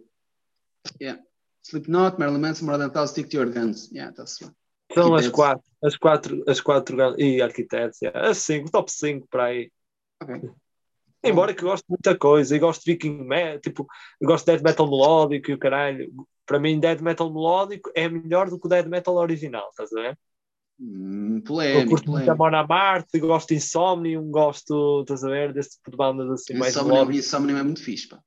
Yeah. 1.02 1.22
Slipknot, 1.64 2.18
Marilyn 2.20 2.40
Manson, 2.42 2.66
Modern 2.66 2.92
Talk, 2.92 3.10
Stick 3.10 3.30
to 3.30 3.38
Your 3.38 3.52
Guns. 3.52 3.92
Yeah, 3.92 4.12
está-se 4.12 4.44
bem. 4.44 4.54
São 4.94 5.14
as 5.14 5.28
quatro, 5.28 5.64
as 5.84 5.96
quatro, 5.96 6.44
as 6.48 6.62
quatro 6.62 7.20
e 7.20 7.42
arquitetos, 7.42 8.02
yeah. 8.02 8.30
as 8.30 8.40
cinco, 8.40 8.72
top 8.72 8.92
5 8.92 9.28
para 9.30 9.46
aí. 9.46 9.72
Ok. 10.22 10.50
Embora 11.24 11.54
que 11.54 11.64
eu 11.64 11.70
gosto 11.70 11.84
de 11.84 11.90
muita 11.90 12.18
coisa, 12.18 12.56
e 12.56 12.60
gosto 12.60 12.84
de 12.84 12.94
Viking 12.94 13.24
Metal, 13.24 13.60
tipo, 13.60 13.88
eu 14.20 14.28
gosto 14.28 14.46
de 14.46 14.54
Dead 14.54 14.64
Metal 14.64 14.90
melódico 14.90 15.52
e 15.52 15.54
o 15.54 15.60
caralho. 15.60 16.10
Para 16.46 16.60
mim, 16.60 16.80
Dead 16.80 17.02
Metal 17.02 17.32
melódico 17.32 17.92
é 17.94 18.08
melhor 18.08 18.50
do 18.50 18.58
que 18.58 18.66
o 18.66 18.70
Dead 18.70 18.88
Metal 18.88 19.14
original, 19.16 19.68
estás 19.70 19.92
a 19.94 20.02
ver? 20.02 20.18
Hum, 20.80 21.36
Eu 21.38 21.44
polémico, 21.44 21.90
curto 21.90 22.10
muito 22.10 22.32
a 22.32 22.36
polémico. 22.36 22.44
Mona 22.44 22.66
Marte, 22.66 23.20
gosto 23.20 23.50
de 23.50 23.56
Insomnium, 23.56 24.32
gosto, 24.32 25.02
estás 25.02 25.24
a 25.24 25.30
ver, 25.30 25.54
desse 25.54 25.72
tipo 25.72 25.92
de 25.92 25.98
bandas 25.98 26.32
assim 26.32 26.54
mais 26.54 26.74
Insomnium, 26.74 26.94
melódicas. 26.94 27.26
Insomnium 27.26 27.58
é 27.58 27.64
muito 27.64 27.84
fixe, 27.84 28.08
pá. 28.08 28.20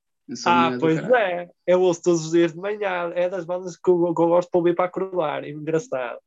Ah, 0.46 0.72
é 0.74 0.78
pois 0.78 0.98
é, 0.98 1.50
eu 1.66 1.80
ouço 1.82 2.02
todos 2.02 2.24
os 2.26 2.32
dias 2.32 2.52
de 2.52 2.58
manhã, 2.58 3.12
é 3.14 3.28
das 3.28 3.44
bandas 3.44 3.76
que 3.76 3.90
eu, 3.90 4.14
que 4.14 4.22
eu 4.22 4.28
gosto 4.28 4.50
de 4.50 4.58
ouvir 4.58 4.74
para 4.74 4.86
acordar, 4.86 5.46
engraçado. 5.46 6.18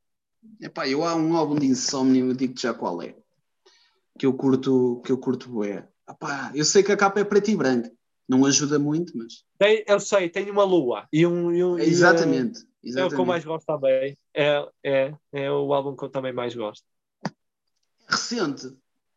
Epá, 0.60 0.88
eu 0.88 1.04
há 1.04 1.14
um 1.14 1.36
álbum 1.36 1.56
de 1.56 1.66
Insomnium, 1.66 2.28
eu 2.28 2.34
digo-te 2.34 2.62
já 2.62 2.72
qual 2.74 3.02
é. 3.02 3.14
Que 4.18 4.26
eu 4.26 4.32
curto, 4.32 5.02
que 5.04 5.12
eu 5.12 5.18
curto 5.18 5.48
bué. 5.50 5.88
Epá, 6.08 6.52
eu 6.54 6.64
sei 6.64 6.82
que 6.82 6.92
a 6.92 6.96
capa 6.96 7.20
é 7.20 7.24
preto 7.24 7.50
e 7.50 7.56
branco. 7.56 7.90
Não 8.28 8.44
ajuda 8.44 8.78
muito, 8.78 9.16
mas... 9.16 9.44
Tem, 9.58 9.84
eu 9.86 10.00
sei, 10.00 10.28
tem 10.28 10.50
uma 10.50 10.64
lua 10.64 11.06
e 11.12 11.24
um. 11.26 11.52
E 11.52 11.62
um 11.64 11.78
e, 11.78 11.82
Exatamente. 11.82 12.60
É, 12.60 12.62
é 12.62 12.66
o 12.66 12.88
exatamente. 12.88 13.14
que 13.14 13.20
eu 13.20 13.24
mais 13.24 13.44
gosto 13.44 13.66
também. 13.66 14.16
É, 14.34 14.68
é, 14.84 15.14
é 15.32 15.50
o 15.50 15.72
álbum 15.72 15.94
que 15.96 16.04
eu 16.04 16.08
também 16.08 16.32
mais 16.32 16.54
gosto. 16.54 16.84
Recente. 18.08 18.68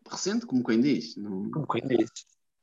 Recente, 0.10 0.46
como 0.46 0.64
quem 0.64 0.82
diz. 0.82 1.16
Não- 1.16 1.50
Como 1.52 1.68
quem 1.68 1.88
diz? 1.88 2.10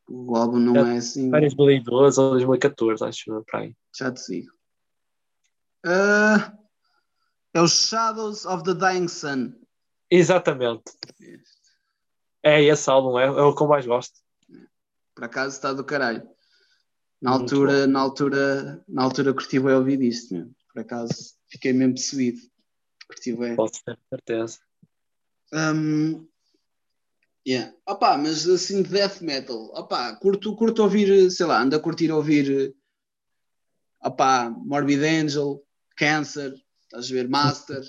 O 0.08 0.36
álbum 0.36 0.58
não 0.58 0.76
é 0.86 0.98
assim... 0.98 1.30
Foi 1.30 1.40
2012 1.40 2.20
ou 2.20 2.30
2014, 2.30 3.04
acho 3.04 3.32
eu, 3.32 3.44
para 3.44 3.60
aí. 3.60 3.76
Já 3.96 4.12
te 4.12 4.20
sigo. 4.20 4.52
Ah, 5.84 6.56
é 7.54 7.60
o 7.60 7.68
Shadows 7.68 8.44
of 8.44 8.64
the 8.64 8.74
Dying 8.74 9.08
Sun. 9.08 9.52
Exatamente. 10.10 10.84
É 12.42 12.62
esse 12.62 12.88
álbum, 12.88 13.18
é, 13.18 13.24
é 13.24 13.42
o 13.42 13.54
que 13.54 13.62
eu 13.62 13.66
mais 13.68 13.86
gosto. 13.86 14.20
Por 15.14 15.24
acaso 15.24 15.56
está 15.56 15.72
do 15.72 15.84
caralho. 15.84 16.28
Na 17.20 17.30
Muito 17.30 17.54
altura, 17.54 17.86
na 17.86 18.00
altura, 18.00 18.84
na 18.86 19.02
altura 19.02 19.32
curti 19.32 19.58
bem 19.58 19.74
ouvir 19.74 20.00
isto. 20.02 20.48
Por 20.72 20.80
acaso 20.80 21.34
fiquei 21.48 21.72
mesmo 21.72 21.94
possuído. 21.94 22.38
Curti 23.08 23.32
bem. 23.32 23.56
Posso 23.56 23.82
ter 23.84 23.98
certeza. 24.10 24.58
Um, 25.52 26.28
yeah. 27.46 27.72
Opa, 27.86 28.16
mas 28.18 28.48
assim 28.48 28.82
de 28.82 28.90
death 28.90 29.20
metal, 29.20 29.70
opa, 29.74 30.14
curto, 30.16 30.54
curto 30.56 30.82
ouvir, 30.82 31.30
sei 31.30 31.46
lá, 31.46 31.62
ando 31.62 31.76
a 31.76 31.80
curtir 31.80 32.10
ouvir 32.10 32.74
opa, 34.02 34.50
Morbid 34.50 35.02
Angel, 35.02 35.62
Cancer, 35.96 36.54
estás 36.82 37.10
a 37.10 37.14
ver, 37.14 37.28
Master, 37.28 37.82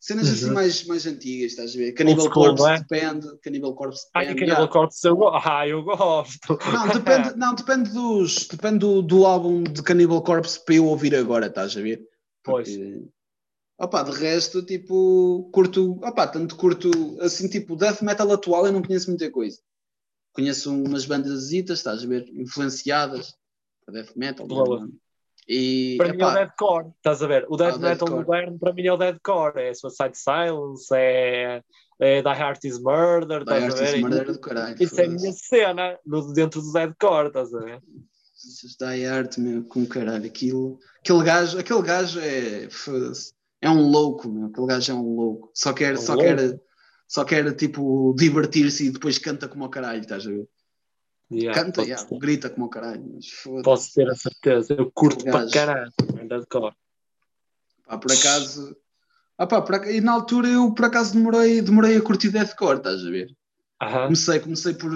cenas 0.00 0.28
assim 0.28 0.50
mais, 0.50 0.84
mais 0.84 1.06
antigas, 1.06 1.52
estás 1.52 1.74
a 1.74 1.78
ver, 1.78 1.92
Cannibal 1.92 2.30
Corpse 2.30 2.66
é? 2.66 2.78
depende, 2.78 3.38
Cannibal 3.42 3.74
Corpse 3.74 4.04
depende. 4.06 4.34
Cannibal 4.34 4.58
yeah. 4.58 4.72
Corpse 4.72 5.08
eu 5.08 5.16
gosto. 5.16 5.48
Ah, 5.48 5.68
eu 5.68 5.82
gosto. 5.82 6.58
Não, 6.72 6.88
depende, 6.88 7.36
não, 7.36 7.54
depende 7.54 7.90
dos, 7.90 8.46
depende 8.46 8.78
do, 8.80 9.00
do 9.00 9.24
álbum 9.24 9.62
de 9.62 9.82
Cannibal 9.82 10.22
Corpse 10.22 10.62
para 10.62 10.74
eu 10.74 10.86
ouvir 10.86 11.14
agora, 11.14 11.46
estás 11.46 11.76
a 11.76 11.80
ver? 11.80 12.02
Pois. 12.42 12.68
Opa, 13.78 14.02
de 14.04 14.12
resto, 14.12 14.62
tipo, 14.62 15.50
curto, 15.52 15.98
opa, 16.04 16.26
tanto 16.28 16.56
curto, 16.56 16.90
assim, 17.20 17.48
tipo, 17.48 17.74
death 17.74 18.02
metal 18.02 18.30
atual 18.32 18.66
eu 18.66 18.72
não 18.72 18.82
conheço 18.82 19.10
muita 19.10 19.30
coisa. 19.30 19.58
Conheço 20.32 20.72
umas 20.72 21.04
bandas 21.04 21.50
estás 21.52 22.02
a 22.02 22.06
ver, 22.06 22.28
influenciadas 22.34 23.34
por 23.84 23.92
death 23.92 24.14
metal. 24.16 24.46
Boa. 24.46 24.86
né? 24.86 24.92
E, 25.48 25.96
Para 25.98 26.12
mim 26.12 26.20
é 26.20 26.24
o 26.24 26.28
epá, 26.28 26.34
deathcore, 26.34 26.88
estás 26.96 27.22
a 27.22 27.26
ver? 27.26 27.44
O 27.48 27.56
death 27.56 27.74
Ah, 27.74 27.78
metal 27.78 28.10
moderno 28.10 28.58
para 28.58 28.72
mim 28.72 28.86
é 28.86 28.92
o 28.92 28.96
deathcore, 28.96 29.60
é 29.60 29.74
Suicide 29.74 30.16
Silence, 30.16 30.86
é, 30.94 31.62
é 32.00 32.22
Die 32.22 32.28
Heart 32.28 32.64
is 32.64 32.78
Murder, 32.78 33.44
Die 33.44 33.52
estás 33.52 33.62
a 33.62 33.66
Artist 33.66 33.92
ver? 33.92 34.00
Murder 34.00 34.32
do 34.32 34.38
caralho. 34.40 34.76
Isso 34.80 35.00
é 35.00 35.04
a 35.04 35.08
minha 35.08 35.32
cena 35.32 35.98
no, 36.06 36.32
dentro 36.32 36.62
do 36.62 36.72
deathcore, 36.72 37.28
estás 37.28 37.52
a 37.52 37.58
ver? 37.58 37.82
Die 38.80 39.06
Art, 39.06 39.38
meu, 39.38 39.64
com 39.64 39.84
caralho, 39.86 40.26
aquilo, 40.26 40.78
aquele 41.00 41.24
gajo, 41.24 41.58
aquele 41.58 41.82
gajo 41.82 42.20
é, 42.20 42.68
foda-se, 42.70 43.32
é 43.64 43.70
um 43.70 43.90
louco, 43.90 44.28
meu, 44.28 44.46
aquele 44.46 44.66
gajo 44.66 44.92
é 44.92 44.94
um 44.94 45.14
louco. 45.16 45.50
Só 45.54 45.72
quer, 45.72 45.94
É 45.94 45.98
um 45.98 46.02
só 46.02 46.12
louco. 46.14 46.22
quer, 46.24 46.60
só 47.08 47.24
quer, 47.24 47.56
tipo, 47.56 48.14
divertir-se 48.16 48.86
e 48.86 48.90
depois 48.90 49.18
canta 49.18 49.48
como 49.48 49.64
o 49.64 49.68
caralho, 49.70 50.00
estás 50.00 50.26
a 50.26 50.30
ver? 50.30 50.46
Yeah, 51.32 51.54
Canta, 51.64 51.82
yeah, 51.82 52.06
grita 52.20 52.50
como 52.50 52.66
o 52.66 52.68
caralho, 52.68 53.02
mas 53.14 53.26
posso 53.62 53.94
ter 53.94 54.08
a 54.08 54.14
certeza, 54.14 54.74
eu 54.78 54.90
curto 54.92 55.24
para 55.24 55.50
caralho, 55.50 55.90
deathcore. 56.28 56.74
Pá, 57.86 57.98
por 57.98 58.12
acaso. 58.12 58.76
Ah, 59.38 59.46
pá, 59.46 59.60
por 59.62 59.74
ac- 59.74 59.90
E 59.90 60.00
na 60.00 60.12
altura 60.12 60.48
eu 60.48 60.72
por 60.74 60.84
acaso 60.84 61.14
demorei, 61.14 61.60
demorei 61.60 61.96
a 61.96 62.02
curtir 62.02 62.30
deathcore, 62.30 62.78
estás 62.78 63.04
a 63.04 63.10
ver? 63.10 63.34
Comecei, 64.04 64.38
comecei 64.40 64.74
por, 64.74 64.90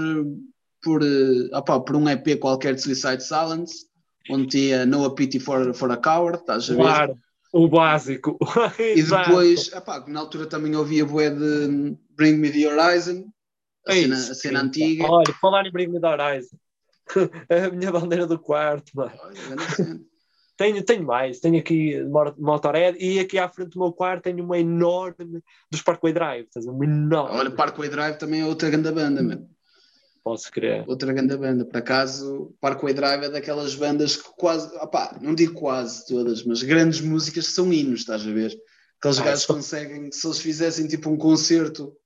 por, 0.82 1.02
eh, 1.02 1.48
ah, 1.52 1.62
pá, 1.62 1.80
por 1.80 1.96
um 1.96 2.08
EP 2.08 2.36
qualquer 2.36 2.74
de 2.74 2.82
Suicide 2.82 3.22
Silence, 3.22 3.86
onde 4.30 4.46
tinha 4.48 4.86
No 4.86 5.04
A 5.04 5.14
Pity 5.14 5.40
for, 5.40 5.74
for 5.74 5.90
a 5.90 5.96
Coward, 5.96 6.38
estás 6.40 6.64
a 6.70 6.74
ver? 6.74 6.76
Claro, 6.82 7.18
o 7.52 7.68
básico. 7.68 8.38
E 8.78 9.02
depois, 9.02 9.70
ah, 9.72 9.80
pá, 9.80 10.04
na 10.06 10.20
altura 10.20 10.46
também 10.46 10.74
ouvia 10.76 11.04
bué 11.04 11.30
de 11.30 11.96
Bring 12.16 12.36
Me 12.36 12.50
the 12.50 12.68
Horizon, 12.68 13.30
a 13.86 13.92
É 13.92 14.00
cena, 14.02 14.14
isso, 14.16 14.32
a 14.32 14.34
cena 14.34 14.62
antiga. 14.62 15.04
Olha, 15.04 15.32
falar 15.40 15.66
em 15.66 15.72
Bring 15.72 15.88
Me 15.88 16.00
the 16.00 16.08
Horizon. 16.08 16.56
É 17.48 17.64
a 17.64 17.70
minha 17.70 17.90
bandeira 17.90 18.26
do 18.26 18.38
quarto, 18.38 18.92
mano. 18.94 19.12
Olha. 19.18 19.34
Tenho, 20.58 20.82
tenho 20.82 21.06
mais, 21.06 21.38
tenho 21.38 21.56
aqui 21.56 21.94
Motorhead 22.36 22.98
e 23.00 23.20
aqui 23.20 23.38
à 23.38 23.48
frente 23.48 23.70
do 23.70 23.78
meu 23.78 23.92
quarto 23.92 24.24
tenho 24.24 24.44
uma 24.44 24.58
enorme 24.58 25.40
dos 25.70 25.82
Parkway 25.82 26.12
Drive, 26.12 26.46
estás 26.46 26.66
uma 26.66 26.84
enorme. 26.84 27.38
Olha, 27.38 27.50
Parkway 27.52 27.88
Drive 27.88 28.18
também 28.18 28.40
é 28.40 28.44
outra 28.44 28.68
grande 28.68 28.90
banda, 28.90 29.22
mano. 29.22 29.48
Posso 30.28 30.50
crer. 30.52 30.84
outra 30.88 31.12
grande 31.12 31.36
banda. 31.36 31.64
Por 31.64 31.76
acaso, 31.78 32.54
Parkway 32.60 32.92
Drive 32.94 33.24
é 33.24 33.28
daquelas 33.30 33.74
bandas 33.74 34.16
que 34.16 34.28
quase, 34.36 34.74
opá, 34.76 35.18
não 35.22 35.34
digo 35.34 35.54
quase 35.54 36.06
todas, 36.06 36.44
mas 36.44 36.62
grandes 36.62 37.00
músicas 37.00 37.46
são 37.46 37.72
hinos, 37.72 38.00
estás 38.00 38.22
a 38.26 38.30
ver? 38.30 38.54
Aqueles 38.98 39.18
Ah, 39.20 39.24
gajos 39.24 39.44
só- 39.44 39.54
conseguem, 39.54 40.10
se 40.12 40.26
eles 40.26 40.38
fizessem 40.40 40.86
tipo 40.86 41.08
um 41.08 41.16
concerto 41.16 41.96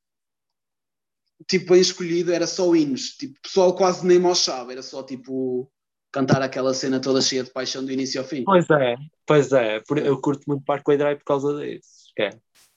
tipo 1.48 1.72
bem 1.72 1.80
escolhido, 1.80 2.32
era 2.32 2.46
só 2.46 2.74
hinos. 2.74 3.10
Tipo, 3.16 3.38
o 3.38 3.42
pessoal 3.42 3.74
quase 3.74 4.06
nem 4.06 4.18
mochava, 4.18 4.72
era 4.72 4.82
só 4.82 5.02
tipo 5.02 5.70
cantar 6.12 6.42
aquela 6.42 6.74
cena 6.74 7.00
toda 7.00 7.20
cheia 7.20 7.42
de 7.42 7.50
paixão 7.50 7.84
do 7.84 7.90
início 7.90 8.20
ao 8.20 8.26
fim. 8.26 8.44
Pois 8.44 8.68
é, 8.70 8.94
pois 9.26 9.50
é, 9.52 9.82
eu 10.04 10.20
curto 10.20 10.44
muito 10.46 10.64
Parkway 10.64 10.96
Drive 10.98 11.18
por 11.18 11.24
causa 11.24 11.58
disso. 11.58 12.12
É, 12.18 12.30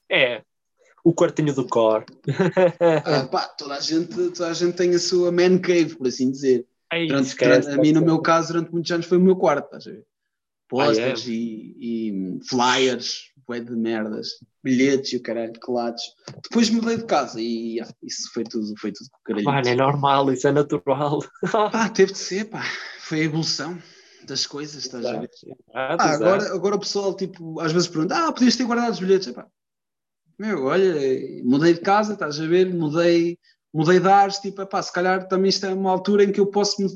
é 0.10 0.42
o 1.06 1.14
quartinho 1.14 1.54
do 1.54 1.66
core. 1.68 2.06
Ah, 3.06 3.28
pá, 3.32 3.48
toda, 3.48 3.76
a 3.76 3.80
gente, 3.80 4.14
toda 4.32 4.50
a 4.50 4.54
gente 4.54 4.76
tem 4.76 4.94
a 4.96 5.00
sua 5.00 5.32
man 5.32 5.60
cave, 5.60 5.96
por 5.96 6.08
assim 6.08 6.32
dizer. 6.32 6.66
Aí, 6.92 7.08
Durante, 7.08 7.28
esquece, 7.28 7.62
durante- 7.62 7.80
a 7.80 7.82
mim, 7.82 7.92
no 7.94 8.02
meu 8.02 8.20
caso, 8.22 8.54
durante 8.54 8.72
muitos 8.72 8.92
anos 8.92 9.06
foi 9.06 9.18
o 9.20 9.22
meu 9.22 9.36
quarto, 9.36 9.66
estás 9.66 9.88
a 9.88 9.92
ver? 9.92 10.04
Posters 10.68 11.22
Ah, 11.22 11.30
é? 11.30 11.32
e, 11.32 11.76
e 11.80 12.40
flyers, 12.50 13.32
bué 13.48 13.60
de 13.60 13.72
merdas, 13.76 14.30
bilhetes 14.64 15.14
e 15.14 15.18
o 15.18 15.22
caralho, 15.22 15.54
colados. 15.62 16.02
Depois 16.42 16.70
mudei 16.72 16.98
de 16.98 17.06
casa 17.06 17.40
e 17.40 17.80
ah, 17.80 17.88
isso 18.02 18.32
foi 18.34 18.44
tudo, 18.44 18.74
foi 18.80 18.92
tudo 18.92 19.08
caralho. 19.24 19.46
Mano, 19.46 19.68
é 19.70 19.76
normal, 19.76 20.32
isso 20.34 20.48
é 20.48 20.52
natural. 20.52 21.20
Pá, 21.72 21.88
teve 21.94 22.14
de 22.14 22.18
ser, 22.18 22.46
pá. 22.46 22.64
Foi 23.02 23.22
a 23.22 23.24
evolução 23.26 23.78
das 24.26 24.48
coisas, 24.48 24.84
estás 24.84 25.06
a 25.06 25.20
ver? 25.20 25.30
Ah, 25.72 25.96
Ah, 26.00 26.10
agora, 26.14 26.52
agora 26.52 26.76
o 26.76 26.80
pessoal, 26.80 27.16
tipo, 27.16 27.60
às 27.60 27.72
vezes 27.72 27.88
pergunta, 27.88 28.16
ah, 28.18 28.32
podias 28.32 28.56
ter 28.56 28.64
guardado 28.66 28.92
os 28.94 29.00
bilhetes. 29.00 29.28
Epá, 29.28 29.46
meu, 30.38 30.66
olha, 30.66 30.94
mudei 31.44 31.74
de 31.74 31.82
casa, 31.82 32.14
estás 32.14 32.40
a 32.40 32.48
ver? 32.48 32.74
Mudei, 32.74 33.38
mudei 33.74 34.00
de 34.00 34.08
ares, 34.08 34.40
tipo, 34.40 34.62
epá, 34.62 34.82
se 34.82 34.92
calhar 34.92 35.28
também 35.28 35.50
isto 35.50 35.66
é 35.66 35.74
uma 35.74 35.92
altura 35.92 36.24
em 36.24 36.32
que 36.32 36.40
eu 36.40 36.48
posso 36.48 36.82
me... 36.82 36.90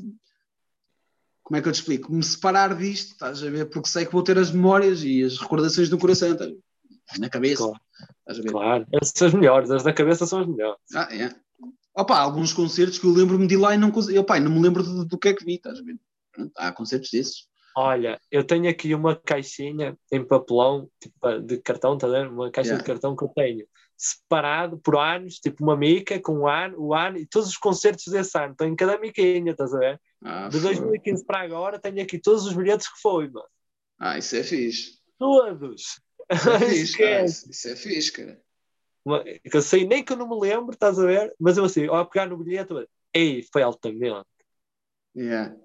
Como 1.42 1.56
é 1.56 1.62
que 1.62 1.68
eu 1.68 1.72
te 1.72 1.76
explico? 1.76 2.12
Me 2.12 2.22
separar 2.22 2.76
disto, 2.76 3.12
estás 3.12 3.42
a 3.42 3.50
ver? 3.50 3.68
Porque 3.68 3.88
sei 3.88 4.06
que 4.06 4.12
vou 4.12 4.22
ter 4.22 4.38
as 4.38 4.52
memórias 4.52 5.02
e 5.02 5.22
as 5.24 5.38
recordações 5.38 5.90
no 5.90 5.98
coração, 5.98 6.32
estás 6.32 6.50
a 6.50 6.52
ver? 6.52 6.60
na 7.18 7.28
cabeça, 7.28 7.64
Claro. 7.64 7.80
estás 8.20 8.38
a 8.38 8.42
ver? 8.42 8.50
Claro, 8.52 8.86
essas 8.92 9.12
são 9.16 9.28
as 9.28 9.34
melhores, 9.34 9.70
as 9.70 9.82
da 9.82 9.92
cabeça 9.92 10.26
são 10.26 10.40
as 10.40 10.46
melhores. 10.46 10.78
Ah, 10.94 11.08
é. 11.10 11.34
Opa, 11.96 12.16
alguns 12.18 12.52
concertos 12.52 12.98
que 12.98 13.04
eu 13.06 13.10
lembro-me 13.10 13.48
de 13.48 13.56
lá 13.56 13.74
e 13.74 13.78
não 13.78 13.90
consigo. 13.90 14.20
Opa, 14.20 14.38
não 14.38 14.52
me 14.52 14.60
lembro 14.60 14.82
do, 14.82 15.04
do 15.04 15.18
que 15.18 15.28
é 15.28 15.34
que 15.34 15.44
vi, 15.44 15.54
estás 15.54 15.80
a 15.80 15.82
ver? 15.82 15.98
Há 16.56 16.70
concertos 16.72 17.10
desses. 17.10 17.48
Olha, 17.76 18.20
eu 18.30 18.44
tenho 18.44 18.68
aqui 18.68 18.94
uma 18.94 19.14
caixinha 19.16 19.96
em 20.12 20.26
papelão, 20.26 20.90
tipo, 21.00 21.40
de 21.40 21.58
cartão, 21.58 21.96
tá 21.96 22.08
vendo? 22.08 22.30
Uma 22.32 22.50
caixa 22.50 22.70
Yeah. 22.70 22.82
de 22.84 22.92
cartão 22.92 23.14
que 23.16 23.24
eu 23.24 23.28
tenho 23.28 23.66
separado 23.96 24.78
por 24.78 24.96
anos, 24.96 25.34
tipo 25.38 25.62
uma 25.62 25.76
mica 25.76 26.18
com 26.20 26.40
o 26.40 26.48
ano, 26.48 26.76
o 26.80 26.94
ano 26.94 27.18
e 27.18 27.26
todos 27.26 27.48
os 27.48 27.56
concertos 27.56 28.06
desse 28.06 28.36
ano. 28.38 28.52
Estou 28.52 28.66
em 28.66 28.74
cada 28.74 28.98
miquinha, 28.98 29.52
estás 29.52 29.72
a 29.74 29.78
ver? 29.78 30.00
Ah, 30.22 30.48
De 30.48 30.58
foi. 30.58 30.74
2015 30.74 31.24
para 31.24 31.40
agora 31.40 31.78
tenho 31.78 32.02
aqui 32.02 32.18
todos 32.18 32.44
os 32.46 32.54
bilhetes 32.54 32.88
que 32.92 33.00
foi, 33.00 33.28
mano. 33.30 33.46
ah, 33.98 34.18
isso 34.18 34.36
é 34.36 34.42
fixe. 34.42 34.98
Todos. 35.18 36.00
Isso 36.32 36.50
é 36.50 36.58
fixe, 36.70 37.04
ah, 37.04 37.24
isso, 37.24 37.68
é 37.68 37.76
fixe, 37.76 38.12
cara. 38.12 38.40
Uma- 39.04 39.22
que 39.24 39.56
eu 39.56 39.62
sei 39.62 39.86
nem 39.86 40.04
que 40.04 40.12
eu 40.12 40.16
não 40.16 40.28
me 40.28 40.38
lembro, 40.40 40.72
estás 40.72 40.98
a 40.98 41.06
ver? 41.06 41.34
Mas 41.38 41.56
eu 41.56 41.64
assim, 41.64 41.86
ao 41.86 42.06
pegar 42.08 42.26
no 42.26 42.36
bilhete, 42.36 42.72
ei, 43.14 43.42
foi 43.52 43.62
altamente. 43.62 44.26
Yeah. 45.14 45.56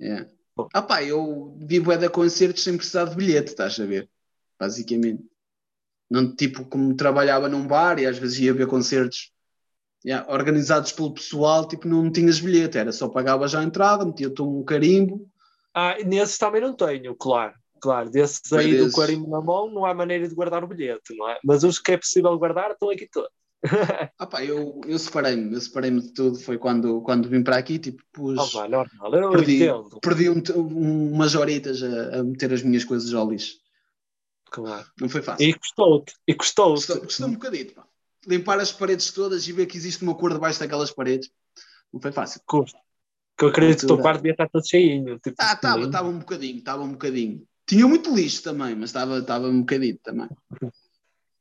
Yeah. 0.00 0.28
Ah 0.72 0.82
pá, 0.82 1.02
eu 1.02 1.56
vivo 1.58 1.92
é 1.92 1.96
de 1.96 2.08
concertos 2.08 2.62
sem 2.62 2.76
precisar 2.76 3.06
de 3.06 3.16
bilhete, 3.16 3.50
estás 3.50 3.78
a 3.80 3.84
ver? 3.84 4.08
Basicamente. 4.58 5.24
Não, 6.10 6.34
tipo, 6.34 6.64
como 6.66 6.94
trabalhava 6.94 7.48
num 7.48 7.66
bar 7.66 7.98
e 7.98 8.06
às 8.06 8.18
vezes 8.18 8.38
ia 8.38 8.54
ver 8.54 8.66
concertos 8.66 9.32
yeah, 10.04 10.30
organizados 10.32 10.92
pelo 10.92 11.14
pessoal, 11.14 11.66
tipo, 11.66 11.88
não 11.88 12.12
tinhas 12.12 12.38
bilhete, 12.38 12.78
era 12.78 12.92
só 12.92 13.08
pagava 13.08 13.48
já 13.48 13.60
a 13.60 13.64
entrada, 13.64 14.04
metia-te 14.04 14.42
um 14.42 14.62
carimbo. 14.62 15.28
Ah, 15.74 15.96
nesses 16.04 16.38
também 16.38 16.60
não 16.60 16.74
tenho, 16.74 17.16
claro. 17.16 17.54
Claro, 17.80 18.08
desses 18.08 18.50
aí 18.52 18.78
do 18.78 18.90
carimbo 18.90 19.28
na 19.28 19.42
mão 19.42 19.70
não 19.70 19.84
há 19.84 19.92
maneira 19.92 20.26
de 20.26 20.34
guardar 20.34 20.64
o 20.64 20.66
bilhete, 20.66 21.14
não 21.14 21.28
é? 21.28 21.38
Mas 21.44 21.64
os 21.64 21.78
que 21.78 21.92
é 21.92 21.98
possível 21.98 22.38
guardar 22.38 22.70
estão 22.70 22.88
aqui 22.88 23.06
todos. 23.10 23.30
Ah 24.18 24.26
pá, 24.26 24.44
eu, 24.44 24.80
eu 24.86 24.98
separei-me, 24.98 25.54
eu 25.54 25.60
separei-me 25.60 26.00
de 26.00 26.12
tudo, 26.12 26.38
foi 26.38 26.58
quando, 26.58 27.00
quando 27.02 27.28
vim 27.28 27.42
para 27.42 27.56
aqui, 27.56 27.78
tipo, 27.78 28.02
pus, 28.12 28.38
Oh, 28.38 28.58
pá, 28.58 28.68
normal, 28.68 29.14
eu 29.14 29.30
perdi, 29.30 29.56
entendo. 29.64 30.00
perdi 30.00 30.30
um, 30.30 30.42
um- 30.56 31.12
umas 31.12 31.34
horitas 31.34 31.82
a, 31.82 32.20
a 32.20 32.22
meter 32.22 32.52
as 32.52 32.62
minhas 32.62 32.84
coisas 32.84 33.12
ao 33.14 33.28
lixo. 33.30 33.56
Claro. 34.50 34.86
Não 35.00 35.08
foi 35.08 35.22
fácil. 35.22 35.48
E 35.48 35.54
custou-te, 35.54 36.14
e 36.28 36.34
custou-te. 36.34 36.86
Custou, 36.86 37.00
custou 37.00 37.26
um 37.28 37.32
bocadito, 37.32 37.74
pá. 37.74 37.84
Limpar 38.26 38.58
as 38.60 38.70
paredes 38.72 39.10
todas 39.12 39.46
e 39.48 39.52
ver 39.52 39.66
que 39.66 39.76
existe 39.76 40.02
uma 40.02 40.14
cor 40.14 40.32
debaixo 40.32 40.60
daquelas 40.60 40.90
paredes. 40.90 41.30
Não 41.92 42.00
foi 42.00 42.12
fácil. 42.12 42.40
Custa. 42.46 42.78
Que 43.36 43.44
eu 43.44 43.48
acredito 43.48 43.80
que 43.80 43.84
o 43.86 43.88
teu 43.88 43.98
quarto 43.98 44.18
devia 44.18 44.32
estar 44.32 44.48
todo 44.48 44.66
cheinho. 44.66 45.18
Tipo, 45.18 45.36
Ah, 45.40 45.54
estava, 45.54 45.74
lindo. 45.76 45.86
estava 45.88 46.08
um 46.08 46.18
bocadinho, 46.18 46.58
estava 46.58 46.82
um 46.84 46.92
bocadinho. 46.92 47.42
Tinha 47.66 47.86
muito 47.88 48.14
lixo 48.14 48.42
também, 48.42 48.74
mas 48.76 48.90
estava, 48.90 49.18
estava 49.18 49.48
um 49.48 49.60
bocadinho 49.60 49.98
também. 50.02 50.28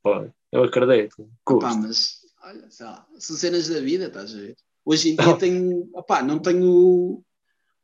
Pô, 0.02 0.28
Eu 0.54 0.64
acredito. 0.66 1.28
Custa. 1.44 1.74
mas, 1.74 2.20
olha, 2.44 2.70
sei 2.70 2.86
lá, 2.86 3.08
são 3.18 3.36
cenas 3.36 3.68
da 3.68 3.80
vida, 3.80 4.06
estás 4.06 4.36
a 4.36 4.38
ver? 4.38 4.56
Hoje 4.86 5.10
em 5.10 5.16
dia 5.16 5.36
tenho, 5.36 5.90
opá, 5.94 6.22
não 6.22 6.38
tenho 6.38 7.24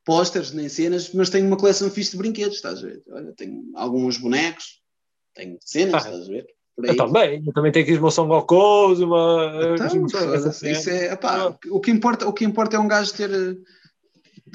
pósteres 0.06 0.52
nem 0.52 0.70
cenas, 0.70 1.12
mas 1.14 1.32
tenho 1.32 1.48
uma 1.48 1.58
coleção 1.58 1.90
fixe 1.90 2.12
de 2.12 2.18
brinquedos, 2.18 2.58
estás 2.58 2.84
a 2.84 2.88
ver? 2.88 3.02
Olha, 3.10 3.34
tenho 3.34 3.72
alguns 3.74 4.18
bonecos, 4.18 4.82
tenho 5.34 5.58
cenas, 5.62 6.06
Ah, 6.06 6.10
estás 6.10 6.28
a 6.28 6.32
ver? 6.32 6.46
Eu 6.78 6.96
também, 6.96 7.44
eu 7.46 7.54
também 7.54 7.72
tenho 7.72 7.86
aqui 7.86 7.98
uma 7.98 8.12
São 8.12 8.28
Goku, 8.28 8.94
uma. 9.04 9.52
Então, 9.74 10.08
foda-se, 10.10 10.60
cena. 10.60 10.72
isso 10.72 10.90
é, 10.92 11.14
opá, 11.14 11.58
o, 11.72 11.80
que 11.82 11.92
importa, 11.92 12.28
o 12.28 12.32
que 12.32 12.46
importa 12.46 12.78
é 12.78 12.80
um 12.80 12.88
gajo 12.88 13.14
ter. 13.14 13.30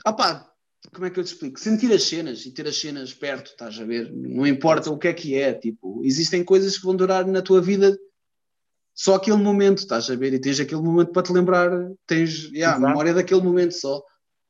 Opá, 0.06 0.50
como 0.94 1.06
é 1.06 1.10
que 1.10 1.20
eu 1.20 1.24
te 1.24 1.28
explico? 1.28 1.60
Sentir 1.60 1.92
as 1.92 2.04
cenas 2.04 2.46
e 2.46 2.52
ter 2.52 2.66
as 2.66 2.76
cenas 2.76 3.12
perto, 3.12 3.48
estás 3.50 3.78
a 3.78 3.84
ver? 3.84 4.10
Não 4.12 4.46
importa 4.46 4.90
o 4.90 4.98
que 4.98 5.08
é 5.08 5.12
que 5.12 5.34
é, 5.34 5.52
tipo, 5.52 6.02
existem 6.04 6.42
coisas 6.44 6.78
que 6.78 6.84
vão 6.84 6.96
durar 6.96 7.26
na 7.26 7.42
tua 7.42 7.60
vida 7.60 7.98
só 8.94 9.16
aquele 9.16 9.36
momento, 9.38 9.78
estás 9.78 10.08
a 10.08 10.14
ver? 10.14 10.32
E 10.32 10.38
tens 10.40 10.60
aquele 10.60 10.80
momento 10.80 11.10
para 11.12 11.22
te 11.22 11.32
lembrar, 11.32 11.70
tens 12.06 12.44
yeah, 12.52 12.76
a 12.76 12.80
memória 12.88 13.12
daquele 13.12 13.42
momento 13.42 13.72
só. 13.72 14.00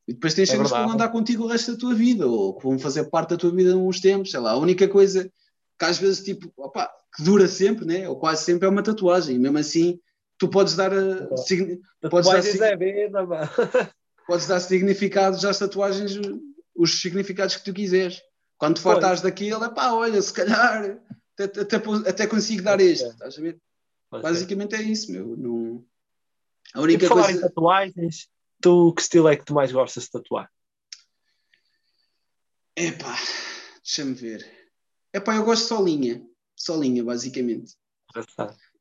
E 0.07 0.13
depois 0.13 0.35
tens 0.35 0.49
É 0.49 0.53
cenas 0.53 0.71
que 0.71 0.77
vão 0.77 0.91
andar 0.91 1.09
contigo 1.09 1.43
o 1.43 1.47
resto 1.47 1.71
da 1.71 1.77
tua 1.79 1.95
vida, 1.95 2.27
ou 2.27 2.55
que 2.55 2.63
vão 2.63 2.77
fazer 2.77 3.09
parte 3.09 3.31
da 3.31 3.37
tua 3.37 3.51
vida 3.51 3.75
uns 3.75 3.99
tempos, 3.99 4.29
sei 4.29 4.39
lá. 4.39 4.51
A 4.51 4.57
única 4.57 4.87
coisa 4.87 5.29
que 5.79 5.85
às 5.85 5.97
vezes, 5.97 6.23
tipo, 6.23 6.51
opá, 6.55 6.89
que 7.15 7.23
dura 7.23 7.47
sempre, 7.47 7.85
né? 7.85 8.07
ou 8.07 8.15
quase 8.17 8.43
sempre, 8.43 8.67
é 8.67 8.69
uma 8.69 8.83
tatuagem. 8.83 9.35
E 9.35 9.39
mesmo 9.39 9.57
assim, 9.57 9.99
tu 10.37 10.47
podes 10.47 10.75
dar, 10.75 10.93
a, 10.93 11.37
signi- 11.37 11.79
podes 12.09 12.29
dar, 12.29 12.41
sig- 12.43 12.61
é 12.61 12.77
vida. 12.77 13.19
podes 14.27 14.47
dar 14.47 14.59
significados 14.59 15.43
às 15.45 15.59
tatuagens, 15.59 16.13
os 16.75 17.01
significados 17.01 17.55
que 17.55 17.63
tu 17.63 17.73
quiseres. 17.73 18.21
Quando 18.57 18.81
Pois. 18.81 18.93
fartares 18.93 19.21
daquilo, 19.21 19.63
é 19.63 19.69
pá, 19.69 19.91
olha, 19.91 20.21
se 20.21 20.31
calhar 20.33 20.97
até, 21.37 21.61
até, 21.61 21.75
até 22.09 22.27
consigo 22.27 22.63
dar 22.63 22.79
este, 22.79 23.05
estás 23.07 23.37
a 23.37 23.41
ver? 23.41 23.59
Basicamente 24.09 24.75
é 24.75 24.81
isso, 24.81 25.11
meu. 25.11 25.35
Não... 25.35 25.85
A 26.73 26.79
E 26.79 26.83
única 26.83 27.07
por 27.07 27.09
falar 27.09 27.29
em 27.29 27.33
coisa. 27.33 27.47
tatuagens, 27.49 28.29
tu 28.61 28.93
que 28.93 29.01
estilo 29.01 29.27
é 29.27 29.35
que 29.35 29.45
tu 29.45 29.53
mais 29.53 29.71
gostas 29.71 30.03
de 30.05 30.11
tatuar? 30.11 30.49
Epá, 32.75 33.17
deixa-me 33.83 34.13
ver. 34.13 34.45
Epá, 35.13 35.35
eu 35.35 35.43
gosto 35.45 35.67
só 35.67 35.81
linha. 35.81 36.25
Só 36.55 36.75
linha, 36.77 37.03
basicamente. 37.03 37.73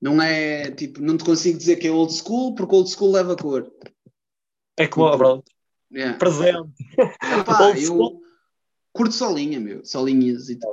Não 0.01 0.21
é 0.23 0.71
tipo, 0.71 1.01
não 1.01 1.17
te 1.17 1.25
consigo 1.25 1.59
dizer 1.59 1.77
que 1.77 1.89
é 1.89 1.91
old 1.91 2.13
school, 2.13 2.55
porque 2.55 2.75
old 2.75 2.91
school 2.91 3.13
leva 3.13 3.37
cor. 3.37 3.71
É 4.77 4.87
como, 4.87 5.07
Tipo, 5.07 5.19
pronto, 5.19 5.45
Yeah. 5.93 6.19
presente. 6.19 6.73
Epá, 6.99 7.71
eu 7.79 8.21
curto 8.93 9.15
só 9.15 9.31
linha, 9.33 9.61
meu. 9.61 9.85
Só 9.85 10.03
linhas 10.05 10.49
e 10.49 10.57
tal. 10.57 10.73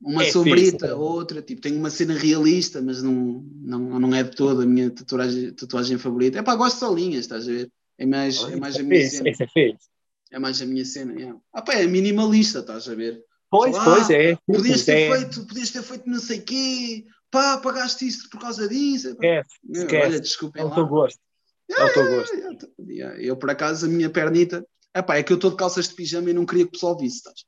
Uma 0.00 0.24
É 0.24 0.30
sombrita, 0.32 0.86
fixe. 0.88 0.92
outra, 0.98 1.42
tipo, 1.42 1.60
tenho 1.60 1.78
uma 1.78 1.90
cena 1.90 2.14
realista, 2.14 2.80
mas 2.80 3.02
não, 3.02 3.44
não, 3.60 4.00
não 4.00 4.14
é 4.14 4.22
de 4.22 4.30
toda 4.34 4.62
a 4.62 4.66
minha 4.66 4.90
tatuagem, 4.90 5.52
tatuagem 5.52 5.98
favorita. 5.98 6.38
Epá, 6.38 6.54
gosto 6.56 6.78
só 6.78 6.92
linhas, 6.92 7.20
estás 7.20 7.46
a 7.46 7.52
ver? 7.52 7.70
É 7.98 8.06
mais, 8.06 8.42
é 8.44 8.56
mais 8.56 8.76
a 8.76 8.80
é 8.80 8.82
minha 8.82 9.00
fixe, 9.02 9.16
cena. 9.18 9.28
isso 9.28 9.42
é 9.42 9.46
fixe. 9.46 9.88
É 10.30 10.38
mais 10.38 10.62
a 10.62 10.66
minha 10.66 10.84
cena. 10.84 11.12
Yeah. 11.12 11.38
Ah, 11.52 11.60
pá, 11.62 11.74
é 11.74 11.86
minimalista, 11.86 12.60
estás 12.60 12.88
a 12.88 12.94
ver? 12.94 13.22
Pois, 13.50 13.76
Ah, 13.76 13.84
pois, 13.84 14.08
é. 14.10 14.36
Podias 14.46 14.84
ter, 14.86 14.92
é, 14.96 15.16
feito, 15.18 15.46
podias 15.46 15.70
ter 15.70 15.82
feito 15.82 16.08
não 16.08 16.18
sei 16.18 16.40
quê, 16.40 17.04
pá, 17.30 17.58
pagaste 17.58 18.06
isto 18.08 18.30
por 18.30 18.40
causa 18.40 18.66
disso. 18.66 19.14
É, 19.22 19.42
Meu, 19.62 19.82
esquece. 19.82 20.06
olha, 20.06 20.20
desculpem 20.20 20.62
é 20.62 20.64
o 20.64 20.70
teu 20.74 20.86
gosto. 20.86 21.20
É 21.70 21.84
o 21.84 21.92
teu 21.92 22.16
gosto. 22.16 22.34
Yeah, 22.34 22.66
yeah. 22.88 23.22
Eu, 23.22 23.36
por 23.36 23.50
acaso, 23.50 23.86
a 23.86 23.88
minha 23.88 24.10
pernita, 24.10 24.66
epá, 24.94 25.16
é 25.16 25.22
que 25.22 25.32
eu 25.32 25.36
estou 25.36 25.50
de 25.50 25.56
calças 25.56 25.88
de 25.88 25.94
pijama 25.94 26.30
e 26.30 26.34
não 26.34 26.46
queria 26.46 26.64
que 26.64 26.70
o 26.70 26.72
pessoal 26.72 26.96
visse, 26.96 27.18
estás? 27.18 27.44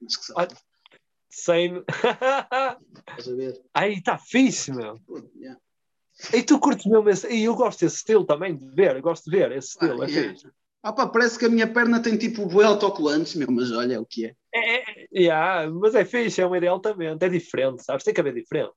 Mas 0.00 0.16
que 0.16 0.24
sabe. 0.24 0.54
Sem. 1.30 1.84
estás 1.86 3.28
a 3.28 3.34
ver? 3.34 3.60
Aí 3.74 3.94
está 3.94 4.18
fixe, 4.18 4.72
meu. 4.72 4.98
Yeah. 5.36 5.60
E 6.32 6.42
tu 6.42 6.58
curtes 6.58 6.86
mesmo 6.86 7.08
esse. 7.08 7.28
E 7.28 7.44
eu 7.44 7.54
gosto 7.54 7.80
desse 7.80 7.96
estilo 7.96 8.24
também 8.24 8.56
de 8.56 8.66
ver. 8.74 8.96
Eu 8.96 9.02
gosto 9.02 9.30
de 9.30 9.36
ver 9.36 9.52
esse 9.52 9.68
estilo. 9.68 10.02
Ah, 10.02 10.06
é 10.06 10.10
yeah. 10.10 10.30
fixe. 10.30 10.48
Ah, 10.82 10.92
pá, 10.92 11.06
parece 11.06 11.38
que 11.38 11.44
a 11.44 11.48
minha 11.48 11.66
perna 11.66 12.00
tem 12.00 12.16
tipo 12.16 12.46
boi 12.46 12.64
autocolantes, 12.64 13.34
meu, 13.34 13.50
mas 13.50 13.70
olha 13.72 13.94
é 13.94 13.98
o 13.98 14.06
que 14.06 14.26
é. 14.26 14.34
É, 14.54 14.76
é, 14.76 15.08
yeah, 15.12 15.68
mas 15.70 15.94
é 15.94 16.04
fixe, 16.04 16.40
é 16.40 16.46
uma 16.46 16.56
ideia 16.56 16.72
altamente. 16.72 17.24
É 17.24 17.28
diferente, 17.28 17.84
sabes? 17.84 18.04
Tem 18.04 18.14
que 18.14 18.20
haver 18.20 18.34
diferente. 18.34 18.72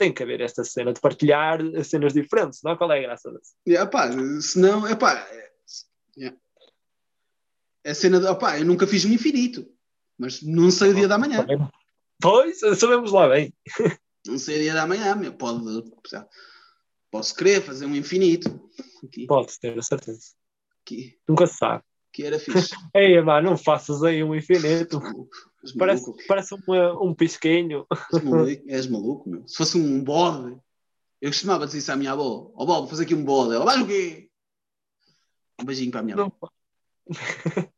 Tem 0.00 0.14
que 0.14 0.22
haver 0.22 0.40
esta 0.40 0.64
cena 0.64 0.94
de 0.94 1.00
partilhar 1.00 1.60
cenas 1.84 2.14
diferentes, 2.14 2.62
não? 2.64 2.74
Qual 2.74 2.90
é 2.90 3.00
a 3.00 3.02
graça 3.02 3.30
disso? 3.30 3.52
Yeah, 3.68 3.90
pá, 3.90 4.08
senão, 4.40 4.86
é 4.86 4.96
pá, 4.96 5.12
é, 5.30 5.52
yeah. 6.16 6.38
é 7.84 7.92
cena 7.92 8.18
de, 8.18 8.24
opá, 8.24 8.58
eu 8.58 8.64
nunca 8.64 8.86
fiz 8.86 9.04
um 9.04 9.12
infinito, 9.12 9.70
mas 10.16 10.40
não 10.40 10.70
sei 10.70 10.92
o 10.92 10.94
dia 10.94 11.06
da 11.06 11.18
manhã. 11.18 11.46
Pois, 12.18 12.60
sabemos 12.78 13.12
lá 13.12 13.28
bem. 13.28 13.52
Não 14.26 14.38
sei 14.38 14.56
o 14.56 14.60
dia 14.60 14.72
da 14.72 14.86
manhã, 14.86 15.14
meu, 15.14 15.34
pode, 15.34 15.60
posso 17.10 17.34
querer 17.34 17.60
fazer 17.60 17.84
um 17.84 17.94
infinito. 17.94 18.70
Aqui, 19.04 19.26
Pode 19.26 19.60
ter 19.60 19.78
a 19.78 19.82
certeza. 19.82 20.32
aqui, 20.82 21.18
Nunca 21.28 21.46
se 21.46 21.58
sabe. 21.58 21.84
Aqui 22.12 22.24
era 22.24 22.38
fixe. 22.38 22.74
Ei, 22.94 23.20
mano, 23.22 23.50
não 23.50 23.56
faças 23.56 24.02
aí 24.02 24.22
um 24.22 24.34
infinito. 24.34 25.00
Parece, 25.78 26.10
parece 26.26 26.54
um, 26.54 27.08
um 27.10 27.14
pisquinho. 27.14 27.86
és 28.14 28.22
maluco, 28.24 28.62
és 28.66 28.86
maluco, 28.86 29.28
meu. 29.28 29.46
Se 29.46 29.56
fosse 29.56 29.76
um 29.76 30.02
bode, 30.02 30.56
eu 31.20 31.28
costumava 31.30 31.66
dizer 31.66 31.78
isso 31.78 31.92
à 31.92 31.96
minha 31.96 32.12
avó: 32.12 32.50
Ó, 32.54 32.62
oh, 32.62 32.66
bode, 32.66 32.88
fazer 32.88 33.02
aqui 33.04 33.14
um 33.14 33.22
bode. 33.22 33.54
Ela, 33.54 33.66
vais 33.66 33.82
o 33.82 33.86
quê? 33.86 34.30
Um 35.60 35.64
beijinho 35.66 35.90
para 35.90 36.00
a 36.00 36.02
minha 36.02 36.16
avó. 36.16 36.32
Não, 36.40 37.68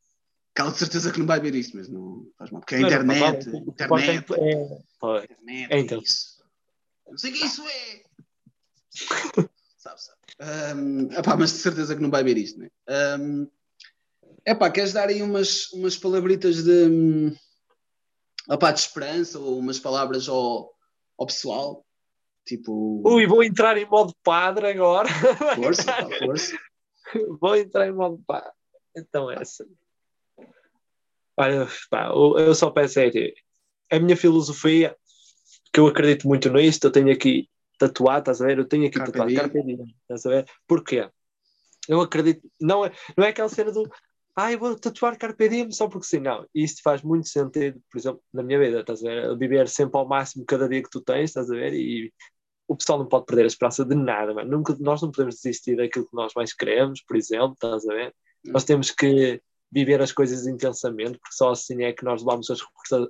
Aquela 0.55 0.71
de 0.71 0.79
certeza 0.79 1.11
que 1.11 1.19
não 1.19 1.27
vai 1.27 1.41
ver 1.41 1.57
isto, 1.57 1.77
mas 1.77 1.89
não 1.89 2.25
faz 2.39 2.53
mal. 2.53 2.61
Porque 2.61 2.77
a 2.77 2.79
Não, 2.79 2.89
não 2.89 2.95
internet, 2.95 3.45
faz 3.45 3.91
mal. 3.91 3.99
internet, 3.99 4.33
É, 4.35 5.25
internet, 5.25 5.73
É, 5.73 5.79
então. 5.81 6.01
isso. 6.01 6.45
não 7.11 7.19
sei 7.19 7.31
o 7.33 7.35
que 7.35 7.45
isso 7.45 7.63
é. 7.67 8.03
sabe, 9.79 10.01
sabe. 10.01 10.19
Um, 10.79 11.11
epá, 11.13 11.37
mas 11.37 11.51
de 11.53 11.59
certeza 11.59 11.97
que 11.97 12.03
não 12.03 12.11
vai 12.11 12.23
ver 12.23 12.37
isto, 12.39 12.61
né? 12.61 12.69
Um, 13.19 13.49
epá, 14.47 14.71
queres 14.71 14.93
dar 14.93 15.09
aí 15.09 15.23
umas, 15.23 15.73
umas 15.73 15.97
palabritas 15.97 16.63
de, 16.65 17.33
epá, 18.51 18.73
de 18.73 18.81
esperança 18.81 19.39
ou 19.39 19.59
umas 19.59 19.79
palavras 19.79 20.29
ao, 20.29 20.73
ao 21.19 21.27
pessoal? 21.27 21.85
Tipo. 22.45 23.03
Ui, 23.07 23.27
vou 23.27 23.43
entrar 23.43 23.77
em 23.79 23.87
modo 23.87 24.15
padre 24.23 24.69
agora. 24.69 25.09
Força, 25.55 25.85
pá, 25.85 26.09
força. 26.19 26.59
Vou 27.41 27.57
entrar 27.57 27.87
em 27.87 27.93
modo 27.93 28.21
padre. 28.27 28.51
Então, 28.97 29.31
é 29.31 29.41
essa. 29.41 29.67
Olha, 31.37 31.67
pá, 31.89 32.09
eu 32.09 32.55
só 32.55 32.71
peço 32.71 33.01
é 33.01 33.11
a 33.91 34.01
minha 34.01 34.17
filosofia, 34.17 34.97
que 35.73 35.81
eu 35.81 35.87
acredito 35.87 36.27
muito 36.27 36.51
nisto, 36.51 36.85
eu 36.85 36.91
tenho 36.91 37.13
aqui 37.13 37.49
tatuado, 37.79 38.21
estás 38.21 38.41
a 38.41 38.47
ver? 38.47 38.59
Eu 38.59 38.67
tenho 38.67 38.87
aqui 38.87 38.99
Carpe 38.99 39.13
tatuado, 39.13 39.29
diem. 39.29 39.41
Carpe 39.41 39.63
diem, 39.63 39.97
estás 40.03 40.27
a 40.27 40.31
ver? 40.31 40.51
Porquê? 40.67 41.11
Eu 41.89 42.01
acredito, 42.01 42.49
não 42.61 42.85
é, 42.85 42.93
não 43.17 43.25
é 43.25 43.29
aquela 43.31 43.49
cena 43.49 43.73
do 43.73 43.91
ah, 44.35 44.53
eu 44.53 44.59
vou 44.59 44.79
tatuar 44.79 45.19
Carpe 45.19 45.49
Diem 45.49 45.71
só 45.71 45.89
porque 45.89 46.07
sim, 46.07 46.21
não. 46.21 46.47
Isto 46.55 46.81
faz 46.83 47.03
muito 47.03 47.29
sentido, 47.29 47.81
por 47.91 47.99
exemplo, 47.99 48.23
na 48.33 48.43
minha 48.43 48.59
vida, 48.59 48.81
estás 48.81 49.05
a 49.05 49.09
ver? 49.09 49.39
Viver 49.39 49.69
sempre 49.69 49.99
ao 49.99 50.09
máximo 50.09 50.45
cada 50.47 50.69
dia 50.69 50.83
que 50.83 50.91
tu 50.91 51.01
tens, 51.03 51.31
estás 51.31 51.51
a 51.51 51.55
ver? 51.55 51.75
E 51.75 52.13
o 52.67 52.77
pessoal 52.77 52.99
não 52.99 53.07
pode 53.07 53.27
perder 53.27 53.45
a 53.45 53.47
esperança 53.47 53.85
de 53.85 53.95
nada, 53.95 54.33
mano. 54.33 54.51
Nunca, 54.51 54.77
nós 54.81 55.03
não 55.03 55.11
podemos 55.11 55.37
desistir 55.37 55.77
daquilo 55.77 56.07
que 56.09 56.17
nós 56.17 56.33
mais 56.35 56.55
queremos, 56.55 57.03
por 57.03 57.17
exemplo, 57.17 57.53
estás 57.53 57.87
a 57.87 57.95
ver? 57.95 58.15
Nós 58.47 58.65
temos 58.65 58.91
que 58.91 59.41
viver 59.71 60.01
as 60.03 60.13
coisas 60.13 60.47
intensamente, 60.47 61.19
porque 61.19 61.35
só 61.35 61.51
assim 61.51 61.83
é 61.85 61.93
que 61.93 62.05
nós 62.05 62.23
levamos 62.23 62.51
as, 62.51 62.61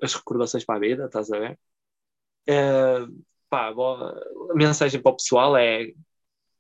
as 0.03 0.15
recordações 0.15 0.65
para 0.65 0.77
a 0.77 0.81
vida, 0.81 1.07
estás 1.07 1.31
a 1.31 1.39
ver? 1.39 1.59
Eh, 2.47 3.07
pá, 3.49 3.73
bom, 3.73 3.95
a 4.51 4.55
mensagem 4.55 5.01
para 5.01 5.13
o 5.13 5.17
pessoal 5.17 5.57
é 5.57 5.93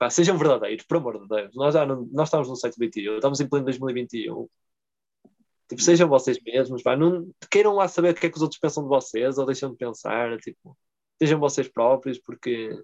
pá, 0.02 0.10
sejam 0.10 0.36
verdadeiros, 0.36 0.84
por 0.84 0.96
amor 0.96 1.20
de 1.20 1.28
Deus. 1.28 1.54
Nós, 1.54 1.74
já 1.74 1.86
não, 1.86 2.08
nós 2.10 2.26
estamos 2.26 2.48
no 2.48 2.56
século 2.56 2.88
XXI, 2.88 3.14
estamos 3.14 3.38
em 3.40 3.48
pleno 3.48 3.66
2021. 3.66 4.48
Tipo, 5.68 5.80
sejam 5.80 6.08
vocês 6.08 6.42
mesmos, 6.44 6.82
pá, 6.82 6.96
não 6.96 7.30
queiram 7.48 7.74
lá 7.76 7.86
saber 7.86 8.10
o 8.10 8.14
que 8.14 8.26
é 8.26 8.28
que 8.30 8.36
os 8.36 8.42
outros 8.42 8.58
pensam 8.58 8.82
de 8.82 8.88
vocês 8.88 9.38
ou 9.38 9.46
deixam 9.46 9.70
de 9.70 9.76
pensar, 9.76 10.36
tipo, 10.38 10.76
sejam 11.20 11.38
vocês 11.38 11.68
próprios, 11.68 12.18
porque 12.18 12.76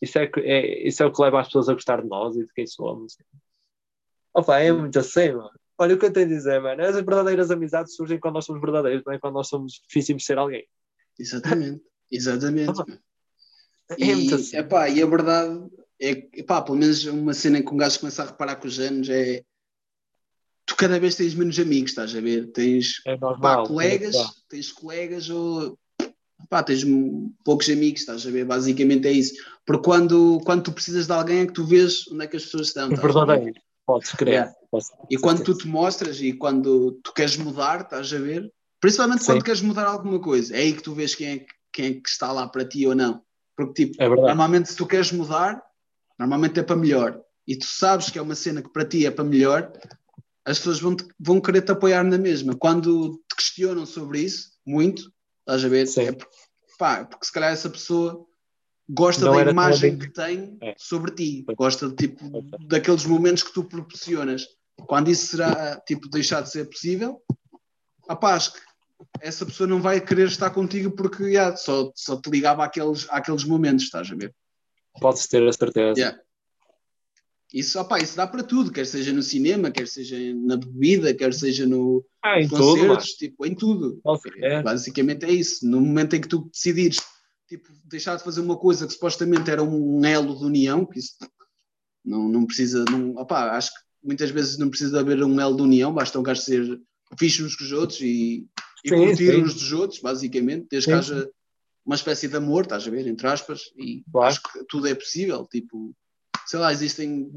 isso 0.00 0.18
é, 0.18 0.30
é, 0.38 0.88
isso 0.88 1.02
é 1.02 1.06
o 1.06 1.12
que 1.12 1.20
leva 1.20 1.38
as 1.38 1.48
pessoas 1.48 1.68
a 1.68 1.74
gostar 1.74 2.00
de 2.00 2.08
nós 2.08 2.34
e 2.34 2.46
de 2.46 2.52
quem 2.54 2.66
somos. 2.66 3.18
Opa, 4.32 4.58
é 4.58 4.72
muito 4.72 4.98
assim, 4.98 5.32
mano. 5.32 5.50
Olha 5.76 5.96
o 5.96 5.98
que 5.98 6.06
eu 6.06 6.12
tenho 6.12 6.26
a 6.26 6.30
dizer, 6.30 6.62
mano. 6.62 6.82
As 6.82 6.94
verdadeiras 6.94 7.50
amizades 7.50 7.94
surgem 7.94 8.18
quando 8.18 8.36
nós 8.36 8.46
somos 8.46 8.62
verdadeiros, 8.62 9.02
não 9.04 9.12
é 9.12 9.18
quando 9.18 9.34
nós 9.34 9.48
somos 9.48 9.82
difíceis 9.86 10.16
de 10.16 10.24
ser 10.24 10.38
alguém. 10.38 10.66
Exatamente, 11.18 11.84
exatamente. 12.10 12.72
É 13.90 14.14
muito 14.14 14.30
E, 14.30 14.34
assim. 14.34 14.56
epá, 14.56 14.88
e 14.88 15.02
a 15.02 15.06
verdade 15.06 15.68
é 16.00 16.10
epá, 16.34 16.62
pelo 16.62 16.78
menos 16.78 17.04
uma 17.06 17.34
cena 17.34 17.62
que 17.62 17.72
um 17.72 17.76
gajo 17.76 17.98
começa 18.00 18.22
a 18.22 18.26
reparar 18.26 18.56
com 18.56 18.68
os 18.68 18.78
anos 18.78 19.08
é 19.08 19.42
tu 20.64 20.76
cada 20.76 20.98
vez 21.00 21.14
tens 21.16 21.34
menos 21.34 21.58
amigos, 21.58 21.90
estás 21.90 22.14
a 22.14 22.20
ver? 22.20 22.52
Tens 22.52 23.00
É 23.06 23.16
pá, 23.16 23.26
normal. 23.30 23.66
colegas, 23.66 24.14
é 24.14 24.18
normal. 24.18 24.34
tens 24.48 24.72
colegas 24.72 25.30
ou 25.30 25.78
pá, 26.48 26.62
tens 26.62 26.84
poucos 27.44 27.68
amigos, 27.68 28.00
estás 28.00 28.26
a 28.26 28.30
ver? 28.30 28.44
Basicamente 28.44 29.08
é 29.08 29.12
isso. 29.12 29.34
Porque 29.66 29.84
quando, 29.84 30.40
quando 30.44 30.62
tu 30.64 30.72
precisas 30.72 31.06
de 31.06 31.12
alguém 31.12 31.40
é 31.40 31.46
que 31.46 31.52
tu 31.52 31.64
vês 31.64 32.06
onde 32.08 32.24
é 32.24 32.26
que 32.28 32.36
as 32.36 32.44
pessoas 32.44 32.68
estão. 32.68 32.88
Verdadeiro. 32.90 33.54
Podes 33.86 34.10
crer. 34.12 34.34
Yeah. 34.34 34.52
Posso- 34.70 34.92
E 35.10 35.16
quando 35.16 35.42
tu 35.42 35.56
te 35.56 35.66
mostras 35.66 36.20
e 36.20 36.32
quando 36.34 36.92
tu 37.02 37.12
queres 37.14 37.36
mudar, 37.38 37.80
estás 37.80 38.12
a 38.12 38.18
ver? 38.18 38.52
Principalmente 38.80 39.24
quando 39.24 39.38
Sim. 39.38 39.44
queres 39.44 39.62
mudar 39.62 39.86
alguma 39.86 40.20
coisa, 40.20 40.54
é 40.54 40.58
aí 40.60 40.72
que 40.74 40.82
tu 40.82 40.94
vês 40.94 41.14
quem 41.14 41.26
é, 41.28 41.38
que- 41.38 41.46
quem 41.72 41.86
é 41.86 41.94
que 41.94 42.08
está 42.08 42.30
lá 42.30 42.46
para 42.46 42.68
ti 42.68 42.86
ou 42.86 42.94
não. 42.94 43.22
Porque, 43.56 43.86
tipo, 43.86 44.02
É 44.02 44.06
normalmente 44.08 44.68
se 44.68 44.76
tu 44.76 44.86
queres 44.86 45.10
mudar, 45.10 45.60
normalmente 46.18 46.60
é 46.60 46.62
para 46.62 46.76
melhor. 46.76 47.20
E 47.46 47.56
tu 47.56 47.64
sabes 47.64 48.10
que 48.10 48.18
é 48.18 48.22
uma 48.22 48.34
cena 48.34 48.60
que 48.62 48.70
para 48.70 48.84
ti 48.84 49.06
é 49.06 49.10
para 49.10 49.24
melhor, 49.24 49.72
as 50.44 50.58
pessoas 50.58 50.80
vão, 50.80 50.96
vão 51.18 51.40
querer 51.40 51.62
te 51.62 51.72
apoiar 51.72 52.02
na 52.04 52.18
mesma. 52.18 52.56
Quando 52.56 53.22
te 53.28 53.36
questionam 53.36 53.86
sobre 53.86 54.20
isso, 54.20 54.50
muito, 54.66 55.12
estás 55.40 55.64
a 55.64 55.68
ver? 55.68 55.86
Sim. 55.86 56.02
É 56.02 56.12
porque, 56.12 56.36
pá, 56.78 57.04
porque 57.04 57.26
se 57.26 57.32
calhar 57.32 57.52
essa 57.52 57.70
pessoa 57.70 58.26
gosta 58.88 59.26
Não 59.26 59.32
da 59.32 59.50
imagem 59.50 59.98
que 59.98 60.10
tem 60.10 60.56
É. 60.62 60.74
sobre 60.78 61.10
ti, 61.12 61.44
gosta 61.56 61.88
de, 61.88 61.94
tipo, 61.96 62.30
Pois 62.30 62.66
daqueles 62.66 63.04
momentos 63.04 63.42
que 63.42 63.52
tu 63.52 63.64
proporcionas. 63.64 64.46
Quando 64.86 65.10
isso 65.10 65.26
será 65.26 65.80
tipo 65.86 66.08
deixar 66.08 66.40
de 66.40 66.50
ser 66.50 66.64
possível, 66.66 67.20
rapaz, 68.08 68.52
essa 69.20 69.44
pessoa 69.44 69.66
não 69.66 69.82
vai 69.82 70.00
querer 70.00 70.28
estar 70.28 70.50
contigo 70.50 70.90
porque 70.92 71.24
yeah, 71.24 71.56
só, 71.56 71.90
só 71.94 72.16
te 72.20 72.30
ligava 72.30 72.64
àqueles, 72.64 73.06
àqueles 73.10 73.44
momentos, 73.44 73.84
estás 73.84 74.10
a 74.10 74.14
ver? 74.14 74.34
Podes 75.00 75.26
ter 75.26 75.46
a 75.46 75.52
certeza. 75.52 75.98
Yeah. 75.98 76.18
Isso, 77.52 77.80
opá, 77.80 77.98
isso 77.98 78.14
dá 78.14 78.26
para 78.26 78.42
tudo, 78.42 78.70
quer 78.70 78.86
seja 78.86 79.10
no 79.10 79.22
cinema, 79.22 79.70
quer 79.70 79.88
seja 79.88 80.16
na 80.34 80.56
bebida, 80.56 81.14
quer 81.14 81.32
seja 81.32 81.66
no 81.66 82.04
Ah, 82.22 82.38
em 82.38 82.42
nos 82.42 82.50
tudo, 82.50 82.80
concertos, 82.80 83.06
tipo, 83.14 83.46
em 83.46 83.54
tudo. 83.54 84.00
Crer. 84.22 84.62
Basicamente 84.62 85.24
é 85.24 85.32
isso. 85.32 85.66
No 85.66 85.80
momento 85.80 86.14
em 86.14 86.20
que 86.20 86.28
tu 86.28 86.50
decidires 86.52 86.98
tipo, 87.48 87.72
deixar 87.84 88.16
de 88.16 88.22
fazer 88.22 88.42
uma 88.42 88.56
coisa 88.56 88.86
que 88.86 88.92
supostamente 88.92 89.50
era 89.50 89.62
um 89.62 90.04
elo 90.04 90.36
de 90.38 90.44
união, 90.44 90.84
que 90.84 90.98
isso 90.98 91.14
não, 92.04 92.28
não 92.28 92.46
precisa, 92.46 92.84
não, 92.84 93.16
opá, 93.16 93.56
acho 93.56 93.72
que 93.72 93.80
muitas 94.04 94.30
vezes 94.30 94.58
não 94.58 94.68
precisa 94.68 94.92
de 94.92 94.98
haver 94.98 95.22
um 95.24 95.40
elo 95.40 95.56
de 95.56 95.62
união, 95.62 95.92
basta 95.92 96.18
um 96.18 96.22
gajo 96.22 96.42
ser 96.42 96.80
fixe 97.18 97.42
uns 97.42 97.56
com 97.56 97.64
os 97.64 97.72
outros 97.72 98.00
e, 98.02 98.46
e 98.84 98.88
Sim, 98.90 98.96
curtir 98.96 99.32
sim. 99.32 99.42
uns 99.42 99.54
dos 99.54 99.72
outros, 99.72 100.00
basicamente, 100.00 100.66
desde 100.70 100.84
Sim, 100.84 100.92
que 100.92 100.98
haja 100.98 101.30
uma 101.88 101.94
espécie 101.94 102.28
de 102.28 102.36
amor, 102.36 102.64
estás 102.64 102.86
a 102.86 102.90
ver, 102.90 103.06
entre 103.06 103.26
aspas, 103.26 103.62
e 103.74 104.04
Claro. 104.12 104.28
acho 104.28 104.42
que 104.42 104.62
tudo 104.68 104.86
é 104.88 104.94
possível, 104.94 105.48
tipo, 105.50 105.96
sei 106.46 106.60
lá, 106.60 106.70
existem, 106.70 107.32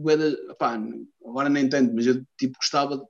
opá, 0.50 0.78
agora 1.26 1.48
nem 1.48 1.70
tanto, 1.70 1.96
mas 1.96 2.06
eu 2.06 2.22
tipo 2.38 2.58
gostava 2.58 3.02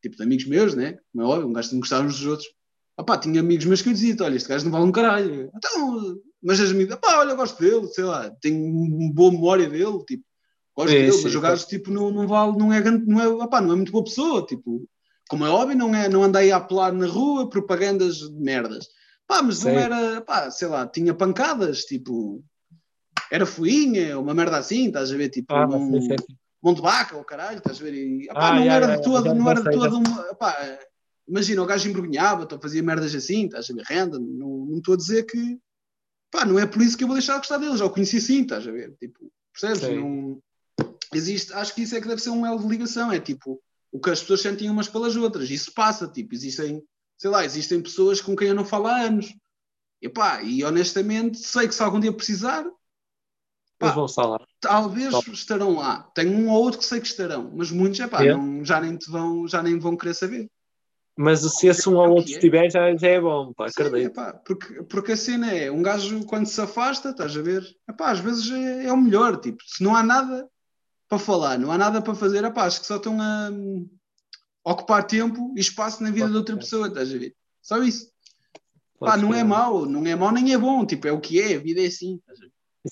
tipo, 0.00 0.16
de 0.16 0.22
amigos 0.22 0.46
meus, 0.46 0.76
né, 0.76 0.96
como 1.12 1.24
é 1.24 1.26
óbvio, 1.26 1.48
um 1.48 1.52
gajo 1.52 1.70
que 1.70 1.78
gostar 1.78 2.00
uns 2.00 2.18
dos 2.18 2.26
outros, 2.26 2.48
opá, 2.96 3.18
tinha 3.18 3.40
amigos 3.40 3.66
meus 3.66 3.82
que 3.82 3.88
eu 3.88 3.92
dizia, 3.92 4.16
olha, 4.20 4.36
este 4.36 4.48
gajo 4.48 4.66
não 4.66 4.70
vale 4.70 4.84
um 4.84 4.92
caralho, 4.92 5.50
então, 5.52 6.16
mas 6.40 6.60
as 6.60 6.70
amigas, 6.70 6.96
opá, 6.96 7.18
olha, 7.18 7.30
eu 7.32 7.36
gosto 7.36 7.58
dele, 7.58 7.88
sei 7.88 8.04
lá, 8.04 8.30
tenho 8.40 8.64
uma 8.64 9.12
boa 9.12 9.32
memória 9.32 9.68
dele, 9.68 9.98
tipo, 10.06 10.22
gosto 10.76 10.92
dele, 10.94 11.10
sim, 11.10 11.24
mas 11.24 11.34
o 11.34 11.40
gajo, 11.40 11.66
tipo, 11.66 11.90
não, 11.90 12.12
não 12.12 12.28
vale, 12.28 12.56
não 12.56 12.72
é, 12.72 12.80
grande- 12.80 13.04
não 13.04 13.20
é, 13.20 13.26
opá, 13.26 13.60
não 13.60 13.72
é 13.72 13.76
muito 13.76 13.90
boa 13.90 14.04
pessoa, 14.04 14.46
tipo, 14.46 14.88
como 15.28 15.44
é 15.44 15.50
óbvio, 15.50 15.76
não, 15.76 15.92
é, 15.92 16.08
não 16.08 16.22
andei 16.22 16.52
a 16.52 16.58
apelar 16.58 16.92
na 16.92 17.08
rua 17.08 17.50
propagandas 17.50 18.18
de 18.18 18.40
merdas. 18.40 18.86
Pá, 19.28 19.42
mas 19.42 19.62
não 19.62 19.72
Sim. 19.72 19.76
era, 19.76 20.20
pá, 20.22 20.50
sei 20.50 20.68
lá, 20.68 20.86
tinha 20.86 21.12
pancadas, 21.12 21.84
tipo, 21.84 22.42
era 23.30 23.44
fuinha, 23.44 24.18
uma 24.18 24.32
merda 24.32 24.56
assim, 24.56 24.86
estás 24.86 25.12
a 25.12 25.16
ver, 25.16 25.28
tipo, 25.28 25.54
Ah, 25.54 25.66
um, 25.66 26.72
de 26.72 26.80
ou 27.14 27.24
caralho, 27.24 27.58
estás 27.58 27.78
a 27.78 27.84
ver, 27.84 27.92
e, 27.92 28.26
pá, 28.28 28.48
Ah, 28.48 28.54
não 28.54 28.62
era 28.62 28.96
de 28.96 29.02
todo, 29.02 29.34
não 29.34 29.50
era 29.50 29.60
de 29.60 29.64
sei, 29.64 29.72
já. 29.74 29.78
todo 29.80 29.98
uma, 29.98 30.34
pá, 30.34 30.78
imagina, 31.28 31.62
o 31.62 31.66
gajo 31.66 31.90
embrulhava, 31.90 32.48
ou 32.50 32.58
fazia 32.58 32.82
merdas 32.82 33.14
assim, 33.14 33.44
estás 33.44 33.70
a 33.70 33.74
ver, 33.74 33.84
renda, 33.86 34.18
não 34.18 34.64
não 34.64 34.78
estou 34.78 34.94
a 34.94 34.96
dizer 34.96 35.24
que, 35.24 35.58
pá, 36.30 36.46
não 36.46 36.58
é 36.58 36.66
por 36.66 36.80
isso 36.80 36.96
que 36.96 37.04
eu 37.04 37.08
vou 37.08 37.16
deixar 37.16 37.34
de 37.34 37.40
gostar 37.40 37.58
deles, 37.58 37.78
já 37.78 37.84
o 37.84 37.90
conheci 37.90 38.16
assim, 38.16 38.40
estás 38.40 38.66
a 38.66 38.70
ver, 38.70 38.96
tipo, 38.98 39.30
percebes, 39.52 39.82
Sim. 39.82 39.94
não, 39.94 40.42
existe, 41.12 41.52
acho 41.52 41.74
que 41.74 41.82
isso 41.82 41.94
é 41.94 42.00
que 42.00 42.08
deve 42.08 42.22
ser 42.22 42.30
um 42.30 42.46
elo 42.46 42.60
de 42.60 42.66
ligação, 42.66 43.12
é 43.12 43.20
tipo, 43.20 43.60
o 43.92 44.00
que 44.00 44.08
as 44.08 44.20
pessoas 44.20 44.40
sentem 44.40 44.70
umas 44.70 44.88
pelas 44.88 45.16
outras, 45.16 45.50
isso 45.50 45.70
passa, 45.74 46.08
tipo, 46.08 46.34
existem, 46.34 46.82
sei 47.18 47.30
lá, 47.30 47.44
existem 47.44 47.82
pessoas 47.82 48.20
com 48.20 48.34
quem 48.36 48.48
eu 48.48 48.54
não 48.54 48.64
falo 48.64 48.86
há 48.86 48.96
anos, 48.96 49.34
e 50.00 50.08
pá, 50.08 50.40
e 50.42 50.64
honestamente 50.64 51.38
sei 51.38 51.66
que 51.66 51.74
se 51.74 51.82
algum 51.82 51.98
dia 51.98 52.12
precisar, 52.12 52.64
pá, 53.78 53.90
vão 53.90 54.06
lá. 54.16 54.40
talvez 54.60 55.10
Top. 55.10 55.30
estarão 55.32 55.74
lá, 55.74 56.02
tenho 56.14 56.32
um 56.32 56.48
ou 56.48 56.62
outro 56.62 56.78
que 56.78 56.86
sei 56.86 57.00
que 57.00 57.08
estarão, 57.08 57.50
mas 57.54 57.70
muitos, 57.70 57.98
é 58.00 58.06
pá, 58.06 58.24
É. 58.24 58.32
não, 58.32 58.64
já 58.64 58.80
nem 58.80 58.96
te 58.96 59.10
vão, 59.10 59.46
já 59.48 59.62
nem 59.62 59.78
vão 59.78 59.96
querer 59.96 60.14
saber. 60.14 60.48
Mas 61.20 61.40
se 61.40 61.66
esse 61.66 61.88
um 61.88 61.94
É 61.94 61.96
ou 61.96 62.10
o 62.10 62.10
outro 62.14 62.30
é. 62.30 62.34
estiver, 62.34 62.70
já, 62.70 62.94
já 62.94 63.08
é 63.08 63.20
bom, 63.20 63.52
pá, 63.52 63.68
Sim, 63.68 63.82
acredito. 63.82 64.06
epá, 64.12 64.34
porque, 64.34 64.82
porque 64.84 65.12
a 65.12 65.16
cena 65.16 65.52
é, 65.52 65.68
um 65.68 65.82
gajo 65.82 66.24
quando 66.26 66.46
se 66.46 66.60
afasta, 66.60 67.10
estás 67.10 67.36
a 67.36 67.42
ver, 67.42 67.66
epá, 67.90 68.12
às 68.12 68.20
vezes 68.20 68.48
é, 68.52 68.84
é 68.86 68.92
o 68.92 68.96
melhor, 68.96 69.40
tipo, 69.40 69.58
se 69.66 69.82
não 69.82 69.96
há 69.96 70.02
nada 70.04 70.48
para 71.08 71.18
falar, 71.18 71.58
não 71.58 71.72
há 71.72 71.78
nada 71.78 72.00
para 72.00 72.14
fazer, 72.14 72.44
epá, 72.44 72.66
acho 72.66 72.80
que 72.80 72.86
só 72.86 72.96
estão 72.98 73.20
a 73.20 73.50
ocupar 74.70 75.06
tempo 75.06 75.52
e 75.56 75.60
espaço 75.60 76.02
na 76.02 76.10
vida 76.10 76.28
de 76.28 76.36
outra 76.36 76.56
pessoa, 76.56 76.88
estás 76.88 77.12
a 77.14 77.18
ver? 77.18 77.34
Só 77.62 77.82
isso. 77.82 78.10
Pá, 78.98 79.16
não 79.16 79.32
é 79.32 79.44
mau, 79.44 79.86
não 79.86 80.04
é 80.06 80.16
mau 80.16 80.32
nem 80.32 80.52
é 80.52 80.58
bom, 80.58 80.84
tipo, 80.84 81.06
é 81.06 81.12
o 81.12 81.20
que 81.20 81.40
é, 81.40 81.54
a 81.54 81.58
vida 81.58 81.80
é 81.82 81.86
assim. 81.86 82.20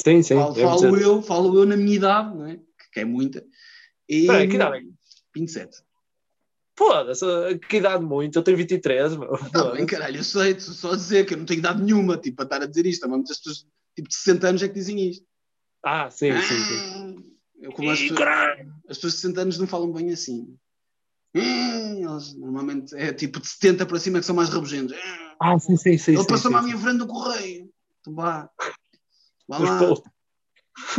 Sim, 0.04 0.22
sim. 0.22 0.34
Falo, 0.36 0.58
é 0.58 0.62
falo 0.62 0.96
eu, 0.98 1.22
falo 1.22 1.58
eu 1.58 1.66
na 1.66 1.76
minha 1.76 1.96
idade, 1.96 2.36
não 2.36 2.46
é? 2.46 2.60
Que 2.92 3.00
é 3.00 3.04
muita. 3.04 3.44
E, 4.08 4.20
Espera 4.20 4.38
aí, 4.38 4.48
que 4.48 4.54
idade 4.56 4.76
é 4.76 4.80
que- 4.80 4.92
27. 5.34 5.82
Foda-se, 6.78 7.24
que 7.68 7.78
idade 7.78 8.04
muito, 8.04 8.38
eu 8.38 8.42
tenho 8.42 8.56
23, 8.56 9.16
meu. 9.16 9.30
Tá 9.50 9.72
bem, 9.72 9.86
caralho, 9.86 10.18
eu 10.18 10.24
sei, 10.24 10.58
só 10.60 10.92
a 10.92 10.96
dizer 10.96 11.24
que 11.26 11.34
eu 11.34 11.38
não 11.38 11.46
tenho 11.46 11.58
idade 11.58 11.82
nenhuma, 11.82 12.16
tipo, 12.18 12.36
para 12.36 12.44
estar 12.44 12.62
a 12.62 12.66
dizer 12.66 12.84
isto, 12.86 13.04
há 13.04 13.08
muitas 13.08 13.38
pessoas, 13.38 13.66
tipo, 13.94 14.08
de 14.08 14.14
60 14.14 14.48
anos 14.48 14.62
é 14.62 14.68
que 14.68 14.74
dizem 14.74 15.08
isto. 15.08 15.26
Ah, 15.82 16.10
sim, 16.10 16.32
sim, 16.42 16.58
sim. 16.58 17.16
Ah, 17.18 17.22
Eu, 17.62 17.72
como 17.72 17.90
as, 17.90 17.98
Ih, 17.98 18.08
pessoas, 18.10 18.28
as 18.90 18.96
pessoas 18.98 19.12
de 19.14 19.18
60 19.20 19.40
anos 19.40 19.58
não 19.58 19.66
falam 19.66 19.90
bem 19.92 20.10
assim. 20.10 20.54
Eles 21.38 22.34
normalmente 22.34 22.94
é 22.96 23.12
tipo 23.12 23.40
de 23.40 23.46
70 23.48 23.86
para 23.86 23.98
cima 23.98 24.20
que 24.20 24.26
são 24.26 24.34
mais 24.34 24.48
rabugentos. 24.48 24.96
Ah, 25.40 25.58
sim, 25.58 25.76
sim, 25.76 25.98
sim. 25.98 26.14
Ele 26.14 26.26
passou-me 26.26 26.56
à 26.56 26.62
minha 26.62 26.78
frente 26.78 26.98
do 26.98 27.06
correio. 27.06 27.70
Vá. 28.06 28.48
Vá 29.48 29.58
lá, 29.58 29.78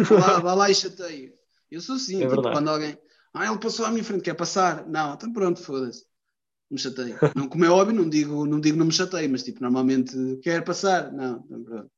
vá 0.10 0.18
lá, 0.20 0.40
vá 0.40 0.54
lá 0.54 0.70
e 0.70 0.76
chateio. 0.76 1.34
Eu 1.70 1.82
sou 1.82 1.96
assim, 1.96 2.24
É 2.24 2.28
tipo, 2.28 2.42
quando 2.42 2.70
alguém. 2.70 2.98
Ah, 3.34 3.46
ele 3.46 3.60
passou 3.60 3.86
à 3.86 3.92
minha 3.92 4.04
frente, 4.04 4.24
quer 4.24 4.34
passar? 4.34 4.88
Não, 4.88 5.14
então 5.14 5.32
pronto, 5.32 5.62
foda-se. 5.62 6.06
Me 6.70 6.78
chateio. 6.78 7.18
Não, 7.36 7.48
como 7.48 7.64
é 7.66 7.70
óbvio, 7.70 7.96
não 7.96 8.10
digo, 8.10 8.46
não 8.46 8.60
digo 8.60 8.78
não 8.78 8.86
me 8.86 8.92
chateio, 8.92 9.30
mas 9.30 9.44
tipo, 9.44 9.62
normalmente 9.62 10.14
quer 10.42 10.64
passar? 10.64 11.12
Não, 11.12 11.44
então 11.46 11.64
pronto. 11.64 11.92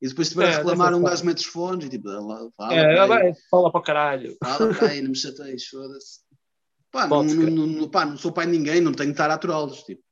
E 0.00 0.08
depois 0.08 0.28
se 0.28 0.34
tiver 0.34 0.48
É, 0.48 0.54
a 0.54 0.58
reclamar, 0.58 0.94
um 0.94 1.02
gajo 1.02 1.24
mete 1.24 1.38
os 1.38 1.44
fones 1.46 1.86
e 1.86 1.88
tipo, 1.88 2.08
fala, 2.08 2.74
É, 2.74 3.06
vai, 3.06 3.32
fala 3.50 3.70
para 3.70 3.80
o 3.80 3.82
caralho. 3.82 4.36
fala 4.42 4.72
não 5.02 5.08
me 5.08 5.16
chateies, 5.16 5.66
foda-se. 5.66 6.25
Pá, 6.96 7.06
não, 7.06 7.22
não, 7.24 7.66
não, 7.66 7.88
pá, 7.88 8.06
não 8.06 8.16
sou 8.16 8.32
pai 8.32 8.46
de 8.46 8.52
ninguém, 8.52 8.80
não 8.80 8.92
tenho 8.92 9.10
que 9.10 9.14
estar 9.14 9.30
a 9.30 9.34
aturá-los. 9.34 9.82
Tipo. 9.82 10.02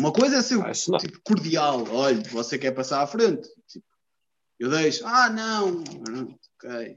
Uma 0.00 0.12
coisa 0.12 0.36
é 0.36 0.42
ser 0.42 0.60
Ah, 0.60 0.72
tipo, 0.98 1.20
cordial, 1.22 1.84
olha, 1.90 2.22
você 2.30 2.58
quer 2.58 2.72
passar 2.72 3.02
à 3.02 3.06
frente. 3.06 3.48
Tipo, 3.68 3.84
eu 4.58 4.70
deixo, 4.70 5.06
ah, 5.06 5.28
não, 5.28 5.82
ok. 6.56 6.96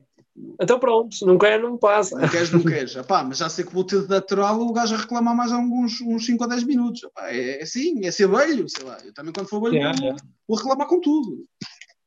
Então 0.60 0.80
pronto, 0.80 1.16
não 1.26 1.38
quer, 1.38 1.62
não 1.62 1.78
passa. 1.78 2.18
Não 2.18 2.28
queres, 2.28 2.52
não 2.52 2.62
queres. 2.62 2.96
Epá, 2.96 3.24
mas 3.24 3.38
já 3.38 3.50
sei 3.50 3.66
que 3.66 3.74
vou 3.74 3.86
ter 3.86 4.06
de 4.06 4.16
aturar 4.16 4.58
o 4.58 4.74
gajo 4.74 4.96
a 4.96 4.98
reclamar 4.98 5.36
mais 5.36 5.52
alguns 5.52 6.02
uns 6.02 6.26
5 6.26 6.44
ou 6.44 6.50
10 6.50 6.64
minutos. 6.64 7.04
Epá, 7.04 7.30
é, 7.30 7.60
é 7.60 7.64
assim, 7.64 8.06
é 8.06 8.12
ser 8.12 8.28
velho, 8.28 8.68
sei 8.68 8.86
lá. 8.86 8.98
Eu 9.04 9.14
também 9.14 9.34
quando 9.34 9.48
for 9.48 9.62
velho 9.62 9.76
Yeah, 9.76 9.98
vou, 9.98 10.06
yeah. 10.06 10.24
vou 10.48 10.58
reclamar 10.58 10.88
com 10.88 11.00
tudo. 11.00 11.46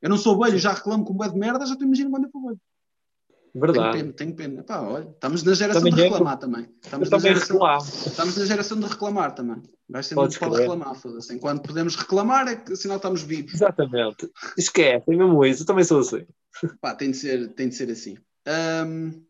Eu 0.01 0.11
não 0.11 0.19
sou 0.19 0.39
velho, 0.39 0.59
já 0.59 0.73
reclamo 0.73 1.05
com 1.05 1.15
bué 1.15 1.29
de 1.29 1.39
merda, 1.39 1.67
já 1.67 1.77
te 1.77 1.85
imagino 1.85 2.11
quando 2.11 2.25
eu 2.25 2.31
for 2.31 2.43
velho. 2.49 2.61
Tenho 3.61 3.73
Verdade. 3.73 3.99
pena, 3.99 4.13
tenho 4.13 4.35
pena. 4.35 4.61
Epá, 4.61 4.81
olha, 4.81 5.09
estamos 5.09 5.43
na 5.43 5.55
geração 5.55 5.81
Também 5.83 5.95
de 5.95 6.01
é, 6.01 6.05
reclamar 6.05 6.39
também. 6.39 6.63
Eu 6.65 6.71
Estamos 6.83 7.11
na, 7.11 7.17
também 7.19 7.35
geração, 7.35 7.79
estamos 8.07 8.37
na 8.37 8.45
geração 8.45 8.81
de 8.81 8.87
reclamar 8.87 9.35
também. 9.35 9.57
O 9.89 9.93
gajo 9.93 10.09
sempre 10.09 10.23
Podes 10.25 10.39
pode 10.39 10.53
crer. 10.53 10.61
reclamar, 10.69 10.95
foda-se. 10.95 11.35
Enquanto 11.35 11.63
podemos 11.67 11.97
reclamar, 11.97 12.49
é 12.49 12.57
que 12.57 12.77
sinal 12.77 12.97
estamos 12.99 13.23
vivos. 13.23 13.55
Exatamente. 13.55 14.31
Esquece, 14.57 15.05
é 15.13 15.17
mesmo 15.17 15.45
isso. 15.45 15.63
Eu 15.63 15.67
também 15.67 15.85
sou 15.85 16.01
assim. 16.01 16.27
Pá, 16.81 16.95
tem 16.95 17.11
de 17.11 17.17
ser, 17.17 17.49
tem 17.55 17.69
de 17.69 17.75
ser 17.75 17.91
assim. 17.91 18.17
Hum, 18.87 19.23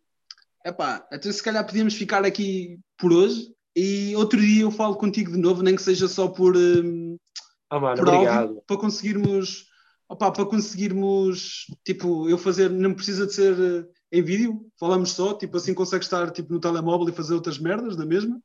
epá, 0.65 1.07
então 1.13 1.31
se 1.33 1.43
calhar 1.43 1.65
podíamos 1.67 1.95
ficar 1.95 2.25
aqui 2.25 2.79
por 2.99 3.13
hoje 3.13 3.53
e 3.77 4.15
outro 4.17 4.41
dia 4.41 4.63
eu 4.63 4.71
falo 4.71 4.97
contigo 4.97 5.31
de 5.33 5.39
novo, 5.39 5.63
nem 5.63 5.75
que 5.77 5.83
seja 5.83 6.09
só 6.09 6.29
por, 6.29 6.57
hum, 6.57 7.17
Ah, 7.71 7.79
mano, 7.81 7.97
por 7.99 8.09
obrigado. 8.09 8.63
para 8.67 8.77
conseguirmos, 8.77 9.67
opá, 10.09 10.31
para 10.33 10.47
conseguirmos, 10.47 11.67
tipo, 11.85 12.29
eu 12.29 12.39
fazer, 12.39 12.71
não 12.71 12.95
precisa 12.95 13.27
de 13.27 13.35
ser 13.35 13.89
em 14.11 14.23
vídeo, 14.23 14.67
falamos 14.79 15.13
só, 15.13 15.35
tipo, 15.35 15.57
assim 15.57 15.75
consegues 15.75 16.07
estar 16.07 16.31
tipo, 16.31 16.53
no 16.53 16.61
telemóvel 16.61 17.09
e 17.09 17.13
fazer 17.13 17.35
outras 17.35 17.59
merdas 17.59 17.97
da 17.97 18.07
mesma, 18.07 18.41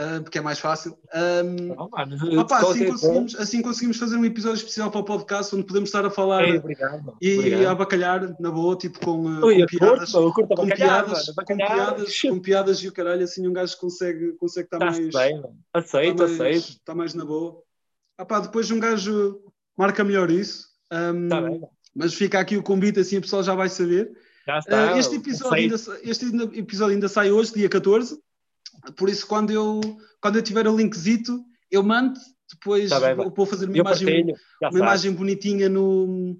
ah, 0.00 0.18
porque 0.22 0.38
é 0.38 0.40
mais 0.40 0.58
fácil. 0.58 0.96
Hum, 1.14 1.74
Ah, 1.94 2.06
mano, 2.06 2.16
opá, 2.40 2.58
assim, 2.58 2.86
conseguimos, 2.86 3.34
assim 3.34 3.60
conseguimos 3.60 3.98
fazer 3.98 4.16
um 4.16 4.24
episódio 4.24 4.56
especial 4.56 4.90
para 4.90 5.00
o 5.00 5.04
podcast 5.04 5.54
onde 5.54 5.66
podemos 5.66 5.90
estar 5.90 6.06
a 6.06 6.10
falar. 6.10 6.44
Ei, 6.44 6.56
obrigado. 6.56 7.16
e 7.20 7.38
obrigado. 7.38 7.66
a 7.66 7.74
bacalhar, 7.74 8.36
na 8.40 8.50
boa, 8.50 8.74
tipo 8.76 8.98
com, 8.98 9.20
Ui, 9.44 9.60
com 9.60 9.66
piadas, 9.66 10.10
curto, 10.10 10.32
curto 10.32 10.56
com 10.56 10.66
bacalhau, 10.66 11.04
piadas, 11.04 11.26
mano. 11.26 11.46
com 11.46 11.56
piadas, 11.56 12.20
com 12.22 12.40
piadas 12.40 12.78
e 12.78 12.88
o 12.88 12.92
caralho, 12.92 13.24
assim 13.24 13.46
um 13.46 13.52
gajo 13.52 13.76
consegue, 13.76 14.32
consegue 14.38 14.68
estar 14.68 14.78
mais, 14.78 14.98
bem, 14.98 15.42
Aceito, 15.74 16.18
mais, 16.18 16.32
aceito. 16.32 16.68
está 16.70 16.94
mais 16.94 17.12
na 17.12 17.24
boa. 17.26 17.62
Pá, 18.26 18.40
depois 18.40 18.70
um 18.70 18.80
gajo 18.80 19.38
marca 19.76 20.02
melhor 20.02 20.30
isso. 20.30 20.68
Está 20.90 21.12
Tá 21.28 21.42
bem, 21.42 21.62
mas 21.94 22.14
fica 22.14 22.40
aqui 22.40 22.56
o 22.56 22.62
convite, 22.62 23.00
assim 23.00 23.18
o 23.18 23.20
pessoal 23.20 23.42
já 23.42 23.54
vai 23.54 23.68
saber. 23.68 24.10
Já 24.50 24.58
está. 24.58 24.94
Ah, 24.94 24.98
este, 24.98 25.16
episódio 25.16 25.54
ainda, 25.54 25.76
este 26.02 26.26
episódio 26.58 26.94
ainda 26.94 27.08
sai 27.08 27.30
hoje, 27.30 27.54
dia 27.54 27.68
14. 27.68 28.18
Por 28.96 29.08
isso, 29.08 29.26
quando 29.26 29.50
eu, 29.52 29.80
quando 30.20 30.36
eu 30.36 30.42
tiver 30.42 30.66
o 30.66 30.76
linkzito, 30.76 31.40
eu 31.70 31.82
mando. 31.82 32.18
Depois 32.52 32.90
Tá 32.90 32.98
bem, 32.98 33.14
vou, 33.14 33.30
vou 33.30 33.46
fazer 33.46 33.66
uma 33.66 33.78
imagem 33.78 34.06
partilho. 34.06 34.36
Uma 34.60 34.78
imagem 34.78 35.12
bonitinha 35.12 35.68
no 35.68 36.36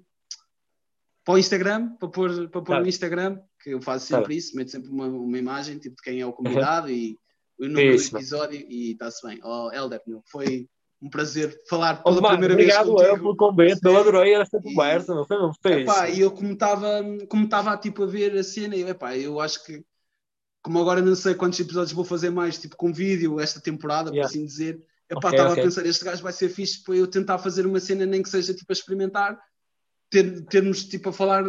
para 1.23 1.35
o 1.35 1.37
Instagram, 1.37 1.95
para 1.95 2.09
pôr, 2.09 2.49
para 2.49 2.61
pôr 2.61 2.75
Tá. 2.75 2.81
no 2.81 2.87
Instagram, 2.87 3.39
que 3.63 3.69
eu 3.69 3.81
faço 3.81 4.09
Tá 4.09 4.17
sempre 4.17 4.35
isso, 4.35 4.55
meto 4.57 4.71
sempre 4.71 4.89
uma, 4.89 5.05
uma 5.07 5.37
imagem 5.37 5.77
tipo 5.77 5.95
de 5.95 6.01
quem 6.01 6.19
é 6.19 6.25
o 6.25 6.33
convidado 6.33 6.89
e 6.89 7.17
o 7.57 7.67
número 7.67 7.95
do 7.95 8.17
episódio 8.17 8.59
e 8.67 8.91
está-se 8.91 9.25
bem. 9.25 9.39
Oh, 9.43 9.71
Helder, 9.71 10.01
foi 10.25 10.67
um 11.01 11.09
prazer 11.09 11.59
falar 11.67 11.99
Oh, 12.05 12.09
pela 12.09 12.21
mano, 12.21 12.37
primeira 12.37 12.53
obrigado 12.53 12.85
vez 12.95 13.07
contigo. 13.09 13.17
pelo 13.17 13.35
convite, 13.35 13.79
eu 13.83 13.97
adorei 13.97 14.35
esta 14.35 14.57
E- 14.57 14.61
conversa, 14.61 15.15
meu. 15.15 15.25
foi 15.25 15.37
mesmo 15.37 15.53
fixe. 15.55 15.81
Epá, 15.81 16.09
e 16.09 16.19
eu 16.21 16.31
como 16.31 16.53
estava 16.53 17.01
como 17.27 17.45
estava 17.45 17.75
tipo 17.77 18.03
a 18.03 18.05
ver 18.05 18.37
a 18.37 18.43
cena, 18.43 18.75
eu, 18.75 18.87
epá, 18.87 19.17
eu 19.17 19.39
acho 19.39 19.63
que 19.65 19.83
como 20.61 20.79
agora 20.79 21.01
não 21.01 21.15
sei 21.15 21.33
quantos 21.33 21.59
episódios 21.59 21.91
vou 21.91 22.05
fazer 22.05 22.29
mais, 22.29 22.59
tipo 22.59 22.75
com 22.77 22.93
vídeo 22.93 23.39
esta 23.39 23.59
temporada, 23.59 24.11
por 24.11 24.15
Yeah. 24.17 24.29
assim 24.29 24.45
dizer, 24.45 24.79
epá, 25.09 25.31
estava 25.31 25.53
ok. 25.53 25.61
a 25.61 25.65
pensar, 25.65 25.85
este 25.87 26.05
gajo 26.05 26.21
vai 26.21 26.33
ser 26.33 26.49
fixe 26.49 26.83
para 26.83 26.95
eu 26.95 27.07
tentar 27.07 27.39
fazer 27.39 27.65
uma 27.65 27.79
cena 27.79 28.05
nem 28.05 28.21
que 28.21 28.29
seja 28.29 28.53
tipo 28.53 28.71
a 28.71 28.73
experimentar, 28.73 29.39
ter, 30.11 30.45
termos 30.45 30.83
tipo 30.85 31.09
a 31.09 31.13
falar, 31.13 31.43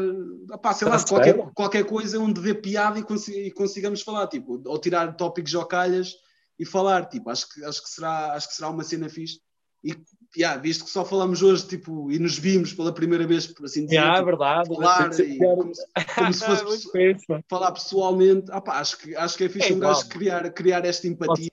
epá, 0.51 0.73
sei 0.73 0.89
lá, 0.89 1.05
qualquer, 1.05 1.37
qualquer 1.53 1.85
coisa 1.85 2.19
onde 2.19 2.41
dê 2.41 2.55
piada 2.55 2.99
e, 2.99 3.03
consi- 3.03 3.49
e 3.49 3.51
consigamos 3.51 4.01
falar, 4.01 4.29
tipo, 4.29 4.63
ou 4.65 4.79
tirar 4.79 5.15
tópicos 5.15 5.53
ou 5.53 5.67
calhas 5.67 6.15
e 6.59 6.65
falar, 6.67 7.07
tipo, 7.07 7.31
acho 7.31 7.49
que, 7.49 7.65
acho 7.65 7.83
que, 7.83 7.89
será, 7.91 8.35
acho 8.35 8.49
que 8.49 8.55
será 8.55 8.69
uma 8.71 8.85
cena 8.85 9.09
fixe. 9.09 9.41
E, 9.85 9.97
yeah, 10.37 10.61
visto 10.61 10.85
que 10.85 10.91
só 10.91 11.05
falamos 11.05 11.43
hoje, 11.43 11.67
tipo, 11.67 12.11
e 12.13 12.19
nos 12.19 12.39
vimos 12.39 12.73
pela 12.73 12.95
primeira 12.95 13.27
vez, 13.27 13.47
por 13.49 13.67
assim 13.67 13.85
dizer, 13.85 13.99
é 13.99 14.13
tipo, 14.13 14.25
verdade. 14.27 14.69
falar 14.69 15.21
e 15.21 15.39
como, 15.39 15.75
se- 15.75 15.87
como 16.15 16.33
se 16.33 16.45
fosse 16.47 16.65
pessoa- 16.93 17.43
falar 17.49 17.73
pessoalmente, 17.73 18.45
ah, 18.53 18.61
pá, 18.61 18.79
acho, 18.79 18.97
que, 18.99 19.17
acho 19.17 19.37
que 19.37 19.45
é 19.45 19.49
fixe 19.49 19.73
É 19.73 19.75
um 19.75 19.81
gajo 19.81 20.09
criar, 20.09 20.53
criar 20.53 20.85
esta 20.85 21.09
empatia. 21.09 21.51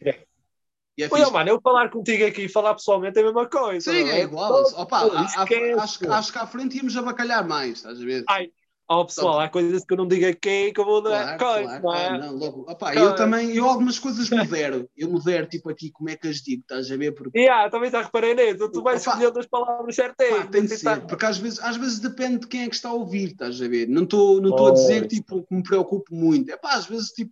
E 0.96 1.04
é 1.04 1.08
Olha, 1.10 1.30
mano, 1.32 1.50
eu 1.50 1.62
falar 1.62 1.90
contigo 1.90 2.26
aqui 2.26 2.44
e 2.44 2.50
falar 2.50 2.76
pessoalmente 2.76 3.18
é 3.18 3.22
a 3.22 3.26
mesma 3.26 3.48
coisa. 3.48 3.92
Sim, 3.92 4.04
não 4.04 4.12
é 4.12 4.22
igual. 4.22 4.64
Opa, 4.76 4.98
a- 5.00 5.22
a- 5.22 5.26
esquece. 5.26 5.80
acho, 5.80 6.00
que- 6.00 6.08
acho 6.08 6.32
que 6.34 6.38
à 6.40 6.46
frente 6.46 6.78
íamos 6.78 6.96
abacalhar 6.98 7.48
mais, 7.48 7.78
estás 7.78 8.00
a 8.00 8.06
ver? 8.06 8.26
Ai, 8.30 8.52
ó 8.90 9.04
pessoal, 9.06 9.40
há 9.40 9.48
coisas 9.48 9.86
que 9.86 9.94
eu 9.94 9.98
não 9.98 10.08
digo 10.08 10.26
aqui 10.26 10.74
que 10.74 10.80
eu 10.80 10.84
vou 10.86 11.02
dar 11.02 11.38
Claro, 11.38 11.64
coisa, 11.64 11.80
claro, 11.80 11.84
não 11.84 12.16
é? 12.16 12.28
não, 12.28 12.36
logo. 12.36 12.62
Opa, 12.62 12.92
Claro. 12.92 13.00
eu 13.00 13.16
também, 13.16 13.56
eu 13.56 13.66
algumas 13.66 14.00
coisas 14.00 14.28
modero. 14.58 14.90
Eu 14.98 15.10
modero, 15.10 15.48
tipo 15.48 15.70
aqui, 15.70 15.92
como 15.92 16.10
é 16.10 16.16
que 16.16 16.28
as 16.28 16.38
digo, 16.38 16.62
estás 16.64 16.92
a 16.92 16.98
ver? 16.98 17.12
Porque 17.14 17.40
E 17.40 17.48
ah, 17.48 17.70
também 17.70 17.92
já 17.92 18.02
reparei 18.02 18.34
nisso, 18.34 18.70
tu 18.72 18.82
vais 18.82 19.02
Opa. 19.02 19.12
escolhendo 19.12 19.40
as 19.40 19.46
palavras 19.46 19.96
pá, 19.96 20.04
certinhas. 20.04 20.50
tem 20.50 20.66
de 20.66 20.74
assim, 20.74 20.84
tá. 20.84 20.96
ser, 20.96 21.02
porque 21.08 21.26
às 21.26 21.38
vezes, 21.38 21.60
às 21.60 21.78
vezes 21.78 22.00
depende 22.00 22.40
de 22.40 22.48
quem 22.48 22.64
é 22.64 22.70
que 22.70 22.76
está 22.76 22.90
a 22.90 22.94
ouvir, 22.94 23.28
estás 23.32 23.62
a 23.62 23.68
ver? 23.68 23.88
Não 23.88 24.04
estou 24.04 24.42
não 24.42 24.50
estou 24.50 24.68
a 24.68 24.72
dizer 24.72 25.08
tipo, 25.08 25.44
que 25.44 25.54
me 25.56 25.62
preocupo 25.64 26.14
muito. 26.14 26.52
É 26.52 26.58
pá, 26.58 26.74
às 26.74 26.86
vezes, 26.88 27.10
tipo, 27.12 27.32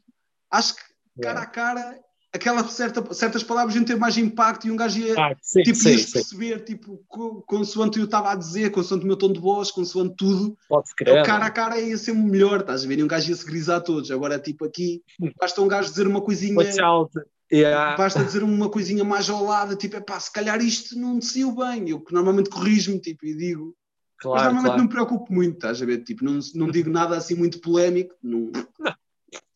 acho 0.52 0.76
que 0.76 0.82
cara 1.22 1.40
É. 1.40 1.44
a 1.44 1.46
cara, 1.48 2.00
aquela 2.34 2.68
certa, 2.68 3.14
certas 3.14 3.44
palavras 3.44 3.76
iam 3.76 3.84
ter 3.86 3.98
mais 3.98 4.18
impacto 4.18 4.68
e 4.68 4.72
um 4.72 4.76
gajo 4.76 5.00
ia. 5.00 5.16
Ah, 5.18 5.36
sim, 5.42 5.64
tipo, 5.64 5.78
sim, 5.78 5.98
sim, 5.98 6.12
perceber, 6.12 6.64
tipo, 6.64 7.04
co- 7.08 7.42
consoante 7.44 8.00
eu 8.00 8.06
estava 8.06 8.32
a 8.32 8.36
dizer, 8.36 8.72
consoante 8.72 9.04
o 9.04 9.08
meu 9.08 9.18
tom 9.18 9.32
de 9.32 9.40
voz, 9.40 9.72
consoante 9.72 10.16
tudo, 10.18 10.58
pode 10.68 10.90
o 11.02 11.24
cara 11.24 11.46
a 11.46 11.52
cara 11.52 11.80
ia 11.80 11.98
ser 11.98 12.14
melhor, 12.14 12.62
estás 12.62 12.84
a 12.84 12.88
ver? 12.88 13.00
E 13.00 13.04
um 13.04 13.08
gajo 13.08 13.30
ia 13.30 13.36
se 13.36 13.46
grisar 13.46 13.82
todos. 13.82 14.12
Agora, 14.12 14.40
tipo, 14.40 14.66
aqui, 14.66 15.02
basta 15.40 15.62
um 15.62 15.68
gajo 15.68 15.90
dizer 15.90 16.08
uma 16.08 16.22
coisinha. 16.22 16.64
Yeah. 17.50 17.96
basta 17.96 18.26
dizer 18.26 18.44
uma 18.44 18.70
coisinha 18.70 19.06
mais 19.06 19.30
ao 19.30 19.42
lado, 19.44 19.78
tipo, 19.78 19.96
é 19.96 20.02
pá, 20.02 20.20
se 20.20 20.32
calhar 20.32 20.60
isto 20.62 21.00
não 21.00 21.18
desceu 21.18 21.56
bem. 21.56 21.90
Eu 21.90 22.02
que 22.02 22.14
normalmente 22.14 22.50
corrijo-me, 22.50 23.00
tipo, 23.00 23.26
e 23.26 23.36
digo, 23.36 23.74
mas 24.22 24.22
Claro, 24.22 24.46
normalmente 24.46 24.66
claro. 24.66 24.78
não 24.78 24.84
me 24.86 24.90
preocupo 24.90 25.34
muito, 25.34 25.54
estás 25.56 25.82
a 25.82 25.86
ver? 25.86 26.04
Tipo, 26.04 26.26
não, 26.26 26.40
não 26.56 26.70
digo 26.70 26.90
nada 26.90 27.16
assim 27.16 27.36
muito 27.36 27.62
polémico, 27.62 28.16
não, 28.22 28.52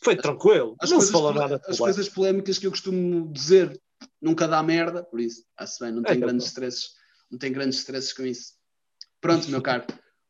Foi 0.04 0.16
tranquilo. 0.16 0.76
as, 0.80 0.90
não 0.90 0.98
coisas, 0.98 1.08
se 1.08 1.12
falou 1.12 1.34
nada 1.34 1.62
as 1.68 1.78
coisas 1.78 2.10
polémicas 2.10 2.58
que 2.58 2.66
eu 2.68 2.72
costumo 2.72 3.32
dizer 3.32 3.80
nunca 4.22 4.48
dá 4.48 4.62
merda, 4.64 5.04
por 5.04 5.20
isso, 5.20 5.44
está-se 5.52 5.80
bem, 5.84 5.92
não 5.94 6.02
É, 6.02 6.06
tem 6.06 6.20
grandes 6.20 6.46
bom. 6.46 6.50
stresses, 6.50 6.90
não 7.30 7.38
tem 7.38 7.52
grandes 7.52 7.80
stresses 7.80 8.14
com 8.14 8.24
isso. 8.24 8.54
Pronto, 9.20 9.48
meu 9.50 9.62
caro. 9.62 9.84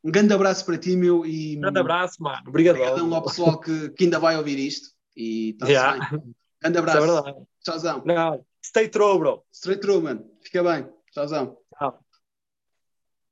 Um 0.04 0.12
grande 0.12 0.34
abraço 0.34 0.66
para 0.66 0.78
ti, 0.78 0.96
meu, 0.96 1.26
e 1.26 1.56
Grande 1.56 1.80
abraço, 1.80 2.22
mano. 2.22 2.42
Obrigadão. 2.48 2.82
obrigadão 2.82 3.16
ao 3.16 3.24
pessoal 3.24 3.60
que, 3.60 3.90
que 3.92 4.04
ainda 4.06 4.20
vai 4.20 4.36
ouvir 4.36 4.60
isto. 4.60 4.90
E 5.16 5.52
está-se 5.52 5.72
Yeah. 5.72 6.10
bem. 6.10 6.22
Grande 6.62 6.78
é 6.78 6.80
abraço. 6.80 7.00
verdade. 7.14 7.38
Tchauzão. 7.64 8.04
Não, 8.06 8.46
stay 8.66 8.90
true, 8.90 9.18
bro. 9.20 9.44
Straight 9.54 9.82
through, 9.82 10.02
mano. 10.02 10.26
Fica 10.42 10.64
bem. 10.64 10.90
Tchauzão. 11.14 11.58
Tchau. 11.78 12.00